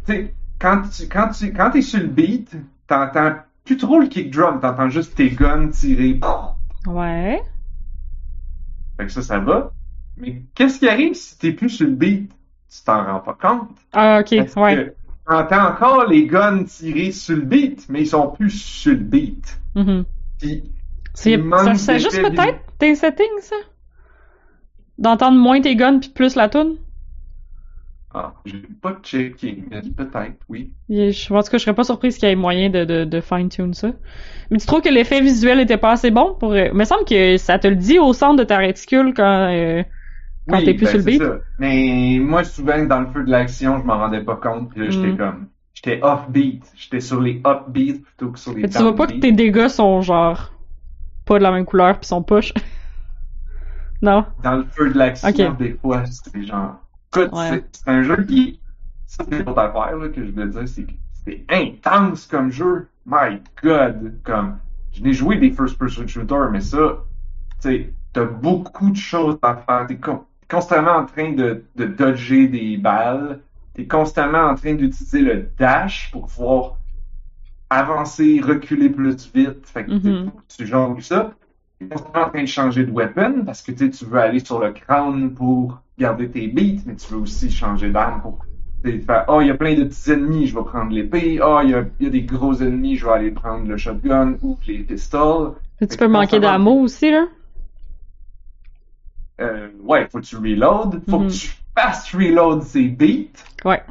quand 0.60 0.84
tu, 0.90 1.08
quand 1.08 1.30
tu, 1.30 1.52
quand 1.54 1.72
t'es 1.72 1.82
sur 1.82 2.00
le 2.00 2.08
beat, 2.08 2.56
t'entends 2.88 3.36
plus 3.66 3.78
trop 3.78 4.00
le 4.00 4.08
kick 4.08 4.32
drum, 4.32 4.60
t'entends 4.60 4.90
juste 4.90 5.16
tes 5.16 5.30
guns 5.32 5.70
tirer. 5.70 6.20
Ouais. 6.86 7.42
Fait 8.98 9.06
que 9.06 9.12
ça, 9.12 9.22
ça 9.22 9.40
va. 9.40 9.74
Mais 10.18 10.42
qu'est-ce 10.56 10.80
qui 10.80 10.88
arrive 10.88 11.14
si 11.16 11.38
t'es 11.38 11.52
plus 11.52 11.70
sur 11.70 11.88
le 11.88 11.94
beat? 11.94 12.32
Tu 12.70 12.84
t'en 12.84 13.04
rends 13.06 13.20
pas 13.20 13.34
compte. 13.34 13.78
Ah, 13.94 14.20
ok, 14.22 14.36
Parce 14.36 14.56
ouais. 14.56 14.76
que 14.76 14.96
t'entends 15.26 15.68
encore 15.70 16.06
les 16.08 16.26
guns 16.28 16.64
tirer 16.66 17.12
sur 17.12 17.36
le 17.38 17.42
beat, 17.44 17.88
mais 17.90 18.02
ils 18.02 18.08
sont 18.08 18.30
plus 18.32 18.50
sur 18.52 18.92
le 18.94 19.00
beat. 19.00 19.60
Puis, 20.40 20.64
C'est, 21.14 21.38
ça, 21.78 21.98
juste 21.98 22.22
peut-être 22.22 22.60
tes 22.78 22.96
settings, 22.96 23.42
ça? 23.42 23.56
D'entendre 25.00 25.40
moins 25.40 25.60
tes 25.60 25.76
guns 25.76 26.00
puis 26.00 26.10
plus 26.10 26.36
la 26.36 26.50
toune? 26.50 26.78
Ah, 28.14 28.34
j'ai 28.46 28.62
pas 28.82 29.00
checké, 29.04 29.64
mais 29.70 29.82
peut-être, 29.82 30.38
oui. 30.50 30.74
Et 30.90 31.12
Je, 31.12 31.34
en 31.34 31.44
tout 31.44 31.52
cas, 31.52 31.58
je 31.58 31.64
serais 31.64 31.76
pas 31.76 31.84
surprise 31.84 32.18
qu'il 32.18 32.28
y 32.30 32.32
ait 32.32 32.36
moyen 32.36 32.70
de, 32.70 32.86
de, 32.86 33.04
de 33.04 33.22
fine-tune 33.22 33.74
ça. 33.74 33.92
Mais 34.50 34.58
tu 34.58 34.66
trouves 34.66 34.82
que 34.82 34.90
l'effet 34.90 35.20
visuel 35.22 35.60
était 35.60 35.78
pas 35.78 35.92
assez 35.92 36.10
bon 36.10 36.34
pour... 36.36 36.54
euh, 36.54 36.68
Il 36.68 36.74
me 36.74 36.86
semble 36.86 37.04
que 37.06 37.38
ça 37.38 37.60
te 37.60 37.68
le 37.68 37.76
dit 37.76 38.00
au 38.00 38.14
centre 38.14 38.38
de 38.38 38.44
ta 38.46 38.58
réticule 38.58 39.14
quand, 39.14 39.52
euh, 39.54 39.84
quand 40.50 40.62
oui, 40.62 40.64
t'es 40.64 40.74
plus 40.74 40.86
ben, 40.86 40.88
sur 40.88 40.98
le 41.00 41.04
c'est 41.04 41.12
beat? 41.20 41.26
ça. 41.26 41.40
Mais 41.58 42.20
moi, 42.22 42.44
souvent, 42.44 42.84
dans 42.86 43.02
le 43.02 43.08
feu 43.12 43.24
de 43.24 43.32
l'action, 43.32 43.80
je 43.80 43.84
m'en 43.86 43.98
rendais 43.98 44.24
pas 44.24 44.38
compte, 44.38 44.70
puis 44.72 44.80
là, 44.82 44.90
j'étais 44.90 45.14
Mm. 45.14 45.18
comme... 45.18 45.50
J'étais 45.74 46.00
off-beat. 46.02 46.72
J'étais 46.76 47.02
sur 47.02 47.22
les 47.22 47.42
up-beats 47.46 48.00
plutôt 48.04 48.32
que 48.32 48.40
sur 48.40 48.54
les 48.54 48.64
Mais 48.64 48.70
tu 48.70 48.82
vois 48.82 48.96
pas 48.96 49.08
que 49.08 49.14
tes 49.20 49.32
dégâts 49.32 49.68
sont 49.68 50.02
genre 50.02 50.52
pas 51.26 51.40
de 51.40 51.44
la 51.44 51.52
même 51.52 51.66
couleur 51.66 52.00
puis 52.00 52.08
sont 52.08 52.24
push? 52.24 52.54
non? 54.02 54.26
Dans 54.38 54.56
le 54.58 54.66
feu 54.66 54.90
de 54.92 54.98
l'action, 54.98 55.54
des 55.54 55.74
fois, 55.78 56.06
c'était 56.06 56.44
genre... 56.44 56.80
Écoute, 57.14 57.32
Ouais. 57.32 57.62
c'est- 57.62 57.66
c'est 57.76 57.88
un 57.90 58.04
jeu 58.04 58.24
qui... 58.26 58.62
Ça, 59.06 59.24
c'est 59.30 59.44
l'autre 59.46 59.60
affaire 59.60 59.98
là, 59.98 60.10
que 60.10 60.24
je 60.26 60.32
voulais 60.32 60.48
dire, 60.50 60.68
c'est 60.68 60.86
que 60.86 60.94
c'était 61.14 61.46
intense 61.50 62.28
comme 62.28 62.52
jeu. 62.52 62.90
My 63.06 63.42
God! 63.64 64.22
Comme... 64.24 64.60
Je 64.92 65.02
n'ai 65.04 65.14
joué 65.14 65.38
des 65.38 65.52
first-person 65.52 66.08
shooters, 66.08 66.52
mais 66.52 66.62
ça, 66.62 66.98
tu 67.62 67.70
sais, 67.70 67.96
t'as 68.14 68.26
beaucoup 68.26 68.92
de 68.92 68.98
choses 68.98 69.40
à 69.44 69.58
faire. 69.58 69.88
T'es 69.88 69.98
con- 70.00 70.27
constamment 70.50 70.98
en 70.98 71.06
train 71.06 71.32
de, 71.34 71.64
de 71.76 71.86
dodger 71.86 72.48
des 72.48 72.78
balles. 72.78 73.40
T'es 73.74 73.86
constamment 73.86 74.46
en 74.46 74.56
train 74.56 74.74
d'utiliser 74.74 75.22
le 75.22 75.50
dash 75.58 76.10
pour 76.12 76.28
pouvoir 76.28 76.78
avancer, 77.70 78.42
reculer 78.42 78.90
plus 78.90 79.32
vite. 79.34 79.66
Fait 79.66 79.86
que 79.86 79.92
tu 79.92 80.14
faut 80.26 80.32
que 80.32 80.54
tu 80.58 80.66
jongles 80.66 81.04
ça. 81.04 81.34
T'es 81.80 81.88
constamment 81.88 82.26
en 82.26 82.30
train 82.30 82.42
de 82.42 82.48
changer 82.48 82.86
de 82.86 82.92
weapon 82.92 83.44
parce 83.46 83.62
que 83.62 83.72
tu 83.72 83.90
tu 83.92 84.06
veux 84.06 84.20
aller 84.20 84.40
sur 84.40 84.60
le 84.60 84.72
crâne 84.72 85.34
pour 85.34 85.82
garder 86.00 86.30
tes 86.30 86.48
beats, 86.48 86.82
mais 86.86 86.96
tu 86.96 87.14
veux 87.14 87.20
aussi 87.20 87.52
changer 87.52 87.92
d'arme 87.92 88.22
pour 88.22 88.40
tu 88.84 89.02
faire 89.02 89.26
Oh, 89.28 89.42
il 89.42 89.48
y 89.48 89.52
a 89.52 89.56
plein 89.56 89.76
de 89.76 89.84
petits 89.84 90.12
ennemis, 90.12 90.48
je 90.48 90.56
vais 90.58 90.64
prendre 90.64 90.92
l'épée. 90.92 91.40
Oh, 91.44 91.60
il 91.64 91.72
y 91.72 91.74
a, 91.74 91.86
y 92.00 92.08
a 92.08 92.10
des 92.10 92.22
gros 92.22 92.62
ennemis, 92.62 92.96
je 92.96 93.06
vais 93.06 93.12
aller 93.12 93.32
prendre 93.32 93.68
le 93.68 93.78
shotgun 93.78 94.36
ou 94.42 94.58
les 94.68 94.80
pistoles. 94.80 95.54
Tu 95.80 95.88
peux 95.88 95.96
que 95.98 96.06
manquer 96.06 96.40
d'amour 96.40 96.82
aussi, 96.82 97.12
là? 97.12 97.28
Euh, 99.40 99.70
ouais, 99.84 100.08
faut 100.12 100.20
que 100.20 100.26
tu 100.26 100.36
reload. 100.38 101.02
Faut 101.10 101.20
que 101.20 101.32
tu 101.32 101.52
fasses 101.76 102.14
reload 102.14 102.64
ces 102.64 102.84
beats. 102.88 103.44
Ouais. 103.66 103.82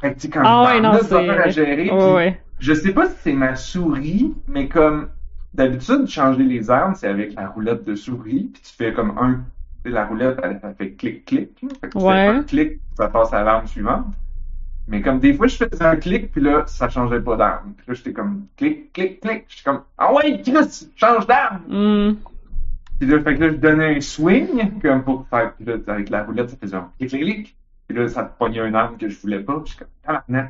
Fait 0.00 0.14
que 0.14 0.20
tu 0.20 0.28
quand 0.30 0.42
Ah 0.44 0.64
ouais, 0.74 0.80
non, 0.80 0.98
c'est... 1.02 1.28
à 1.28 1.48
gérer, 1.48 1.90
ouais. 1.90 2.40
je 2.58 2.72
sais 2.74 2.92
pas 2.92 3.08
si 3.08 3.16
c'est 3.20 3.32
ma 3.34 3.54
souris, 3.54 4.34
mais 4.48 4.68
comme 4.68 5.08
d'habitude, 5.54 6.06
changer 6.08 6.42
les 6.44 6.70
armes, 6.70 6.94
c'est 6.94 7.06
avec 7.08 7.34
la 7.34 7.48
roulette 7.48 7.84
de 7.84 7.94
souris, 7.94 8.50
puis 8.52 8.62
tu 8.62 8.72
fais 8.74 8.92
comme 8.92 9.16
un, 9.18 9.44
la 9.84 10.06
roulette, 10.06 10.38
elle, 10.42 10.60
elle 10.62 10.74
fait 10.74 10.92
clic-clic, 10.92 11.50
fait 11.80 11.88
que 11.88 11.98
tu 11.98 12.04
Ouais. 12.04 12.12
fais 12.14 12.36
un 12.38 12.42
clic, 12.42 12.80
ça 12.96 13.08
passe 13.08 13.32
à 13.32 13.42
l'arme 13.44 13.66
suivante. 13.66 14.06
Mais 14.88 15.00
comme 15.00 15.20
des 15.20 15.32
fois, 15.34 15.46
je 15.46 15.56
faisais 15.56 15.84
un 15.84 15.94
clic, 15.96 16.32
puis 16.32 16.40
là, 16.40 16.64
ça 16.66 16.88
changeait 16.88 17.20
pas 17.20 17.36
d'arme. 17.36 17.74
Puis 17.76 17.84
là, 17.86 17.94
j'étais 17.94 18.12
comme 18.12 18.46
clic, 18.56 18.92
clic, 18.92 19.20
clic. 19.20 19.44
J'étais 19.48 19.70
comme, 19.70 19.82
ah 19.96 20.12
ouais, 20.12 20.42
Chris, 20.42 20.88
change 20.96 21.26
d'arme! 21.28 21.60
Hmm. 21.68 22.14
Puis 23.02 23.10
là, 23.10 23.20
fait 23.20 23.34
que 23.34 23.40
là, 23.40 23.48
je 23.48 23.56
donnais 23.56 23.96
un 23.96 24.00
swing, 24.00 24.80
comme 24.80 25.02
pour 25.02 25.26
faire, 25.26 25.54
puis 25.56 25.64
là, 25.64 25.74
avec 25.88 26.08
la 26.08 26.22
roulette, 26.22 26.50
ça 26.50 26.56
faisait 26.56 26.76
un 26.76 26.88
clic, 27.00 27.08
clic, 27.10 27.22
clic. 27.24 27.56
Puis 27.88 27.98
là, 27.98 28.06
ça 28.06 28.22
te 28.22 28.38
pognait 28.38 28.60
un 28.60 28.72
arme 28.74 28.96
que 28.96 29.08
je 29.08 29.20
voulais 29.20 29.40
pas, 29.40 29.54
puis 29.54 29.62
je 29.64 29.70
suis 29.70 29.78
comme, 29.78 29.88
ah, 30.06 30.22
non. 30.28 30.44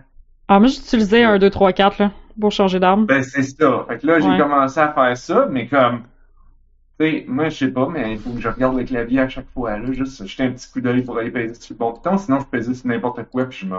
Ah, 0.48 0.58
moi, 0.58 0.68
j'utilisais 0.68 1.24
un 1.24 1.38
2, 1.38 1.48
3, 1.48 1.72
4, 1.72 1.98
là, 1.98 2.10
pour 2.38 2.52
changer 2.52 2.78
d'arme. 2.78 3.06
Ben, 3.06 3.22
c'est 3.22 3.42
ça. 3.42 3.86
Fait 3.88 3.96
que 3.96 4.06
là, 4.06 4.20
j'ai 4.20 4.28
Ouais. 4.28 4.36
commencé 4.38 4.78
à 4.80 4.92
faire 4.92 5.16
ça, 5.16 5.48
mais 5.50 5.66
comme, 5.66 6.02
tu 7.00 7.06
sais, 7.06 7.24
moi, 7.26 7.48
je 7.48 7.56
sais 7.56 7.68
pas, 7.68 7.88
mais 7.88 8.12
il 8.12 8.18
faut 8.18 8.32
que 8.32 8.40
je 8.42 8.48
regarde 8.48 8.76
le 8.76 8.84
clavier 8.84 9.20
à 9.20 9.30
chaque 9.30 9.48
fois, 9.54 9.78
là, 9.78 9.90
juste 9.90 10.26
jeter 10.26 10.42
un 10.42 10.50
petit 10.50 10.70
coup 10.70 10.82
d'œil 10.82 11.00
pour 11.00 11.16
aller 11.16 11.30
peser 11.30 11.54
sur 11.54 11.72
le 11.72 11.78
bon 11.78 11.92
bouton, 11.92 12.18
sinon 12.18 12.38
je 12.40 12.44
pesais 12.44 12.74
sur 12.74 12.86
n'importe 12.86 13.22
quoi, 13.30 13.46
puis 13.46 13.60
je 13.60 13.66
me 13.66 13.78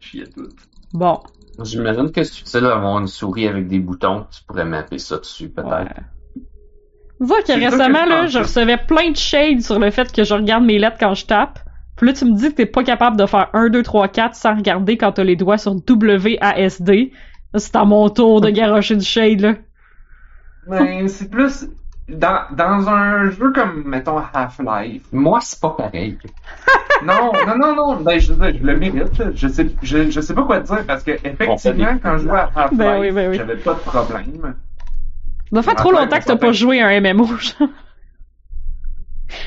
chiais 0.00 0.26
tout. 0.26 0.48
Bon. 0.92 1.20
J'imagine 1.62 2.10
que 2.10 2.24
si 2.24 2.32
tu 2.32 2.40
utilises 2.40 2.62
d'avoir 2.68 2.98
une 2.98 3.06
souris 3.06 3.46
avec 3.46 3.68
des 3.68 3.78
boutons, 3.78 4.26
tu 4.32 4.42
pourrais 4.42 4.64
mapper 4.64 4.98
ça 4.98 5.18
dessus, 5.18 5.48
peut-être. 5.48 5.68
Ouais. 5.70 6.19
Dire 7.20 7.44
que 7.44 7.52
récemment, 7.52 8.04
je 8.04 8.10
là, 8.10 8.26
je 8.26 8.38
recevais 8.38 8.78
plein 8.78 9.10
de 9.10 9.16
shades 9.16 9.60
sur 9.60 9.78
le 9.78 9.90
fait 9.90 10.10
que 10.10 10.24
je 10.24 10.32
regarde 10.32 10.64
mes 10.64 10.78
lettres 10.78 10.96
quand 10.98 11.14
je 11.14 11.26
tape. 11.26 11.58
Puis 11.96 12.06
là, 12.06 12.14
tu 12.14 12.24
me 12.24 12.34
dis 12.34 12.48
que 12.48 12.54
t'es 12.54 12.66
pas 12.66 12.82
capable 12.82 13.18
de 13.18 13.26
faire 13.26 13.50
1, 13.52 13.68
2, 13.68 13.82
3, 13.82 14.08
4 14.08 14.34
sans 14.34 14.56
regarder 14.56 14.96
quand 14.96 15.12
t'as 15.12 15.24
les 15.24 15.36
doigts 15.36 15.58
sur 15.58 15.74
WASD. 15.74 16.90
Là, 17.52 17.58
C'est 17.58 17.76
à 17.76 17.84
mon 17.84 18.08
tour 18.08 18.40
de 18.40 18.48
garrocher 18.48 18.96
du 18.96 19.04
shade, 19.04 19.40
là. 19.40 19.54
Ben, 20.66 21.08
c'est 21.08 21.30
plus, 21.30 21.66
dans, 22.08 22.44
dans 22.52 22.88
un 22.88 23.30
jeu 23.30 23.52
comme, 23.52 23.82
mettons, 23.84 24.18
Half-Life, 24.32 25.02
Moi, 25.12 25.40
c'est 25.42 25.60
pas 25.60 25.70
pareil. 25.70 26.16
non, 27.04 27.32
non, 27.46 27.58
non, 27.58 27.74
non, 27.74 27.96
ben, 27.96 28.18
je, 28.18 28.32
je 28.32 28.64
le 28.64 28.76
mérite, 28.78 29.18
là. 29.18 29.26
je 29.34 29.48
sais, 29.48 29.66
je, 29.82 30.10
je 30.10 30.20
sais 30.20 30.34
pas 30.34 30.44
quoi 30.44 30.60
dire, 30.60 30.84
parce 30.86 31.02
que, 31.02 31.12
effectivement, 31.12 31.98
quand 32.02 32.16
je 32.16 32.22
jouais 32.28 32.38
à 32.38 32.50
Half-Life, 32.54 32.78
Ben 32.78 33.00
oui, 33.00 33.10
ben 33.10 33.30
oui. 33.30 33.36
j'avais 33.36 33.56
pas 33.56 33.74
de 33.74 33.80
problème. 33.80 34.54
Ça 35.52 35.62
fait 35.62 35.74
trop 35.74 35.90
longtemps 35.92 36.18
que 36.18 36.24
t'as 36.24 36.36
pas 36.36 36.52
joué 36.52 36.80
à 36.80 36.88
un 36.88 37.00
MMO. 37.00 37.26
genre. 37.38 37.68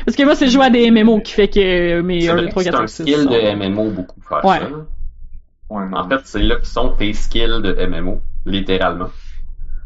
Parce 0.06 0.16
que 0.16 0.24
moi, 0.24 0.36
c'est 0.36 0.48
jouer 0.50 0.66
à 0.66 0.70
des 0.70 0.90
MMO 0.92 1.20
qui 1.22 1.34
fait 1.34 1.48
que 1.50 2.02
mes 2.02 2.22
C'est 2.22 2.30
1, 2.30 2.34
vrai 2.34 2.42
2, 2.44 2.48
que 2.48 2.52
3, 2.52 2.64
c'est 2.64 2.70
4, 2.72 2.82
un 2.82 2.88
5, 2.88 2.88
6 2.88 3.04
skill 3.04 3.24
sont... 3.24 3.30
de 3.30 3.56
MMO 3.68 3.90
beaucoup 3.92 4.22
faire 4.22 4.46
Ouais. 4.46 4.60
ça. 4.60 4.68
Ouais, 5.70 5.84
En 5.94 6.08
fait, 6.10 6.20
c'est 6.26 6.42
là 6.42 6.56
que 6.58 6.66
sont 6.68 6.90
tes 6.90 7.14
skills 7.14 7.62
de 7.64 7.86
MMO, 7.88 8.22
littéralement. 8.46 9.10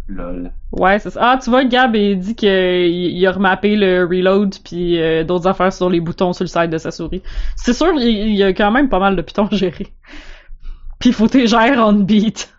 lol. 0.07 0.51
Ouais, 0.71 0.99
c'est 0.99 1.09
ça. 1.11 1.31
Ah, 1.31 1.39
tu 1.41 1.49
vois, 1.49 1.63
Gab, 1.65 1.95
il 1.95 2.19
dit 2.19 2.35
qu'il 2.35 2.49
il 2.49 3.25
a 3.27 3.31
remappé 3.31 3.75
le 3.75 4.03
reload 4.05 4.55
puis 4.63 5.01
euh, 5.01 5.23
d'autres 5.23 5.47
affaires 5.47 5.71
sur 5.73 5.89
les 5.89 5.99
boutons 5.99 6.33
sur 6.33 6.43
le 6.43 6.49
side 6.49 6.69
de 6.69 6.77
sa 6.77 6.91
souris. 6.91 7.23
C'est 7.55 7.73
sûr, 7.73 7.93
il, 7.95 8.07
il 8.07 8.35
y 8.35 8.43
a 8.43 8.53
quand 8.53 8.71
même 8.71 8.89
pas 8.89 8.99
mal 8.99 9.15
de 9.15 9.21
pitons 9.21 9.47
gérés. 9.51 9.93
Puis 10.99 11.09
il 11.09 11.13
faut 11.13 11.27
tes 11.27 11.47
gères 11.47 11.77
on 11.85 11.93
beat. 11.93 12.53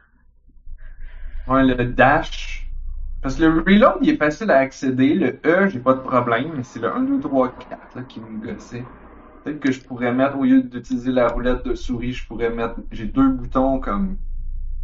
Ouais, 1.47 1.65
le 1.65 1.85
dash. 1.87 2.58
Parce 3.21 3.37
que 3.37 3.43
le 3.45 3.61
reload, 3.63 3.99
il 4.03 4.11
est 4.11 4.17
facile 4.17 4.51
à 4.51 4.59
accéder. 4.59 5.15
Le 5.15 5.41
E, 5.45 5.69
j'ai 5.69 5.81
pas 5.81 5.95
de 5.95 6.01
problème, 6.01 6.53
mais 6.57 6.63
c'est 6.63 6.79
le 6.81 6.93
1, 6.95 7.03
2, 7.03 7.21
3, 7.21 7.53
4 7.57 7.95
là, 7.95 8.03
qui 8.05 8.21
me 8.21 8.39
gossait. 8.39 8.93
Peut-être 9.45 9.61
que 9.61 9.73
je 9.73 9.81
pourrais 9.83 10.13
mettre, 10.15 10.39
au 10.39 10.45
lieu 10.45 10.63
d'utiliser 10.63 11.13
la 11.13 11.29
roulette 11.29 11.65
de 11.65 11.75
souris, 11.75 12.13
je 12.13 12.27
pourrais 12.27 12.51
mettre. 12.51 12.77
J'ai 12.93 13.07
deux 13.07 13.29
boutons 13.31 13.81
comme 13.81 14.19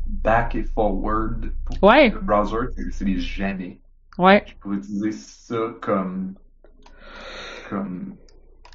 back 0.07 0.55
et 0.57 0.65
forward 0.65 1.53
pour 1.65 1.77
Ouais. 1.83 2.11
le 2.11 2.21
browser, 2.21 2.69
c'est- 2.77 2.91
c'est 2.93 3.05
les 3.05 3.21
jamais. 3.21 3.81
Ouais. 4.19 4.45
Je 4.47 4.55
pourrais 4.61 4.77
utiliser 4.79 5.13
ça 5.13 5.57
comme. 5.83 6.35
comme. 7.69 8.17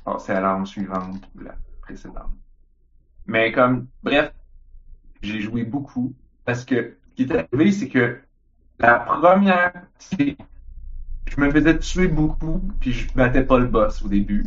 passer 0.05 0.33
à 0.33 0.41
l'arme 0.41 0.65
suivante 0.65 1.23
ou 1.35 1.41
la 1.41 1.55
précédente. 1.81 2.33
Mais 3.25 3.51
comme. 3.51 3.87
Bref, 4.03 4.33
j'ai 5.21 5.41
joué 5.41 5.63
beaucoup 5.63 6.15
parce 6.45 6.65
que 6.65 6.99
ce 7.11 7.15
qui 7.15 7.23
est 7.31 7.35
arrivé, 7.35 7.71
c'est 7.71 7.89
que 7.89 8.21
la 8.79 8.95
première. 8.99 9.71
c'est- 9.97 10.35
Je 11.29 11.39
me 11.39 11.51
faisais 11.51 11.77
tuer 11.77 12.07
beaucoup, 12.07 12.59
puis 12.79 12.91
je 12.91 13.13
battais 13.13 13.43
pas 13.43 13.59
le 13.59 13.67
boss 13.67 14.01
au 14.03 14.07
début. 14.07 14.45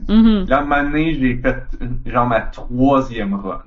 Là, 0.49 0.59
à 0.59 0.61
un 0.61 0.65
moment 0.65 0.83
donné, 0.83 1.15
j'ai 1.15 1.37
fait 1.37 1.63
genre 2.07 2.27
ma 2.27 2.41
troisième 2.41 3.35
run. 3.35 3.63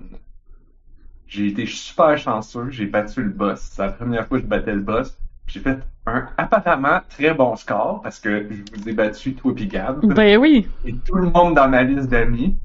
J'ai 1.28 1.48
été 1.48 1.66
super 1.66 2.18
chanceux, 2.18 2.70
j'ai 2.70 2.86
battu 2.86 3.24
le 3.24 3.30
boss. 3.30 3.62
C'est 3.74 3.82
la 3.82 3.92
première 3.94 4.28
fois 4.28 4.38
que 4.38 4.44
je 4.44 4.50
battais 4.50 4.74
le 4.76 4.82
boss. 4.82 5.18
J'ai 5.48 5.60
fait 5.62 5.80
un 6.06 6.28
apparemment 6.38 7.00
très 7.10 7.34
bon 7.34 7.56
score 7.56 8.02
parce 8.02 8.20
que 8.20 8.48
je 8.50 8.80
vous 8.82 8.90
ai 8.90 8.94
battu 8.94 9.34
toi 9.34 9.56
pis 9.56 9.68
Gab. 9.68 10.06
Ben 10.14 10.38
oui. 10.38 10.68
Et 10.84 10.94
tout 10.94 11.16
le 11.16 11.30
monde 11.30 11.56
dans 11.56 11.70
ma 11.70 11.84
liste 11.84 12.10
d'amis 12.10 12.56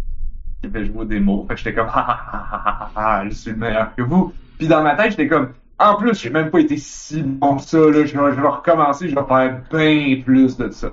qui 0.60 0.66
avait 0.66 0.84
joué 0.84 0.98
aux 0.98 1.04
démos. 1.04 1.46
Fait 1.46 1.54
que 1.54 1.60
j'étais 1.60 1.74
comme 1.74 1.88
ha 1.88 2.00
ha 2.00 2.20
ha 2.52 2.90
ha 2.96 3.18
ha, 3.20 3.24
je 3.28 3.34
suis 3.34 3.50
le 3.52 3.56
meilleur 3.56 3.94
que 3.94 4.02
vous. 4.02 4.32
Puis 4.58 4.66
dans 4.68 4.82
ma 4.82 4.94
tête, 4.96 5.10
j'étais 5.12 5.28
comme 5.28 5.52
en 5.80 5.96
plus, 5.96 6.20
j'ai 6.20 6.30
même 6.30 6.50
pas 6.50 6.60
été 6.60 6.76
si 6.76 7.22
bon 7.22 7.56
que 7.56 7.62
ça, 7.62 7.78
là. 7.78 8.04
Je 8.04 8.16
vais, 8.16 8.48
recommencer, 8.48 9.08
je 9.08 9.14
vais 9.14 9.24
faire 9.26 9.62
bien 9.72 10.22
plus 10.22 10.56
de 10.56 10.70
ça. 10.70 10.90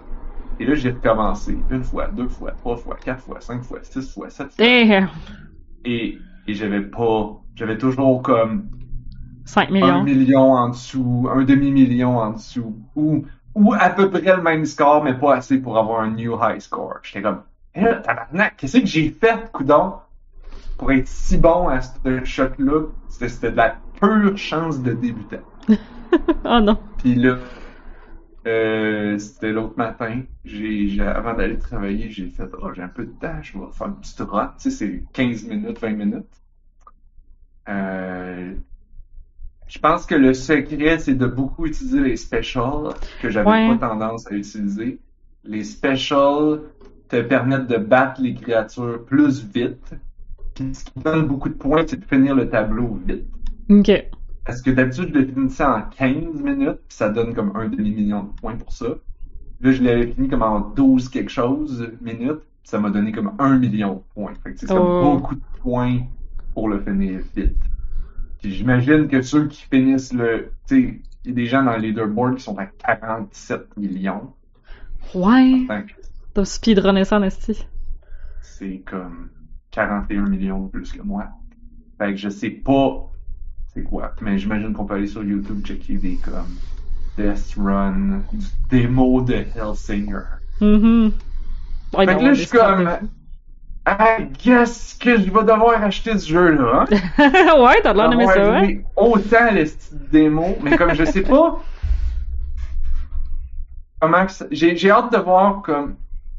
Et 0.59 0.65
là, 0.65 0.75
j'ai 0.75 0.91
recommencé 0.91 1.57
une 1.69 1.83
fois, 1.83 2.07
deux 2.07 2.29
fois, 2.29 2.51
trois 2.51 2.77
fois, 2.77 2.97
quatre 3.03 3.21
fois, 3.21 3.41
cinq 3.41 3.63
fois, 3.63 3.79
six 3.83 4.11
fois, 4.11 4.29
sept 4.29 4.53
fois. 4.53 4.65
Damn. 4.65 5.09
Et, 5.85 6.17
et 6.47 6.53
j'avais 6.53 6.81
pas, 6.81 7.37
j'avais 7.55 7.77
toujours 7.77 8.21
comme 8.23 8.69
5 9.45 9.69
un 9.69 9.71
millions. 9.71 10.03
million 10.03 10.53
en 10.53 10.69
dessous, 10.69 11.29
un 11.31 11.43
demi-million 11.43 12.17
en 12.17 12.31
dessous, 12.31 12.75
ou, 12.95 13.25
ou 13.55 13.73
à 13.73 13.89
peu 13.89 14.09
près 14.09 14.35
le 14.35 14.41
même 14.41 14.65
score, 14.65 15.03
mais 15.03 15.13
pas 15.13 15.35
assez 15.35 15.57
pour 15.59 15.77
avoir 15.77 16.01
un 16.01 16.11
new 16.11 16.37
high 16.41 16.59
score. 16.59 16.99
J'étais 17.03 17.21
comme, 17.21 17.43
eh 17.75 17.81
là, 17.81 17.95
tabarnak, 17.95 18.55
qu'est-ce 18.57 18.79
que 18.79 18.85
j'ai 18.85 19.09
fait, 19.09 19.51
coudon, 19.51 19.93
pour 20.77 20.91
être 20.91 21.07
si 21.07 21.37
bon 21.37 21.67
à 21.67 21.81
ce 21.81 22.23
shot-là? 22.23 22.87
C'était 23.09 23.51
de 23.51 23.57
la 23.57 23.75
pure 23.99 24.37
chance 24.37 24.81
de 24.81 24.93
débutant. 24.93 25.43
oh 26.45 26.59
non. 26.61 26.77
Puis 26.97 27.15
là, 27.15 27.37
euh, 28.47 29.17
c'était 29.19 29.51
l'autre 29.51 29.77
matin, 29.77 30.23
j'ai, 30.45 30.87
j'ai- 30.89 31.01
avant 31.01 31.33
d'aller 31.33 31.57
travailler, 31.57 32.09
j'ai 32.11 32.29
fait, 32.29 32.49
oh, 32.61 32.71
j'ai 32.73 32.81
un 32.81 32.87
peu 32.87 33.05
de 33.05 33.11
temps, 33.11 33.41
je 33.41 33.57
vais 33.57 33.65
faire 33.71 33.87
une 33.87 33.99
petite 33.99 34.19
run, 34.21 34.53
tu 34.59 34.71
sais, 34.71 34.71
c'est 34.71 35.03
15 35.13 35.43
minutes, 35.45 35.79
20 35.79 35.91
minutes. 35.93 36.41
Euh, 37.69 38.55
je 39.67 39.79
pense 39.79 40.05
que 40.05 40.15
le 40.15 40.33
secret, 40.33 40.99
c'est 40.99 41.13
de 41.15 41.25
beaucoup 41.27 41.65
utiliser 41.65 42.01
les 42.01 42.15
specials, 42.17 42.93
que 43.19 43.29
j'avais 43.29 43.49
Ouais. 43.49 43.67
pas 43.67 43.77
tendance 43.77 44.25
à 44.27 44.35
utiliser. 44.35 44.99
Les 45.43 45.63
specials 45.63 46.61
te 47.09 47.21
permettent 47.21 47.67
de 47.67 47.77
battre 47.77 48.21
les 48.21 48.33
créatures 48.33 49.03
plus 49.05 49.43
vite. 49.43 49.93
Puis 50.55 50.75
ce 50.75 50.85
qui 50.85 50.99
donne 51.03 51.27
beaucoup 51.27 51.49
de 51.49 51.55
points, 51.55 51.85
c'est 51.87 51.99
de 51.99 52.05
finir 52.05 52.35
le 52.35 52.49
tableau 52.49 52.95
vite. 53.05 53.27
Ok. 53.69 53.91
Parce 54.45 54.61
que 54.61 54.71
d'habitude, 54.71 55.09
je 55.13 55.19
le 55.19 55.25
finissais 55.25 55.65
en 55.65 55.81
15 55.81 56.41
minutes, 56.41 56.79
puis 56.87 56.97
ça 56.97 57.09
donne 57.09 57.33
comme 57.33 57.51
un 57.55 57.67
demi-million 57.67 58.23
de 58.23 58.29
points 58.39 58.55
pour 58.55 58.71
ça. 58.71 58.87
Là, 59.59 59.71
je 59.71 59.83
l'avais 59.83 60.07
fini 60.07 60.29
comme 60.29 60.43
en 60.43 60.59
12 60.61 61.09
quelque 61.09 61.31
chose 61.31 61.91
minutes, 62.01 62.39
puis 62.61 62.69
ça 62.69 62.79
m'a 62.79 62.89
donné 62.89 63.11
comme 63.11 63.33
un 63.39 63.57
million 63.57 63.95
de 63.95 64.01
points. 64.13 64.33
Fait 64.43 64.53
que 64.53 64.59
c'est 64.59 64.67
comme 64.67 64.77
Oh. 64.79 65.17
beaucoup 65.17 65.35
de 65.35 65.41
points 65.61 65.99
pour 66.53 66.69
le 66.69 66.79
finir 66.79 67.19
vite. 67.35 67.57
Puis 68.41 68.53
j'imagine 68.53 69.07
que 69.07 69.21
ceux 69.21 69.47
qui 69.47 69.63
finissent 69.63 70.13
le... 70.13 70.51
Tu 70.67 70.75
sais, 70.75 71.01
il 71.25 71.31
y 71.31 71.33
a 71.33 71.35
des 71.35 71.45
gens 71.47 71.63
dans 71.63 71.73
le 71.73 71.79
leaderboard 71.79 72.35
qui 72.35 72.43
sont 72.43 72.57
à 72.57 72.67
47 72.67 73.75
millions. 73.77 74.31
Ouais. 75.13 75.65
T'as 76.33 76.45
speedrunné 76.45 77.03
ça 77.03 77.17
en 77.17 77.23
esti. 77.23 77.65
c'est 78.41 78.81
comme 78.85 79.29
41 79.71 80.29
millions 80.29 80.65
de 80.65 80.69
plus 80.69 80.91
que 80.93 81.01
moi. 81.01 81.25
Fait 81.97 82.11
que 82.11 82.17
je 82.17 82.29
sais 82.29 82.49
pas 82.49 83.11
c'est 83.77 83.83
quoi, 83.83 84.13
mais 84.21 84.39
j'imagine 84.39 84.73
qu'on 84.73 84.85
peut 84.85 84.95
aller 84.95 85.07
sur 85.07 85.23
YouTube 85.23 85.63
checker 85.63 85.97
des 85.97 86.15
comme 86.15 86.55
Death 87.17 87.55
Run, 87.57 88.21
du 88.33 88.45
démo 88.69 89.21
de 89.21 89.45
Hellsinger. 89.55 90.23
Mhm. 90.59 91.11
Ouais, 91.93 92.05
Fait 92.05 92.17
que 92.17 92.23
là, 92.23 92.33
je 92.33 92.41
suis 92.41 92.57
comme, 92.57 92.89
I 93.87 94.25
guess 94.43 94.97
que 94.99 95.17
je 95.17 95.25
vais 95.25 95.43
devoir 95.43 95.83
acheter 95.83 96.17
ce 96.17 96.27
jeu-là. 96.27 96.87
Hein? 96.89 97.19
ouais, 97.61 97.81
t'as 97.83 97.93
l'air 97.93 98.09
d'aimer 98.09 98.25
ça, 98.25 98.51
ouais. 98.51 98.83
Autant 98.95 99.51
les 99.51 99.65
petites 99.65 100.11
démos, 100.11 100.55
mais 100.63 100.75
comme 100.75 100.93
je 100.93 101.05
sais 101.05 101.21
pas 101.21 101.59
comment 104.01 104.25
que 104.25 104.31
ça... 104.31 104.45
j'ai 104.51 104.75
j'ai 104.75 104.91
hâte 104.91 105.11
de 105.11 105.17
voir 105.17 105.61
comme 105.61 105.95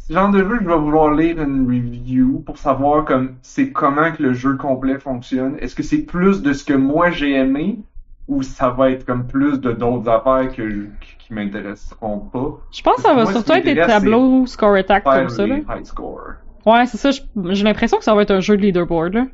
ce 0.08 0.14
genre 0.14 0.30
de 0.30 0.38
jeu 0.38 0.58
je 0.62 0.66
vais 0.66 0.76
vouloir 0.78 1.12
lire 1.14 1.38
une 1.42 1.66
review 1.66 2.42
pour 2.46 2.56
savoir 2.56 3.04
comme 3.04 3.36
c'est 3.42 3.72
comment 3.72 4.10
que 4.10 4.22
le 4.22 4.32
jeu 4.32 4.56
complet 4.56 4.98
fonctionne. 4.98 5.56
Est-ce 5.60 5.74
que 5.74 5.82
c'est 5.82 5.98
plus 6.02 6.40
de 6.40 6.54
ce 6.54 6.64
que 6.64 6.72
moi 6.72 7.10
j'ai 7.10 7.32
aimé 7.34 7.80
ou 8.26 8.42
ça 8.42 8.70
va 8.70 8.90
être 8.90 9.04
comme 9.04 9.26
plus 9.26 9.60
de 9.60 9.72
d'autres 9.72 10.08
affaires 10.08 10.50
que 10.54 10.86
qui, 11.00 11.16
qui 11.18 11.34
m'intéresseront 11.34 12.20
pas? 12.20 12.58
Je 12.72 12.80
pense 12.82 12.96
que 12.96 13.02
ça 13.02 13.14
va 13.14 13.24
Moi, 13.24 13.32
surtout 13.32 13.52
être 13.52 13.64
des 13.66 13.76
tableaux 13.76 14.46
score 14.46 14.74
attack 14.76 15.04
comme 15.04 15.28
ça, 15.28 15.46
là. 15.46 15.56
high 15.56 15.84
score. 15.84 16.34
Ouais, 16.64 16.86
c'est 16.86 16.96
ça. 16.98 17.10
je- 17.10 17.20
J'ai 17.50 17.64
l'impression 17.64 17.98
que 17.98 18.04
ça 18.04 18.14
va 18.14 18.22
être 18.22 18.30
un 18.30 18.40
jeu 18.40 18.56
de 18.56 18.62
leaderboard, 18.62 19.12
là. 19.14 19.26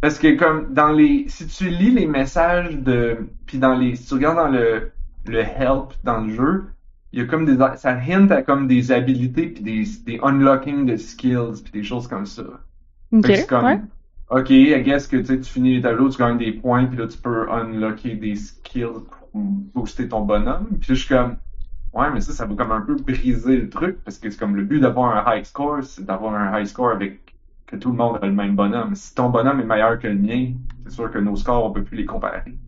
Parce 0.00 0.18
que 0.18 0.36
comme 0.36 0.72
dans 0.72 0.92
les 0.92 1.24
si 1.28 1.46
tu 1.46 1.68
lis 1.68 1.90
les 1.90 2.06
messages 2.06 2.76
de 2.78 3.18
puis 3.46 3.58
dans 3.58 3.74
les 3.74 3.96
si 3.96 4.06
tu 4.06 4.14
regardes 4.14 4.36
dans 4.36 4.48
le 4.48 4.92
le 5.26 5.40
help 5.40 5.92
dans 6.04 6.20
le 6.20 6.32
jeu, 6.32 6.64
il 7.12 7.20
y 7.20 7.22
a 7.22 7.26
comme 7.26 7.44
des 7.44 7.56
ça 7.76 7.96
hint 7.96 8.30
à 8.30 8.42
comme 8.42 8.66
des 8.66 8.92
habilités 8.92 9.46
puis 9.46 9.62
des 9.62 9.84
des 10.04 10.20
unlocking 10.22 10.86
de 10.86 10.96
skills 10.96 11.62
puis 11.62 11.72
des 11.72 11.82
choses 11.82 12.06
comme 12.06 12.26
ça. 12.26 12.42
Ok, 13.12 13.26
c'est 13.26 13.46
comme 13.46 13.64
ouais. 13.64 13.80
OK, 14.30 14.50
I 14.50 14.82
guess 14.82 15.06
que 15.06 15.16
tu 15.16 15.24
sais, 15.24 15.40
tu 15.40 15.50
finis 15.50 15.76
les 15.76 15.82
tableaux, 15.82 16.10
tu 16.10 16.18
gagnes 16.18 16.36
des 16.36 16.52
points 16.52 16.84
puis 16.84 16.98
là 16.98 17.06
tu 17.06 17.18
peux 17.18 17.50
unlocker 17.50 18.14
des 18.14 18.36
skills 18.36 19.04
pour 19.10 19.40
booster 19.40 20.08
ton 20.08 20.20
bonhomme. 20.22 20.66
Puis 20.80 20.88
je 20.90 20.94
suis 20.94 21.08
comme 21.08 21.36
ouais, 21.94 22.10
mais 22.12 22.20
ça 22.20 22.32
ça 22.32 22.44
va 22.44 22.54
comme 22.54 22.72
un 22.72 22.82
peu 22.82 22.96
briser 22.96 23.56
le 23.56 23.70
truc 23.70 23.98
parce 24.04 24.18
que 24.18 24.28
c'est 24.28 24.38
comme 24.38 24.56
le 24.56 24.64
but 24.64 24.80
d'avoir 24.80 25.16
un 25.16 25.34
high 25.34 25.44
score, 25.44 25.82
c'est 25.82 26.04
d'avoir 26.04 26.34
un 26.34 26.58
high 26.60 26.66
score 26.66 26.90
avec 26.90 27.20
que 27.66 27.76
tout 27.76 27.90
le 27.90 27.96
monde 27.96 28.18
a 28.22 28.26
le 28.26 28.32
même 28.32 28.56
bonhomme. 28.56 28.94
Si 28.94 29.14
ton 29.14 29.28
bonhomme 29.28 29.60
est 29.60 29.64
meilleur 29.64 29.98
que 29.98 30.08
le 30.08 30.14
mien, 30.14 30.52
c'est 30.84 30.92
sûr 30.92 31.10
que 31.10 31.18
nos 31.18 31.36
scores, 31.36 31.64
on 31.64 31.70
peut 31.70 31.84
plus 31.84 31.98
les 31.98 32.06
comparer. 32.06 32.58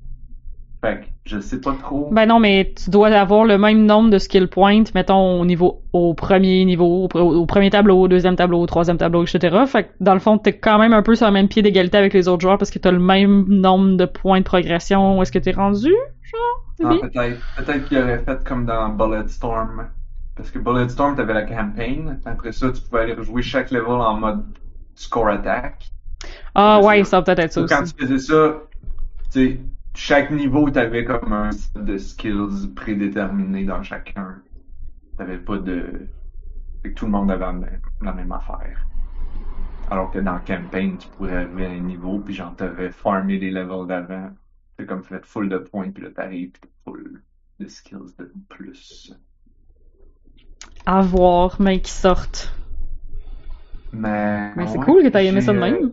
Fait 0.83 1.01
que, 1.01 1.07
je 1.27 1.41
sais 1.41 1.61
pas 1.61 1.75
trop. 1.75 2.11
Ben 2.11 2.27
non, 2.27 2.39
mais 2.41 2.73
tu 2.75 2.89
dois 2.91 3.09
avoir 3.09 3.45
le 3.45 3.59
même 3.59 3.85
nombre 3.85 4.09
de 4.11 4.19
skill 4.19 4.49
points, 4.49 4.85
mettons, 4.95 5.41
au 5.41 5.45
niveau, 5.45 5.83
au 5.93 6.15
premier 6.15 6.65
niveau, 6.65 7.05
au, 7.05 7.09
pre- 7.09 7.21
au 7.21 7.45
premier 7.47 7.69
tableau, 7.71 8.01
au 8.01 8.09
deuxième 8.09 8.35
tableau, 8.37 8.61
au 8.61 8.67
troisième 8.67 8.97
tableau, 8.97 9.25
etc. 9.25 9.67
Fait 9.67 9.85
que, 9.85 9.89
dans 10.01 10.15
le 10.15 10.21
fond, 10.21 10.39
t'es 10.39 10.59
quand 10.59 10.79
même 10.79 10.95
un 10.95 11.03
peu 11.03 11.15
sur 11.15 11.27
le 11.27 11.33
même 11.33 11.49
pied 11.49 11.61
d'égalité 11.63 11.99
avec 11.99 12.15
les 12.15 12.29
autres 12.29 12.41
joueurs 12.41 12.57
parce 12.57 12.71
que 12.71 12.79
t'as 12.79 12.91
le 12.93 12.99
même 12.99 13.45
nombre 13.49 13.97
de 13.97 14.07
points 14.07 14.39
de 14.41 14.45
progression. 14.45 15.19
Où 15.19 15.23
est-ce 15.23 15.33
que 15.33 15.39
t'es 15.39 15.53
rendu, 15.53 15.89
genre? 15.91 16.65
Ah, 16.83 16.97
peut-être, 17.01 17.43
peut-être 17.55 17.85
qu'il 17.85 17.99
aurait 17.99 18.25
fait 18.25 18.43
comme 18.45 18.65
dans 18.65 18.89
Bulletstorm. 18.89 19.91
Parce 20.35 20.51
que 20.51 20.59
Bulletstorm, 20.59 21.15
t'avais 21.17 21.35
la 21.35 21.43
campagne. 21.43 22.19
Après 22.25 22.53
ça, 22.53 22.73
tu 22.73 22.81
pouvais 22.81 23.03
aller 23.03 23.13
rejouer 23.13 23.43
chaque 23.43 23.71
level 23.71 23.91
en 23.93 24.15
mode 24.19 24.45
score 24.95 25.29
attack. 25.29 25.93
Ah 26.55 26.81
ouais, 26.81 27.05
ça. 27.05 27.23
peut-être 27.23 27.39
être 27.41 27.53
ça 27.53 27.63
Quand 27.69 27.83
aussi. 27.83 27.95
tu 27.95 28.03
faisais 28.07 28.19
ça, 28.19 28.63
tu 29.33 29.41
sais, 29.49 29.61
chaque 29.95 30.31
niveau, 30.31 30.71
t'avais 30.71 31.05
comme 31.05 31.33
un 31.33 31.53
set 31.53 31.85
de 31.85 31.99
skills 31.99 32.69
prédéterminés 32.75 33.65
dans 33.65 33.83
chacun. 33.83 34.43
t'avais 35.17 35.39
pas 35.39 35.59
de... 35.59 36.09
Fait 36.83 36.91
que 36.91 36.95
tout 36.95 37.05
le 37.05 37.11
monde 37.11 37.31
avait 37.31 37.45
la 37.45 37.53
même, 37.53 37.81
la 38.01 38.13
même 38.13 38.33
affaire. 38.33 38.87
Alors 39.91 40.11
que 40.11 40.19
dans 40.19 40.39
Campaign, 40.39 40.97
tu 40.99 41.09
pourrais 41.09 41.37
arriver 41.37 41.67
à 41.67 41.71
un 41.71 41.81
niveau, 41.81 42.21
puis 42.21 42.33
genre, 42.33 42.55
t'avais 42.57 42.91
farmé 42.91 43.39
les 43.39 43.51
levels 43.51 43.87
d'avant. 43.87 44.31
T'as 44.77 44.85
comme 44.85 45.03
fait 45.03 45.25
full 45.27 45.49
de 45.49 45.59
points, 45.59 45.91
puis 45.91 46.05
là, 46.05 46.11
t'arrives, 46.11 46.53
puis 46.53 46.63
t'as 46.63 46.69
full 46.85 47.23
de 47.59 47.67
skills 47.67 48.15
de 48.19 48.33
plus. 48.49 49.13
À 50.87 51.03
voir, 51.03 51.61
mais 51.61 51.81
qui 51.81 51.91
sortent. 51.91 52.55
Mais... 53.93 54.55
Mais 54.57 54.67
c'est 54.69 54.79
ouais, 54.79 54.85
cool 54.85 55.03
que 55.03 55.09
t'aies 55.09 55.27
aimé 55.27 55.41
ça 55.41 55.53
de 55.53 55.59
euh, 55.59 55.61
même. 55.61 55.93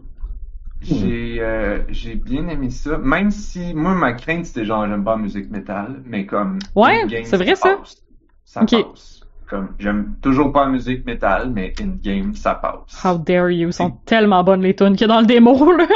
J'ai 0.81 1.41
euh, 1.41 1.83
j'ai 1.89 2.15
bien 2.15 2.47
aimé 2.47 2.69
ça, 2.69 2.97
même 2.97 3.31
si 3.31 3.73
moi 3.73 3.95
ma 3.95 4.13
crainte 4.13 4.45
c'était 4.45 4.63
genre 4.65 4.87
j'aime 4.87 5.03
pas 5.03 5.15
la 5.15 5.21
musique 5.23 5.49
métal, 5.49 6.01
mais 6.05 6.25
comme 6.25 6.59
Ouais, 6.75 7.03
c'est 7.23 7.37
vrai, 7.37 7.55
ça. 7.55 7.77
passe. 7.79 8.03
Ça 8.45 8.61
Ok. 8.63 8.71
passe. 8.71 9.21
Comme 9.47 9.75
j'aime 9.79 10.15
toujours 10.21 10.51
pas 10.53 10.65
la 10.65 10.71
musique 10.71 11.05
métal, 11.05 11.51
mais 11.51 11.73
in 11.79 11.87
game 12.01 12.33
ça 12.35 12.55
passe. 12.55 13.01
How 13.03 13.17
dare 13.17 13.49
you, 13.49 13.71
sont 13.71 13.91
tellement 14.05 14.43
bonnes 14.43 14.61
les 14.61 14.75
tunes 14.75 14.93
qu'il 14.95 15.01
y 15.01 15.03
a 15.05 15.07
dans 15.07 15.19
le 15.21 15.25
démo, 15.25 15.71
là. 15.73 15.87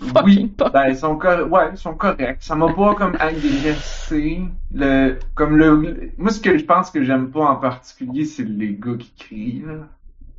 oui, 0.24 0.56
ben 0.72 0.88
ils 0.88 0.96
sont 0.96 1.16
cor- 1.18 1.50
ouais, 1.50 1.70
ils 1.72 1.78
sont 1.78 1.94
corrects. 1.94 2.42
Ça 2.42 2.56
m'a 2.56 2.70
pas 2.70 2.94
comme 2.94 3.16
agressé. 3.18 4.42
Le 4.70 5.18
comme 5.34 5.56
le 5.56 6.12
moi 6.16 6.30
ce 6.30 6.40
que 6.40 6.56
je 6.58 6.64
pense 6.64 6.90
que 6.90 7.02
j'aime 7.04 7.30
pas 7.30 7.40
en 7.50 7.56
particulier 7.56 8.24
c'est 8.24 8.44
les 8.44 8.74
gars 8.76 8.96
qui 8.98 9.12
crient 9.14 9.62
là. 9.66 9.88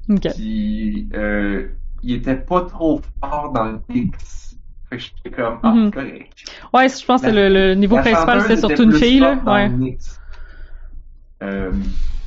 Ok. 0.09 0.26
Puis 0.26 1.09
euh, 1.13 1.69
il 2.04 2.14
était 2.16 2.36
pas 2.36 2.62
trop 2.66 3.02
fort 3.22 3.52
dans 3.54 3.66
le 3.66 3.82
mix. 3.89 4.56
Fait 4.89 4.97
que 4.97 5.04
j'étais 5.04 5.32
comme 5.32 5.60
ah 5.64 5.72
Mhm. 5.74 5.91
correct. 5.91 6.49
Ouais, 6.74 6.89
je 6.89 7.06
pense 7.06 7.22
que 7.22 7.30
le, 7.32 7.49
le 7.49 7.76
niveau 7.76 7.95
principal, 7.97 8.41
c'est 8.41 8.58
surtout 8.58 8.84
une 8.84 8.93
fille, 8.93 9.20
là. 9.20 9.41
Ouais. 9.45 9.97
Euh, 11.43 11.72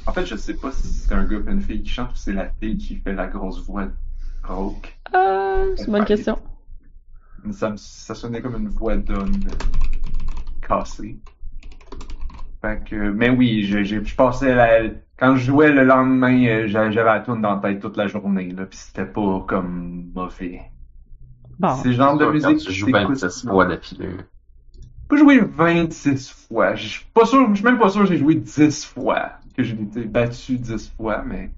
en 0.06 0.12
fait, 0.12 0.26
je 0.26 0.36
sais 0.36 0.54
pas 0.54 0.72
si 0.72 0.86
c'est 0.88 1.14
un 1.14 1.24
gars 1.24 1.36
ou 1.38 1.48
une 1.50 1.60
fille 1.60 1.82
qui 1.82 1.88
chante 1.90 2.12
ou 2.12 2.16
c'est 2.16 2.32
la 2.32 2.50
fille 2.60 2.76
qui 2.76 2.96
fait 2.96 3.12
la 3.14 3.26
grosse 3.26 3.64
voix 3.66 3.88
rauque. 4.42 4.98
Euh, 5.14 5.72
c'est 5.76 5.86
une 5.86 5.92
bonne 5.92 6.04
question. 6.04 6.38
Ça, 7.52 7.70
me- 7.70 7.76
ça 7.76 8.14
sonnait 8.14 8.40
comme 8.42 8.56
une 8.56 8.68
voix 8.68 8.96
d'homme 8.96 9.44
euh, 9.46 10.66
cassée. 10.66 11.18
Fait 12.62 12.82
que, 12.84 12.94
mais 13.10 13.30
oui, 13.30 13.64
je, 13.64 13.84
je, 13.84 14.02
je 14.02 14.14
passais 14.14 14.54
la, 14.54 14.90
quand 15.18 15.36
je 15.36 15.44
jouais 15.46 15.70
le 15.72 15.84
lendemain, 15.84 16.44
euh, 16.46 16.66
j'a- 16.66 16.90
j'avais 16.90 17.10
la 17.10 17.20
tune 17.20 17.40
dans 17.40 17.54
la 17.56 17.60
tête 17.60 17.80
toute 17.80 17.96
la 17.96 18.06
journée, 18.06 18.50
là, 18.50 18.66
pis 18.66 18.76
c'était 18.76 19.04
pas 19.06 19.44
comme 19.46 20.10
mauvais. 20.14 20.62
Bon. 21.58 21.74
C'est 21.76 21.88
le 21.88 21.94
genre 21.94 22.16
de 22.18 22.24
Quand 22.24 22.32
musique 22.32 22.58
tu 22.58 22.66
que 22.66 22.72
joues 22.72 22.86
t'écoutes- 22.86 23.20
26 23.20 23.46
fois 23.48 23.66
d'affilée. 23.66 24.08
pas 25.08 25.16
joué 25.16 25.38
26 25.40 26.30
fois. 26.48 26.74
Je 26.74 26.88
suis 26.88 27.04
pas 27.14 27.24
sûr, 27.26 27.48
je 27.50 27.54
suis 27.54 27.64
même 27.64 27.78
pas 27.78 27.88
sûr 27.90 28.02
que 28.02 28.08
j'ai 28.08 28.16
joué 28.18 28.34
10 28.34 28.84
fois. 28.84 29.32
Que 29.56 29.62
j'ai 29.62 29.74
été 29.80 30.04
battu 30.04 30.58
10 30.58 30.92
fois, 30.96 31.22
mais. 31.24 31.50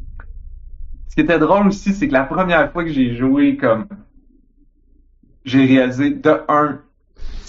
Ce 1.09 1.15
qui 1.15 1.23
était 1.23 1.39
drôle 1.39 1.69
aussi, 1.69 1.95
c'est 1.95 2.09
que 2.09 2.13
la 2.13 2.25
première 2.25 2.71
fois 2.73 2.85
que 2.85 2.91
j'ai 2.93 3.17
joué 3.17 3.57
comme. 3.57 3.87
J'ai 5.47 5.65
réalisé, 5.65 6.11
de 6.11 6.41
un, 6.49 6.81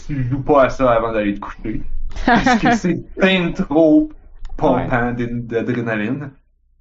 tu 0.05 0.23
joues 0.29 0.41
pas 0.43 0.65
à 0.65 0.69
ça 0.69 0.89
avant 0.91 1.11
d'aller 1.11 1.33
te 1.33 1.39
coucher. 1.39 1.81
Parce 2.25 2.59
que 2.61 2.71
c'est 2.75 3.03
bien 3.19 3.51
trop 3.51 4.09
pompant 4.57 5.11
d'ad- 5.13 5.47
d'adrénaline. 5.47 6.31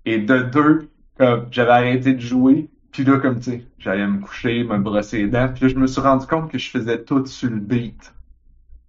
Et 0.04 0.18
de 0.20 0.38
deux, 0.38 0.88
comme, 1.18 1.46
j'avais 1.50 1.72
arrêté 1.72 2.14
de 2.14 2.20
jouer. 2.20 2.70
Puis 2.92 3.04
là, 3.04 3.18
comme, 3.18 3.38
tu 3.38 3.50
sais, 3.52 3.64
j'allais 3.78 4.06
me 4.06 4.20
coucher, 4.20 4.64
me 4.64 4.78
brosser 4.78 5.18
les 5.22 5.28
dents. 5.28 5.48
Puis 5.54 5.64
là, 5.64 5.68
je 5.68 5.76
me 5.76 5.86
suis 5.86 6.00
rendu 6.00 6.26
compte 6.26 6.50
que 6.50 6.58
je 6.58 6.70
faisais 6.70 7.04
tout 7.04 7.24
sur 7.26 7.50
le 7.50 7.58
beat 7.60 8.14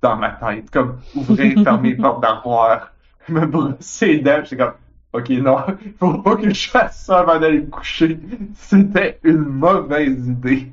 dans 0.02 0.16
ma 0.18 0.32
tête, 0.32 0.70
comme 0.72 1.00
ouvrir, 1.16 1.62
fermer 1.64 1.90
les 1.92 1.96
portes 1.98 2.22
d'armoire, 2.22 2.94
me 3.30 3.46
brosser 3.46 4.08
les 4.08 4.20
dents, 4.20 4.40
j'étais 4.44 4.58
comme, 4.58 4.74
ok, 5.14 5.30
non, 5.30 5.58
faut 6.00 6.20
pas 6.20 6.36
que 6.38 6.54
je 6.54 6.70
fasse 6.70 7.06
ça 7.06 7.20
avant 7.20 7.40
d'aller 7.40 7.62
me 7.62 7.68
coucher. 7.68 8.20
C'était 8.56 9.20
une 9.24 9.40
mauvaise 9.46 10.28
idée. 10.28 10.72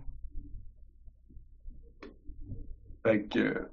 Fait 3.03 3.23
que, 3.29 3.69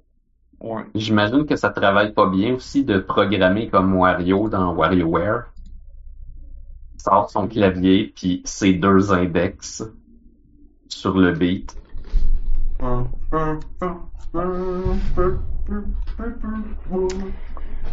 ouais. 0.62 0.84
J'imagine 0.94 1.46
que 1.46 1.56
ça 1.56 1.70
travaille 1.70 2.12
pas 2.12 2.28
bien 2.28 2.54
aussi 2.54 2.84
de 2.84 2.98
programmer 2.98 3.68
comme 3.68 3.94
Wario 3.94 4.48
dans 4.48 4.74
WarioWare. 4.74 5.44
Il 6.94 7.00
sort 7.02 7.30
son 7.30 7.48
clavier 7.48 8.12
puis 8.16 8.42
ses 8.44 8.72
deux 8.74 9.12
index 9.12 9.82
sur 10.88 11.18
le 11.18 11.32
beat. 11.32 11.76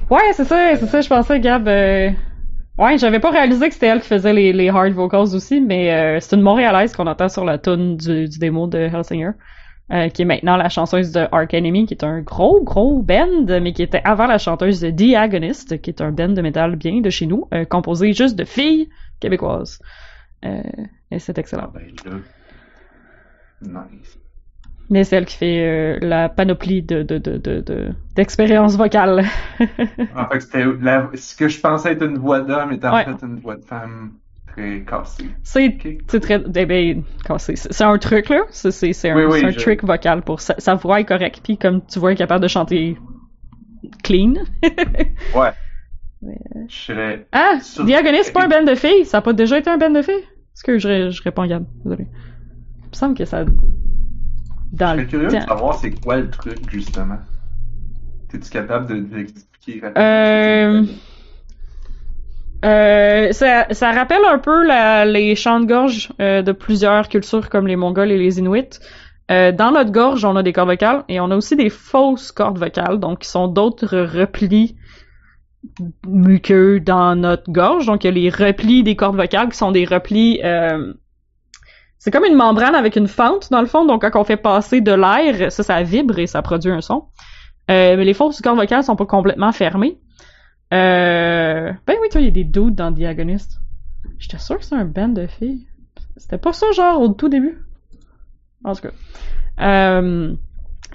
Ouais, 0.10 0.34
c'est 0.34 0.46
ça, 0.46 0.76
c'est 0.76 0.88
ça, 0.88 1.02
je 1.02 1.10
pensais, 1.10 1.40
Gab. 1.40 1.68
euh, 1.68 2.12
Ouais, 2.78 2.98
j'avais 2.98 3.20
pas 3.20 3.32
réalisé 3.32 3.68
que 3.68 3.74
c'était 3.74 3.88
elle 3.88 4.00
qui 4.02 4.08
faisait 4.08 4.34
les, 4.34 4.54
les 4.54 4.70
hard 4.70 4.94
vocals 4.94 5.36
aussi, 5.36 5.60
mais 5.60 5.94
euh, 5.94 6.20
c'est 6.22 6.36
une 6.36 6.42
Montréalaise 6.42 6.94
qu'on 6.96 7.08
entend 7.08 7.28
sur 7.28 7.44
la 7.44 7.58
tune 7.58 7.98
du, 7.98 8.30
du 8.30 8.40
démo 8.40 8.68
de 8.68 8.78
Hellsinger, 8.80 9.32
euh, 9.92 10.10
qui 10.10 10.22
est 10.22 10.26
maintenant 10.26 10.56
la 10.58 10.70
chanteuse 10.70 11.12
de 11.12 11.28
Ark 11.32 11.54
Enemy, 11.54 11.86
qui 11.86 11.94
est 11.96 12.04
un 12.04 12.22
gros, 12.22 12.64
gros 12.64 13.02
band, 13.02 13.46
mais 13.62 13.74
qui 13.74 13.82
était 13.84 14.02
avant 14.04 14.28
la 14.28 14.38
chanteuse 14.38 14.80
de 14.82 14.92
The 14.92 15.16
Agonist, 15.16 15.82
qui 15.82 15.90
est 15.90 16.02
un 16.02 16.12
band 16.12 16.30
de 16.30 16.42
métal 16.42 16.76
bien 16.76 17.02
de 17.02 17.10
chez 17.10 17.26
nous, 17.26 17.48
euh, 17.54 17.66
composé 17.66 18.14
juste 18.14 18.36
de 18.38 18.46
filles 18.46 18.90
québécoises. 19.20 19.80
Euh, 20.46 20.62
et 21.12 21.20
c'est 21.20 21.38
excellent. 21.38 21.72
Ben 21.74 21.82
là. 22.06 22.18
Nice. 23.92 24.18
Mais 24.92 25.04
c'est 25.04 25.18
elle 25.18 25.26
qui 25.26 25.36
fait 25.38 26.00
la 26.00 26.30
panoplie 26.30 26.82
de 26.82 27.04
de 27.04 27.18
de 27.20 27.38
de 27.38 27.60
de- 27.62 27.94
d'expériences 28.16 28.76
vocales. 28.76 29.24
En 30.16 30.28
fait, 30.30 30.40
c'était 30.40 30.66
la- 30.82 31.10
ce 31.14 31.36
que 31.36 31.48
je 31.48 31.60
pensais 31.60 31.92
être 31.92 32.04
une 32.04 32.18
voix 32.18 32.40
d'homme 32.42 32.72
était 32.72 32.88
en 32.88 32.94
Ouais. 32.96 33.06
fait 33.06 33.22
une 33.24 33.40
voix 33.40 33.56
de 33.58 33.66
femme 33.66 34.14
très 34.54 34.84
cassée. 34.84 35.26
c'est 35.44 35.78
très 36.08 36.44
eh 36.56 36.66
ben, 36.66 37.04
quand 37.26 37.38
c'est 37.38 37.82
un 37.82 37.98
truc 37.98 38.30
là, 38.30 38.42
c'est 38.52 39.10
un, 39.10 39.16
Oui, 39.16 39.24
oui, 39.26 39.40
c'est 39.40 39.46
un 39.46 39.52
je- 39.52 39.60
trick 39.60 39.84
vocal 39.84 40.22
pour 40.22 40.42
sa, 40.42 40.56
sa 40.60 40.76
voix 40.76 41.00
est 41.00 41.06
correcte 41.06 41.42
puis 41.44 41.58
comme 41.58 41.86
tu 41.86 42.00
vois 42.00 42.12
elle 42.12 42.16
est 42.16 42.18
capable 42.18 42.44
de 42.44 42.48
chanter 42.50 42.98
clean. 44.04 44.34
Ouais. 45.36 45.52
Mais, 46.22 46.38
Je 46.68 46.76
serais. 46.76 47.28
ah, 47.32 47.60
Sur- 47.62 47.86
Diagoniste, 47.86 48.26
c'est 48.26 48.34
pas 48.34 48.44
un 48.46 48.50
band 48.50 48.64
de 48.64 48.76
filles, 48.76 49.06
ça 49.06 49.20
a 49.20 49.22
pas 49.22 49.34
déjà 49.34 49.58
été 49.58 49.70
un 49.70 49.78
band 49.78 49.90
de 49.92 50.02
filles? 50.02 50.16
Est-ce 50.54 50.64
que 50.64 50.78
je, 50.78 51.10
je 51.12 51.24
réponds 51.24 51.46
Gab, 51.46 51.64
désolé. 51.86 52.08
Il 52.10 52.90
me 52.92 52.96
semble 52.96 53.16
que 53.16 53.24
ça 53.26 53.46
dans 54.74 54.96
Je 54.96 55.02
le 55.02 55.06
curieux 55.08 55.28
de 55.28 55.40
savoir 55.40 55.76
c'est 55.78 55.92
quoi 55.92 56.18
le 56.18 56.30
truc, 56.30 56.70
justement. 56.70 57.20
T'es-tu 58.30 58.50
capable 58.50 58.88
de, 58.88 58.96
de 59.00 59.16
l'expliquer 59.16 59.80
rapidement? 59.80 60.02
Euh, 60.04 60.84
Euh, 62.66 63.32
ça, 63.32 63.68
ça 63.72 63.92
rappelle 63.92 64.26
un 64.30 64.38
peu 64.40 64.64
la- 64.66 65.06
les 65.06 65.36
chants 65.36 65.60
de 65.62 65.66
gorge 65.66 66.10
euh, 66.20 66.42
de 66.42 66.52
plusieurs 66.52 67.08
cultures 67.08 67.50
comme 67.50 67.68
les 67.68 67.76
Mongols 67.78 68.12
et 68.12 68.18
les 68.18 68.40
Inuits. 68.40 68.80
Euh, 69.32 69.52
dans 69.52 69.72
notre 69.72 69.92
gorge, 69.92 70.26
on 70.26 70.36
a 70.36 70.44
des 70.44 70.52
cordes 70.54 70.70
vocales 70.70 71.04
et 71.08 71.20
on 71.20 71.30
a 71.32 71.38
aussi 71.38 71.56
des 71.56 71.70
fausses 71.70 72.32
cordes 72.32 72.58
vocales, 72.58 73.00
donc 73.00 73.20
qui 73.20 73.30
sont 73.30 73.48
d'autres 73.48 73.98
replis 73.98 74.76
muqueux 76.08 76.80
dans 76.80 77.16
notre 77.16 77.50
gorge. 77.52 77.86
Donc 77.86 78.04
il 78.04 78.08
y 78.08 78.10
a 78.10 78.14
les 78.14 78.30
replis 78.30 78.84
des 78.84 78.96
cordes 78.96 79.16
vocales 79.16 79.50
qui 79.50 79.58
sont 79.58 79.72
des 79.72 79.86
replis. 79.86 80.42
euh, 80.44 80.94
c'est 81.98 82.12
comme 82.12 82.26
une 82.26 82.36
membrane 82.36 82.76
avec 82.76 82.96
une 82.96 83.08
fente 83.10 83.52
dans 83.52 83.60
le 83.60 83.68
fond, 83.68 83.86
donc 83.86 84.02
quand 84.10 84.20
on 84.20 84.24
fait 84.24 84.38
passer 84.38 84.80
de 84.82 84.94
l'air, 84.94 85.52
ça, 85.52 85.64
ça 85.64 85.84
vibre 85.84 86.18
et 86.18 86.28
ça 86.28 86.42
produit 86.42 86.72
un 86.72 86.82
son. 86.82 87.06
Euh, 87.70 87.98
mais 87.98 88.06
les 88.06 88.14
fausses 88.14 88.42
cordes 88.42 88.58
vocales 88.58 88.84
sont 88.84 88.96
pas 88.96 89.06
complètement 89.06 89.52
fermées. 89.52 90.00
Euh... 90.74 91.72
Ben 91.88 91.96
oui, 92.02 92.10
toi, 92.12 92.22
il 92.22 92.26
y 92.26 92.28
a 92.28 92.32
des 92.32 92.44
doutes 92.44 92.76
dans 92.76 92.92
Diagoniste. 92.92 93.60
J'étais 94.18 94.38
sûr 94.38 94.58
que 94.58 94.66
c'est 94.66 94.76
un 94.76 94.86
band 94.86 95.10
de 95.10 95.28
filles. 95.28 95.68
C'était 96.18 96.38
pas 96.38 96.54
ça, 96.54 96.72
genre, 96.72 97.02
au 97.02 97.10
tout 97.10 97.30
début. 97.30 97.58
En 98.64 98.74
tout 98.74 98.82
cas. 98.82 98.92
Euh... 99.62 100.34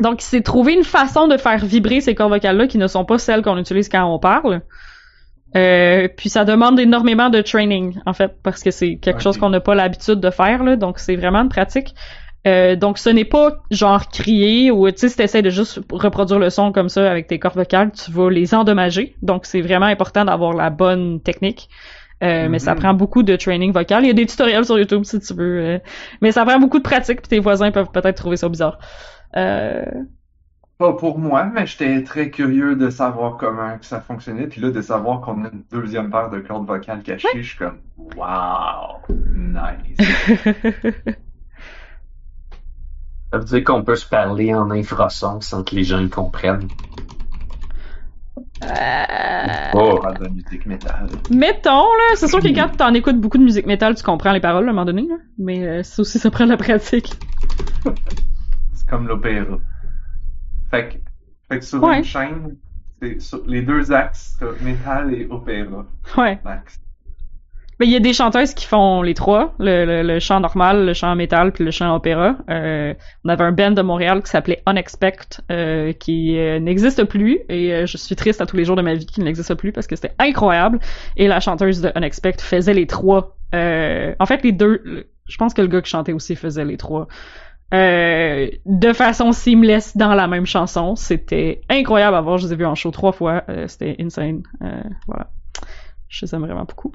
Donc, 0.01 0.23
il 0.23 0.27
s'est 0.27 0.43
trouvé 0.43 0.75
une 0.75 0.85
façon 0.85 1.29
de 1.29 1.37
faire 1.37 1.65
vibrer 1.65 2.01
ces 2.01 2.15
cordes 2.15 2.33
vocales-là 2.33 2.67
qui 2.67 2.79
ne 2.79 2.87
sont 2.87 3.05
pas 3.05 3.19
celles 3.19 3.43
qu'on 3.43 3.59
utilise 3.59 3.89
quand 3.89 4.05
on 4.05 4.19
parle. 4.19 4.63
Euh, 5.57 6.09
puis 6.17 6.29
ça 6.31 6.45
demande 6.45 6.81
énormément 6.81 7.31
de 7.31 7.41
training, 7.41 8.01
en 8.07 8.13
fait, 8.13 8.37
parce 8.43 8.63
que 8.63 8.73
c'est 8.73 8.97
quelque 8.97 9.23
chose 9.23 9.39
qu'on 9.39 9.51
n'a 9.51 9.61
pas 9.61 9.77
l'habitude 9.77 10.19
de 10.19 10.31
faire, 10.31 10.65
là, 10.65 10.75
donc 10.75 10.99
c'est 10.99 11.15
vraiment 11.15 11.43
une 11.43 11.49
pratique. 11.49 11.95
Euh, 12.47 12.77
donc 12.77 12.99
ce 12.99 13.09
n'est 13.09 13.25
pas 13.25 13.63
genre 13.71 14.09
crier 14.09 14.71
ou 14.71 14.91
tu 14.91 14.99
sais 14.99 15.09
si 15.09 15.17
t'essaies 15.17 15.41
de 15.43 15.49
juste 15.51 15.81
reproduire 15.91 16.39
le 16.39 16.51
son 16.51 16.73
comme 16.73 16.91
ça 16.91 17.11
avec 17.11 17.27
tes 17.27 17.39
cordes 17.39 17.57
vocales, 17.57 17.91
tu 17.93 18.11
vas 18.11 18.29
les 18.31 18.55
endommager. 18.55 19.17
Donc 19.23 19.47
c'est 19.47 19.63
vraiment 19.63 19.87
important 19.87 20.25
d'avoir 20.27 20.53
la 20.53 20.69
bonne 20.71 21.21
technique. 21.23 21.69
Euh, 22.23 22.49
Mais 22.49 22.59
ça 22.59 22.75
Mhm. 22.75 22.81
prend 22.81 22.95
beaucoup 22.95 23.23
de 23.23 23.35
training 23.37 23.73
vocal. 23.73 24.05
Il 24.05 24.07
y 24.09 24.11
a 24.11 24.15
des 24.15 24.27
tutoriels 24.27 24.65
sur 24.65 24.79
YouTube 24.79 25.05
si 25.05 25.19
tu 25.21 25.35
veux. 25.35 25.59
euh, 25.61 25.79
Mais 26.23 26.33
ça 26.33 26.45
prend 26.45 26.59
beaucoup 26.59 26.79
de 26.79 26.83
pratique 26.83 27.21
puis 27.23 27.29
tes 27.29 27.39
voisins 27.41 27.71
peuvent 27.71 27.91
peut-être 27.93 28.17
trouver 28.17 28.37
ça 28.37 28.49
bizarre. 28.49 28.79
Euh... 29.37 29.85
Pas 30.79 30.93
pour 30.95 31.19
moi, 31.19 31.45
mais 31.55 31.67
j'étais 31.67 32.03
très 32.03 32.31
curieux 32.31 32.77
de 32.77 32.91
savoir 32.91 33.37
comment 33.37 33.77
ça 33.81 34.01
fonctionnait. 34.01 34.49
Puis 34.49 34.61
là, 34.61 34.71
de 34.71 34.81
savoir 34.81 35.21
qu'on 35.21 35.45
a 35.45 35.49
une 35.51 35.63
deuxième 35.71 36.11
paire 36.11 36.31
de 36.31 36.41
cordes 36.41 36.67
vocales 36.67 37.03
cachées, 37.03 37.29
je 37.43 37.43
suis 37.49 37.59
comme, 37.59 37.79
wow, 37.97 39.01
nice. 39.35 39.99
Ça 43.35 43.39
veut 43.41 43.45
dire 43.47 43.65
qu'on 43.65 43.83
peut 43.83 43.97
se 43.97 44.07
parler 44.07 44.55
en 44.55 44.71
infrason 44.71 45.41
sans 45.41 45.65
que 45.65 45.75
les 45.75 45.83
gens 45.83 45.99
y 45.99 46.09
comprennent. 46.09 46.69
Euh, 48.63 48.69
Oh. 49.75 50.01
De 50.17 50.23
la 50.23 50.29
musique 50.31 50.67
métal. 50.67 51.09
Mettons, 51.31 51.71
là, 51.83 52.15
c'est 52.15 52.29
sûr 52.29 52.39
que 52.41 52.55
quand 52.55 52.69
t'en 52.77 52.95
écoutes 52.95 53.21
beaucoup 53.21 53.39
de 53.39 53.43
musique 53.43 53.67
métal, 53.67 53.97
tu 53.97 54.05
comprends 54.05 54.31
les 54.33 54.39
paroles 54.41 54.67
à 54.69 54.71
un 54.71 54.73
moment 54.73 54.85
donné, 54.85 55.03
là. 55.09 55.17
Mais 55.37 55.67
euh, 55.67 55.83
ça 55.83 56.03
aussi, 56.03 56.21
ça 56.21 56.31
prend 56.31 56.45
de 56.45 56.51
la 56.51 56.57
pratique. 56.57 57.13
C'est 58.73 58.89
comme 58.89 59.09
l'opéra. 59.09 59.59
Fait 60.71 60.89
que, 60.91 60.95
fait 61.49 61.59
que 61.59 61.65
sur 61.65 61.83
Ouais. 61.83 61.99
une 61.99 62.05
chaîne, 62.05 62.57
c'est 63.03 63.21
sur 63.21 63.43
les 63.49 63.63
deux 63.63 63.91
axes, 63.91 64.39
métal 64.63 65.13
et 65.13 65.27
opéra. 65.29 65.85
Ouais. 66.17 66.39
Max. 66.45 66.81
Mais 67.81 67.87
il 67.87 67.93
y 67.93 67.97
a 67.97 68.01
des 68.01 68.13
chanteuses 68.13 68.55
qui 68.55 68.67
font 68.67 69.03
les 69.03 69.15
trois, 69.15 69.55
le, 69.59 69.85
le, 69.85 70.03
le 70.03 70.21
chant 70.21 70.41
normal, 70.41 70.87
le 70.87 70.95
chant 70.95 71.15
métal, 71.17 71.53
puis 71.53 71.65
le 71.65 71.71
chant 71.71 71.95
opéra. 71.95 72.37
Euh, 72.51 72.95
on 73.25 73.29
avait 73.29 73.45
un 73.45 73.53
band 73.53 73.73
de 73.73 73.83
Montréal 73.83 74.23
qui 74.23 74.31
s'appelait 74.31 74.63
Unexpect, 74.67 75.43
euh, 75.51 75.93
qui 75.93 76.39
euh, 76.39 76.59
n'existe 76.61 77.05
plus, 77.05 77.41
et 77.49 77.73
euh, 77.73 77.87
je 77.87 77.97
suis 77.97 78.17
triste 78.17 78.41
à 78.41 78.47
tous 78.47 78.57
les 78.57 78.65
jours 78.65 78.77
de 78.77 78.83
ma 78.83 78.95
vie 78.95 79.07
qu'il 79.07 79.25
n'existe 79.25 79.55
plus 79.55 79.73
parce 79.73 79.87
que 79.87 79.97
c'était 79.97 80.15
incroyable. 80.19 80.79
Et 81.17 81.29
la 81.29 81.41
chanteuse 81.41 81.81
de 81.81 81.91
Unexpect 81.95 82.41
faisait 82.41 82.75
les 82.75 82.87
trois. 82.87 83.37
Euh, 83.55 84.15
en 84.19 84.27
fait, 84.27 84.43
les 84.43 84.53
deux, 84.53 85.07
je 85.27 85.37
pense 85.37 85.55
que 85.55 85.63
le 85.63 85.69
gars 85.69 85.83
qui 85.83 85.91
chantait 85.91 86.13
aussi 86.13 86.37
faisait 86.37 86.65
les 86.65 86.77
trois. 86.77 87.09
Euh, 87.73 88.51
de 88.67 88.93
façon 88.93 89.33
seamless 89.33 89.97
dans 89.97 90.15
la 90.15 90.29
même 90.29 90.47
chanson. 90.47 90.95
C'était 90.95 91.63
incroyable 91.69 92.17
à 92.17 92.21
voir. 92.21 92.39
Je 92.39 92.47
les 92.47 92.53
ai 92.53 92.57
vus 92.57 92.67
en 92.67 92.75
show 92.75 92.91
trois 92.93 93.13
fois. 93.13 93.43
Euh, 93.49 93.67
c'était 93.67 93.97
insane. 93.99 94.43
Euh, 94.63 94.83
voilà. 95.09 95.31
Je 96.09 96.25
les 96.25 96.35
aime 96.35 96.43
vraiment 96.43 96.65
beaucoup. 96.65 96.93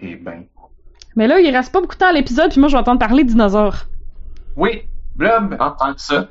Eh 0.00 0.16
ben. 0.16 0.44
Mais 1.16 1.26
là, 1.26 1.40
il 1.40 1.54
reste 1.54 1.72
pas 1.72 1.80
beaucoup 1.80 1.94
de 1.94 1.98
temps 1.98 2.08
à 2.08 2.12
l'épisode, 2.12 2.50
puis 2.50 2.60
moi, 2.60 2.68
je 2.68 2.74
vais 2.74 2.80
entendre 2.80 3.00
parler 3.00 3.24
de 3.24 3.28
dinosaures. 3.30 3.86
Oui, 4.56 4.82
Blob, 5.16 5.56
En 5.58 5.70
tant 5.72 5.94
que 5.94 6.00
ça, 6.00 6.28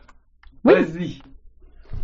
Oui. 0.64 0.73
vas-y. 0.73 1.22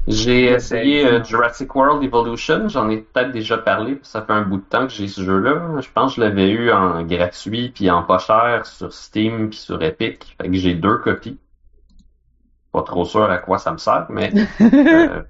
j'ai 0.07 0.45
essayé 0.51 1.05
euh, 1.05 1.23
Jurassic 1.23 1.73
World 1.75 2.03
Evolution. 2.03 2.67
J'en 2.67 2.89
ai 2.89 2.97
peut-être 2.97 3.31
déjà 3.31 3.57
parlé. 3.57 3.99
Ça 4.03 4.21
fait 4.21 4.33
un 4.33 4.41
bout 4.41 4.57
de 4.57 4.63
temps 4.63 4.85
que 4.87 4.91
j'ai 4.93 5.07
ce 5.07 5.21
jeu-là. 5.21 5.79
Je 5.79 5.87
pense 5.93 6.15
que 6.15 6.21
je 6.21 6.27
l'avais 6.27 6.49
eu 6.49 6.71
en 6.71 7.03
gratuit 7.03 7.69
puis 7.69 7.89
en 7.89 8.03
pas 8.03 8.17
cher 8.19 8.65
sur 8.65 8.91
Steam 8.91 9.49
puis 9.49 9.59
sur 9.59 9.81
Epic. 9.81 10.35
Fait 10.41 10.47
que 10.49 10.53
j'ai 10.55 10.73
deux 10.75 10.97
copies. 10.97 11.39
Pas 12.73 12.81
trop 12.81 13.05
sûr 13.05 13.23
à 13.29 13.37
quoi 13.37 13.59
ça 13.59 13.71
me 13.71 13.77
sert, 13.77 14.07
mais 14.09 14.33
euh, 14.61 15.21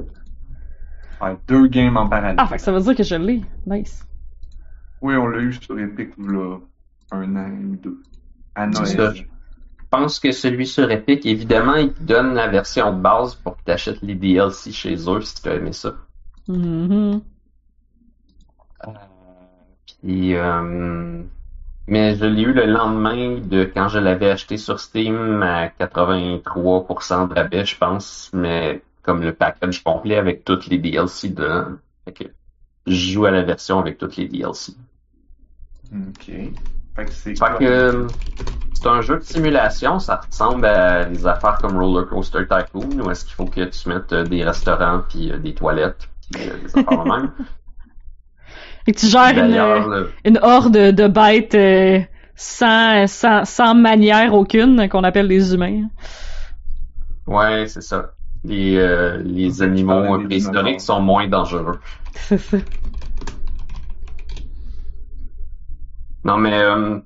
Ouais, 1.22 1.38
deux 1.48 1.68
games 1.68 1.96
en 1.98 2.08
parallèle. 2.10 2.36
Ah, 2.40 2.48
fait 2.48 2.56
que 2.56 2.62
ça 2.62 2.72
veut 2.72 2.82
dire 2.82 2.96
que 2.96 3.04
je 3.04 3.16
l'ai. 3.16 3.42
Nice. 3.68 4.06
Oui, 5.04 5.16
on 5.18 5.28
l'a 5.28 5.40
eu 5.40 5.52
sur 5.52 5.78
Epic, 5.78 6.12
là, 6.18 6.60
un 7.12 7.36
an 7.36 7.52
ou 7.52 7.76
deux. 7.76 8.02
À 8.56 8.68
Noël. 8.68 8.88
ça. 8.88 9.14
je 9.14 9.24
pense 9.90 10.18
que 10.18 10.32
celui 10.32 10.66
sur 10.66 10.90
Epic, 10.90 11.26
évidemment, 11.26 11.76
il 11.76 11.92
te 11.92 12.02
donne 12.02 12.34
la 12.34 12.48
version 12.48 12.96
de 12.96 13.02
base 13.02 13.36
pour 13.36 13.58
que 13.58 13.64
tu 13.66 13.72
achètes 13.72 14.02
les 14.02 14.16
DLC 14.16 14.72
chez 14.72 14.96
eux 15.10 15.20
si 15.20 15.42
tu 15.42 15.50
as 15.50 15.56
aimé 15.56 15.74
ça. 15.74 15.94
Mhm. 16.48 17.22
Puis, 20.02 20.36
euh, 20.36 21.22
mais 21.88 22.16
je 22.16 22.26
l'ai 22.26 22.44
eu 22.44 22.54
le 22.54 22.66
lendemain 22.66 23.40
de 23.40 23.66
quand 23.66 23.90
je 23.90 24.00
l'avais 24.00 24.30
acheté 24.30 24.58
sur 24.58 24.80
Steam 24.80 25.44
à 25.44 25.68
83% 25.68 27.28
de 27.28 27.34
rabais, 27.34 27.66
je 27.66 27.78
pense, 27.78 28.30
mais 28.34 28.82
comme 29.02 29.22
le 29.22 29.34
package 29.34 29.84
complet 29.84 30.16
avec 30.16 30.46
toutes 30.46 30.68
les 30.68 30.78
DLC 30.78 31.30
dedans. 31.30 31.76
Fait 32.06 32.14
que 32.14 32.24
je 32.88 33.12
joue 33.12 33.26
à 33.26 33.32
la 33.32 33.44
version 33.44 33.80
avec 33.80 33.98
toutes 33.98 34.16
les 34.16 34.30
DLC. 34.30 34.74
Ok. 35.94 36.26
Fait 36.96 37.08
que 37.08 37.14
c'est 37.14 37.34
Fait 37.40 37.40
quoi? 37.46 37.60
que 37.60 37.64
euh, 37.64 38.10
c'est 38.74 38.88
un 38.88 39.02
jeu 39.02 39.18
de 39.18 39.24
simulation, 39.24 40.00
ça 40.00 40.18
ressemble 40.30 40.66
à 40.66 41.06
des 41.06 41.26
affaires 41.28 41.60
comme 41.60 41.78
Roller 41.78 42.08
Coaster 42.08 42.48
Tycoon, 42.48 43.00
où 43.00 43.12
est-ce 43.12 43.26
qu'il 43.26 43.36
faut 43.36 43.48
que 43.48 43.66
tu 43.66 43.90
mettes 43.90 44.14
euh, 44.14 44.26
des 44.26 44.44
restaurants 44.44 45.04
puis 45.08 45.32
euh, 45.32 45.40
des 45.40 45.56
toilettes 45.56 46.10
puis 46.22 46.50
euh, 46.50 46.58
des 46.58 46.76
affaires 46.76 47.06
même. 47.06 47.34
Et 48.88 48.92
que 48.94 49.00
tu 49.00 49.08
gères 49.08 49.38
une, 49.38 49.52
D'ailleurs, 49.52 49.88
le- 49.88 50.20
une 50.26 50.40
horde 50.42 50.74
de 50.78 51.08
bêtes 51.08 51.56
euh, 51.56 52.00
sans, 52.36 53.08
sans, 53.08 53.46
sans 53.46 53.76
manière 53.76 54.34
aucune, 54.34 54.90
qu'on 54.90 55.04
appelle 55.04 55.28
des 55.28 55.54
humains. 55.54 55.88
Ouais, 57.26 57.68
c'est 57.68 57.82
ça. 57.82 58.16
Les, 58.44 58.76
euh, 58.78 59.18
les 59.24 59.62
animaux 59.62 60.20
préhistoriques 60.20 60.82
sont 60.82 61.02
moins 61.02 61.28
dangereux. 61.28 61.80
C'est 62.14 62.38
ça. 62.38 62.58
Non, 66.24 66.38
mais 66.38 66.54
euh, 66.54 67.00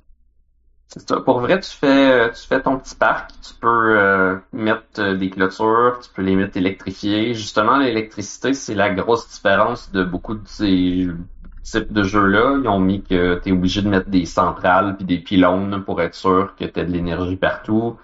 c'est 0.88 1.07
ça. 1.07 1.19
Pour 1.19 1.39
vrai, 1.41 1.60
tu 1.60 1.72
fais, 1.72 2.31
tu 2.31 2.48
fais 2.48 2.61
ton 2.61 2.77
petit 2.77 2.95
parc. 2.95 3.31
Tu 3.41 3.53
peux 3.60 3.99
euh, 3.99 4.38
mettre 4.53 4.99
euh, 4.99 5.15
des 5.15 5.30
clôtures, 5.30 5.99
tu 6.02 6.10
peux 6.14 6.22
les 6.22 6.35
mettre 6.35 6.57
électrifiées. 6.57 7.34
Justement, 7.34 7.77
l'électricité, 7.77 8.53
c'est 8.53 8.76
la 8.76 8.89
grosse 8.89 9.27
différence 9.30 9.91
de 9.91 10.03
beaucoup 10.03 10.35
de 10.35 10.48
ces 10.48 11.07
types 11.64 11.91
de 11.91 12.03
jeux-là. 12.03 12.60
Ils 12.64 12.68
ont 12.69 12.80
mis 12.80 13.03
que 13.03 13.39
tu 13.39 13.49
es 13.49 13.52
obligé 13.52 13.81
de 13.81 13.89
mettre 13.89 14.10
des 14.10 14.26
centrales 14.26 14.95
puis 14.95 15.06
des 15.06 15.19
pylônes 15.19 15.84
pour 15.84 16.02
être 16.02 16.15
sûr 16.15 16.53
que 16.57 16.65
tu 16.65 16.80
as 16.80 16.85
de 16.85 16.91
l'énergie 16.91 17.35
partout. 17.35 17.98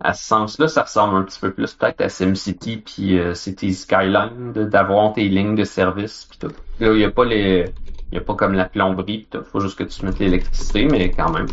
À 0.00 0.12
ce 0.12 0.26
sens-là, 0.26 0.68
ça 0.68 0.82
ressemble 0.82 1.16
un 1.16 1.22
petit 1.22 1.40
peu 1.40 1.52
plus 1.52 1.72
peut-être 1.74 2.02
à 2.02 2.08
SimCity 2.08 2.78
puis 2.78 3.18
euh, 3.18 3.34
City 3.34 3.72
Skyline 3.72 4.52
d'avoir 4.52 5.14
tes 5.14 5.28
lignes 5.28 5.54
de 5.54 5.64
service 5.64 6.26
puis 6.28 6.38
tout. 6.38 6.54
Là, 6.80 6.92
il 6.92 7.00
y 7.00 7.04
a 7.04 7.10
pas 7.10 7.24
les 7.24 7.66
il 8.12 8.16
y 8.16 8.18
a 8.18 8.20
pas 8.20 8.34
comme 8.34 8.54
la 8.54 8.66
plomberie 8.66 9.26
tout. 9.30 9.42
Faut 9.44 9.60
juste 9.60 9.78
que 9.78 9.84
tu 9.84 10.04
mettes 10.04 10.18
l'électricité, 10.18 10.86
mais 10.86 11.10
quand 11.10 11.30
même. 11.30 11.46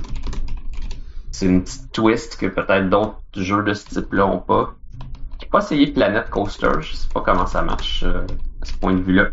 C'est 1.32 1.48
une 1.48 1.64
petite 1.64 1.92
twist 1.92 2.38
que 2.38 2.46
peut-être 2.46 2.90
d'autres 2.90 3.18
jeux 3.36 3.64
de 3.64 3.74
ce 3.74 3.86
type-là 3.88 4.28
ont 4.28 4.40
pas. 4.40 4.76
J'ai 5.42 5.48
pas 5.48 5.60
essayé 5.60 5.88
Planet 5.88 6.30
Coaster, 6.30 6.72
je 6.80 6.94
sais 6.94 7.10
pas 7.12 7.22
comment 7.22 7.48
ça 7.48 7.64
marche 7.64 8.04
euh, 8.04 8.22
à 8.62 8.66
ce 8.66 8.74
point 8.74 8.94
de 8.94 9.02
vue-là. 9.02 9.30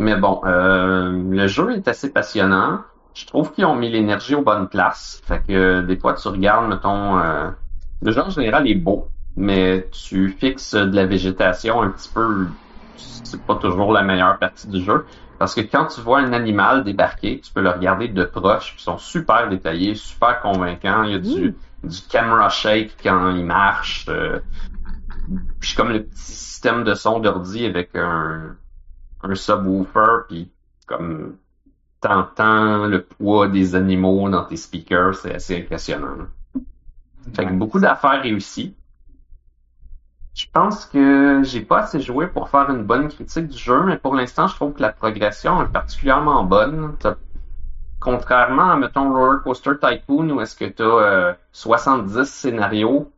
Mais 0.00 0.16
bon, 0.16 0.40
euh, 0.46 1.12
le 1.30 1.46
jeu 1.46 1.72
est 1.72 1.86
assez 1.86 2.10
passionnant. 2.10 2.80
Je 3.12 3.26
trouve 3.26 3.52
qu'ils 3.52 3.66
ont 3.66 3.74
mis 3.74 3.90
l'énergie 3.90 4.34
aux 4.34 4.42
bonnes 4.42 4.68
places. 4.68 5.20
Fait 5.26 5.42
que 5.46 5.52
euh, 5.52 5.82
des 5.82 5.98
fois 5.98 6.14
tu 6.14 6.26
regardes, 6.28 6.68
mettons, 6.68 7.18
euh, 7.18 7.50
le 8.00 8.10
jeu 8.10 8.22
en 8.22 8.30
général 8.30 8.66
est 8.66 8.76
beau, 8.76 9.08
mais 9.36 9.88
tu 9.92 10.30
fixes 10.30 10.74
de 10.74 10.96
la 10.96 11.04
végétation 11.04 11.82
un 11.82 11.90
petit 11.90 12.08
peu, 12.08 12.46
c'est 13.24 13.42
pas 13.42 13.56
toujours 13.56 13.92
la 13.92 14.02
meilleure 14.02 14.38
partie 14.38 14.68
du 14.68 14.82
jeu. 14.82 15.06
Parce 15.38 15.54
que 15.54 15.62
quand 15.62 15.86
tu 15.86 16.00
vois 16.00 16.18
un 16.18 16.32
animal 16.32 16.84
débarquer, 16.84 17.40
tu 17.40 17.52
peux 17.52 17.62
le 17.62 17.70
regarder 17.70 18.08
de 18.08 18.24
proche, 18.24 18.74
ils 18.76 18.82
sont 18.82 18.98
super 18.98 19.48
détaillés, 19.48 19.94
super 19.94 20.40
convaincants. 20.40 21.04
Il 21.04 21.12
y 21.12 21.14
a 21.14 21.18
du, 21.18 21.54
du 21.82 21.98
camera 22.10 22.50
shake 22.50 22.96
quand 23.02 23.30
il 23.30 23.44
marche. 23.44 24.06
Euh, 24.08 24.40
puis 25.60 25.74
comme 25.74 25.90
le 25.90 26.04
petit 26.04 26.20
système 26.20 26.84
de 26.84 26.94
son 26.94 27.20
d'ordi 27.20 27.64
avec 27.64 27.94
un, 27.94 28.56
un 29.22 29.34
subwoofer, 29.34 30.26
puis 30.28 30.50
comme 30.86 31.36
t'entends 32.00 32.86
le 32.86 33.02
poids 33.02 33.48
des 33.48 33.74
animaux 33.74 34.28
dans 34.28 34.44
tes 34.44 34.56
speakers, 34.56 35.14
c'est 35.14 35.34
assez 35.34 35.58
impressionnant. 35.58 36.16
Fait 37.34 37.46
que 37.46 37.52
beaucoup 37.52 37.80
d'affaires 37.80 38.22
réussies. 38.22 38.74
Je 40.40 40.46
pense 40.50 40.86
que 40.86 41.42
j'ai 41.44 41.60
pas 41.60 41.80
assez 41.80 42.00
joué 42.00 42.26
pour 42.26 42.48
faire 42.48 42.70
une 42.70 42.82
bonne 42.84 43.08
critique 43.08 43.48
du 43.48 43.58
jeu, 43.58 43.82
mais 43.84 43.98
pour 43.98 44.14
l'instant, 44.14 44.46
je 44.46 44.54
trouve 44.54 44.72
que 44.72 44.80
la 44.80 44.90
progression 44.90 45.62
est 45.62 45.68
particulièrement 45.70 46.44
bonne. 46.44 46.96
Contrairement 48.00 48.70
à, 48.70 48.76
mettons, 48.76 49.12
Roller 49.12 49.42
Coaster 49.42 49.72
Tycoon, 49.78 50.30
où 50.30 50.40
est-ce 50.40 50.56
que 50.56 50.64
tu 50.64 50.82
as 50.82 51.36
70 51.52 52.24
scénarios, 52.24 53.12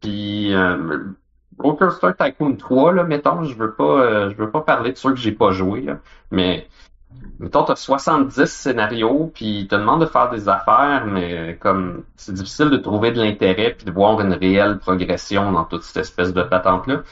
puis 0.00 0.54
euh, 0.54 1.12
Roller 1.58 1.76
Coaster 1.76 2.12
Tycoon 2.18 2.56
3, 2.56 2.94
là, 2.94 3.04
mettons, 3.04 3.44
je 3.44 3.54
veux 3.54 3.74
pas 3.74 4.00
euh, 4.00 4.30
je 4.30 4.36
veux 4.36 4.50
pas 4.50 4.62
parler 4.62 4.92
de 4.92 4.96
ceux 4.96 5.10
que 5.10 5.18
j'ai 5.18 5.32
pas 5.32 5.50
joué, 5.50 5.82
là, 5.82 5.98
mais 6.30 6.66
mettons, 7.38 7.64
t'as 7.64 7.76
70 7.76 8.46
scénarios, 8.46 9.30
puis 9.34 9.60
ils 9.60 9.68
te 9.68 9.74
demandent 9.74 10.00
de 10.00 10.06
faire 10.06 10.30
des 10.30 10.48
affaires, 10.48 11.06
mais 11.06 11.56
comme 11.60 12.04
c'est 12.16 12.34
difficile 12.34 12.70
de 12.70 12.76
trouver 12.76 13.12
de 13.12 13.22
l'intérêt 13.22 13.74
puis 13.76 13.86
de 13.86 13.92
voir 13.92 14.20
une 14.20 14.32
réelle 14.32 14.78
progression 14.78 15.52
dans 15.52 15.64
toute 15.64 15.82
cette 15.82 15.98
espèce 15.98 16.32
de 16.32 16.42
patente-là. 16.42 17.02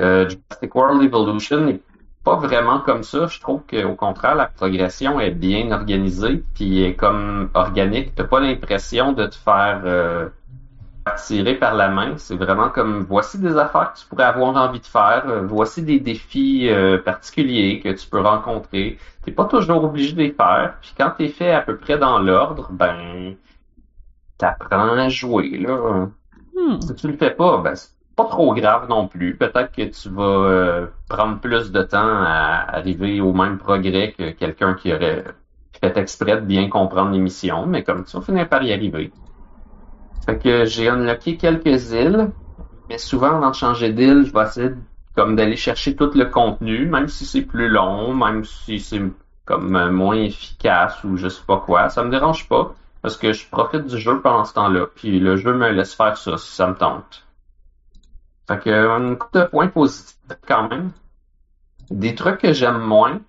Euh, 0.00 0.28
Jurassic 0.28 0.74
World 0.74 1.02
Evolution 1.02 1.60
n'est 1.60 1.80
pas 2.24 2.36
vraiment 2.36 2.80
comme 2.80 3.02
ça. 3.02 3.26
Je 3.26 3.40
trouve 3.40 3.62
qu'au 3.68 3.94
contraire, 3.94 4.34
la 4.34 4.46
progression 4.46 5.20
est 5.20 5.30
bien 5.30 5.70
organisée, 5.70 6.42
puis 6.54 6.82
est 6.82 6.94
comme 6.94 7.50
organique. 7.54 8.14
T'as 8.14 8.24
pas 8.24 8.40
l'impression 8.40 9.12
de 9.12 9.26
te 9.26 9.36
faire 9.36 9.82
euh, 9.84 10.28
tirer 11.14 11.54
par 11.54 11.74
la 11.74 11.88
main. 11.88 12.14
C'est 12.16 12.36
vraiment 12.36 12.68
comme 12.68 13.04
voici 13.04 13.38
des 13.38 13.56
affaires 13.56 13.92
que 13.92 14.00
tu 14.00 14.06
pourrais 14.06 14.24
avoir 14.24 14.56
envie 14.56 14.80
de 14.80 14.86
faire, 14.86 15.24
euh, 15.28 15.42
voici 15.46 15.82
des 15.82 16.00
défis 16.00 16.68
euh, 16.68 16.98
particuliers 16.98 17.80
que 17.80 17.90
tu 17.90 18.08
peux 18.08 18.20
rencontrer. 18.20 18.98
T'es 19.24 19.32
pas 19.32 19.46
toujours 19.46 19.84
obligé 19.84 20.12
de 20.12 20.18
les 20.18 20.32
faire. 20.32 20.74
Puis 20.80 20.92
quand 20.96 21.10
t'es 21.16 21.28
fait 21.28 21.52
à 21.52 21.60
peu 21.60 21.76
près 21.76 21.98
dans 21.98 22.18
l'ordre, 22.18 22.68
ben 22.70 23.34
t'apprends 24.38 24.96
à 24.96 25.08
jouer 25.08 25.58
là. 25.58 26.08
Hmm. 26.56 26.80
Si 26.80 26.94
tu 26.94 27.08
le 27.08 27.16
fais 27.16 27.30
pas, 27.30 27.58
ben 27.58 27.74
c'est 27.74 27.90
pas 28.16 28.24
trop 28.26 28.54
grave 28.54 28.88
non 28.88 29.08
plus. 29.08 29.36
Peut-être 29.36 29.72
que 29.72 29.82
tu 29.82 30.08
vas 30.10 30.22
euh, 30.22 30.86
prendre 31.08 31.40
plus 31.40 31.72
de 31.72 31.82
temps 31.82 31.98
à 31.98 32.76
arriver 32.76 33.20
au 33.20 33.32
même 33.32 33.58
progrès 33.58 34.12
que 34.16 34.30
quelqu'un 34.30 34.74
qui 34.74 34.92
aurait 34.92 35.24
fait 35.80 35.96
exprès 35.98 36.36
de 36.36 36.46
bien 36.46 36.68
comprendre 36.68 37.10
l'émission, 37.10 37.66
mais 37.66 37.82
comme 37.82 38.04
tu 38.04 38.16
vas 38.16 38.22
finir 38.22 38.48
par 38.48 38.62
y 38.62 38.72
arriver. 38.72 39.12
Fait 40.26 40.38
que 40.38 40.64
j'ai 40.64 40.88
unlocké 40.88 41.36
quelques 41.36 41.92
îles, 41.92 42.30
mais 42.88 42.98
souvent 42.98 43.36
avant 43.36 43.50
de 43.50 43.54
changer 43.54 43.92
d'île, 43.92 44.24
je 44.26 44.32
vais 44.32 44.42
essayer 44.44 44.70
comme 45.14 45.36
d'aller 45.36 45.56
chercher 45.56 45.94
tout 45.94 46.10
le 46.14 46.24
contenu, 46.24 46.86
même 46.86 47.08
si 47.08 47.24
c'est 47.24 47.42
plus 47.42 47.68
long, 47.68 48.14
même 48.14 48.44
si 48.44 48.80
c'est 48.80 49.02
comme 49.44 49.76
euh, 49.76 49.90
moins 49.90 50.16
efficace 50.16 51.04
ou 51.04 51.16
je 51.16 51.28
sais 51.28 51.42
pas 51.46 51.58
quoi, 51.58 51.88
ça 51.88 52.02
me 52.02 52.10
dérange 52.10 52.48
pas 52.48 52.74
parce 53.02 53.18
que 53.18 53.32
je 53.32 53.46
profite 53.48 53.86
du 53.86 53.98
jeu 53.98 54.20
pendant 54.22 54.44
ce 54.44 54.54
temps-là, 54.54 54.86
puis 54.94 55.20
le 55.20 55.36
jeu 55.36 55.52
me 55.52 55.68
laisse 55.70 55.94
faire 55.94 56.16
ça 56.16 56.38
si 56.38 56.50
ça 56.54 56.66
me 56.66 56.74
tente. 56.74 57.26
Fait 58.48 58.58
que 58.58 58.70
un 58.70 59.14
coup 59.14 59.28
de 59.34 59.44
points 59.44 59.68
positifs 59.68 60.16
quand 60.46 60.68
même. 60.68 60.90
Des 61.90 62.14
trucs 62.14 62.38
que 62.38 62.54
j'aime 62.54 62.78
moins, 62.78 63.20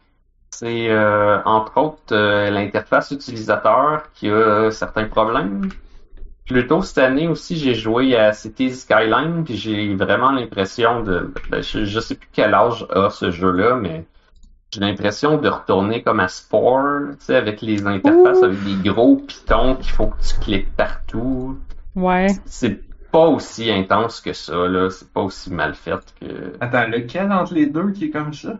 c'est 0.50 0.90
euh, 0.90 1.42
entre 1.44 1.78
autres 1.78 2.14
euh, 2.14 2.50
l'interface 2.50 3.12
utilisateur 3.12 4.04
qui 4.14 4.30
a 4.30 4.72
certains 4.72 5.06
problèmes. 5.06 5.70
Plus 6.46 6.68
tôt 6.68 6.82
cette 6.82 7.00
année 7.00 7.28
aussi, 7.28 7.58
j'ai 7.58 7.74
joué 7.74 8.16
à 8.16 8.32
Cities 8.32 8.76
Skyline, 8.76 9.44
puis 9.44 9.58
j'ai 9.58 9.96
vraiment 9.96 10.32
l'impression 10.32 11.02
de... 11.02 11.34
Ben, 11.50 11.64
je, 11.64 11.86
je 11.86 12.00
sais 12.00 12.16
plus 12.16 12.30
quel 12.32 12.54
âge 12.54 12.86
a 12.92 13.10
ce 13.10 13.32
jeu-là, 13.32 13.76
mais 13.76 14.06
j'ai 14.72 14.82
l'impression 14.82 15.38
de 15.38 15.48
retourner 15.50 16.04
comme 16.04 16.20
à 16.20 16.28
Spore, 16.28 17.16
tu 17.18 17.26
sais, 17.26 17.36
avec 17.36 17.62
les 17.62 17.88
interfaces, 17.88 18.40
Ouh. 18.42 18.46
avec 18.46 18.64
des 18.64 18.90
gros 18.90 19.16
pitons 19.16 19.76
qu'il 19.76 19.92
faut 19.92 20.08
que 20.08 20.22
tu 20.22 20.40
cliques 20.40 20.76
partout. 20.76 21.58
Ouais. 21.96 22.28
C'est 22.46 22.82
pas 23.12 23.28
aussi 23.28 23.72
intense 23.72 24.22
que 24.22 24.34
ça, 24.34 24.68
là. 24.68 24.90
C'est 24.90 25.10
pas 25.12 25.22
aussi 25.22 25.52
mal 25.52 25.74
fait 25.74 26.14
que... 26.20 26.54
Attends, 26.60 26.88
lequel 26.88 27.32
entre 27.32 27.54
les 27.54 27.66
deux 27.68 27.92
qui 27.92 28.06
est 28.06 28.10
comme 28.10 28.34
ça? 28.34 28.60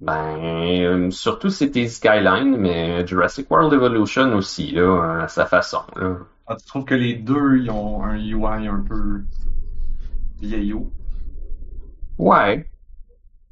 Ben, 0.00 0.38
euh, 0.84 1.10
surtout 1.10 1.50
c'était 1.50 1.88
Skyline, 1.88 2.56
mais 2.56 3.06
Jurassic 3.06 3.50
World 3.50 3.72
Evolution 3.72 4.32
aussi, 4.34 4.70
là, 4.72 5.22
à 5.24 5.28
sa 5.28 5.46
façon, 5.46 5.82
là. 5.96 6.18
Ah, 6.46 6.56
tu 6.56 6.64
trouves 6.66 6.84
que 6.84 6.94
les 6.94 7.14
deux, 7.14 7.58
ils 7.58 7.70
ont 7.70 8.02
un 8.02 8.16
UI 8.16 8.68
un 8.68 8.80
peu 8.82 9.22
vieillot? 10.40 10.92
Ouais. 12.18 12.70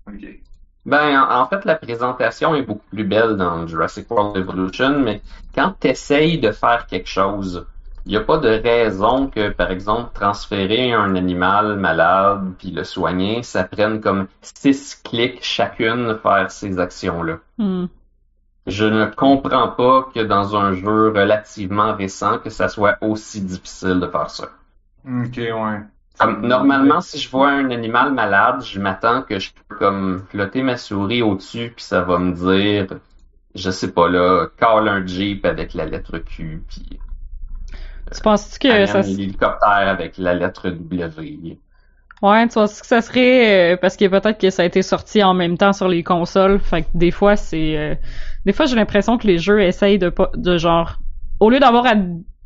Ok. 0.07 0.25
Ben, 0.85 1.21
en, 1.21 1.43
en 1.43 1.49
fait, 1.49 1.65
la 1.65 1.77
présentation 1.77 2.55
est 2.55 2.63
beaucoup 2.63 2.87
plus 2.91 3.05
belle 3.05 3.37
dans 3.37 3.67
Jurassic 3.67 4.11
World 4.11 4.37
Evolution, 4.37 5.01
mais 5.01 5.23
quand 5.55 5.75
tu 5.81 5.89
essayes 5.89 6.39
de 6.41 6.53
faire 6.53 6.87
quelque 6.87 7.09
chose, 7.09 7.67
il 8.07 8.11
n'y 8.11 8.17
a 8.17 8.21
pas 8.21 8.39
de 8.39 8.49
raison 8.49 9.27
que, 9.27 9.49
par 9.51 9.73
exemple, 9.73 10.11
transférer 10.15 10.93
un 10.93 11.17
animal 11.17 11.77
malade 11.77 12.53
puis 12.57 12.71
le 12.71 12.85
soigner, 12.85 13.43
ça 13.43 13.65
prenne 13.65 14.01
comme 14.01 14.29
six 14.43 14.95
clics 15.03 15.43
chacune 15.43 16.17
faire 16.23 16.49
ces 16.53 16.79
actions-là. 16.79 17.39
Hmm. 17.59 17.87
Je 18.69 18.85
ne 18.85 19.07
comprends 19.07 19.69
pas 19.69 20.09
que 20.15 20.21
dans 20.21 20.57
un 20.57 20.75
jeu 20.75 21.09
relativement 21.09 21.97
récent, 21.97 22.39
que 22.39 22.49
ça 22.49 22.69
soit 22.69 22.97
aussi 23.01 23.41
difficile 23.41 23.99
de 23.99 24.07
faire 24.07 24.31
ça. 24.31 24.51
Ok, 25.05 25.37
ouais. 25.37 25.81
Comme, 26.19 26.47
normalement, 26.47 27.01
si 27.01 27.19
je 27.19 27.29
vois 27.29 27.51
un 27.51 27.71
animal 27.71 28.13
malade, 28.13 28.63
je 28.63 28.79
m'attends 28.81 29.23
que 29.23 29.41
je 29.41 29.51
peux 29.53 29.77
comme 29.77 30.23
flotter 30.31 30.63
ma 30.63 30.77
souris 30.77 31.23
au-dessus, 31.23 31.73
puis 31.75 31.85
ça 31.85 32.03
va 32.03 32.19
me 32.19 32.33
dire, 32.33 32.87
je 33.57 33.71
sais 33.71 33.91
pas 33.91 34.09
là, 34.09 34.47
call 34.59 34.89
un 34.89 35.05
jeep 35.05 35.45
avec 35.45 35.75
la 35.75 35.87
lettre 35.87 36.19
Q, 36.19 36.63
puis 36.69 37.01
Tu 38.15 38.21
penses-tu 38.23 38.59
que 38.61 38.69
amène 38.69 38.87
ça... 38.87 39.01
l'hélicoptère 39.03 39.89
avec 39.89 40.17
la 40.19 40.35
lettre 40.35 40.71
W. 40.71 41.59
Ouais, 42.23 42.49
tu 42.49 42.55
penses 42.55 42.81
que 42.81 42.87
ça 42.87 43.03
serait... 43.03 43.75
euh, 43.75 43.77
parce 43.77 43.97
que 43.97 44.07
peut-être 44.07 44.39
que 44.41 44.51
ça 44.51 44.63
a 44.63 44.65
été 44.65 44.83
sorti 44.83 45.23
en 45.23 45.35
même 45.35 45.59
temps 45.59 45.73
sur 45.73 45.89
les 45.89 46.03
consoles, 46.03 46.59
fait 46.61 46.83
que 46.83 46.89
des 46.95 47.11
fois, 47.11 47.37
c'est... 47.37 47.77
euh, 47.77 47.95
Des 48.47 48.53
fois, 48.53 48.67
j'ai 48.67 48.77
l'impression 48.77 49.19
que 49.19 49.27
les 49.27 49.39
jeux 49.39 49.61
essayent 49.63 49.99
de 49.99 50.09
pas... 50.09 50.31
de 50.35 50.57
genre... 50.57 50.99
Au 51.41 51.51
lieu 51.51 51.59
d'avoir 51.61 51.85
à, 51.87 51.95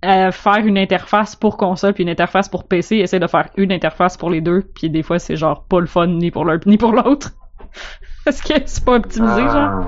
à 0.03 0.33
faire 0.33 0.67
une 0.67 0.79
interface 0.79 1.37
pour 1.37 1.57
console 1.57 1.93
puis 1.95 2.03
une 2.03 2.09
interface 2.11 2.49
pour 2.49 2.67
PC, 2.67 2.97
ils 2.97 3.03
essaient 3.03 3.21
de 3.21 3.27
faire 3.29 3.49
une 3.57 3.71
interface 3.71 4.17
pour 4.17 4.31
les 4.31 4.41
deux, 4.41 4.63
puis 4.75 4.91
des 4.91 5.03
fois, 5.05 5.19
c'est 5.21 5.37
genre 5.37 5.65
pas 5.65 5.79
le 5.79 5.87
fun 5.87 6.07
ni 6.09 6.31
pour 6.33 6.45
l'un 6.45 6.59
ni 6.67 6.77
pour 6.79 6.93
l'autre. 6.93 7.31
Est-ce 8.27 8.43
que 8.43 8.55
c'est 8.67 8.85
pas 8.85 8.95
optimisé, 8.97 9.49
genre? 9.49 9.75
Ah. 9.75 9.87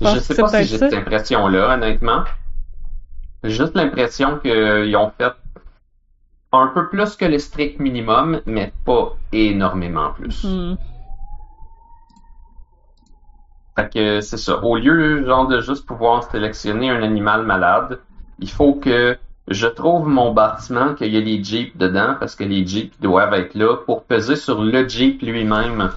Je 0.00 0.04
pense 0.04 0.14
Je 0.14 0.18
sais 0.20 0.34
pas 0.36 0.48
si 0.52 0.64
j'ai 0.64 0.78
cette 0.78 0.94
impression-là, 0.94 1.74
honnêtement. 1.74 2.24
J'ai 3.44 3.50
juste 3.50 3.74
l'impression 3.74 4.38
qu'ils 4.38 4.96
ont 4.96 5.10
fait 5.18 5.32
un 6.52 6.68
peu 6.68 6.88
plus 6.88 7.16
que 7.16 7.24
le 7.24 7.38
strict 7.38 7.80
minimum, 7.80 8.40
mais 8.46 8.72
pas 8.84 9.16
énormément 9.32 10.12
plus. 10.12 10.44
Hmm. 10.44 10.76
Fait 13.74 13.92
que 13.92 14.20
c'est 14.20 14.36
ça. 14.36 14.62
Au 14.62 14.76
lieu, 14.76 15.24
genre, 15.24 15.48
de 15.48 15.60
juste 15.60 15.86
pouvoir 15.86 16.30
sélectionner 16.30 16.90
un 16.90 17.02
animal 17.02 17.44
malade, 17.44 18.00
il 18.38 18.50
faut 18.50 18.74
que 18.74 19.16
je 19.48 19.66
trouve 19.66 20.06
mon 20.06 20.32
bâtiment, 20.32 20.94
qu'il 20.94 21.12
y 21.12 21.16
a 21.16 21.20
les 21.20 21.42
jeeps 21.42 21.76
dedans, 21.76 22.14
parce 22.20 22.36
que 22.36 22.44
les 22.44 22.66
jeeps 22.66 23.00
doivent 23.00 23.34
être 23.34 23.54
là 23.54 23.76
pour 23.76 24.04
peser 24.04 24.36
sur 24.36 24.62
le 24.62 24.86
jeep 24.88 25.22
lui-même. 25.22 25.90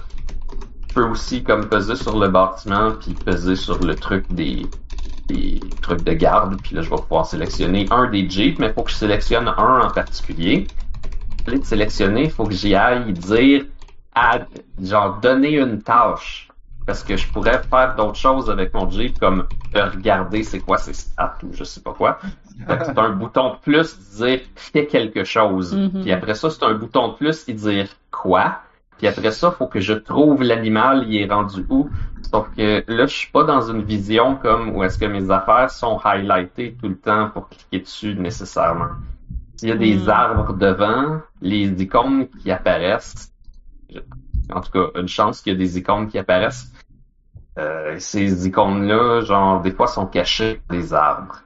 Je 0.88 0.94
peux 0.94 1.04
aussi 1.04 1.44
comme 1.44 1.68
peser 1.68 1.96
sur 1.96 2.18
le 2.18 2.28
bâtiment, 2.28 2.92
puis 2.92 3.12
peser 3.12 3.56
sur 3.56 3.78
le 3.84 3.94
truc 3.94 4.24
des, 4.32 4.66
des 5.26 5.60
trucs 5.82 6.02
de 6.02 6.12
garde, 6.12 6.60
puis 6.62 6.74
là 6.74 6.82
je 6.82 6.90
vais 6.90 6.96
pouvoir 6.96 7.26
sélectionner 7.26 7.86
un 7.90 8.08
des 8.10 8.28
jeeps, 8.28 8.58
mais 8.58 8.68
il 8.68 8.72
faut 8.72 8.82
que 8.82 8.90
je 8.90 8.96
sélectionne 8.96 9.48
un 9.48 9.80
en 9.80 9.90
particulier. 9.90 10.66
Puis 11.46 11.60
de 11.60 11.64
sélectionner, 11.64 12.24
il 12.24 12.30
faut 12.30 12.44
que 12.44 12.54
j'y 12.54 12.74
aille 12.74 13.12
dire, 13.12 13.64
à, 14.14 14.40
genre, 14.80 15.20
donner 15.20 15.58
une 15.58 15.82
tâche 15.82 16.46
parce 16.86 17.02
que 17.02 17.16
je 17.16 17.28
pourrais 17.32 17.60
faire 17.64 17.96
d'autres 17.96 18.16
choses 18.16 18.48
avec 18.48 18.72
mon 18.72 18.88
Jeep 18.88 19.18
comme 19.18 19.46
de 19.74 19.80
regarder 19.80 20.44
c'est 20.44 20.60
quoi 20.60 20.78
ses 20.78 20.94
stats 20.94 21.36
ou 21.42 21.52
je 21.52 21.64
sais 21.64 21.80
pas 21.80 21.92
quoi. 21.92 22.18
C'est 22.68 22.98
un 22.98 23.10
bouton 23.16 23.54
de 23.54 23.56
plus 23.56 23.98
dire 24.16 24.40
fais 24.54 24.86
quelque 24.86 25.24
chose. 25.24 25.74
Mhm. 25.74 26.02
Puis 26.02 26.12
après 26.12 26.34
ça, 26.34 26.48
c'est 26.48 26.62
un 26.62 26.74
bouton 26.74 27.08
de 27.08 27.14
plus 27.14 27.44
qui 27.44 27.54
dire 27.54 27.88
quoi. 28.12 28.60
Puis 28.98 29.08
après 29.08 29.32
ça, 29.32 29.50
faut 29.50 29.66
que 29.66 29.80
je 29.80 29.92
trouve 29.92 30.42
l'animal, 30.42 31.04
il 31.08 31.20
est 31.20 31.30
rendu 31.30 31.66
où. 31.68 31.90
Sauf 32.30 32.48
que 32.56 32.84
là, 32.88 33.06
je 33.06 33.14
suis 33.14 33.30
pas 33.30 33.44
dans 33.44 33.60
une 33.70 33.82
vision 33.82 34.36
comme 34.36 34.74
où 34.74 34.82
est-ce 34.82 34.98
que 34.98 35.04
mes 35.06 35.30
affaires 35.30 35.70
sont 35.70 35.98
highlightées 36.04 36.76
tout 36.80 36.88
le 36.88 36.98
temps 36.98 37.30
pour 37.30 37.48
cliquer 37.48 37.80
dessus 37.80 38.14
nécessairement. 38.14 38.90
S'il 39.56 39.68
y 39.68 39.72
a 39.72 39.76
des 39.76 39.96
Mhm. 39.96 40.08
arbres 40.08 40.52
devant, 40.54 41.20
les 41.40 41.66
icônes 41.82 42.28
qui 42.28 42.50
apparaissent, 42.50 43.32
en 44.52 44.60
tout 44.60 44.70
cas, 44.72 45.00
une 45.00 45.08
chance 45.08 45.40
qu'il 45.40 45.52
y 45.52 45.56
a 45.56 45.58
des 45.58 45.78
icônes 45.78 46.08
qui 46.08 46.18
apparaissent. 46.18 46.72
Euh, 47.58 47.96
ces 47.98 48.46
icônes-là, 48.46 49.20
genre, 49.22 49.62
des 49.62 49.70
fois, 49.72 49.86
sont 49.86 50.06
cachées 50.06 50.60
dans 50.68 50.76
des 50.76 50.92
arbres. 50.92 51.42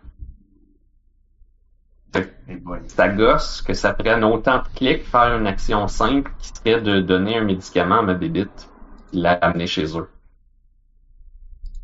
Ça 2.88 3.08
gosse 3.08 3.62
que 3.62 3.74
ça 3.74 3.94
prenne 3.94 4.24
autant 4.24 4.58
de 4.58 4.68
clics 4.74 5.04
faire 5.06 5.36
une 5.38 5.46
action 5.46 5.86
simple 5.88 6.30
qui 6.38 6.48
serait 6.48 6.80
de 6.80 7.00
donner 7.00 7.36
un 7.38 7.44
médicament 7.44 8.00
à 8.00 8.02
ma 8.02 8.14
bébite 8.14 8.68
et 9.12 9.16
la 9.18 9.36
ramener 9.36 9.66
chez 9.66 9.96
eux. 9.96 10.08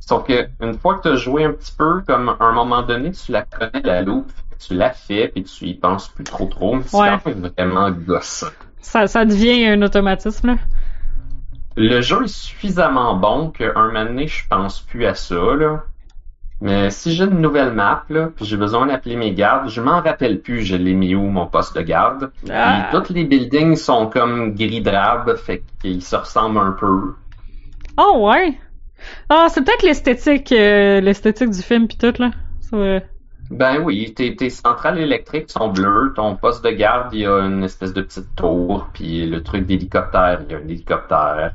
Sauf 0.08 0.24
que 0.24 0.48
une 0.60 0.74
fois 0.78 0.94
que 0.96 1.02
tu 1.02 1.08
as 1.08 1.16
joué 1.16 1.44
un 1.44 1.52
petit 1.52 1.72
peu, 1.76 2.00
comme 2.06 2.28
à 2.28 2.36
un 2.44 2.52
moment 2.52 2.82
donné, 2.82 3.10
tu 3.10 3.32
la 3.32 3.42
connais 3.42 3.82
la 3.82 4.02
loupe, 4.02 4.30
tu 4.58 4.74
la 4.74 4.90
fais 4.90 5.28
puis 5.28 5.42
tu 5.42 5.66
y 5.66 5.74
penses 5.74 6.08
plus 6.08 6.24
trop 6.24 6.46
trop, 6.46 6.76
mais 6.76 6.82
c'est 6.86 6.96
Ouais. 6.96 7.08
quand 7.24 7.26
même 7.30 7.50
vraiment 7.56 7.90
gossant. 7.90 8.46
Ça, 8.80 9.08
ça 9.08 9.24
devient 9.24 9.66
un 9.66 9.82
automatisme, 9.82 10.46
là. 10.46 10.56
Le 11.76 12.00
jeu 12.00 12.24
est 12.24 12.28
suffisamment 12.28 13.16
bon 13.16 13.50
qu'un 13.50 13.72
moment 13.74 14.04
donné, 14.04 14.28
je 14.28 14.46
pense 14.48 14.80
plus 14.80 15.04
à 15.06 15.14
ça, 15.14 15.34
là. 15.34 15.82
Mais 16.62 16.88
si 16.88 17.12
j'ai 17.12 17.24
une 17.24 17.40
nouvelle 17.40 17.72
map, 17.72 18.04
là, 18.08 18.28
puis 18.34 18.46
j'ai 18.46 18.56
besoin 18.56 18.86
d'appeler 18.86 19.16
mes 19.16 19.34
gardes, 19.34 19.68
je 19.68 19.82
m'en 19.82 20.00
rappelle 20.00 20.40
plus, 20.40 20.62
je 20.62 20.74
l'ai 20.76 20.94
mis 20.94 21.14
où, 21.14 21.26
mon 21.26 21.46
poste 21.46 21.76
de 21.76 21.82
garde. 21.82 22.30
Ah. 22.50 22.88
Puis 22.90 22.98
tous 23.02 23.12
les 23.12 23.24
buildings 23.24 23.76
sont 23.76 24.06
comme 24.06 24.54
gris 24.54 24.80
drabe, 24.80 25.36
fait 25.36 25.62
qu'ils 25.82 26.02
se 26.02 26.16
ressemblent 26.16 26.58
un 26.58 26.72
peu. 26.72 27.14
Oh, 27.98 28.28
ouais! 28.30 28.58
Ah, 29.28 29.46
c'est 29.50 29.62
peut-être 29.62 29.82
l'esthétique, 29.82 30.52
euh, 30.52 31.00
l'esthétique 31.00 31.50
du 31.50 31.62
film 31.62 31.88
pis 31.88 31.98
tout, 31.98 32.14
là. 32.18 32.30
Ben 33.50 33.80
oui, 33.80 34.12
tes, 34.14 34.34
tes 34.34 34.50
centrales 34.50 34.98
électriques 34.98 35.50
sont 35.50 35.68
bleues, 35.68 36.12
ton 36.16 36.34
poste 36.34 36.64
de 36.64 36.70
garde, 36.70 37.14
il 37.14 37.20
y 37.20 37.26
a 37.26 37.38
une 37.38 37.62
espèce 37.62 37.92
de 37.92 38.02
petite 38.02 38.34
tour, 38.34 38.88
puis 38.92 39.24
le 39.26 39.42
truc 39.42 39.66
d'hélicoptère, 39.66 40.40
il 40.46 40.52
y 40.52 40.54
a 40.54 40.58
un 40.58 40.68
hélicoptère. 40.68 41.52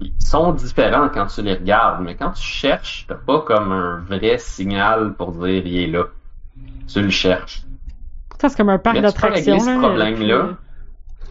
Ils 0.00 0.12
sont 0.18 0.52
différents 0.52 1.08
quand 1.08 1.26
tu 1.26 1.42
les 1.42 1.54
regardes, 1.54 2.02
mais 2.02 2.14
quand 2.14 2.30
tu 2.30 2.42
cherches, 2.42 3.04
t'as 3.08 3.14
pas 3.14 3.40
comme 3.40 3.72
un 3.72 4.04
vrai 4.08 4.38
signal 4.38 5.12
pour 5.14 5.32
dire 5.32 5.66
il 5.66 5.76
est 5.76 5.86
là. 5.86 6.04
Tu 6.92 7.02
le 7.02 7.10
cherches. 7.10 7.64
Ça, 8.40 8.48
c'est 8.48 8.56
comme 8.56 8.70
un 8.70 8.78
parc 8.78 8.96
Mais 8.96 9.12
tu 9.12 9.20
peux 9.20 9.26
régler 9.26 9.52
d'attractions, 9.52 9.60
ce 9.60 9.78
problème-là. 9.78 10.48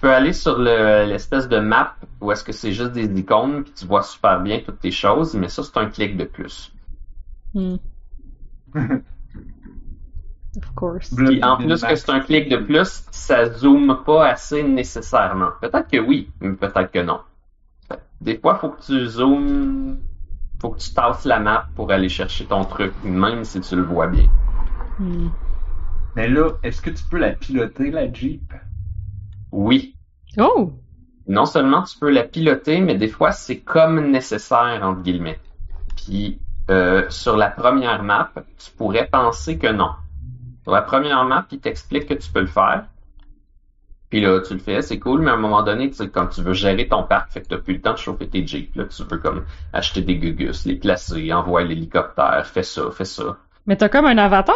Tu 0.04 0.10
peux 0.10 0.16
aller 0.16 0.34
sur 0.34 0.60
le- 0.60 1.06
l'espèce 1.06 1.48
de 1.48 1.60
map 1.60 1.96
où 2.20 2.30
est-ce 2.30 2.44
que 2.44 2.52
c'est 2.52 2.74
juste 2.74 2.92
des 2.92 3.06
icônes, 3.18 3.64
puis 3.64 3.72
tu 3.72 3.86
vois 3.86 4.04
super 4.04 4.42
bien 4.42 4.60
toutes 4.60 4.82
tes 4.82 4.92
choses, 4.92 5.34
mais 5.34 5.48
ça 5.48 5.64
c'est 5.64 5.78
un 5.78 5.86
clic 5.86 6.18
de 6.18 6.26
plus. 6.26 6.74
Hmm. 7.54 7.78
Of 10.58 10.76
course. 10.76 11.16
Puis 11.16 11.42
en 11.42 11.56
plus 11.56 11.82
que 11.82 11.96
c'est 11.96 12.10
un 12.12 12.20
clic 12.20 12.50
de 12.50 12.58
plus, 12.58 13.06
ça 13.12 13.50
zoome 13.50 14.04
pas 14.06 14.28
assez 14.28 14.62
nécessairement. 14.62 15.52
Peut-être 15.62 15.90
que 15.90 16.00
oui, 16.00 16.30
mais 16.42 16.52
peut-être 16.52 16.92
que 16.92 17.00
non. 17.00 17.22
Des 18.20 18.38
fois, 18.38 18.56
faut 18.56 18.72
que 18.72 18.82
tu 18.82 19.06
zoomes, 19.08 20.00
faut 20.62 20.72
que 20.72 20.80
tu 20.80 20.94
tasses 20.94 21.24
la 21.24 21.40
map 21.40 21.70
pour 21.76 21.90
aller 21.94 22.10
chercher 22.10 22.44
ton 22.44 22.66
truc, 22.66 22.92
même 23.06 23.46
si 23.46 23.62
tu 23.62 23.78
le 23.78 23.84
vois 23.84 24.08
bien. 24.08 24.28
Hmm. 25.00 25.30
Mais 26.18 26.28
là, 26.28 26.50
est-ce 26.62 26.82
que 26.82 26.90
tu 26.90 27.06
peux 27.10 27.20
la 27.20 27.32
piloter, 27.32 27.90
la 27.90 28.12
Jeep? 28.12 28.52
Oui. 29.54 29.96
Oh! 30.38 30.74
non 31.28 31.46
seulement 31.46 31.84
tu 31.84 31.98
peux 31.98 32.10
la 32.10 32.24
piloter, 32.24 32.82
mais 32.82 32.96
des 32.96 33.08
fois 33.08 33.32
c'est 33.32 33.60
comme 33.60 34.12
nécessaire 34.12 34.80
entre 34.84 35.02
guillemets. 35.02 35.40
Puis 35.96 36.40
euh, 36.70 37.06
sur 37.10 37.38
la 37.38 37.50
première 37.50 38.04
map, 38.04 38.32
tu 38.58 38.72
pourrais 38.72 39.08
penser 39.08 39.58
que 39.58 39.72
non. 39.72 39.92
Sur 40.64 40.72
la 40.72 40.82
première 40.82 41.24
map, 41.26 41.46
il 41.52 41.60
t'explique 41.60 42.08
que 42.08 42.14
tu 42.14 42.32
peux 42.32 42.40
le 42.40 42.48
faire. 42.48 42.86
Puis 44.10 44.22
là, 44.22 44.40
tu 44.42 44.54
le 44.54 44.60
fais, 44.60 44.82
c'est 44.82 45.00
cool, 45.00 45.22
mais 45.22 45.32
à 45.32 45.34
un 45.34 45.38
moment 45.38 45.64
donné, 45.64 45.90
tu 45.90 45.96
sais, 45.96 46.08
quand 46.08 46.28
tu 46.28 46.42
veux 46.42 46.54
gérer 46.54 46.88
ton 46.88 47.04
parc, 47.04 47.32
fait 47.32 47.42
que 47.42 47.48
t'as 47.48 47.58
plus 47.58 47.74
le 47.74 47.82
temps 47.82 47.94
de 47.94 47.98
chauffer 47.98 48.28
tes 48.28 48.46
jeeps, 48.46 48.76
là, 48.76 48.86
tu 48.86 49.04
veux 49.04 49.18
comme 49.18 49.44
acheter 49.74 50.02
des 50.02 50.18
gugus, 50.18 50.66
les 50.66 50.76
placer, 50.76 51.34
envoyer 51.34 51.68
l'hélicoptère, 51.68 52.46
fais 52.46 52.64
ça, 52.64 52.84
fais 52.92 53.06
ça. 53.06 53.38
Mais 53.66 53.76
t'as 53.76 53.90
comme 53.90 54.06
un 54.06 54.18
avatar? 54.18 54.56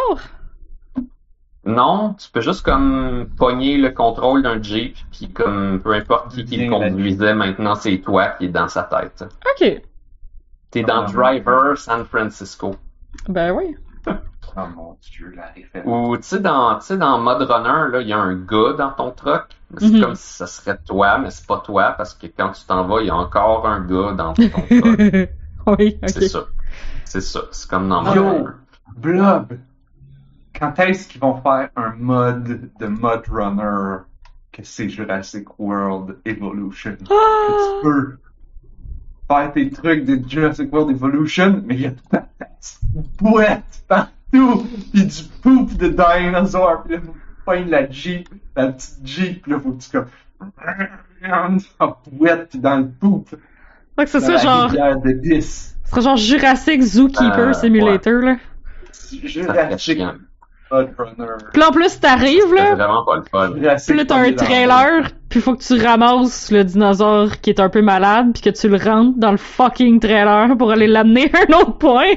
Non, 1.68 2.14
tu 2.14 2.30
peux 2.30 2.40
juste 2.40 2.64
comme 2.64 3.28
pogner 3.36 3.76
le 3.76 3.90
contrôle 3.90 4.42
d'un 4.42 4.60
Jeep, 4.62 4.96
puis 5.12 5.28
comme 5.28 5.80
peu 5.80 5.92
importe 5.92 6.30
qui, 6.34 6.44
qui 6.44 6.56
le 6.56 6.70
conduisait, 6.70 7.34
maintenant 7.34 7.74
c'est 7.74 7.98
toi 7.98 8.28
qui 8.30 8.46
est 8.46 8.48
dans 8.48 8.68
sa 8.68 8.84
tête. 8.84 9.24
Ok. 9.52 9.82
T'es 10.70 10.82
dans 10.82 11.04
Ah, 11.04 11.12
Driver 11.12 11.76
San 11.78 12.04
Francisco. 12.04 12.74
Ben 13.28 13.52
oui. 13.52 13.76
Oh 14.56 14.60
mon 14.74 14.96
dieu, 15.02 15.32
la 15.36 15.48
référence. 15.54 16.08
Ou 16.10 16.16
tu 16.16 16.22
sais 16.24 16.40
dans 16.40 16.76
tu 16.78 16.86
sais 16.86 16.96
dans 16.96 17.18
Mode 17.18 17.42
Runner 17.42 17.92
là, 17.92 18.00
il 18.00 18.08
y 18.08 18.12
a 18.14 18.18
un 18.18 18.34
gars 18.34 18.72
dans 18.76 18.90
ton 18.90 19.10
truck. 19.12 19.44
Mais 19.70 19.80
C'est 19.80 19.92
Mhm. 19.92 20.00
comme 20.00 20.14
si 20.16 20.32
ça 20.32 20.46
serait 20.46 20.78
toi, 20.86 21.18
mais 21.18 21.30
c'est 21.30 21.46
pas 21.46 21.58
toi 21.58 21.92
parce 21.92 22.14
que 22.14 22.26
quand 22.26 22.50
tu 22.52 22.64
t'en 22.64 22.84
vas, 22.86 23.02
il 23.02 23.06
y 23.08 23.10
a 23.10 23.14
encore 23.14 23.68
un 23.68 23.80
gars 23.82 24.12
dans 24.14 24.32
ton 24.32 24.44
truck. 24.48 24.98
oui, 25.78 25.98
C'est 26.06 26.24
ok. 26.24 26.28
ça. 26.30 26.44
C'est 27.04 27.20
ça. 27.20 27.40
C'est 27.52 27.68
comme 27.70 27.88
dans 27.90 28.02
Mode 28.02 28.14
Yo! 28.16 28.22
Runner. 28.24 28.46
Blob! 28.96 29.58
Quand 30.58 30.76
est-ce 30.80 31.06
qu'ils 31.08 31.20
vont 31.20 31.40
faire 31.40 31.70
un 31.76 31.94
mode 31.96 32.70
de 32.80 32.86
Mud 32.86 33.22
Runner 33.28 34.02
que 34.52 34.62
c'est 34.64 34.88
Jurassic 34.88 35.58
World 35.58 36.16
Evolution? 36.24 36.96
Que 36.96 37.04
Ah! 37.10 37.80
tu 37.80 37.84
peux 37.84 38.18
faire 39.28 39.52
tes 39.52 39.70
trucs 39.70 40.04
de 40.04 40.18
Jurassic 40.28 40.72
World 40.72 40.90
Evolution, 40.90 41.62
mais 41.64 41.74
il 41.74 41.80
y 41.82 41.86
a 41.86 41.90
toute 41.92 42.12
la 42.12 42.26
boîte 43.20 43.84
partout, 43.86 44.66
pis 44.92 45.04
du 45.06 45.22
poop 45.42 45.74
de 45.74 45.88
dinosaure, 45.88 46.82
pis 46.84 46.94
là, 46.94 46.98
faut 47.44 47.52
la 47.52 47.88
Jeep, 47.90 48.28
la 48.56 48.72
petite 48.72 49.06
Jeep, 49.06 49.44
pis 49.44 49.50
là, 49.50 49.60
faut 49.60 49.72
que 49.72 49.82
tu 49.82 49.90
comme, 49.90 50.06
boîte 52.12 52.48
pis 52.50 52.58
dans 52.58 52.78
le 52.78 52.88
poop, 52.88 53.30
Donc 53.96 54.08
c'est 54.08 54.20
ça, 54.20 54.36
genre, 54.38 54.70
de 54.70 55.12
10. 55.12 55.76
c'est 55.84 56.00
genre 56.00 56.16
Jurassic 56.16 56.82
Zookeeper 56.82 57.48
Euh, 57.48 57.52
Simulator, 57.52 58.22
là. 58.22 58.36
Ça 58.92 59.16
serait 59.16 59.28
Jurassic 59.28 59.98
Runner. 59.98 60.18
Puis 60.70 61.60
là, 61.60 61.68
en 61.68 61.72
plus, 61.72 61.98
t'arrives, 62.00 62.42
C'est 62.48 62.54
là, 62.54 62.74
vraiment 62.74 63.04
pas 63.04 63.16
le 63.16 63.22
fun. 63.22 63.52
Puis 63.52 63.96
là, 63.96 64.04
t'as 64.04 64.16
un 64.16 64.32
trailer, 64.32 65.10
puis 65.28 65.40
faut 65.40 65.54
que 65.54 65.62
tu 65.62 65.82
ramasses 65.82 66.50
le 66.50 66.64
dinosaure 66.64 67.40
qui 67.40 67.50
est 67.50 67.60
un 67.60 67.68
peu 67.68 67.80
malade, 67.82 68.32
puis 68.34 68.42
que 68.42 68.50
tu 68.50 68.68
le 68.68 68.76
rentres 68.76 69.18
dans 69.18 69.30
le 69.30 69.38
fucking 69.38 69.98
trailer 70.00 70.56
pour 70.58 70.70
aller 70.70 70.86
l'amener 70.86 71.30
à 71.34 71.38
un 71.48 71.60
autre 71.60 71.78
point. 71.78 72.14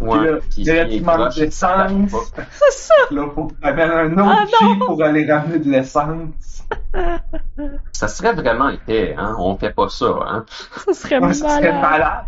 Puis 0.00 0.08
là, 0.08 0.16
Ouais. 0.16 0.38
Puis 0.50 0.62
il 0.62 0.68
est 0.70 0.88
qui 0.88 1.00
manque 1.00 1.34
d'essence. 1.34 2.32
C'est 2.50 2.72
ça! 2.72 2.94
Là, 3.10 3.26
faut 3.34 3.46
que 3.46 3.54
tu 3.54 3.68
amènes 3.68 3.90
un 3.90 4.12
autre 4.12 4.36
Ah, 4.36 4.44
non! 4.62 4.72
Jeep 4.72 4.78
pour 4.80 5.02
aller 5.02 5.30
ramener 5.30 5.58
de 5.58 5.70
l'essence. 5.70 6.64
Ça 7.92 8.08
serait 8.08 8.32
vraiment 8.32 8.70
épais, 8.70 9.14
hein? 9.16 9.36
On 9.38 9.56
fait 9.56 9.70
pas 9.70 9.88
ça, 9.88 10.14
hein? 10.26 10.44
Ça 10.86 10.92
serait 10.92 11.18
Ouais, 11.18 11.34
ça 11.34 11.48
serait 11.48 11.80
malade. 11.80 12.24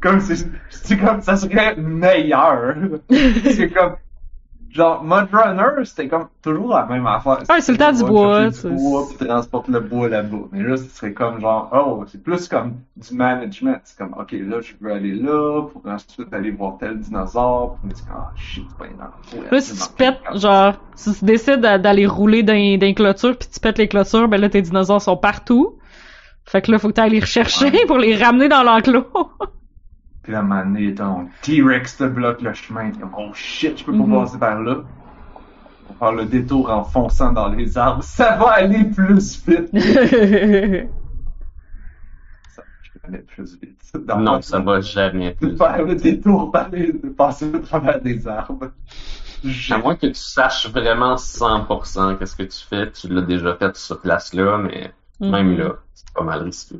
Comme 0.00 0.20
c'est, 0.20 0.46
c'est 0.70 0.96
comme 0.98 1.20
ça 1.22 1.36
serait 1.36 1.76
meilleur. 1.76 2.76
c'est 3.10 3.70
comme, 3.70 3.96
genre, 4.70 5.02
Mud 5.02 5.28
Runner, 5.32 5.84
c'était 5.84 6.08
comme 6.08 6.28
toujours 6.42 6.70
la 6.74 6.86
même 6.86 7.06
affaire. 7.06 7.38
Ouais, 7.50 7.60
c'est 7.60 7.72
le 7.72 7.78
temps 7.78 7.92
du 7.92 7.98
Tu 7.98 8.04
bois, 8.04 8.34
c'est- 8.36 8.68
Du 8.68 8.74
bois, 8.76 9.08
puis 9.08 9.16
tu 9.18 9.26
transportes 9.26 9.68
le 9.68 9.80
bois 9.80 10.08
là-bas. 10.08 10.38
Mais 10.52 10.62
là, 10.62 10.76
ce 10.76 10.84
serait 10.84 11.12
comme 11.14 11.40
genre, 11.40 11.70
oh, 11.72 12.04
c'est 12.06 12.22
plus 12.22 12.48
comme 12.48 12.74
du 12.96 13.14
management. 13.14 13.80
C'est 13.84 13.98
comme, 13.98 14.14
ok, 14.18 14.32
là, 14.32 14.60
je 14.60 14.74
veux 14.80 14.92
aller 14.92 15.14
là, 15.14 15.62
pour 15.62 15.82
ensuite 15.86 16.32
aller 16.32 16.50
voir 16.50 16.76
tel 16.78 16.98
dinosaure. 17.00 17.78
Puis 17.82 17.90
tu 17.92 18.02
dis, 18.02 18.08
ah, 18.10 18.30
shit, 18.36 18.66
c'est 18.68 18.76
pas 18.78 18.86
énorme. 18.86 19.12
Là, 19.50 19.60
si 19.60 19.74
tu 19.74 19.94
pètes, 19.96 20.18
genre, 20.34 20.74
si 20.94 21.14
tu 21.14 21.24
décides 21.24 21.60
d'a- 21.60 21.78
d'aller 21.78 22.06
rouler 22.06 22.42
dans, 22.42 22.52
dans 22.52 22.86
les 22.86 22.94
clôtures, 22.94 23.36
puis 23.36 23.48
tu 23.52 23.58
pètes 23.60 23.78
les 23.78 23.88
clôtures, 23.88 24.28
ben 24.28 24.40
là, 24.40 24.48
tes 24.48 24.62
dinosaures 24.62 25.02
sont 25.02 25.16
partout. 25.16 25.78
Fait 26.44 26.62
que 26.62 26.70
là, 26.72 26.78
faut 26.78 26.88
que 26.88 26.94
t'ailles 26.94 27.10
les 27.10 27.20
rechercher 27.20 27.70
pour 27.86 27.98
les 27.98 28.16
ramener 28.16 28.48
dans 28.48 28.62
l'enclos. 28.62 29.06
Puis 30.22 30.32
là, 30.32 30.38
à 30.38 30.40
un 30.42 30.44
moment 30.44 30.64
donné, 30.64 30.94
ton 30.94 31.28
T-Rex 31.42 31.96
te 31.98 32.04
bloque 32.04 32.42
le 32.42 32.52
chemin. 32.52 32.90
T'es 32.90 33.00
comme, 33.00 33.14
oh 33.16 33.30
shit, 33.34 33.78
je 33.78 33.84
peux 33.84 33.92
pas 33.92 33.98
Mhm. 33.98 34.12
passer 34.12 34.38
par 34.38 34.60
là. 34.60 34.76
On 35.88 35.92
va 35.94 35.98
faire 35.98 36.12
le 36.12 36.24
détour 36.26 36.70
en 36.70 36.84
fonçant 36.84 37.32
dans 37.32 37.48
les 37.48 37.78
arbres. 37.78 38.02
Ça 38.02 38.36
va 38.36 38.50
aller 38.50 38.84
plus 38.84 39.14
vite. 39.46 39.70
Ça, 42.48 42.62
je 42.82 42.90
peux 42.92 43.00
aller 43.08 43.18
plus 43.18 43.58
vite. 43.60 43.80
Dans 44.06 44.18
Non, 44.20 44.42
ça 44.42 44.58
va 44.58 44.80
jamais 44.80 45.30
De 45.40 45.46
plus. 45.48 45.56
faire 45.56 45.82
le 45.84 45.94
détour, 45.94 46.50
par 46.52 46.68
les- 46.70 46.92
de 46.92 47.08
passer 47.08 47.46
au 47.54 47.58
travers 47.60 48.00
des 48.02 48.26
arbres. 48.28 48.72
Je- 49.44 49.72
À 49.72 49.78
moins 49.78 49.94
que 49.96 50.08
tu 50.08 50.14
saches 50.14 50.68
vraiment 50.68 51.16
100% 51.16 52.16
qu'est-ce 52.16 52.36
que 52.36 52.42
tu 52.42 52.58
fais, 52.68 52.90
tu 52.90 53.08
l'as 53.08 53.22
déjà 53.22 53.54
fait 53.54 53.74
sur 53.76 53.94
cette 53.96 54.02
place-là, 54.02 54.58
mais 54.58 54.92
même 55.20 55.52
Mhm. 55.52 55.58
là, 55.58 55.74
c'est 55.94 56.12
pas 56.12 56.24
mal 56.24 56.42
risqué. 56.42 56.76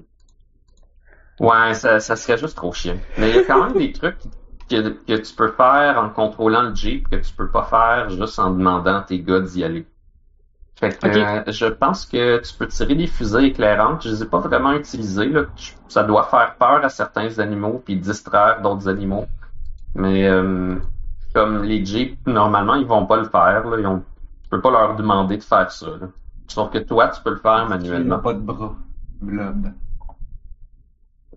Ouais, 1.41 1.75
ça, 1.75 2.01
ça 2.01 2.17
serait 2.17 2.39
juste 2.39 2.57
trop 2.57 2.73
chiant. 2.73 2.97
Mais 3.17 3.31
il 3.31 3.37
y 3.37 3.39
a 3.39 3.45
quand 3.45 3.65
même 3.65 3.77
des 3.79 3.93
trucs 3.93 4.19
que, 4.69 4.89
que 4.91 5.17
tu 5.17 5.35
peux 5.35 5.53
faire 5.53 5.99
en 5.99 6.11
contrôlant 6.11 6.63
le 6.63 6.75
Jeep 6.75 7.09
que 7.09 7.17
tu 7.17 7.33
peux 7.33 7.49
pas 7.49 7.65
faire 7.65 8.11
juste 8.11 8.39
en 8.39 8.51
demandant 8.51 8.97
à 8.97 9.03
tes 9.03 9.21
gars 9.21 9.41
d'y 9.41 9.65
aller. 9.65 9.87
Fait 10.77 10.97
que 10.97 11.09
euh, 11.09 11.43
je 11.49 11.67
pense 11.67 12.07
que 12.07 12.39
tu 12.41 12.55
peux 12.55 12.69
tirer 12.69 12.95
des 12.95 13.09
fusées 13.09 13.47
éclairantes. 13.47 14.03
Je 14.05 14.11
les 14.11 14.23
ai 14.23 14.27
pas 14.27 14.39
vraiment 14.39 14.73
utilisées. 14.73 15.27
Là. 15.29 15.43
Ça 15.89 16.05
doit 16.05 16.25
faire 16.25 16.55
peur 16.57 16.85
à 16.85 16.89
certains 16.89 17.37
animaux 17.41 17.83
puis 17.85 17.97
distraire 17.97 18.61
d'autres 18.63 18.89
animaux. 18.89 19.27
Mais 19.97 20.29
euh, 20.29 20.77
comme 21.35 21.65
les 21.65 21.85
Jeeps, 21.85 22.17
normalement, 22.27 22.75
ils 22.77 22.87
vont 22.87 23.07
pas 23.07 23.17
le 23.17 23.25
faire. 23.25 23.67
Là. 23.69 23.77
Ils 23.81 23.87
ont... 23.87 24.05
Tu 24.45 24.49
peux 24.51 24.61
pas 24.61 24.71
leur 24.71 24.95
demander 24.95 25.37
de 25.37 25.43
faire 25.43 25.71
ça. 25.73 25.87
Là. 25.87 26.09
Sauf 26.47 26.71
que 26.71 26.79
toi, 26.79 27.09
tu 27.09 27.23
peux 27.23 27.31
le 27.31 27.37
faire 27.39 27.65
Il 27.65 27.69
n'a 27.71 27.77
manuellement. 27.77 28.19
pas 28.21 28.35
de 28.35 28.39
bras. 28.41 28.75
Blob. 29.21 29.73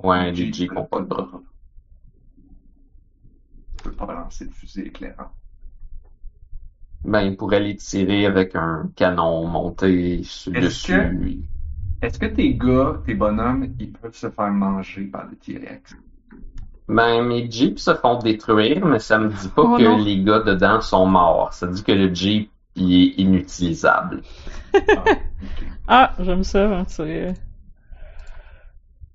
Ouais, 0.03 0.32
les 0.32 0.52
Jeeps 0.52 0.76
ont 0.76 0.86
pas 0.86 0.99
de 0.99 1.06
bras. 1.06 1.28
Tu 3.78 3.84
peux 3.84 3.91
pas 3.91 4.14
lancer 4.14 4.45
de 4.45 4.52
fusée 4.52 4.88
éclairant. 4.88 5.32
Ben, 7.03 7.22
ils 7.22 7.36
pourraient 7.36 7.60
les 7.60 7.76
tirer 7.76 8.26
avec 8.26 8.56
un 8.56 8.90
canon 8.95 9.48
monté 9.48 10.22
sur 10.23 10.56
Est-ce 10.56 10.65
dessus. 10.65 11.40
Est-ce 12.02 12.18
que 12.19 12.26
tes 12.28 12.53
gars, 12.56 13.02
tes 13.06 13.14
bonhommes, 13.14 13.73
ils 13.80 13.91
peuvent 13.91 14.15
se 14.15 14.30
faire 14.30 14.52
manger 14.52 15.06
par 15.06 15.26
le 15.26 15.36
T-Rex? 15.36 15.95
Ben, 16.88 17.23
mes 17.23 17.49
Jeeps 17.49 17.80
se 17.84 17.94
font 17.95 18.18
détruire, 18.19 18.86
mais 18.86 18.99
ça 18.99 19.18
me 19.18 19.30
dit 19.30 19.49
pas 19.49 19.64
Oh 19.64 19.78
que 19.78 19.84
non. 19.84 19.98
les 19.98 20.23
gars 20.23 20.40
dedans 20.41 20.82
sont 20.82 21.06
morts. 21.06 21.53
Ça 21.53 21.68
dit 21.68 21.84
que 21.84 21.91
le 21.91 22.14
Jeep, 22.14 22.52
il 22.76 22.94
est 22.94 23.22
inutilisable. 23.22 24.22
Ah, 24.73 25.03
ah, 25.88 26.14
j'aime 26.19 26.44
ça, 26.44 26.80
hein, 26.80 26.86
c'est... 26.88 27.34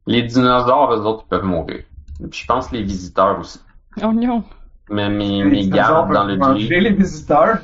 Les 0.06 0.22
dinosaures, 0.22 0.92
eux 0.94 1.00
autres, 1.04 1.24
ils 1.26 1.28
peuvent 1.30 1.44
mourir. 1.44 1.82
Et 2.22 2.26
puis 2.28 2.40
je 2.40 2.46
pense 2.46 2.70
les 2.72 2.82
visiteurs 2.82 3.38
aussi. 3.40 3.60
Oh 4.02 4.12
non. 4.12 4.44
Mais 4.88 5.08
mes, 5.08 5.42
Les 5.42 5.50
mes 5.50 5.68
gardes 5.68 6.12
dans 6.12 6.24
le 6.24 6.36
manger 6.36 6.60
Jeep, 6.68 6.82
les 6.82 6.92
visiteurs. 6.92 7.58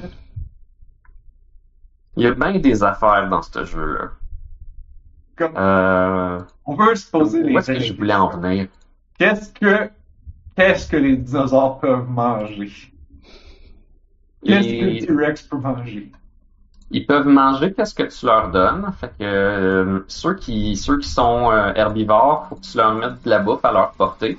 il 2.16 2.24
y 2.24 2.26
a 2.26 2.34
bien 2.34 2.58
des 2.58 2.82
affaires 2.82 3.28
dans 3.30 3.42
ce 3.42 3.64
jeu-là. 3.64 4.10
Comme, 5.36 5.56
Euh, 5.56 6.40
on 6.66 6.74
veut 6.74 6.94
se 6.94 7.10
poser 7.10 7.42
les 7.42 7.54
où 7.54 7.58
est-ce 7.58 7.72
que 7.72 7.78
je 7.80 7.92
voulais 7.94 8.14
en 8.14 8.26
questions. 8.28 8.40
venir? 8.48 8.68
Qu'est-ce 9.18 9.52
que, 9.52 9.90
qu'est-ce 10.56 10.90
que 10.90 10.96
les 10.96 11.16
dinosaures 11.16 11.78
peuvent 11.78 12.08
manger? 12.08 12.70
Qu'est-ce 14.44 14.68
que 14.68 14.84
le 14.84 14.90
Les- 14.90 15.06
T-Rex 15.06 15.42
peut 15.42 15.56
manger? 15.58 16.10
Ils 16.94 17.06
peuvent 17.06 17.26
manger 17.26 17.72
qu'est-ce 17.72 17.94
que 17.94 18.02
tu 18.02 18.26
leur 18.26 18.50
donnes. 18.50 18.86
Fait 19.00 19.08
que 19.18 19.24
euh, 19.24 20.00
ceux 20.08 20.34
qui 20.34 20.76
ceux 20.76 20.98
qui 20.98 21.08
sont 21.08 21.50
euh, 21.50 21.72
herbivores, 21.74 22.46
faut 22.48 22.56
que 22.56 22.60
tu 22.60 22.76
leur 22.76 22.94
mettes 22.94 23.24
de 23.24 23.30
la 23.30 23.38
bouffe 23.38 23.64
à 23.64 23.72
leur 23.72 23.92
portée. 23.92 24.38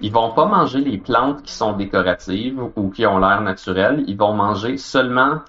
Ils 0.00 0.10
vont 0.10 0.30
pas 0.30 0.46
manger 0.46 0.80
les 0.80 0.96
plantes 0.96 1.42
qui 1.42 1.52
sont 1.52 1.74
décoratives 1.74 2.58
ou 2.74 2.88
qui 2.88 3.04
ont 3.04 3.18
l'air 3.18 3.42
naturelles. 3.42 4.02
Ils 4.06 4.16
vont 4.16 4.32
manger 4.32 4.78
seulement 4.78 5.40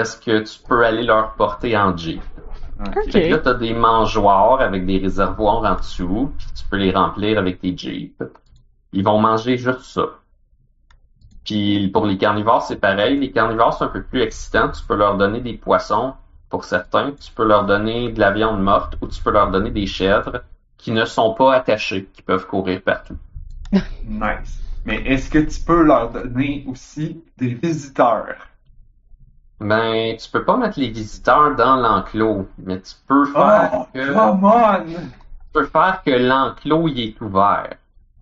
ce 0.00 0.16
que 0.16 0.38
tu 0.40 0.60
peux 0.68 0.84
aller 0.84 1.02
leur 1.02 1.32
porter 1.32 1.76
en 1.76 1.96
Jeep. 1.96 2.22
Ok. 2.78 3.10
Fait 3.10 3.28
que 3.28 3.34
là, 3.34 3.38
t'as 3.38 3.54
des 3.54 3.74
mangeoires 3.74 4.60
avec 4.60 4.86
des 4.86 4.98
réservoirs 4.98 5.64
en 5.64 5.74
dessous, 5.74 6.32
puis 6.38 6.46
tu 6.54 6.64
peux 6.70 6.76
les 6.76 6.92
remplir 6.92 7.38
avec 7.38 7.60
tes 7.60 7.76
Jeeps. 7.76 8.22
Ils 8.92 9.02
vont 9.02 9.18
manger 9.18 9.56
juste 9.56 9.80
ça. 9.80 10.02
Puis 11.46 11.88
pour 11.88 12.04
les 12.06 12.18
carnivores, 12.18 12.62
c'est 12.62 12.76
pareil. 12.80 13.18
Les 13.18 13.30
carnivores, 13.30 13.72
c'est 13.74 13.84
un 13.84 13.88
peu 13.88 14.02
plus 14.02 14.20
excitant. 14.20 14.68
Tu 14.70 14.82
peux 14.86 14.96
leur 14.96 15.16
donner 15.16 15.40
des 15.40 15.54
poissons 15.54 16.12
pour 16.50 16.64
certains. 16.64 17.12
Tu 17.12 17.32
peux 17.32 17.46
leur 17.46 17.64
donner 17.64 18.12
de 18.12 18.20
la 18.20 18.32
viande 18.32 18.60
morte 18.62 18.96
ou 19.00 19.06
tu 19.06 19.22
peux 19.22 19.30
leur 19.30 19.50
donner 19.50 19.70
des 19.70 19.86
chèvres 19.86 20.42
qui 20.76 20.90
ne 20.92 21.04
sont 21.06 21.32
pas 21.34 21.54
attachées, 21.54 22.08
qui 22.12 22.22
peuvent 22.22 22.46
courir 22.46 22.82
partout. 22.82 23.16
Nice. 24.04 24.60
Mais 24.84 25.02
est-ce 25.04 25.30
que 25.30 25.38
tu 25.40 25.60
peux 25.60 25.82
leur 25.82 26.10
donner 26.10 26.64
aussi 26.68 27.24
des 27.38 27.54
visiteurs? 27.54 28.36
Ben, 29.58 30.16
tu 30.16 30.30
peux 30.30 30.44
pas 30.44 30.56
mettre 30.58 30.78
les 30.78 30.90
visiteurs 30.90 31.56
dans 31.56 31.76
l'enclos, 31.76 32.46
mais 32.58 32.80
tu 32.80 32.94
peux 33.08 33.24
faire 33.26 33.70
Oh, 33.72 33.86
que 33.92 34.12
come 34.12 34.44
on! 34.44 34.84
tu 34.84 34.96
peux 35.52 35.66
faire 35.66 36.02
que 36.04 36.10
l'enclos 36.10 36.88
il 36.88 37.00
est 37.00 37.20
ouvert. 37.20 37.70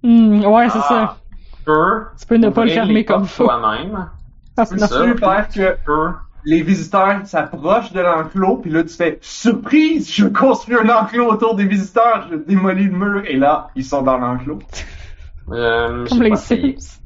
Hmm, 0.02 0.44
ouais, 0.44 0.70
c'est 0.70 0.78
Ah. 0.78 0.88
ça. 0.88 1.16
Tu 1.64 1.72
peux 1.72 2.04
Tu 2.18 2.26
peux 2.26 2.36
ne 2.36 2.50
pas 2.50 2.64
le 2.64 2.70
fermer 2.70 3.04
comme 3.04 3.24
faut. 3.26 3.44
toi-même. 3.44 4.10
Ah, 4.56 4.64
C'est 4.64 4.78
ça. 4.78 4.88
Tu 4.88 5.18
faire 5.18 5.48
que 5.48 5.72
Tu 5.72 5.84
peux 5.84 6.10
les 6.44 6.62
visiteurs 6.62 7.26
s'approchent 7.26 7.92
de 7.92 8.00
l'enclos, 8.00 8.58
puis 8.58 8.70
là 8.70 8.82
tu 8.84 8.94
fais 8.94 9.18
surprise, 9.22 10.12
je 10.12 10.26
construis 10.26 10.76
un 10.76 10.88
enclos 10.90 11.26
autour 11.32 11.54
des 11.54 11.66
visiteurs, 11.66 12.28
je 12.30 12.36
démolis 12.36 12.84
le 12.84 12.92
mur, 12.92 13.22
et 13.26 13.36
là 13.36 13.68
ils 13.74 13.84
sont 13.84 14.02
dans 14.02 14.18
l'enclos. 14.18 14.58
euh, 15.50 16.06
Comme 16.06 16.22
les. 16.22 16.36
Sims. 16.36 16.98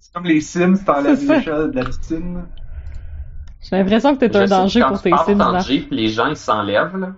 C'est 0.00 0.12
comme 0.12 0.24
les 0.24 0.40
Sims, 0.40 0.76
t'enlèves 0.84 1.26
ça. 1.26 1.36
l'échelle 1.38 1.70
de 1.70 1.76
la 1.80 1.84
piscine. 1.86 2.44
J'ai 3.62 3.76
l'impression 3.76 4.14
que 4.14 4.20
t'es 4.26 4.36
un 4.36 4.44
danger 4.44 4.80
quand 4.80 4.88
pour 4.88 5.02
tu 5.02 5.10
tes 5.10 5.16
Sims, 5.24 5.40
en 5.40 5.52
là. 5.52 5.58
Jeep, 5.60 5.88
les 5.90 6.08
gens 6.08 6.26
ils 6.26 6.36
s'enlèvent 6.36 6.96
là. 6.96 7.12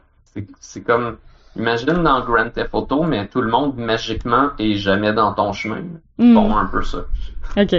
C'est 0.60 0.82
comme 0.82 1.16
imagine 1.56 2.02
dans 2.02 2.24
Grand 2.24 2.50
Theft 2.50 2.74
Auto, 2.74 3.02
mais 3.04 3.28
tout 3.28 3.40
le 3.40 3.50
monde 3.50 3.76
magiquement 3.76 4.50
est 4.58 4.74
jamais 4.74 5.12
dans 5.12 5.32
ton 5.34 5.52
chemin. 5.52 5.82
Hmm, 6.18 6.34
Bon, 6.34 6.56
un 6.56 6.66
peu 6.66 6.82
ça. 6.82 7.06
Ok. 7.56 7.74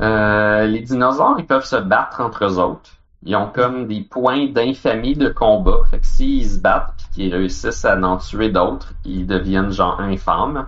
Euh, 0.00 0.66
les 0.66 0.80
dinosaures, 0.80 1.36
ils 1.38 1.46
peuvent 1.46 1.64
se 1.64 1.76
battre 1.76 2.20
entre 2.20 2.44
eux 2.44 2.58
autres. 2.58 2.90
Ils 3.22 3.36
ont 3.36 3.48
comme 3.50 3.86
des 3.86 4.02
points 4.02 4.46
d'infamie 4.48 5.14
de 5.16 5.28
combat. 5.28 5.78
Fait 5.90 6.00
que 6.00 6.06
s'ils 6.06 6.48
se 6.48 6.58
battent 6.60 6.94
puis 6.96 7.06
qu'ils 7.12 7.34
réussissent 7.34 7.84
à 7.84 7.96
en 8.00 8.16
tuer 8.18 8.50
d'autres, 8.50 8.92
ils 9.04 9.26
deviennent 9.26 9.70
genre 9.70 10.00
infâmes. 10.00 10.66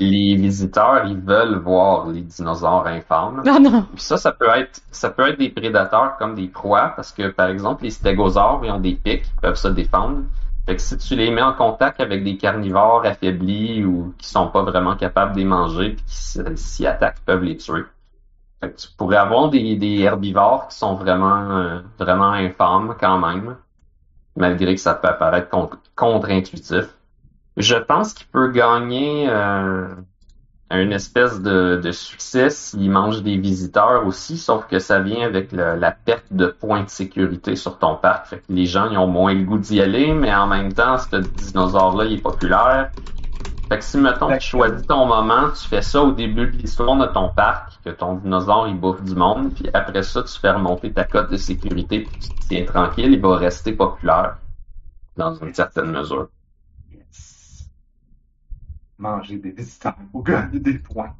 Les 0.00 0.34
visiteurs, 0.34 1.04
ils 1.06 1.18
veulent 1.18 1.58
voir 1.58 2.08
les 2.08 2.22
dinosaures 2.22 2.86
infâmes. 2.86 3.42
Non. 3.44 3.86
Puis 3.94 4.02
ça, 4.02 4.16
ça 4.16 4.32
peut 4.32 4.48
être, 4.56 4.80
ça 4.90 5.10
peut 5.10 5.28
être 5.28 5.38
des 5.38 5.50
prédateurs 5.50 6.16
comme 6.18 6.34
des 6.34 6.48
proies, 6.48 6.92
parce 6.96 7.12
que 7.12 7.28
par 7.28 7.48
exemple, 7.48 7.84
les 7.84 7.90
stégosaures, 7.90 8.60
ils 8.64 8.70
ont 8.70 8.80
des 8.80 8.94
pics, 8.94 9.26
ils 9.26 9.40
peuvent 9.40 9.56
se 9.56 9.68
défendre. 9.68 10.22
Fait 10.66 10.76
que 10.76 10.82
si 10.82 10.96
tu 10.98 11.16
les 11.16 11.30
mets 11.30 11.42
en 11.42 11.54
contact 11.54 12.00
avec 12.00 12.22
des 12.22 12.36
carnivores 12.36 13.04
affaiblis 13.04 13.84
ou 13.84 14.14
qui 14.18 14.28
sont 14.28 14.48
pas 14.48 14.62
vraiment 14.62 14.96
capables 14.96 15.32
de 15.32 15.38
les 15.38 15.44
manger, 15.44 15.90
puis 15.90 16.04
qui 16.06 16.56
s'y 16.56 16.86
attaquent, 16.86 17.18
ils 17.20 17.24
peuvent 17.24 17.42
les 17.44 17.56
tuer. 17.56 17.84
Fait 18.60 18.70
que 18.70 18.76
tu 18.76 18.88
pourrais 18.96 19.16
avoir 19.16 19.48
des, 19.48 19.76
des 19.76 20.00
herbivores 20.00 20.68
qui 20.68 20.76
sont 20.76 20.94
vraiment, 20.94 21.50
euh, 21.50 21.80
vraiment 21.98 22.30
infâmes 22.32 22.94
quand 23.00 23.18
même, 23.18 23.56
malgré 24.36 24.74
que 24.74 24.80
ça 24.80 24.94
peut 24.94 25.08
apparaître 25.08 25.48
con- 25.48 25.70
contre-intuitif. 25.96 26.88
Je 27.56 27.76
pense 27.76 28.14
qu'il 28.14 28.26
peut 28.28 28.50
gagner 28.50 29.28
euh, 29.28 29.94
une 30.70 30.92
espèce 30.92 31.40
de, 31.42 31.80
de 31.82 31.92
succès 31.92 32.50
s'il 32.50 32.90
mange 32.90 33.22
des 33.22 33.38
visiteurs 33.38 34.06
aussi, 34.06 34.38
sauf 34.38 34.66
que 34.68 34.78
ça 34.80 35.00
vient 35.00 35.26
avec 35.26 35.52
le- 35.52 35.76
la 35.76 35.92
perte 35.92 36.32
de 36.32 36.46
points 36.48 36.84
de 36.84 36.90
sécurité 36.90 37.56
sur 37.56 37.78
ton 37.78 37.96
parc. 37.96 38.28
Fait 38.28 38.38
que 38.40 38.44
les 38.52 38.66
gens 38.66 38.90
ils 38.90 38.98
ont 38.98 39.06
moins 39.08 39.34
le 39.34 39.44
goût 39.44 39.58
d'y 39.58 39.80
aller, 39.80 40.14
mais 40.14 40.34
en 40.34 40.46
même 40.48 40.74
temps, 40.74 40.98
ce 40.98 41.16
dinosaure-là, 41.16 42.06
il 42.06 42.14
est 42.14 42.22
populaire. 42.22 42.92
Fait 43.70 43.78
que 43.78 43.84
si, 43.84 43.98
mettons, 43.98 44.36
tu 44.36 44.46
choisis 44.46 44.86
ton 44.86 45.06
moment, 45.06 45.50
tu 45.50 45.66
fais 45.66 45.82
ça 45.82 46.02
au 46.02 46.12
début 46.12 46.46
de 46.50 46.56
l'histoire 46.58 46.96
de 46.98 47.06
ton 47.06 47.30
parc, 47.30 47.80
que 47.84 47.90
ton 47.90 48.14
dinosaure, 48.16 48.68
il 48.68 48.78
bouffe 48.78 49.02
du 49.02 49.14
monde, 49.14 49.54
puis 49.54 49.70
après 49.74 50.02
ça, 50.02 50.22
tu 50.24 50.38
fais 50.40 50.50
remonter 50.52 50.92
ta 50.92 51.04
cote 51.04 51.30
de 51.30 51.36
sécurité, 51.36 52.00
puis 52.06 52.16
tu 52.20 52.30
te 52.30 52.36
tiens 52.48 52.64
tranquille, 52.64 53.12
il 53.12 53.20
va 53.20 53.36
rester 53.36 53.72
populaire. 53.72 54.38
Dans 55.16 55.34
une 55.34 55.54
certaine 55.54 55.92
mesure. 55.92 56.30
Manger 59.00 59.38
des 59.38 59.50
visiteurs 59.52 59.96
pour 60.12 60.22
gagner 60.22 60.60
des 60.60 60.78
points. 60.78 61.14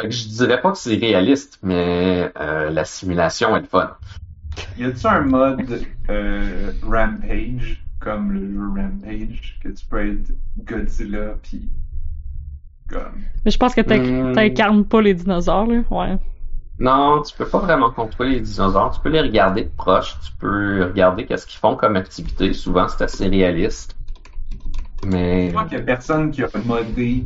Fait 0.00 0.08
que 0.08 0.14
je 0.14 0.28
dirais 0.28 0.60
pas 0.60 0.72
que 0.72 0.78
c'est 0.78 0.96
réaliste, 0.96 1.58
mais 1.62 2.32
euh, 2.40 2.70
la 2.70 2.84
simulation 2.84 3.54
est 3.56 3.60
le 3.60 3.66
fun. 3.66 3.96
Y 4.76 4.84
a-tu 4.84 5.06
un 5.06 5.20
mode 5.22 5.86
euh, 6.10 6.72
Rampage, 6.82 7.86
comme 8.00 8.32
le 8.32 8.52
jeu 8.52 8.68
Rampage, 8.82 9.58
que 9.62 9.68
tu 9.68 9.86
peux 9.86 10.12
être 10.12 10.32
Godzilla 10.58 11.36
pis 11.42 11.70
comme? 12.88 13.28
Mais 13.44 13.50
je 13.50 13.58
pense 13.58 13.74
que 13.74 13.80
Hmm. 13.86 14.32
t'incarnes 14.34 14.86
pas 14.86 15.00
les 15.00 15.14
dinosaures, 15.14 15.66
là. 15.66 15.82
Ouais. 15.90 16.18
Non, 16.78 17.22
tu 17.22 17.36
peux 17.36 17.48
pas 17.48 17.58
vraiment 17.60 17.92
contrôler 17.92 18.30
les 18.36 18.40
dinosaures. 18.40 18.90
Tu 18.92 19.00
peux 19.00 19.10
les 19.10 19.20
regarder 19.20 19.64
de 19.64 19.68
proche. 19.68 20.18
Tu 20.20 20.32
peux 20.38 20.84
regarder 20.84 21.26
qu'est-ce 21.26 21.46
qu'ils 21.46 21.58
font 21.60 21.76
comme 21.76 21.96
activité. 21.96 22.52
Souvent, 22.54 22.88
c'est 22.88 23.04
assez 23.04 23.28
réaliste. 23.28 23.99
Mais 25.06 25.46
Je 25.46 25.50
crois 25.52 25.64
qu'il 25.64 25.78
y 25.78 25.80
a 25.80 25.84
personne 25.84 26.30
qui 26.30 26.42
a 26.42 26.48
modé 26.64 27.24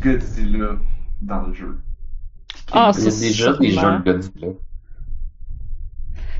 Godzilla 0.00 0.76
dans 1.22 1.42
le 1.42 1.52
jeu. 1.52 1.78
Ah, 2.72 2.92
il 2.96 3.04
y 3.04 3.06
a 3.06 3.10
c'est 3.10 3.28
déjà 3.28 3.52
des 3.54 3.70
jeux 3.70 3.98
de 3.98 4.12
Godzilla. 4.12 4.48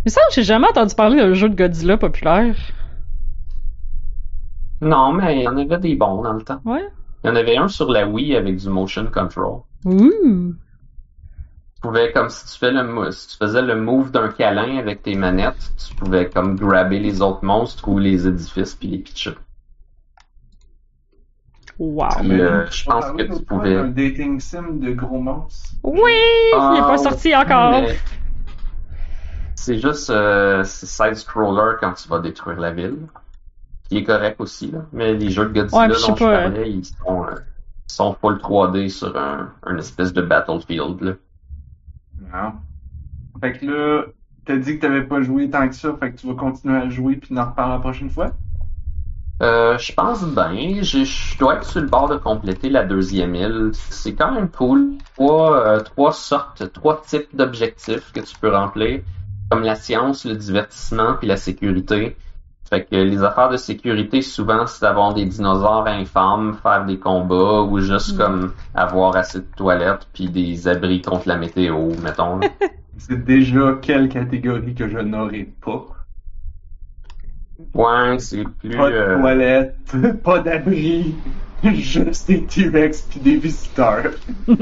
Mais 0.04 0.10
ça, 0.10 0.20
j'ai 0.32 0.42
jamais 0.42 0.68
entendu 0.68 0.94
parler 0.94 1.16
d'un 1.16 1.34
jeu 1.34 1.48
de 1.48 1.54
Godzilla 1.54 1.96
populaire. 1.96 2.56
Non, 4.80 5.12
mais 5.12 5.38
il 5.38 5.42
y 5.42 5.48
en 5.48 5.56
avait 5.56 5.78
des 5.78 5.94
bons 5.94 6.22
dans 6.22 6.32
le 6.32 6.42
temps. 6.42 6.60
Ouais. 6.64 6.86
Il 7.22 7.28
y 7.28 7.30
en 7.30 7.36
avait 7.36 7.56
un 7.56 7.68
sur 7.68 7.90
la 7.90 8.06
Wii 8.06 8.34
avec 8.34 8.56
du 8.56 8.68
motion 8.68 9.06
control. 9.06 9.60
Ouh. 9.84 10.54
Tu 11.82 11.88
pouvais, 11.88 12.12
comme 12.12 12.28
si 12.28 12.44
tu, 12.44 12.58
fais 12.58 12.72
le, 12.72 12.82
mo- 12.84 13.10
si 13.10 13.28
tu 13.28 13.36
faisais 13.38 13.62
le 13.62 13.74
move 13.74 14.10
d'un 14.10 14.28
câlin 14.28 14.76
avec 14.76 15.02
tes 15.02 15.14
manettes, 15.14 15.72
tu 15.78 15.94
pouvais 15.94 16.28
comme 16.28 16.56
grabber 16.56 16.98
les 16.98 17.22
autres 17.22 17.42
monstres 17.42 17.88
ou 17.88 17.98
les 17.98 18.26
édifices 18.26 18.74
puis 18.74 18.88
les 18.88 18.98
pitcher. 18.98 19.34
Wow. 21.78 22.08
Euh, 22.22 22.66
je 22.70 22.84
pense 22.84 23.06
On 23.06 23.16
que 23.16 23.22
tu 23.22 23.42
pouvais- 23.44 23.74
d'un 23.76 23.88
dating 23.88 24.38
sim 24.40 24.74
de 24.74 24.92
gros 24.92 25.20
monstres. 25.20 25.70
Oui! 25.82 26.02
il 26.12 26.76
est 26.76 26.80
Ah, 26.82 26.86
pas 26.86 26.98
sorti 26.98 27.34
encore. 27.34 27.70
mais 27.70 27.96
C'est 29.54 29.78
juste 29.78 30.10
euh, 30.10 30.62
c'est 30.64 30.84
side-scroller 30.86 31.76
quand 31.80 31.94
tu 31.94 32.08
vas 32.08 32.18
détruire 32.18 32.60
la 32.60 32.72
ville. 32.72 32.98
Qui 33.88 33.98
est 33.98 34.04
correct 34.04 34.38
aussi, 34.40 34.70
là. 34.70 34.80
Mais 34.92 35.14
les 35.14 35.30
jeux 35.30 35.46
de 35.46 35.52
Godzilla 35.54 35.88
Ouais, 35.88 35.94
je 35.94 36.06
dont 36.06 36.16
je 36.16 36.24
parlais, 36.24 36.70
ils 36.70 36.84
sont, 36.84 37.24
euh, 37.24 37.34
ils 37.88 37.92
sont 37.94 38.14
full 38.20 38.36
3D 38.38 38.88
sur 38.90 39.16
un, 39.16 39.52
un 39.62 39.76
espèce 39.78 40.12
de 40.12 40.20
battlefield, 40.22 41.00
là. 41.00 41.12
Non. 42.20 42.52
Fait 43.40 43.52
que 43.54 43.66
là, 43.66 44.04
t'as 44.44 44.56
dit 44.56 44.76
que 44.76 44.80
t'avais 44.80 45.04
pas 45.04 45.22
joué 45.22 45.48
tant 45.48 45.68
que 45.68 45.74
ça, 45.74 45.94
fait 45.98 46.12
que 46.12 46.16
tu 46.20 46.26
vas 46.26 46.34
continuer 46.34 46.76
à 46.76 46.88
jouer 46.88 47.16
puis 47.16 47.36
en 47.38 47.46
reparler 47.46 47.74
la 47.74 47.80
prochaine 47.80 48.10
fois? 48.10 48.32
Euh, 49.42 49.78
je 49.78 49.92
pense 49.94 50.22
bien. 50.24 50.82
Je 50.82 51.38
dois 51.38 51.56
être 51.56 51.64
sur 51.64 51.80
le 51.80 51.86
bord 51.86 52.08
de 52.08 52.16
compléter 52.16 52.68
la 52.68 52.84
deuxième 52.84 53.34
île. 53.34 53.70
C'est 53.72 54.14
quand 54.14 54.32
même 54.32 54.50
cool. 54.50 54.98
Trois, 55.14 55.66
euh, 55.66 55.80
trois 55.80 56.12
sortes, 56.12 56.70
trois 56.72 57.00
types 57.00 57.34
d'objectifs 57.34 58.12
que 58.12 58.20
tu 58.20 58.36
peux 58.38 58.54
remplir, 58.54 59.00
comme 59.50 59.62
la 59.62 59.76
science, 59.76 60.26
le 60.26 60.36
divertissement 60.36 61.14
puis 61.14 61.26
la 61.26 61.38
sécurité. 61.38 62.16
Fait 62.70 62.84
que 62.84 62.94
les 62.94 63.22
affaires 63.24 63.48
de 63.50 63.56
sécurité, 63.56 64.22
souvent, 64.22 64.64
c'est 64.66 64.82
d'avoir 64.82 65.12
des 65.12 65.24
dinosaures 65.26 65.88
infâmes, 65.88 66.54
faire 66.62 66.84
des 66.86 66.98
combats, 66.98 67.62
ou 67.62 67.80
juste 67.80 68.14
Mm. 68.14 68.18
comme 68.18 68.52
avoir 68.74 69.16
assez 69.16 69.40
de 69.40 69.46
toilettes 69.56 70.06
puis 70.12 70.28
des 70.28 70.68
abris 70.68 71.02
contre 71.02 71.26
la 71.28 71.36
météo, 71.36 71.90
mettons. 72.02 72.38
C'est 72.96 73.24
déjà 73.24 73.78
quelle 73.80 74.08
catégorie 74.10 74.74
que 74.74 74.86
je 74.86 74.98
n'aurai 74.98 75.44
pas? 75.60 75.86
Ouais, 77.74 78.18
c'est 78.18 78.44
plus... 78.44 78.76
Pas 78.76 78.90
de 78.90 78.94
euh, 78.94 79.18
toilette, 79.18 79.92
pas 80.22 80.38
d'abri, 80.40 81.14
juste 81.64 82.28
des 82.28 82.44
T-Rex 82.44 83.02
puis 83.02 83.20
des 83.20 83.36
visiteurs. 83.36 84.12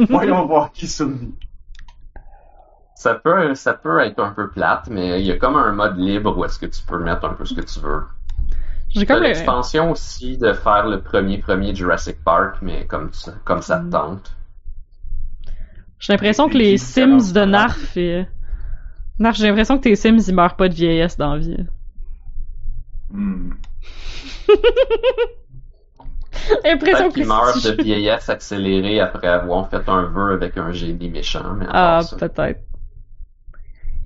Voyons 0.08 0.46
voir 0.46 0.72
qui 0.72 0.86
survit. 0.86 1.34
Ça 2.98 3.14
peut, 3.14 3.54
ça 3.54 3.74
peut 3.74 4.00
être 4.00 4.18
un 4.20 4.30
peu 4.32 4.50
plate, 4.50 4.88
mais 4.90 5.20
il 5.20 5.26
y 5.26 5.30
a 5.30 5.36
comme 5.36 5.56
un 5.56 5.72
mode 5.72 5.96
libre 5.98 6.36
où 6.36 6.44
est-ce 6.44 6.58
que 6.58 6.66
tu 6.66 6.82
peux 6.82 6.98
mettre 6.98 7.24
un 7.26 7.34
peu 7.34 7.44
ce 7.44 7.54
que 7.54 7.60
tu 7.60 7.78
veux. 7.80 8.02
J'ai 8.90 9.06
comme 9.06 9.20
le... 9.22 9.28
l'expansion 9.28 9.92
aussi 9.92 10.36
de 10.36 10.52
faire 10.52 10.86
le 10.86 11.00
premier 11.00 11.38
premier 11.38 11.74
Jurassic 11.74 12.22
Park, 12.24 12.56
mais 12.60 12.86
comme, 12.86 13.12
ça- 13.12 13.34
comme 13.44 13.62
ça 13.62 13.78
Mm. 13.78 13.86
te 13.86 13.92
tente. 13.92 14.36
J'ai 16.00 16.12
l'impression 16.12 16.48
que 16.48 16.58
les 16.58 16.76
Sims 16.76 17.32
de 17.32 17.44
Narf, 17.44 17.96
euh, 17.96 18.24
Narf, 19.18 19.36
j'ai 19.36 19.46
l'impression 19.48 19.78
que 19.78 19.82
tes 19.84 19.96
Sims, 19.96 20.18
ils 20.28 20.34
meurent 20.34 20.56
pas 20.56 20.68
de 20.68 20.74
vieillesse 20.74 21.16
dans 21.16 21.34
la 21.34 21.38
vie. 21.40 21.56
Hmm. 23.10 23.50
J'ai 26.64 26.68
l'impression 26.70 26.78
Peut-être 26.78 27.08
que 27.10 27.14
qu'ils 27.14 27.26
meurent 27.26 27.54
de 27.62 27.82
vieillesse 27.82 28.28
accélérée 28.28 29.00
après 29.00 29.28
avoir 29.28 29.68
fait 29.70 29.88
un 29.88 30.02
vœu 30.04 30.32
avec 30.34 30.56
un 30.56 30.72
génie 30.72 31.10
méchant, 31.10 31.54
mais 31.54 31.66
Ah, 31.68 32.00
peut-être. 32.18 32.60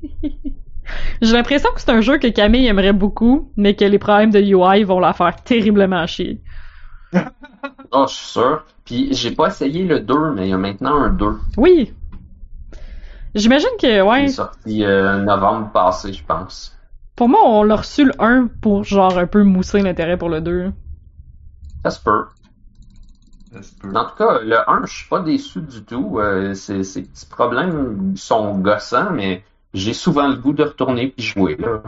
J'ai 1.23 1.33
l'impression 1.33 1.71
que 1.75 1.81
c'est 1.81 1.91
un 1.91 2.01
jeu 2.01 2.19
que 2.19 2.27
Camille 2.29 2.67
aimerait 2.67 2.93
beaucoup, 2.93 3.51
mais 3.57 3.75
que 3.77 3.85
les 3.85 3.99
problèmes 3.99 4.31
de 4.31 4.41
UI 4.41 4.85
vont 4.85 4.99
la 5.01 5.13
faire 5.13 5.37
terriblement 5.43 6.07
chier. 6.07 6.41
Oh, 7.95 8.07
je 8.09 8.15
suis 8.15 8.27
sûr. 8.27 8.65
Puis 8.87 9.13
j'ai 9.15 9.33
pas 9.33 9.49
essayé 9.49 9.85
le 9.85 10.01
2, 10.01 10.33
mais 10.33 10.47
il 10.47 10.51
y 10.51 10.53
a 10.55 10.59
maintenant 10.59 10.97
un 11.03 11.11
2. 11.11 11.39
Oui. 11.59 11.93
J'imagine 13.35 13.69
que, 13.81 13.87
Il 13.87 14.03
ouais, 14.03 14.25
est 14.25 14.29
sorti 14.29 14.85
euh, 14.85 15.19
novembre 15.19 15.71
passé, 15.73 16.13
je 16.13 16.25
pense. 16.25 16.77
pour 17.17 17.29
moi, 17.29 17.41
on 17.45 17.63
l'a 17.65 17.77
reçu 17.77 18.05
le 18.07 18.13
1 18.19 18.49
pour 18.61 18.85
genre 18.85 19.19
un 19.19 19.27
peu 19.27 19.43
mousser 19.45 19.81
l'intérêt 19.83 20.17
pour 20.17 20.29
le 20.31 20.41
2. 20.41 20.73
Ça 21.85 21.91
se 21.91 22.03
peut. 22.03 22.25
Ça 23.53 23.63
se 23.63 23.75
peut. 23.75 23.93
En 23.95 24.05
tout 24.07 24.17
cas, 24.17 24.41
le 24.43 24.59
1, 24.71 24.87
je 24.87 24.93
suis 24.97 25.09
pas 25.09 25.21
déçu 25.21 25.61
du 25.61 25.85
tout. 25.85 26.19
Euh, 26.19 26.55
ces, 26.55 26.83
ces 26.85 27.03
petits 27.03 27.27
problèmes 27.27 28.17
sont 28.17 28.59
gossants, 28.59 29.11
mais 29.13 29.45
j'ai 29.75 29.93
souvent 29.95 30.29
le 30.29 30.37
goût 30.37 30.53
de 30.53 30.65
retourner 30.65 31.09
puis 31.09 31.25
jouer. 31.25 31.57
Là. 31.59 31.83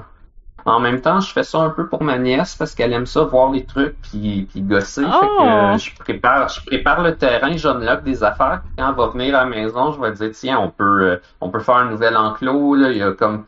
En 0.66 0.80
même 0.80 1.02
temps, 1.02 1.20
je 1.20 1.30
fais 1.30 1.42
ça 1.42 1.58
un 1.58 1.68
peu 1.68 1.86
pour 1.88 2.02
ma 2.02 2.16
nièce 2.18 2.54
parce 2.56 2.74
qu'elle 2.74 2.94
aime 2.94 3.04
ça 3.04 3.22
voir 3.24 3.50
les 3.52 3.64
trucs 3.66 3.96
puis, 4.00 4.46
puis 4.50 4.62
gosser. 4.62 5.02
Fait 5.02 5.10
que 5.10 5.26
Oh! 5.38 5.46
euh, 5.46 5.76
je 5.76 5.94
prépare, 5.98 6.48
je 6.48 6.64
prépare 6.64 7.02
le 7.02 7.16
terrain, 7.16 7.54
j'unlock 7.56 8.02
des 8.02 8.24
affaires. 8.24 8.62
Puis 8.64 8.72
quand 8.78 8.88
elle 8.88 8.94
va 8.96 9.08
venir 9.08 9.36
à 9.36 9.44
la 9.44 9.50
maison, 9.50 9.92
je 9.92 10.00
vais 10.00 10.12
dire 10.12 10.30
tiens, 10.32 10.58
on 10.58 10.70
peut, 10.70 11.02
euh, 11.02 11.16
on 11.42 11.50
peut 11.50 11.60
faire 11.60 11.76
un 11.76 11.90
nouvel 11.90 12.16
enclos. 12.16 12.76
Là. 12.76 12.90
Il 12.92 12.96
y 12.96 13.02
a 13.02 13.12
comme 13.12 13.44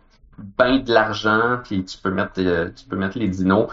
ben 0.59 0.79
de 0.85 0.93
l'argent 0.93 1.59
puis 1.65 1.83
tu 1.87 1.97
peux 1.97 2.11
mettre, 2.11 2.33
euh, 2.39 2.69
tu 2.77 2.85
peux 2.85 2.97
mettre 2.97 3.19
les 3.19 3.29
dinos. 3.29 3.69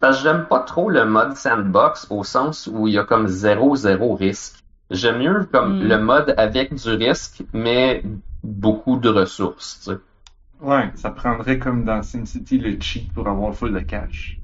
Parce 0.00 0.16
que 0.18 0.24
j'aime 0.24 0.46
pas 0.46 0.58
trop 0.58 0.90
le 0.90 1.04
mode 1.06 1.36
sandbox 1.36 2.08
au 2.10 2.24
sens 2.24 2.68
où 2.72 2.88
il 2.88 2.94
y 2.94 2.98
a 2.98 3.04
comme 3.04 3.28
zéro 3.28 3.76
zéro 3.76 4.16
risque. 4.16 4.56
J'aime 4.90 5.18
mieux 5.18 5.48
comme 5.52 5.78
Mm. 5.78 5.88
le 5.88 5.98
mode 5.98 6.34
avec 6.36 6.74
du 6.74 6.90
risque, 6.90 7.44
mais 7.52 8.02
beaucoup 8.44 8.98
de 8.98 9.08
ressources. 9.08 9.80
tu 9.80 9.92
sais. 9.92 9.98
Ouais, 10.60 10.90
ça 10.94 11.10
prendrait 11.10 11.58
comme 11.58 11.84
dans 11.84 12.02
SimCity 12.02 12.58
le 12.58 12.80
cheat 12.80 13.12
pour 13.12 13.26
avoir 13.26 13.54
full 13.54 13.72
de 13.72 13.80
cash. 13.80 14.38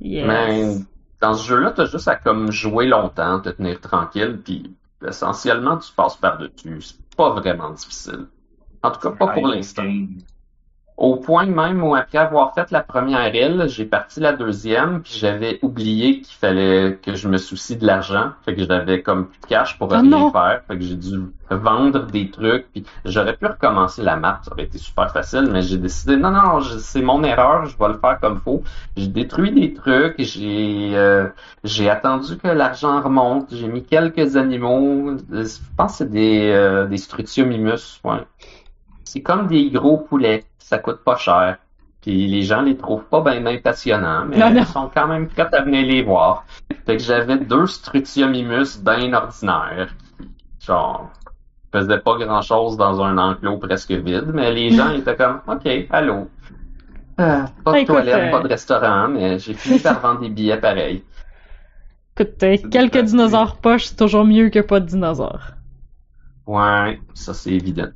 Yes. 0.00 0.26
Mais 0.26 0.76
dans 1.20 1.34
ce 1.34 1.46
jeu-là, 1.48 1.72
t'as 1.72 1.86
juste 1.86 2.08
à 2.08 2.16
comme 2.16 2.50
jouer 2.52 2.86
longtemps, 2.86 3.40
te 3.40 3.48
tenir 3.48 3.80
tranquille, 3.80 4.40
puis 4.44 4.74
essentiellement 5.06 5.78
tu 5.78 5.92
passes 5.92 6.16
par-dessus. 6.16 6.80
C'est 6.80 7.16
pas 7.16 7.30
vraiment 7.30 7.70
difficile. 7.70 8.26
En 8.82 8.90
tout 8.90 9.00
cas, 9.00 9.10
pas 9.10 9.28
pour 9.28 9.46
l'instant. 9.46 9.84
Au 11.02 11.16
point 11.16 11.46
même 11.46 11.82
où 11.82 11.96
après 11.96 12.18
avoir 12.18 12.54
fait 12.54 12.70
la 12.70 12.80
première 12.80 13.34
île, 13.34 13.64
j'ai 13.66 13.86
parti 13.86 14.20
la 14.20 14.34
deuxième, 14.34 15.02
puis 15.02 15.14
j'avais 15.18 15.58
oublié 15.60 16.20
qu'il 16.20 16.36
fallait 16.36 16.96
que 17.02 17.16
je 17.16 17.26
me 17.26 17.38
soucie 17.38 17.76
de 17.76 17.84
l'argent. 17.84 18.30
Fait 18.44 18.54
que 18.54 18.64
j'avais 18.64 19.02
comme 19.02 19.26
plus 19.26 19.40
de 19.40 19.46
cash 19.46 19.76
pour 19.78 19.88
Oh 19.90 19.94
rien 19.94 20.02
non! 20.04 20.30
faire. 20.30 20.62
Fait 20.68 20.76
que 20.78 20.84
j'ai 20.84 20.94
dû 20.94 21.18
vendre 21.50 22.06
des 22.06 22.30
trucs, 22.30 22.70
puis 22.72 22.84
j'aurais 23.04 23.36
pu 23.36 23.46
recommencer 23.46 24.02
la 24.02 24.14
map, 24.16 24.40
ça 24.44 24.52
aurait 24.52 24.62
été 24.64 24.78
super 24.78 25.10
facile, 25.12 25.48
mais 25.50 25.62
j'ai 25.62 25.76
décidé 25.76 26.16
non, 26.16 26.30
non, 26.30 26.60
c'est 26.60 27.02
mon 27.02 27.22
erreur, 27.24 27.66
je 27.66 27.76
vais 27.76 27.88
le 27.88 27.98
faire 27.98 28.18
comme 28.20 28.40
faut. 28.40 28.62
J'ai 28.96 29.08
détruit 29.08 29.50
des 29.52 29.74
trucs, 29.74 30.14
j'ai 30.18 30.92
euh, 30.94 31.28
j'ai 31.64 31.90
attendu 31.90 32.36
que 32.38 32.48
l'argent 32.48 33.02
remonte, 33.02 33.48
j'ai 33.52 33.68
mis 33.68 33.84
quelques 33.84 34.36
animaux, 34.36 35.16
je 35.30 35.58
pense 35.76 35.92
que 35.92 35.98
c'est 35.98 36.10
des, 36.10 36.50
euh, 36.50 36.86
des 36.86 36.96
ouais. 38.04 38.24
C'est 39.12 39.20
comme 39.20 39.46
des 39.46 39.68
gros 39.68 39.98
poulets, 39.98 40.46
ça 40.58 40.78
coûte 40.78 41.04
pas 41.04 41.16
cher. 41.16 41.58
Puis 42.00 42.26
les 42.28 42.40
gens 42.40 42.62
les 42.62 42.78
trouvent 42.78 43.04
pas 43.04 43.20
bien 43.20 43.42
ben 43.42 43.60
passionnants, 43.60 44.24
mais 44.24 44.38
Non, 44.38 44.48
non. 44.48 44.62
ils 44.62 44.66
sont 44.66 44.90
quand 44.94 45.06
même 45.06 45.28
prêts 45.28 45.46
à 45.52 45.60
venir 45.60 45.86
les 45.86 46.02
voir. 46.02 46.46
Fait 46.86 46.96
que 46.96 47.02
j'avais 47.02 47.36
deux 47.36 47.66
Strutiomimus 47.66 48.80
bien 48.82 49.12
ordinaires, 49.12 49.94
genre, 50.58 51.10
faisaient 51.70 51.98
pas 51.98 52.16
grand 52.16 52.40
chose 52.40 52.78
dans 52.78 53.02
un 53.02 53.18
enclos 53.18 53.58
presque 53.58 53.90
vide, 53.90 54.30
mais 54.32 54.50
les 54.50 54.70
gens 54.70 54.90
étaient 54.94 55.14
comme, 55.14 55.42
OK, 55.46 55.68
allô. 55.90 56.30
Euh, 57.20 57.42
pas 57.64 57.72
de 57.72 57.76
Écoute, 57.76 57.94
toilette, 57.96 58.14
euh, 58.14 58.30
pas 58.30 58.40
de 58.40 58.48
restaurant, 58.48 59.08
mais 59.08 59.38
j'ai 59.38 59.52
fini 59.52 59.78
par 59.78 60.00
vendre 60.00 60.20
des 60.20 60.30
billets 60.30 60.56
pareils. 60.56 61.04
Écoute, 62.16 62.42
quelques 62.70 63.02
dinosaures 63.02 63.58
poches, 63.58 63.88
c'est 63.88 63.96
toujours 63.96 64.24
mieux 64.24 64.48
que 64.48 64.60
pas 64.60 64.80
de 64.80 64.86
dinosaures. 64.86 65.50
Ouais, 66.46 66.98
ça 67.12 67.34
c'est 67.34 67.52
évident. 67.52 67.90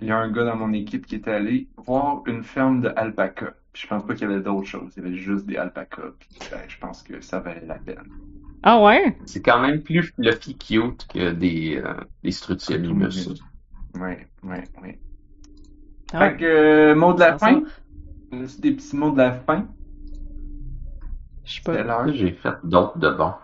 Il 0.00 0.06
y 0.06 0.10
a 0.10 0.18
un 0.18 0.30
gars 0.30 0.44
dans 0.44 0.56
mon 0.56 0.72
équipe 0.72 1.06
qui 1.06 1.16
est 1.16 1.28
allé 1.28 1.68
voir 1.76 2.22
une 2.26 2.44
ferme 2.44 2.80
de 2.80 2.92
alpacas. 2.94 3.54
Puis 3.72 3.82
je 3.82 3.88
pense 3.88 4.04
pas 4.06 4.14
qu'il 4.14 4.28
y 4.28 4.32
avait 4.32 4.42
d'autres 4.42 4.66
choses. 4.66 4.92
Il 4.96 5.02
y 5.02 5.06
avait 5.06 5.16
juste 5.16 5.46
des 5.46 5.56
alpacas. 5.56 6.12
Puis 6.18 6.28
ben, 6.50 6.60
je 6.68 6.78
pense 6.78 7.02
que 7.02 7.20
ça 7.20 7.40
valait 7.40 7.66
la 7.66 7.76
peine. 7.76 8.04
Ah 8.62 8.82
ouais? 8.82 9.16
C'est 9.24 9.42
quand 9.42 9.60
même 9.60 9.82
plus 9.82 10.02
fluffy 10.02 10.56
cute 10.56 11.06
que 11.08 11.32
des, 11.32 11.80
euh, 11.84 11.94
des 12.22 12.30
Strutiomimus. 12.30 13.28
Ouais, 13.94 14.28
ouais, 14.42 14.64
ouais. 14.82 14.98
Ah 16.12 16.30
Fait 16.30 16.36
que, 16.38 16.44
euh, 16.44 16.94
mot 16.94 17.12
de 17.12 17.20
la 17.20 17.38
fin? 17.38 17.62
C'est 18.30 18.60
des 18.60 18.72
petits 18.72 18.96
mots 18.96 19.12
de 19.12 19.18
la 19.18 19.32
fin? 19.32 19.66
Je 21.44 21.54
sais 21.54 21.62
pas. 21.62 22.10
J'ai 22.12 22.32
fait 22.32 22.54
d'autres 22.64 22.98
de 22.98 23.10
bons. 23.10 23.34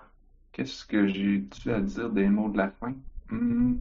Qu'est-ce 0.53 0.85
que 0.85 1.09
j'ai-tu 1.09 1.73
à 1.73 1.81
dire 1.81 2.11
des 2.11 2.29
mots 2.29 2.49
de 2.49 2.59
la 2.59 2.71
fin? 2.71 2.95
Hmm. 3.31 3.77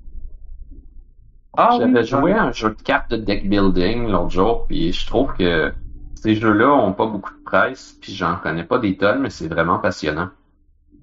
Ah 1.56 1.78
J'avais 1.78 2.02
oui, 2.02 2.06
joué 2.06 2.34
à 2.34 2.44
un 2.44 2.52
jeu 2.52 2.70
de 2.72 2.82
cartes 2.82 3.12
de 3.12 3.18
deck 3.18 3.48
building 3.48 4.08
l'autre 4.10 4.30
jour, 4.32 4.66
puis 4.68 4.92
je 4.92 5.06
trouve 5.06 5.34
que 5.34 5.74
ces 6.16 6.36
jeux-là 6.36 6.72
ont 6.74 6.94
pas 6.94 7.06
beaucoup 7.06 7.32
de 7.32 7.44
presse, 7.46 7.98
puis 8.02 8.14
j'en 8.14 8.38
connais 8.38 8.64
pas 8.64 8.80
des 8.80 8.98
tonnes, 8.98 9.22
mais 9.22 9.30
c'est 9.30 9.48
vraiment 9.48 9.78
passionnant. 9.80 10.30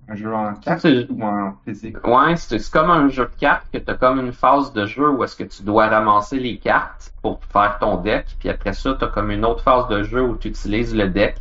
Un 0.09 0.17
jeu 0.17 0.35
en 0.35 0.55
carte 0.57 0.81
C'est- 0.81 1.09
ou 1.09 1.23
en 1.23 1.55
physique? 1.65 2.05
Ouais, 2.07 2.37
c'est 2.37 2.71
comme 2.71 2.91
un 2.91 3.09
jeu 3.09 3.27
de 3.27 3.37
cartes 3.39 3.69
que 3.73 3.79
t'as 3.79 3.95
comme 3.95 4.19
une 4.19 4.33
phase 4.33 4.73
de 4.73 4.87
jeu 4.87 5.09
où 5.11 5.23
est-ce 5.23 5.37
que 5.37 5.45
tu 5.45 5.63
dois 5.63 5.87
ramasser 5.89 6.39
les 6.41 6.59
cartes 6.59 7.13
pour 7.23 7.45
faire 7.45 7.79
ton 7.79 7.97
deck, 7.99 8.37
puis 8.41 8.49
après 8.49 8.73
ça 8.73 8.95
t'as 8.99 9.07
comme 9.07 9.31
une 9.31 9.45
autre 9.45 9.63
phase 9.63 9.89
de 9.89 10.03
jeu 10.03 10.23
où 10.23 10.37
tu 10.37 10.49
utilises 10.49 10.95
le 10.97 11.09
deck 11.09 11.37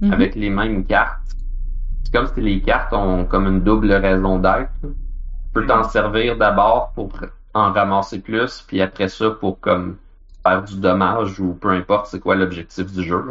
Mhm. 0.00 0.12
avec 0.12 0.34
les 0.34 0.50
mêmes 0.50 0.84
cartes. 0.84 1.36
C'est 2.04 2.12
comme 2.12 2.26
si 2.26 2.40
les 2.40 2.60
cartes 2.62 2.92
ont 2.92 3.24
comme 3.24 3.46
une 3.46 3.60
double 3.62 3.92
raison 3.92 4.38
d'être. 4.38 4.72
Tu 4.82 4.88
peux 5.52 5.66
t'en 5.66 5.84
servir 5.84 6.36
d'abord 6.38 6.92
pour 6.94 7.10
en 7.58 7.72
ramasser 7.72 8.20
plus, 8.20 8.62
puis 8.66 8.80
après 8.82 9.08
ça 9.08 9.30
pour 9.30 9.60
comme 9.60 9.98
faire 10.44 10.62
du 10.64 10.78
dommage 10.80 11.40
ou 11.40 11.54
peu 11.54 11.70
importe 11.70 12.06
c'est 12.08 12.20
quoi 12.20 12.36
l'objectif 12.36 12.92
du 12.92 13.02
jeu. 13.04 13.24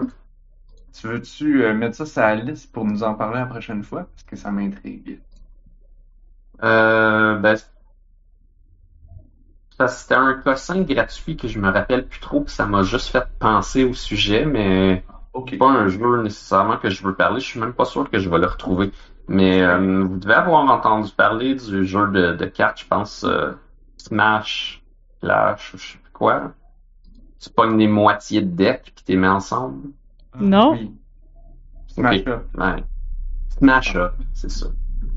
Tu 0.92 1.08
veux-tu 1.08 1.64
euh, 1.64 1.74
mettre 1.74 1.96
ça 1.96 2.06
sur 2.06 2.22
la 2.24 2.36
liste 2.36 2.74
pour 2.74 2.84
nous 2.84 3.02
en 3.04 3.16
parler 3.16 3.40
la 3.40 3.46
prochaine 3.46 3.84
fois? 3.84 4.04
Parce 4.04 4.24
que 4.24 4.36
ça 4.36 4.52
m'intrigue. 4.52 5.22
Euh, 6.64 7.36
ben, 7.40 7.58
c'était 9.88 10.16
un 10.16 10.34
cossin 10.34 10.82
gratuit 10.82 11.38
que 11.38 11.48
je 11.48 11.60
me 11.60 11.70
rappelle 11.70 12.08
plus 12.08 12.20
trop, 12.20 12.42
puis 12.42 12.54
ça 12.54 12.66
m'a 12.66 12.84
juste 12.84 13.10
fait 13.10 13.24
penser 13.40 13.84
au 13.84 13.94
sujet, 13.94 14.46
mais 14.46 15.06
Ok. 15.34 15.54
c'est 15.54 15.58
pas 15.58 15.68
un 15.70 15.88
jeu 15.88 16.22
nécessairement 16.24 16.78
que 16.78 16.90
je 16.90 17.04
veux 17.04 17.16
parler. 17.16 17.40
Je 17.40 17.46
suis 17.48 17.60
même 17.60 17.74
pas 17.74 17.86
sûr 17.86 18.10
que 18.10 18.20
je 18.20 18.30
vais 18.30 18.40
le 18.40 18.48
retrouver. 18.48 18.92
Mais 19.28 19.62
euh, 19.62 20.04
vous 20.04 20.18
devez 20.18 20.34
avoir 20.34 20.64
entendu 20.72 21.12
parler 21.12 21.56
du 21.56 21.86
jeu 21.86 22.08
de, 22.12 22.34
de 22.34 22.46
cartes, 22.46 22.80
je 22.82 22.88
pense 22.88 23.24
euh, 23.26 23.52
Smash, 24.08 24.84
Clash, 25.22 25.74
ou 25.74 25.78
je 25.78 25.92
sais 25.94 25.98
plus 25.98 26.12
quoi. 26.12 26.54
Tu 27.40 27.50
pognes 27.50 27.78
des 27.78 27.88
moitiés 27.88 28.42
de 28.42 28.50
deck 28.50 28.92
puis 28.96 29.04
t'es 29.06 29.16
mets 29.16 29.28
ensemble. 29.28 29.90
Non. 30.40 30.72
Oui. 30.74 30.92
Smash. 31.88 32.28
Up. 32.28 32.46
Ouais. 32.58 32.84
Smash 33.58 33.96
Up, 33.96 34.14
c'est 34.34 34.52
ça. 34.52 34.68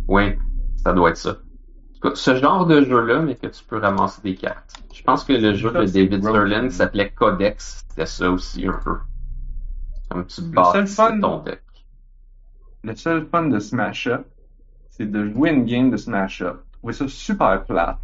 Oui, 0.08 0.36
ça 0.76 0.92
doit 0.92 1.10
être 1.10 1.16
ça. 1.16 1.36
Ce 2.14 2.34
genre 2.34 2.64
de 2.66 2.82
jeu-là, 2.82 3.20
mais 3.20 3.34
que 3.34 3.46
tu 3.46 3.62
peux 3.64 3.76
ramasser 3.78 4.22
des 4.22 4.34
cartes. 4.34 4.72
Je 4.94 5.02
pense 5.02 5.22
que 5.24 5.34
le 5.34 5.54
jeu 5.54 5.70
de 5.70 5.86
Ça, 5.86 5.92
David. 5.92 6.22
Sterling 6.22 6.70
s'appelait 6.70 7.10
Codex, 7.10 7.84
c'était 7.90 8.06
ça 8.06 8.30
aussi 8.30 8.66
un 8.66 8.72
peu. 8.82 8.96
Comme 10.10 10.26
tu 10.26 10.40
bâtissais 10.42 10.94
fun- 10.94 11.20
ton 11.20 11.38
deck. 11.42 11.62
Le 12.82 12.96
seul 12.96 13.26
fun 13.26 13.48
de 13.48 13.58
Smash 13.58 14.06
Up, 14.06 14.26
c'est 14.90 15.10
de 15.10 15.28
jouer 15.30 15.50
une 15.50 15.66
game 15.66 15.90
de 15.90 15.96
Smash 15.98 16.40
Up, 16.40 16.62
trouver 16.72 16.94
ça 16.94 17.06
super 17.08 17.64
plate, 17.64 17.98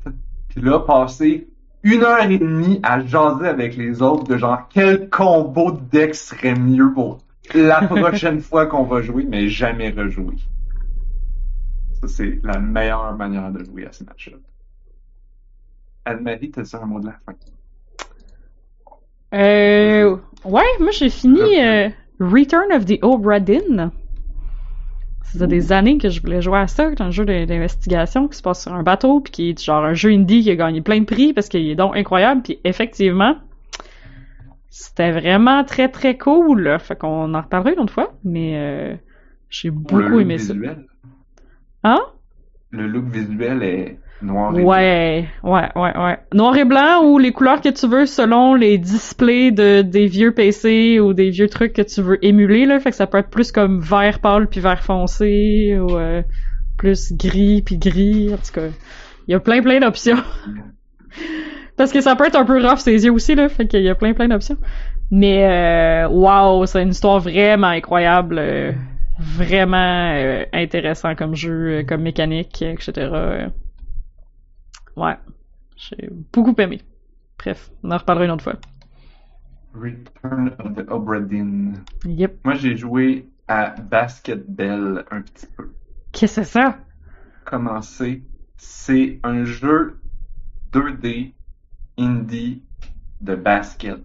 puis 0.57 0.65
là, 0.65 0.81
passer 0.81 1.49
une 1.83 2.03
heure 2.03 2.23
et 2.23 2.39
demie 2.39 2.81
à 2.83 3.05
jaser 3.05 3.47
avec 3.47 3.77
les 3.77 4.01
autres 4.01 4.25
de 4.25 4.39
genre 4.39 4.67
quel 4.71 5.11
combo 5.11 5.71
de 5.71 5.81
deck 5.81 6.15
serait 6.15 6.55
mieux 6.55 6.93
pour 6.95 7.19
la 7.55 7.83
prochaine 7.87 8.41
fois 8.41 8.67
qu'on 8.67 8.85
va 8.85 9.03
jouer, 9.03 9.27
mais 9.29 9.49
jamais 9.49 9.91
rejouer. 9.91 10.37
Ça, 12.01 12.09
c'est 12.09 12.41
la 12.43 12.59
meilleure 12.59 13.15
manière 13.17 13.53
de 13.53 13.63
jouer 13.65 13.87
à 13.87 13.93
Smash 13.93 14.31
Up. 14.33 14.41
Anne-Marie, 16.07 16.51
t'as 16.51 16.65
ça 16.65 16.81
un 16.83 16.87
mot 16.87 17.01
de 17.01 17.07
la 17.07 17.19
fin? 17.25 17.35
Euh, 19.35 20.17
ouais, 20.45 20.63
moi 20.81 20.91
j'ai 20.93 21.11
fini 21.11 21.61
euh, 21.61 21.91
Return 22.19 22.73
of 22.73 22.87
the 22.87 22.99
Obra 23.03 23.41
Dinn. 23.41 23.91
Ça 25.27 25.33
faisait 25.33 25.47
des 25.49 25.73
années 25.73 25.99
que 25.99 26.09
je 26.09 26.21
voulais 26.21 26.41
jouer 26.41 26.59
à 26.59 26.67
ça, 26.69 26.89
un 27.01 27.11
jeu 27.11 27.25
d'investigation 27.25 28.29
qui 28.29 28.37
se 28.39 28.43
passe 28.43 28.63
sur 28.63 28.73
un 28.73 28.83
bateau, 28.83 29.21
puis 29.21 29.33
qui 29.33 29.51
est 29.51 29.63
genre 29.65 29.85
un 29.85 29.95
jeu 29.95 30.11
indie 30.11 30.43
qui 30.43 30.51
a 30.51 30.57
gagné 30.57 30.81
plein 30.81 31.01
de 31.01 31.05
prix 31.05 31.33
parce 31.33 31.49
qu'il 31.49 31.69
est 31.69 31.75
donc 31.75 31.97
incroyable, 31.97 32.43
puis 32.43 32.61
effectivement, 32.65 33.37
c'était 34.71 35.11
vraiment 35.11 35.65
très 35.65 35.89
très 35.89 36.17
cool. 36.17 36.63
là. 36.63 36.79
Fait 36.79 36.97
qu'on 36.97 37.35
en 37.35 37.41
reparlera 37.41 37.73
une 37.73 37.81
autre 37.81 37.93
fois, 37.93 38.15
mais 38.25 38.53
euh, 38.57 38.95
j'ai 39.51 39.69
le 39.69 39.75
beaucoup 39.75 39.97
look 39.97 40.21
aimé 40.23 40.39
ça. 40.39 40.53
visuel. 40.55 40.87
Hein? 41.83 42.01
Le 42.71 42.87
look 42.87 43.07
visuel 43.07 43.63
est 43.63 43.99
noir 44.23 44.57
et 44.59 44.67
blanc. 44.67 44.71
Ouais, 44.71 45.29
ouais, 45.43 45.69
ouais, 45.75 45.99
ouais. 45.99 46.19
Noir 46.33 46.57
et 46.57 46.65
blanc 46.65 47.05
ou 47.05 47.19
les 47.19 47.33
couleurs 47.33 47.61
que 47.61 47.69
tu 47.69 47.87
veux 47.87 48.07
selon 48.07 48.55
les 48.55 48.79
displays 48.79 49.51
de 49.53 49.83
des 49.83 50.07
vieux 50.07 50.33
PC 50.33 51.01
ou 51.01 51.13
des 51.13 51.31
vieux 51.31 51.49
trucs 51.49 51.73
que 51.73 51.83
tu 51.83 52.01
veux 52.03 52.25
émuler 52.25 52.67
là, 52.67 52.81
fait 52.81 52.91
que 52.91 52.97
ça 52.97 53.07
peut 53.07 53.19
être 53.19 53.31
plus 53.31 53.53
comme 53.53 53.81
vert 53.81 54.21
pâle 54.21 54.49
puis 54.49 54.61
vert 54.61 54.83
foncé 54.83 55.79
ou 55.79 55.97
euh, 55.97 56.23
plus 56.79 57.13
gris 57.13 57.63
puis 57.63 57.79
gris, 57.79 58.33
en 58.33 58.39
tout 58.39 58.53
cas. 58.53 58.69
Il 59.29 59.33
y 59.33 59.35
a 59.35 59.41
plein 59.41 59.63
plein 59.63 59.81
d'options. 59.81 60.23
Parce 61.77 61.93
que 61.93 62.01
ça 62.01 62.17
peut 62.17 62.27
être 62.27 62.37
un 62.37 62.45
peu 62.45 62.65
rough 62.67 62.79
ses 62.79 63.05
yeux 63.05 63.13
aussi 63.13 63.35
là, 63.35 63.49
fait 63.49 63.67
qu'il 63.67 63.83
y 63.83 63.89
a 63.91 63.95
plein 63.95 64.15
plein 64.15 64.29
d'options. 64.29 64.57
Mais 65.11 65.45
euh, 65.45 66.09
wow, 66.09 66.65
c'est 66.67 66.83
une 66.83 66.91
histoire 66.91 67.21
vraiment 67.21 67.69
incroyable. 67.69 68.39
euh, 68.39 68.73
vraiment 69.19 70.13
euh, 70.15 70.45
intéressant 70.53 71.15
comme 71.15 71.35
jeu, 71.35 71.85
comme 71.89 72.03
mécanique, 72.03 72.63
etc. 72.63 73.49
Ouais, 74.97 75.17
j'ai 75.77 76.09
beaucoup 76.33 76.55
aimé. 76.59 76.81
Bref, 77.39 77.71
on 77.83 77.91
en 77.91 77.99
reparlera 77.99 78.25
une 78.25 78.31
autre 78.33 78.45
fois. 78.45 78.55
Return 79.75 80.57
of 80.59 80.75
the 80.75 80.91
Obra 80.91 81.21
Dinn. 81.21 81.75
Yep. 82.07 82.39
Moi, 82.45 82.55
j'ai 82.55 82.77
joué 82.77 83.27
à 83.47 83.71
Basket 83.71 84.49
Bell 84.49 85.05
un 85.11 85.21
petit 85.21 85.47
peu. 85.47 85.71
Qu'est-ce 86.13 86.37
que 86.41 86.45
c'est 86.45 86.51
ça? 86.53 86.79
Commencer. 87.45 88.23
C'est? 88.57 89.21
Un 89.23 89.45
jeu 89.45 90.01
2D 90.73 91.35
indie 91.99 92.63
de 93.21 93.35
basket 93.35 93.99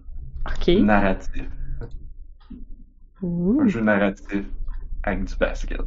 Ok. 0.46 0.68
narratif. 0.68 1.48
Ouh. 3.22 3.60
Un 3.62 3.68
jeu 3.68 3.80
narratif 3.80 4.44
avec 5.04 5.24
du 5.24 5.36
basket 5.36 5.80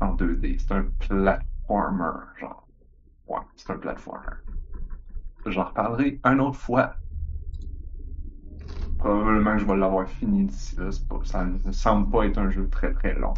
en 0.00 0.14
2D. 0.14 0.58
C'est 0.58 0.72
un 0.72 0.84
platformer, 0.98 2.26
genre. 2.38 2.65
Ouais, 3.28 3.40
c'est 3.56 3.70
un 3.72 3.78
platformer. 3.78 4.36
J'en 5.46 5.64
reparlerai 5.64 6.20
une 6.24 6.40
autre 6.40 6.58
fois. 6.58 6.96
Probablement 8.98 9.52
que 9.54 9.58
je 9.60 9.66
vais 9.66 9.76
l'avoir 9.76 10.08
fini 10.08 10.46
d'ici 10.46 10.76
là. 10.76 10.90
Pas- 11.08 11.20
ça 11.24 11.44
ne 11.44 11.72
semble 11.72 12.10
pas 12.10 12.26
être 12.26 12.38
un 12.38 12.50
jeu 12.50 12.68
très 12.68 12.92
très 12.92 13.14
long. 13.14 13.34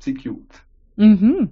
C'est 0.00 0.14
cute. 0.14 0.64
Mhm. 0.96 1.48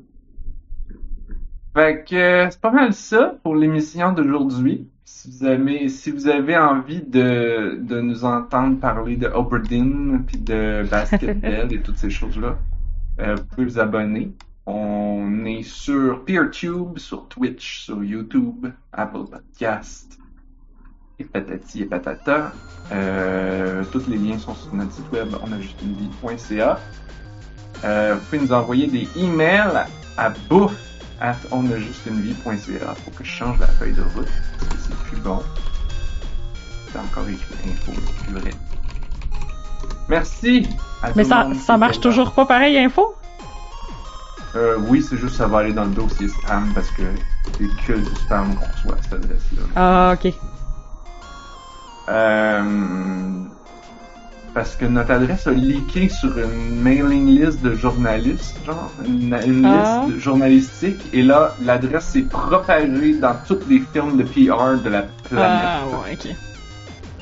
Fait 1.76 2.04
que 2.08 2.48
c'est 2.50 2.60
pas 2.60 2.70
mal 2.70 2.94
ça 2.94 3.38
pour 3.42 3.54
l'émission 3.54 4.12
d'aujourd'hui. 4.12 4.90
Si 5.04 5.30
vous 5.30 5.44
avez, 5.44 5.88
si 5.88 6.10
vous 6.10 6.26
avez 6.28 6.56
envie 6.56 7.02
de, 7.02 7.78
de 7.82 8.00
nous 8.00 8.24
entendre 8.24 8.80
parler 8.80 9.16
de 9.16 9.26
Oberdeen 9.28 10.24
puis 10.26 10.38
de 10.38 10.84
Basketball 10.90 11.72
et 11.72 11.82
toutes 11.82 11.98
ces 11.98 12.10
choses-là, 12.10 12.58
euh, 13.20 13.34
vous 13.36 13.44
pouvez 13.46 13.66
vous 13.66 13.78
abonner. 13.78 14.32
On 14.66 15.44
est 15.44 15.62
sur 15.62 16.24
PeerTube, 16.24 16.98
sur 16.98 17.28
Twitch, 17.28 17.84
sur 17.84 18.02
YouTube, 18.02 18.66
Apple 18.92 19.24
Podcast 19.30 20.18
et 21.20 21.24
patati 21.24 21.82
et 21.82 21.84
patata. 21.84 22.52
Euh, 22.90 23.84
tous 23.92 24.08
les 24.08 24.16
liens 24.18 24.38
sont 24.38 24.54
sur 24.54 24.74
notre 24.74 24.92
site 24.92 25.10
web 25.12 25.28
onajustunevie.ca. 25.40 26.80
Euh, 27.84 28.14
vous 28.14 28.20
pouvez 28.24 28.40
nous 28.40 28.52
envoyer 28.52 28.86
des 28.88 29.08
emails 29.16 29.86
à 30.16 30.30
bouffe 30.48 30.74
at 31.20 31.36
onajustunevie.ca 31.52 32.94
pour 33.04 33.14
que 33.14 33.22
je 33.22 33.30
change 33.30 33.60
la 33.60 33.68
feuille 33.68 33.94
de 33.94 34.02
route 34.02 34.28
parce 34.58 34.68
que 34.68 34.78
c'est 34.78 34.96
plus 35.04 35.18
bon. 35.18 35.42
C'est 36.90 36.98
encore 36.98 37.28
écrit 37.28 37.70
info, 37.70 37.92
c'est 37.94 38.24
plus 38.24 38.40
vrai. 38.40 38.50
Merci 40.08 40.68
à 41.02 41.12
Mais 41.14 41.22
tout 41.22 41.28
ça, 41.28 41.44
monde 41.44 41.56
ça 41.56 41.76
marche 41.76 42.00
toujours 42.00 42.32
pas 42.32 42.46
pareil, 42.46 42.76
info? 42.78 43.14
Euh, 44.56 44.76
oui, 44.88 45.02
c'est 45.02 45.16
juste 45.18 45.36
ça 45.36 45.46
va 45.46 45.58
aller 45.58 45.72
dans 45.72 45.84
le 45.84 45.90
dossier 45.90 46.28
spam 46.28 46.72
parce 46.74 46.88
que 46.90 47.02
c'est 47.58 47.68
que 47.86 47.92
du 47.98 48.14
spam 48.24 48.54
qu'on 48.54 48.64
reçoit 48.66 48.94
à 48.94 49.02
cette 49.02 49.12
adresse-là. 49.12 49.62
Ah, 49.76 50.14
ok. 50.14 50.32
Euh, 52.08 52.62
parce 54.54 54.74
que 54.76 54.86
notre 54.86 55.10
adresse 55.10 55.46
a 55.46 55.50
leaké 55.50 56.08
sur 56.08 56.38
une 56.38 56.80
mailing 56.80 57.26
list 57.26 57.60
de 57.62 57.74
journalistes, 57.74 58.56
genre 58.64 58.90
une, 59.04 59.36
une 59.46 59.66
Ah. 59.66 60.04
liste 60.06 60.18
journalistique, 60.20 61.00
et 61.12 61.22
là 61.22 61.54
l'adresse 61.62 62.06
s'est 62.06 62.22
propagée 62.22 63.18
dans 63.18 63.34
toutes 63.46 63.68
les 63.68 63.80
firmes 63.92 64.16
de 64.16 64.22
PR 64.22 64.80
de 64.82 64.88
la 64.88 65.02
planète, 65.28 65.68
Ah, 65.68 65.82
ouais, 66.04 66.14
ok. 66.14 66.34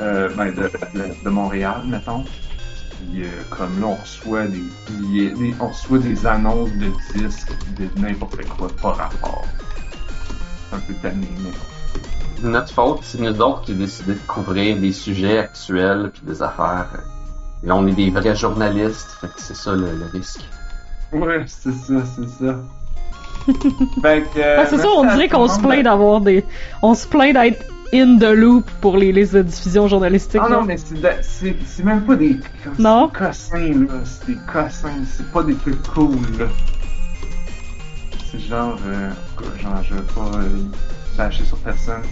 euh, 0.00 0.28
ben, 0.36 0.52
de, 0.52 0.62
de, 0.62 1.24
de 1.24 1.30
Montréal, 1.30 1.82
mettons. 1.88 2.24
Puis 3.10 3.24
euh, 3.24 3.28
comme 3.50 3.80
là 3.80 3.86
on 3.88 3.94
reçoit 3.96 4.46
des 4.46 4.62
billets, 4.90 5.30
des- 5.30 5.54
on 5.60 5.68
reçoit 5.68 5.98
des 5.98 6.26
annonces 6.26 6.70
de 6.72 6.90
disques, 7.14 7.52
de 7.78 7.88
n'importe 8.00 8.44
quoi, 8.48 8.70
pas 8.80 8.92
rapport. 8.92 9.44
Un 10.72 10.78
peu 10.78 10.94
tanné, 10.94 11.28
mais 11.42 12.48
Notre 12.48 12.72
faute, 12.72 13.00
c'est 13.02 13.20
nous 13.20 13.40
autres 13.40 13.62
qui 13.62 13.74
décidons 13.74 14.12
de 14.12 14.18
couvrir 14.26 14.76
des 14.78 14.92
sujets 14.92 15.38
actuels 15.38 16.10
puis 16.12 16.22
des 16.26 16.42
affaires. 16.42 16.88
Et 17.62 17.66
là, 17.66 17.76
on 17.76 17.86
est 17.86 17.92
des 17.92 18.10
vrais 18.10 18.34
journalistes, 18.36 19.16
fait 19.20 19.28
que 19.28 19.32
c'est 19.40 19.56
ça 19.56 19.72
le, 19.72 19.86
le 19.86 20.06
risque. 20.12 20.40
Ouais, 21.12 21.44
c'est 21.46 21.72
ça, 21.72 21.94
c'est 22.16 22.28
ça. 22.28 22.56
euh, 24.04 24.56
Ah, 24.58 24.66
c'est 24.66 24.78
ça, 24.78 24.88
on 24.96 25.04
dirait 25.04 25.28
qu'on 25.28 25.48
se 25.48 25.60
plaint 25.60 25.82
d'avoir 25.84 26.20
des. 26.20 26.44
On 26.82 26.94
se 26.94 27.06
plaint 27.06 27.34
d'être 27.34 27.64
in 27.94 28.18
the 28.18 28.34
loop 28.34 28.68
pour 28.80 28.96
les 28.96 29.12
listes 29.12 29.34
de 29.34 29.42
diffusion 29.42 29.86
journalistique. 29.88 30.40
Ah 30.44 30.48
là. 30.48 30.56
non, 30.56 30.64
mais 30.64 30.76
c'est 30.76 31.84
même 31.84 32.02
pas 32.02 32.16
des 32.16 32.38
Non? 32.78 33.08
cossins, 33.08 33.58
là. 33.86 33.94
C'est 34.04 34.26
des 34.26 34.38
cossins, 34.52 35.04
c'est 35.06 35.30
pas 35.30 35.42
des 35.42 35.54
trucs 35.54 35.80
cool, 35.94 36.16
là. 36.38 36.46
C'est 38.30 38.40
genre, 38.40 38.76
euh, 38.86 39.10
genre, 39.62 39.82
je 39.88 39.94
vais 39.94 40.00
pas 40.14 40.38
euh, 40.38 40.48
bâcher 41.16 41.44
sur 41.44 41.56
personne. 41.58 42.02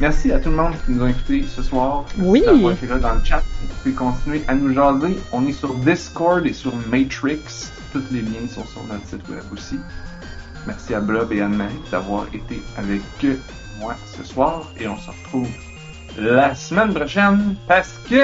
Merci 0.00 0.32
à 0.32 0.40
tout 0.40 0.50
le 0.50 0.56
monde 0.56 0.72
qui 0.84 0.92
nous 0.92 1.04
a 1.04 1.10
écoutés 1.10 1.44
ce 1.54 1.62
soir. 1.62 2.04
Oui. 2.18 2.42
d'avoir 2.44 2.72
été 2.72 2.86
là 2.86 2.98
dans 2.98 3.14
le 3.14 3.22
chat. 3.24 3.42
Vous 3.62 3.68
pouvez 3.82 3.94
continuer 3.94 4.42
à 4.48 4.54
nous 4.54 4.72
jaser. 4.74 5.18
On 5.32 5.46
est 5.46 5.52
sur 5.52 5.72
Discord 5.74 6.44
et 6.46 6.52
sur 6.52 6.72
Matrix. 6.90 7.38
Tous 7.92 8.02
les 8.10 8.22
liens 8.22 8.48
sont 8.52 8.64
sur 8.66 8.82
notre 8.90 9.06
site 9.06 9.28
web 9.28 9.42
aussi. 9.52 9.78
Merci 10.66 10.94
à 10.94 11.00
Blob 11.00 11.30
et 11.32 11.42
Anne-Marie 11.42 11.78
d'avoir 11.92 12.26
été 12.32 12.60
avec 12.76 13.02
moi 13.84 13.94
ce 14.16 14.24
soir. 14.24 14.62
Et 14.80 14.88
on 14.88 14.96
se 14.98 15.10
retrouve 15.10 15.48
la 16.18 16.54
semaine 16.54 16.92
prochaine 16.94 17.54
parce 17.68 17.94
que 18.08 18.22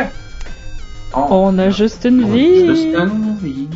On 1.15 1.59
a 1.59 1.71
juste 1.71 2.05
une 2.05 2.25
On 2.25 2.31
a 2.31 2.35
vie. 2.35 2.67
juste 2.67 2.97
une 2.97 3.37
vie. 3.43 3.69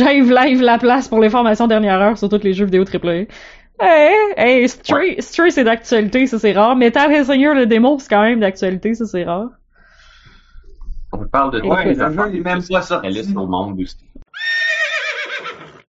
J'arrive 0.00 0.32
live 0.32 0.62
la 0.62 0.78
place 0.78 1.08
pour 1.08 1.20
les 1.20 1.28
formations 1.28 1.66
dernière 1.66 2.00
heure 2.00 2.16
sur 2.16 2.30
tous 2.30 2.42
les 2.42 2.54
jeux 2.54 2.64
vidéo 2.64 2.84
AAA. 2.84 3.26
Hey, 3.78 4.14
hey, 4.36 4.68
Stray, 4.68 5.20
Stray 5.20 5.52
c'est 5.52 5.64
d'actualité, 5.64 6.26
ça 6.26 6.38
c'est 6.38 6.52
rare. 6.52 6.74
Metal 6.74 7.12
Hellsinger, 7.12 7.52
le 7.54 7.66
démo, 7.66 7.98
c'est 7.98 8.08
quand 8.08 8.22
même 8.22 8.40
d'actualité, 8.40 8.94
ça 8.94 9.04
c'est 9.04 9.24
rare. 9.24 9.50
On 11.12 11.26
parle 11.26 11.52
de 11.52 11.60
Ouais, 11.66 11.84
des 11.84 11.94
le 11.94 12.10
jeu 12.12 12.34
est 12.36 12.40
même 12.40 12.62
pas 12.66 12.82
sorti. 12.82 13.08
réalistes 13.08 13.36
au 13.36 13.46
monde 13.46 13.78
aussi. 13.80 13.96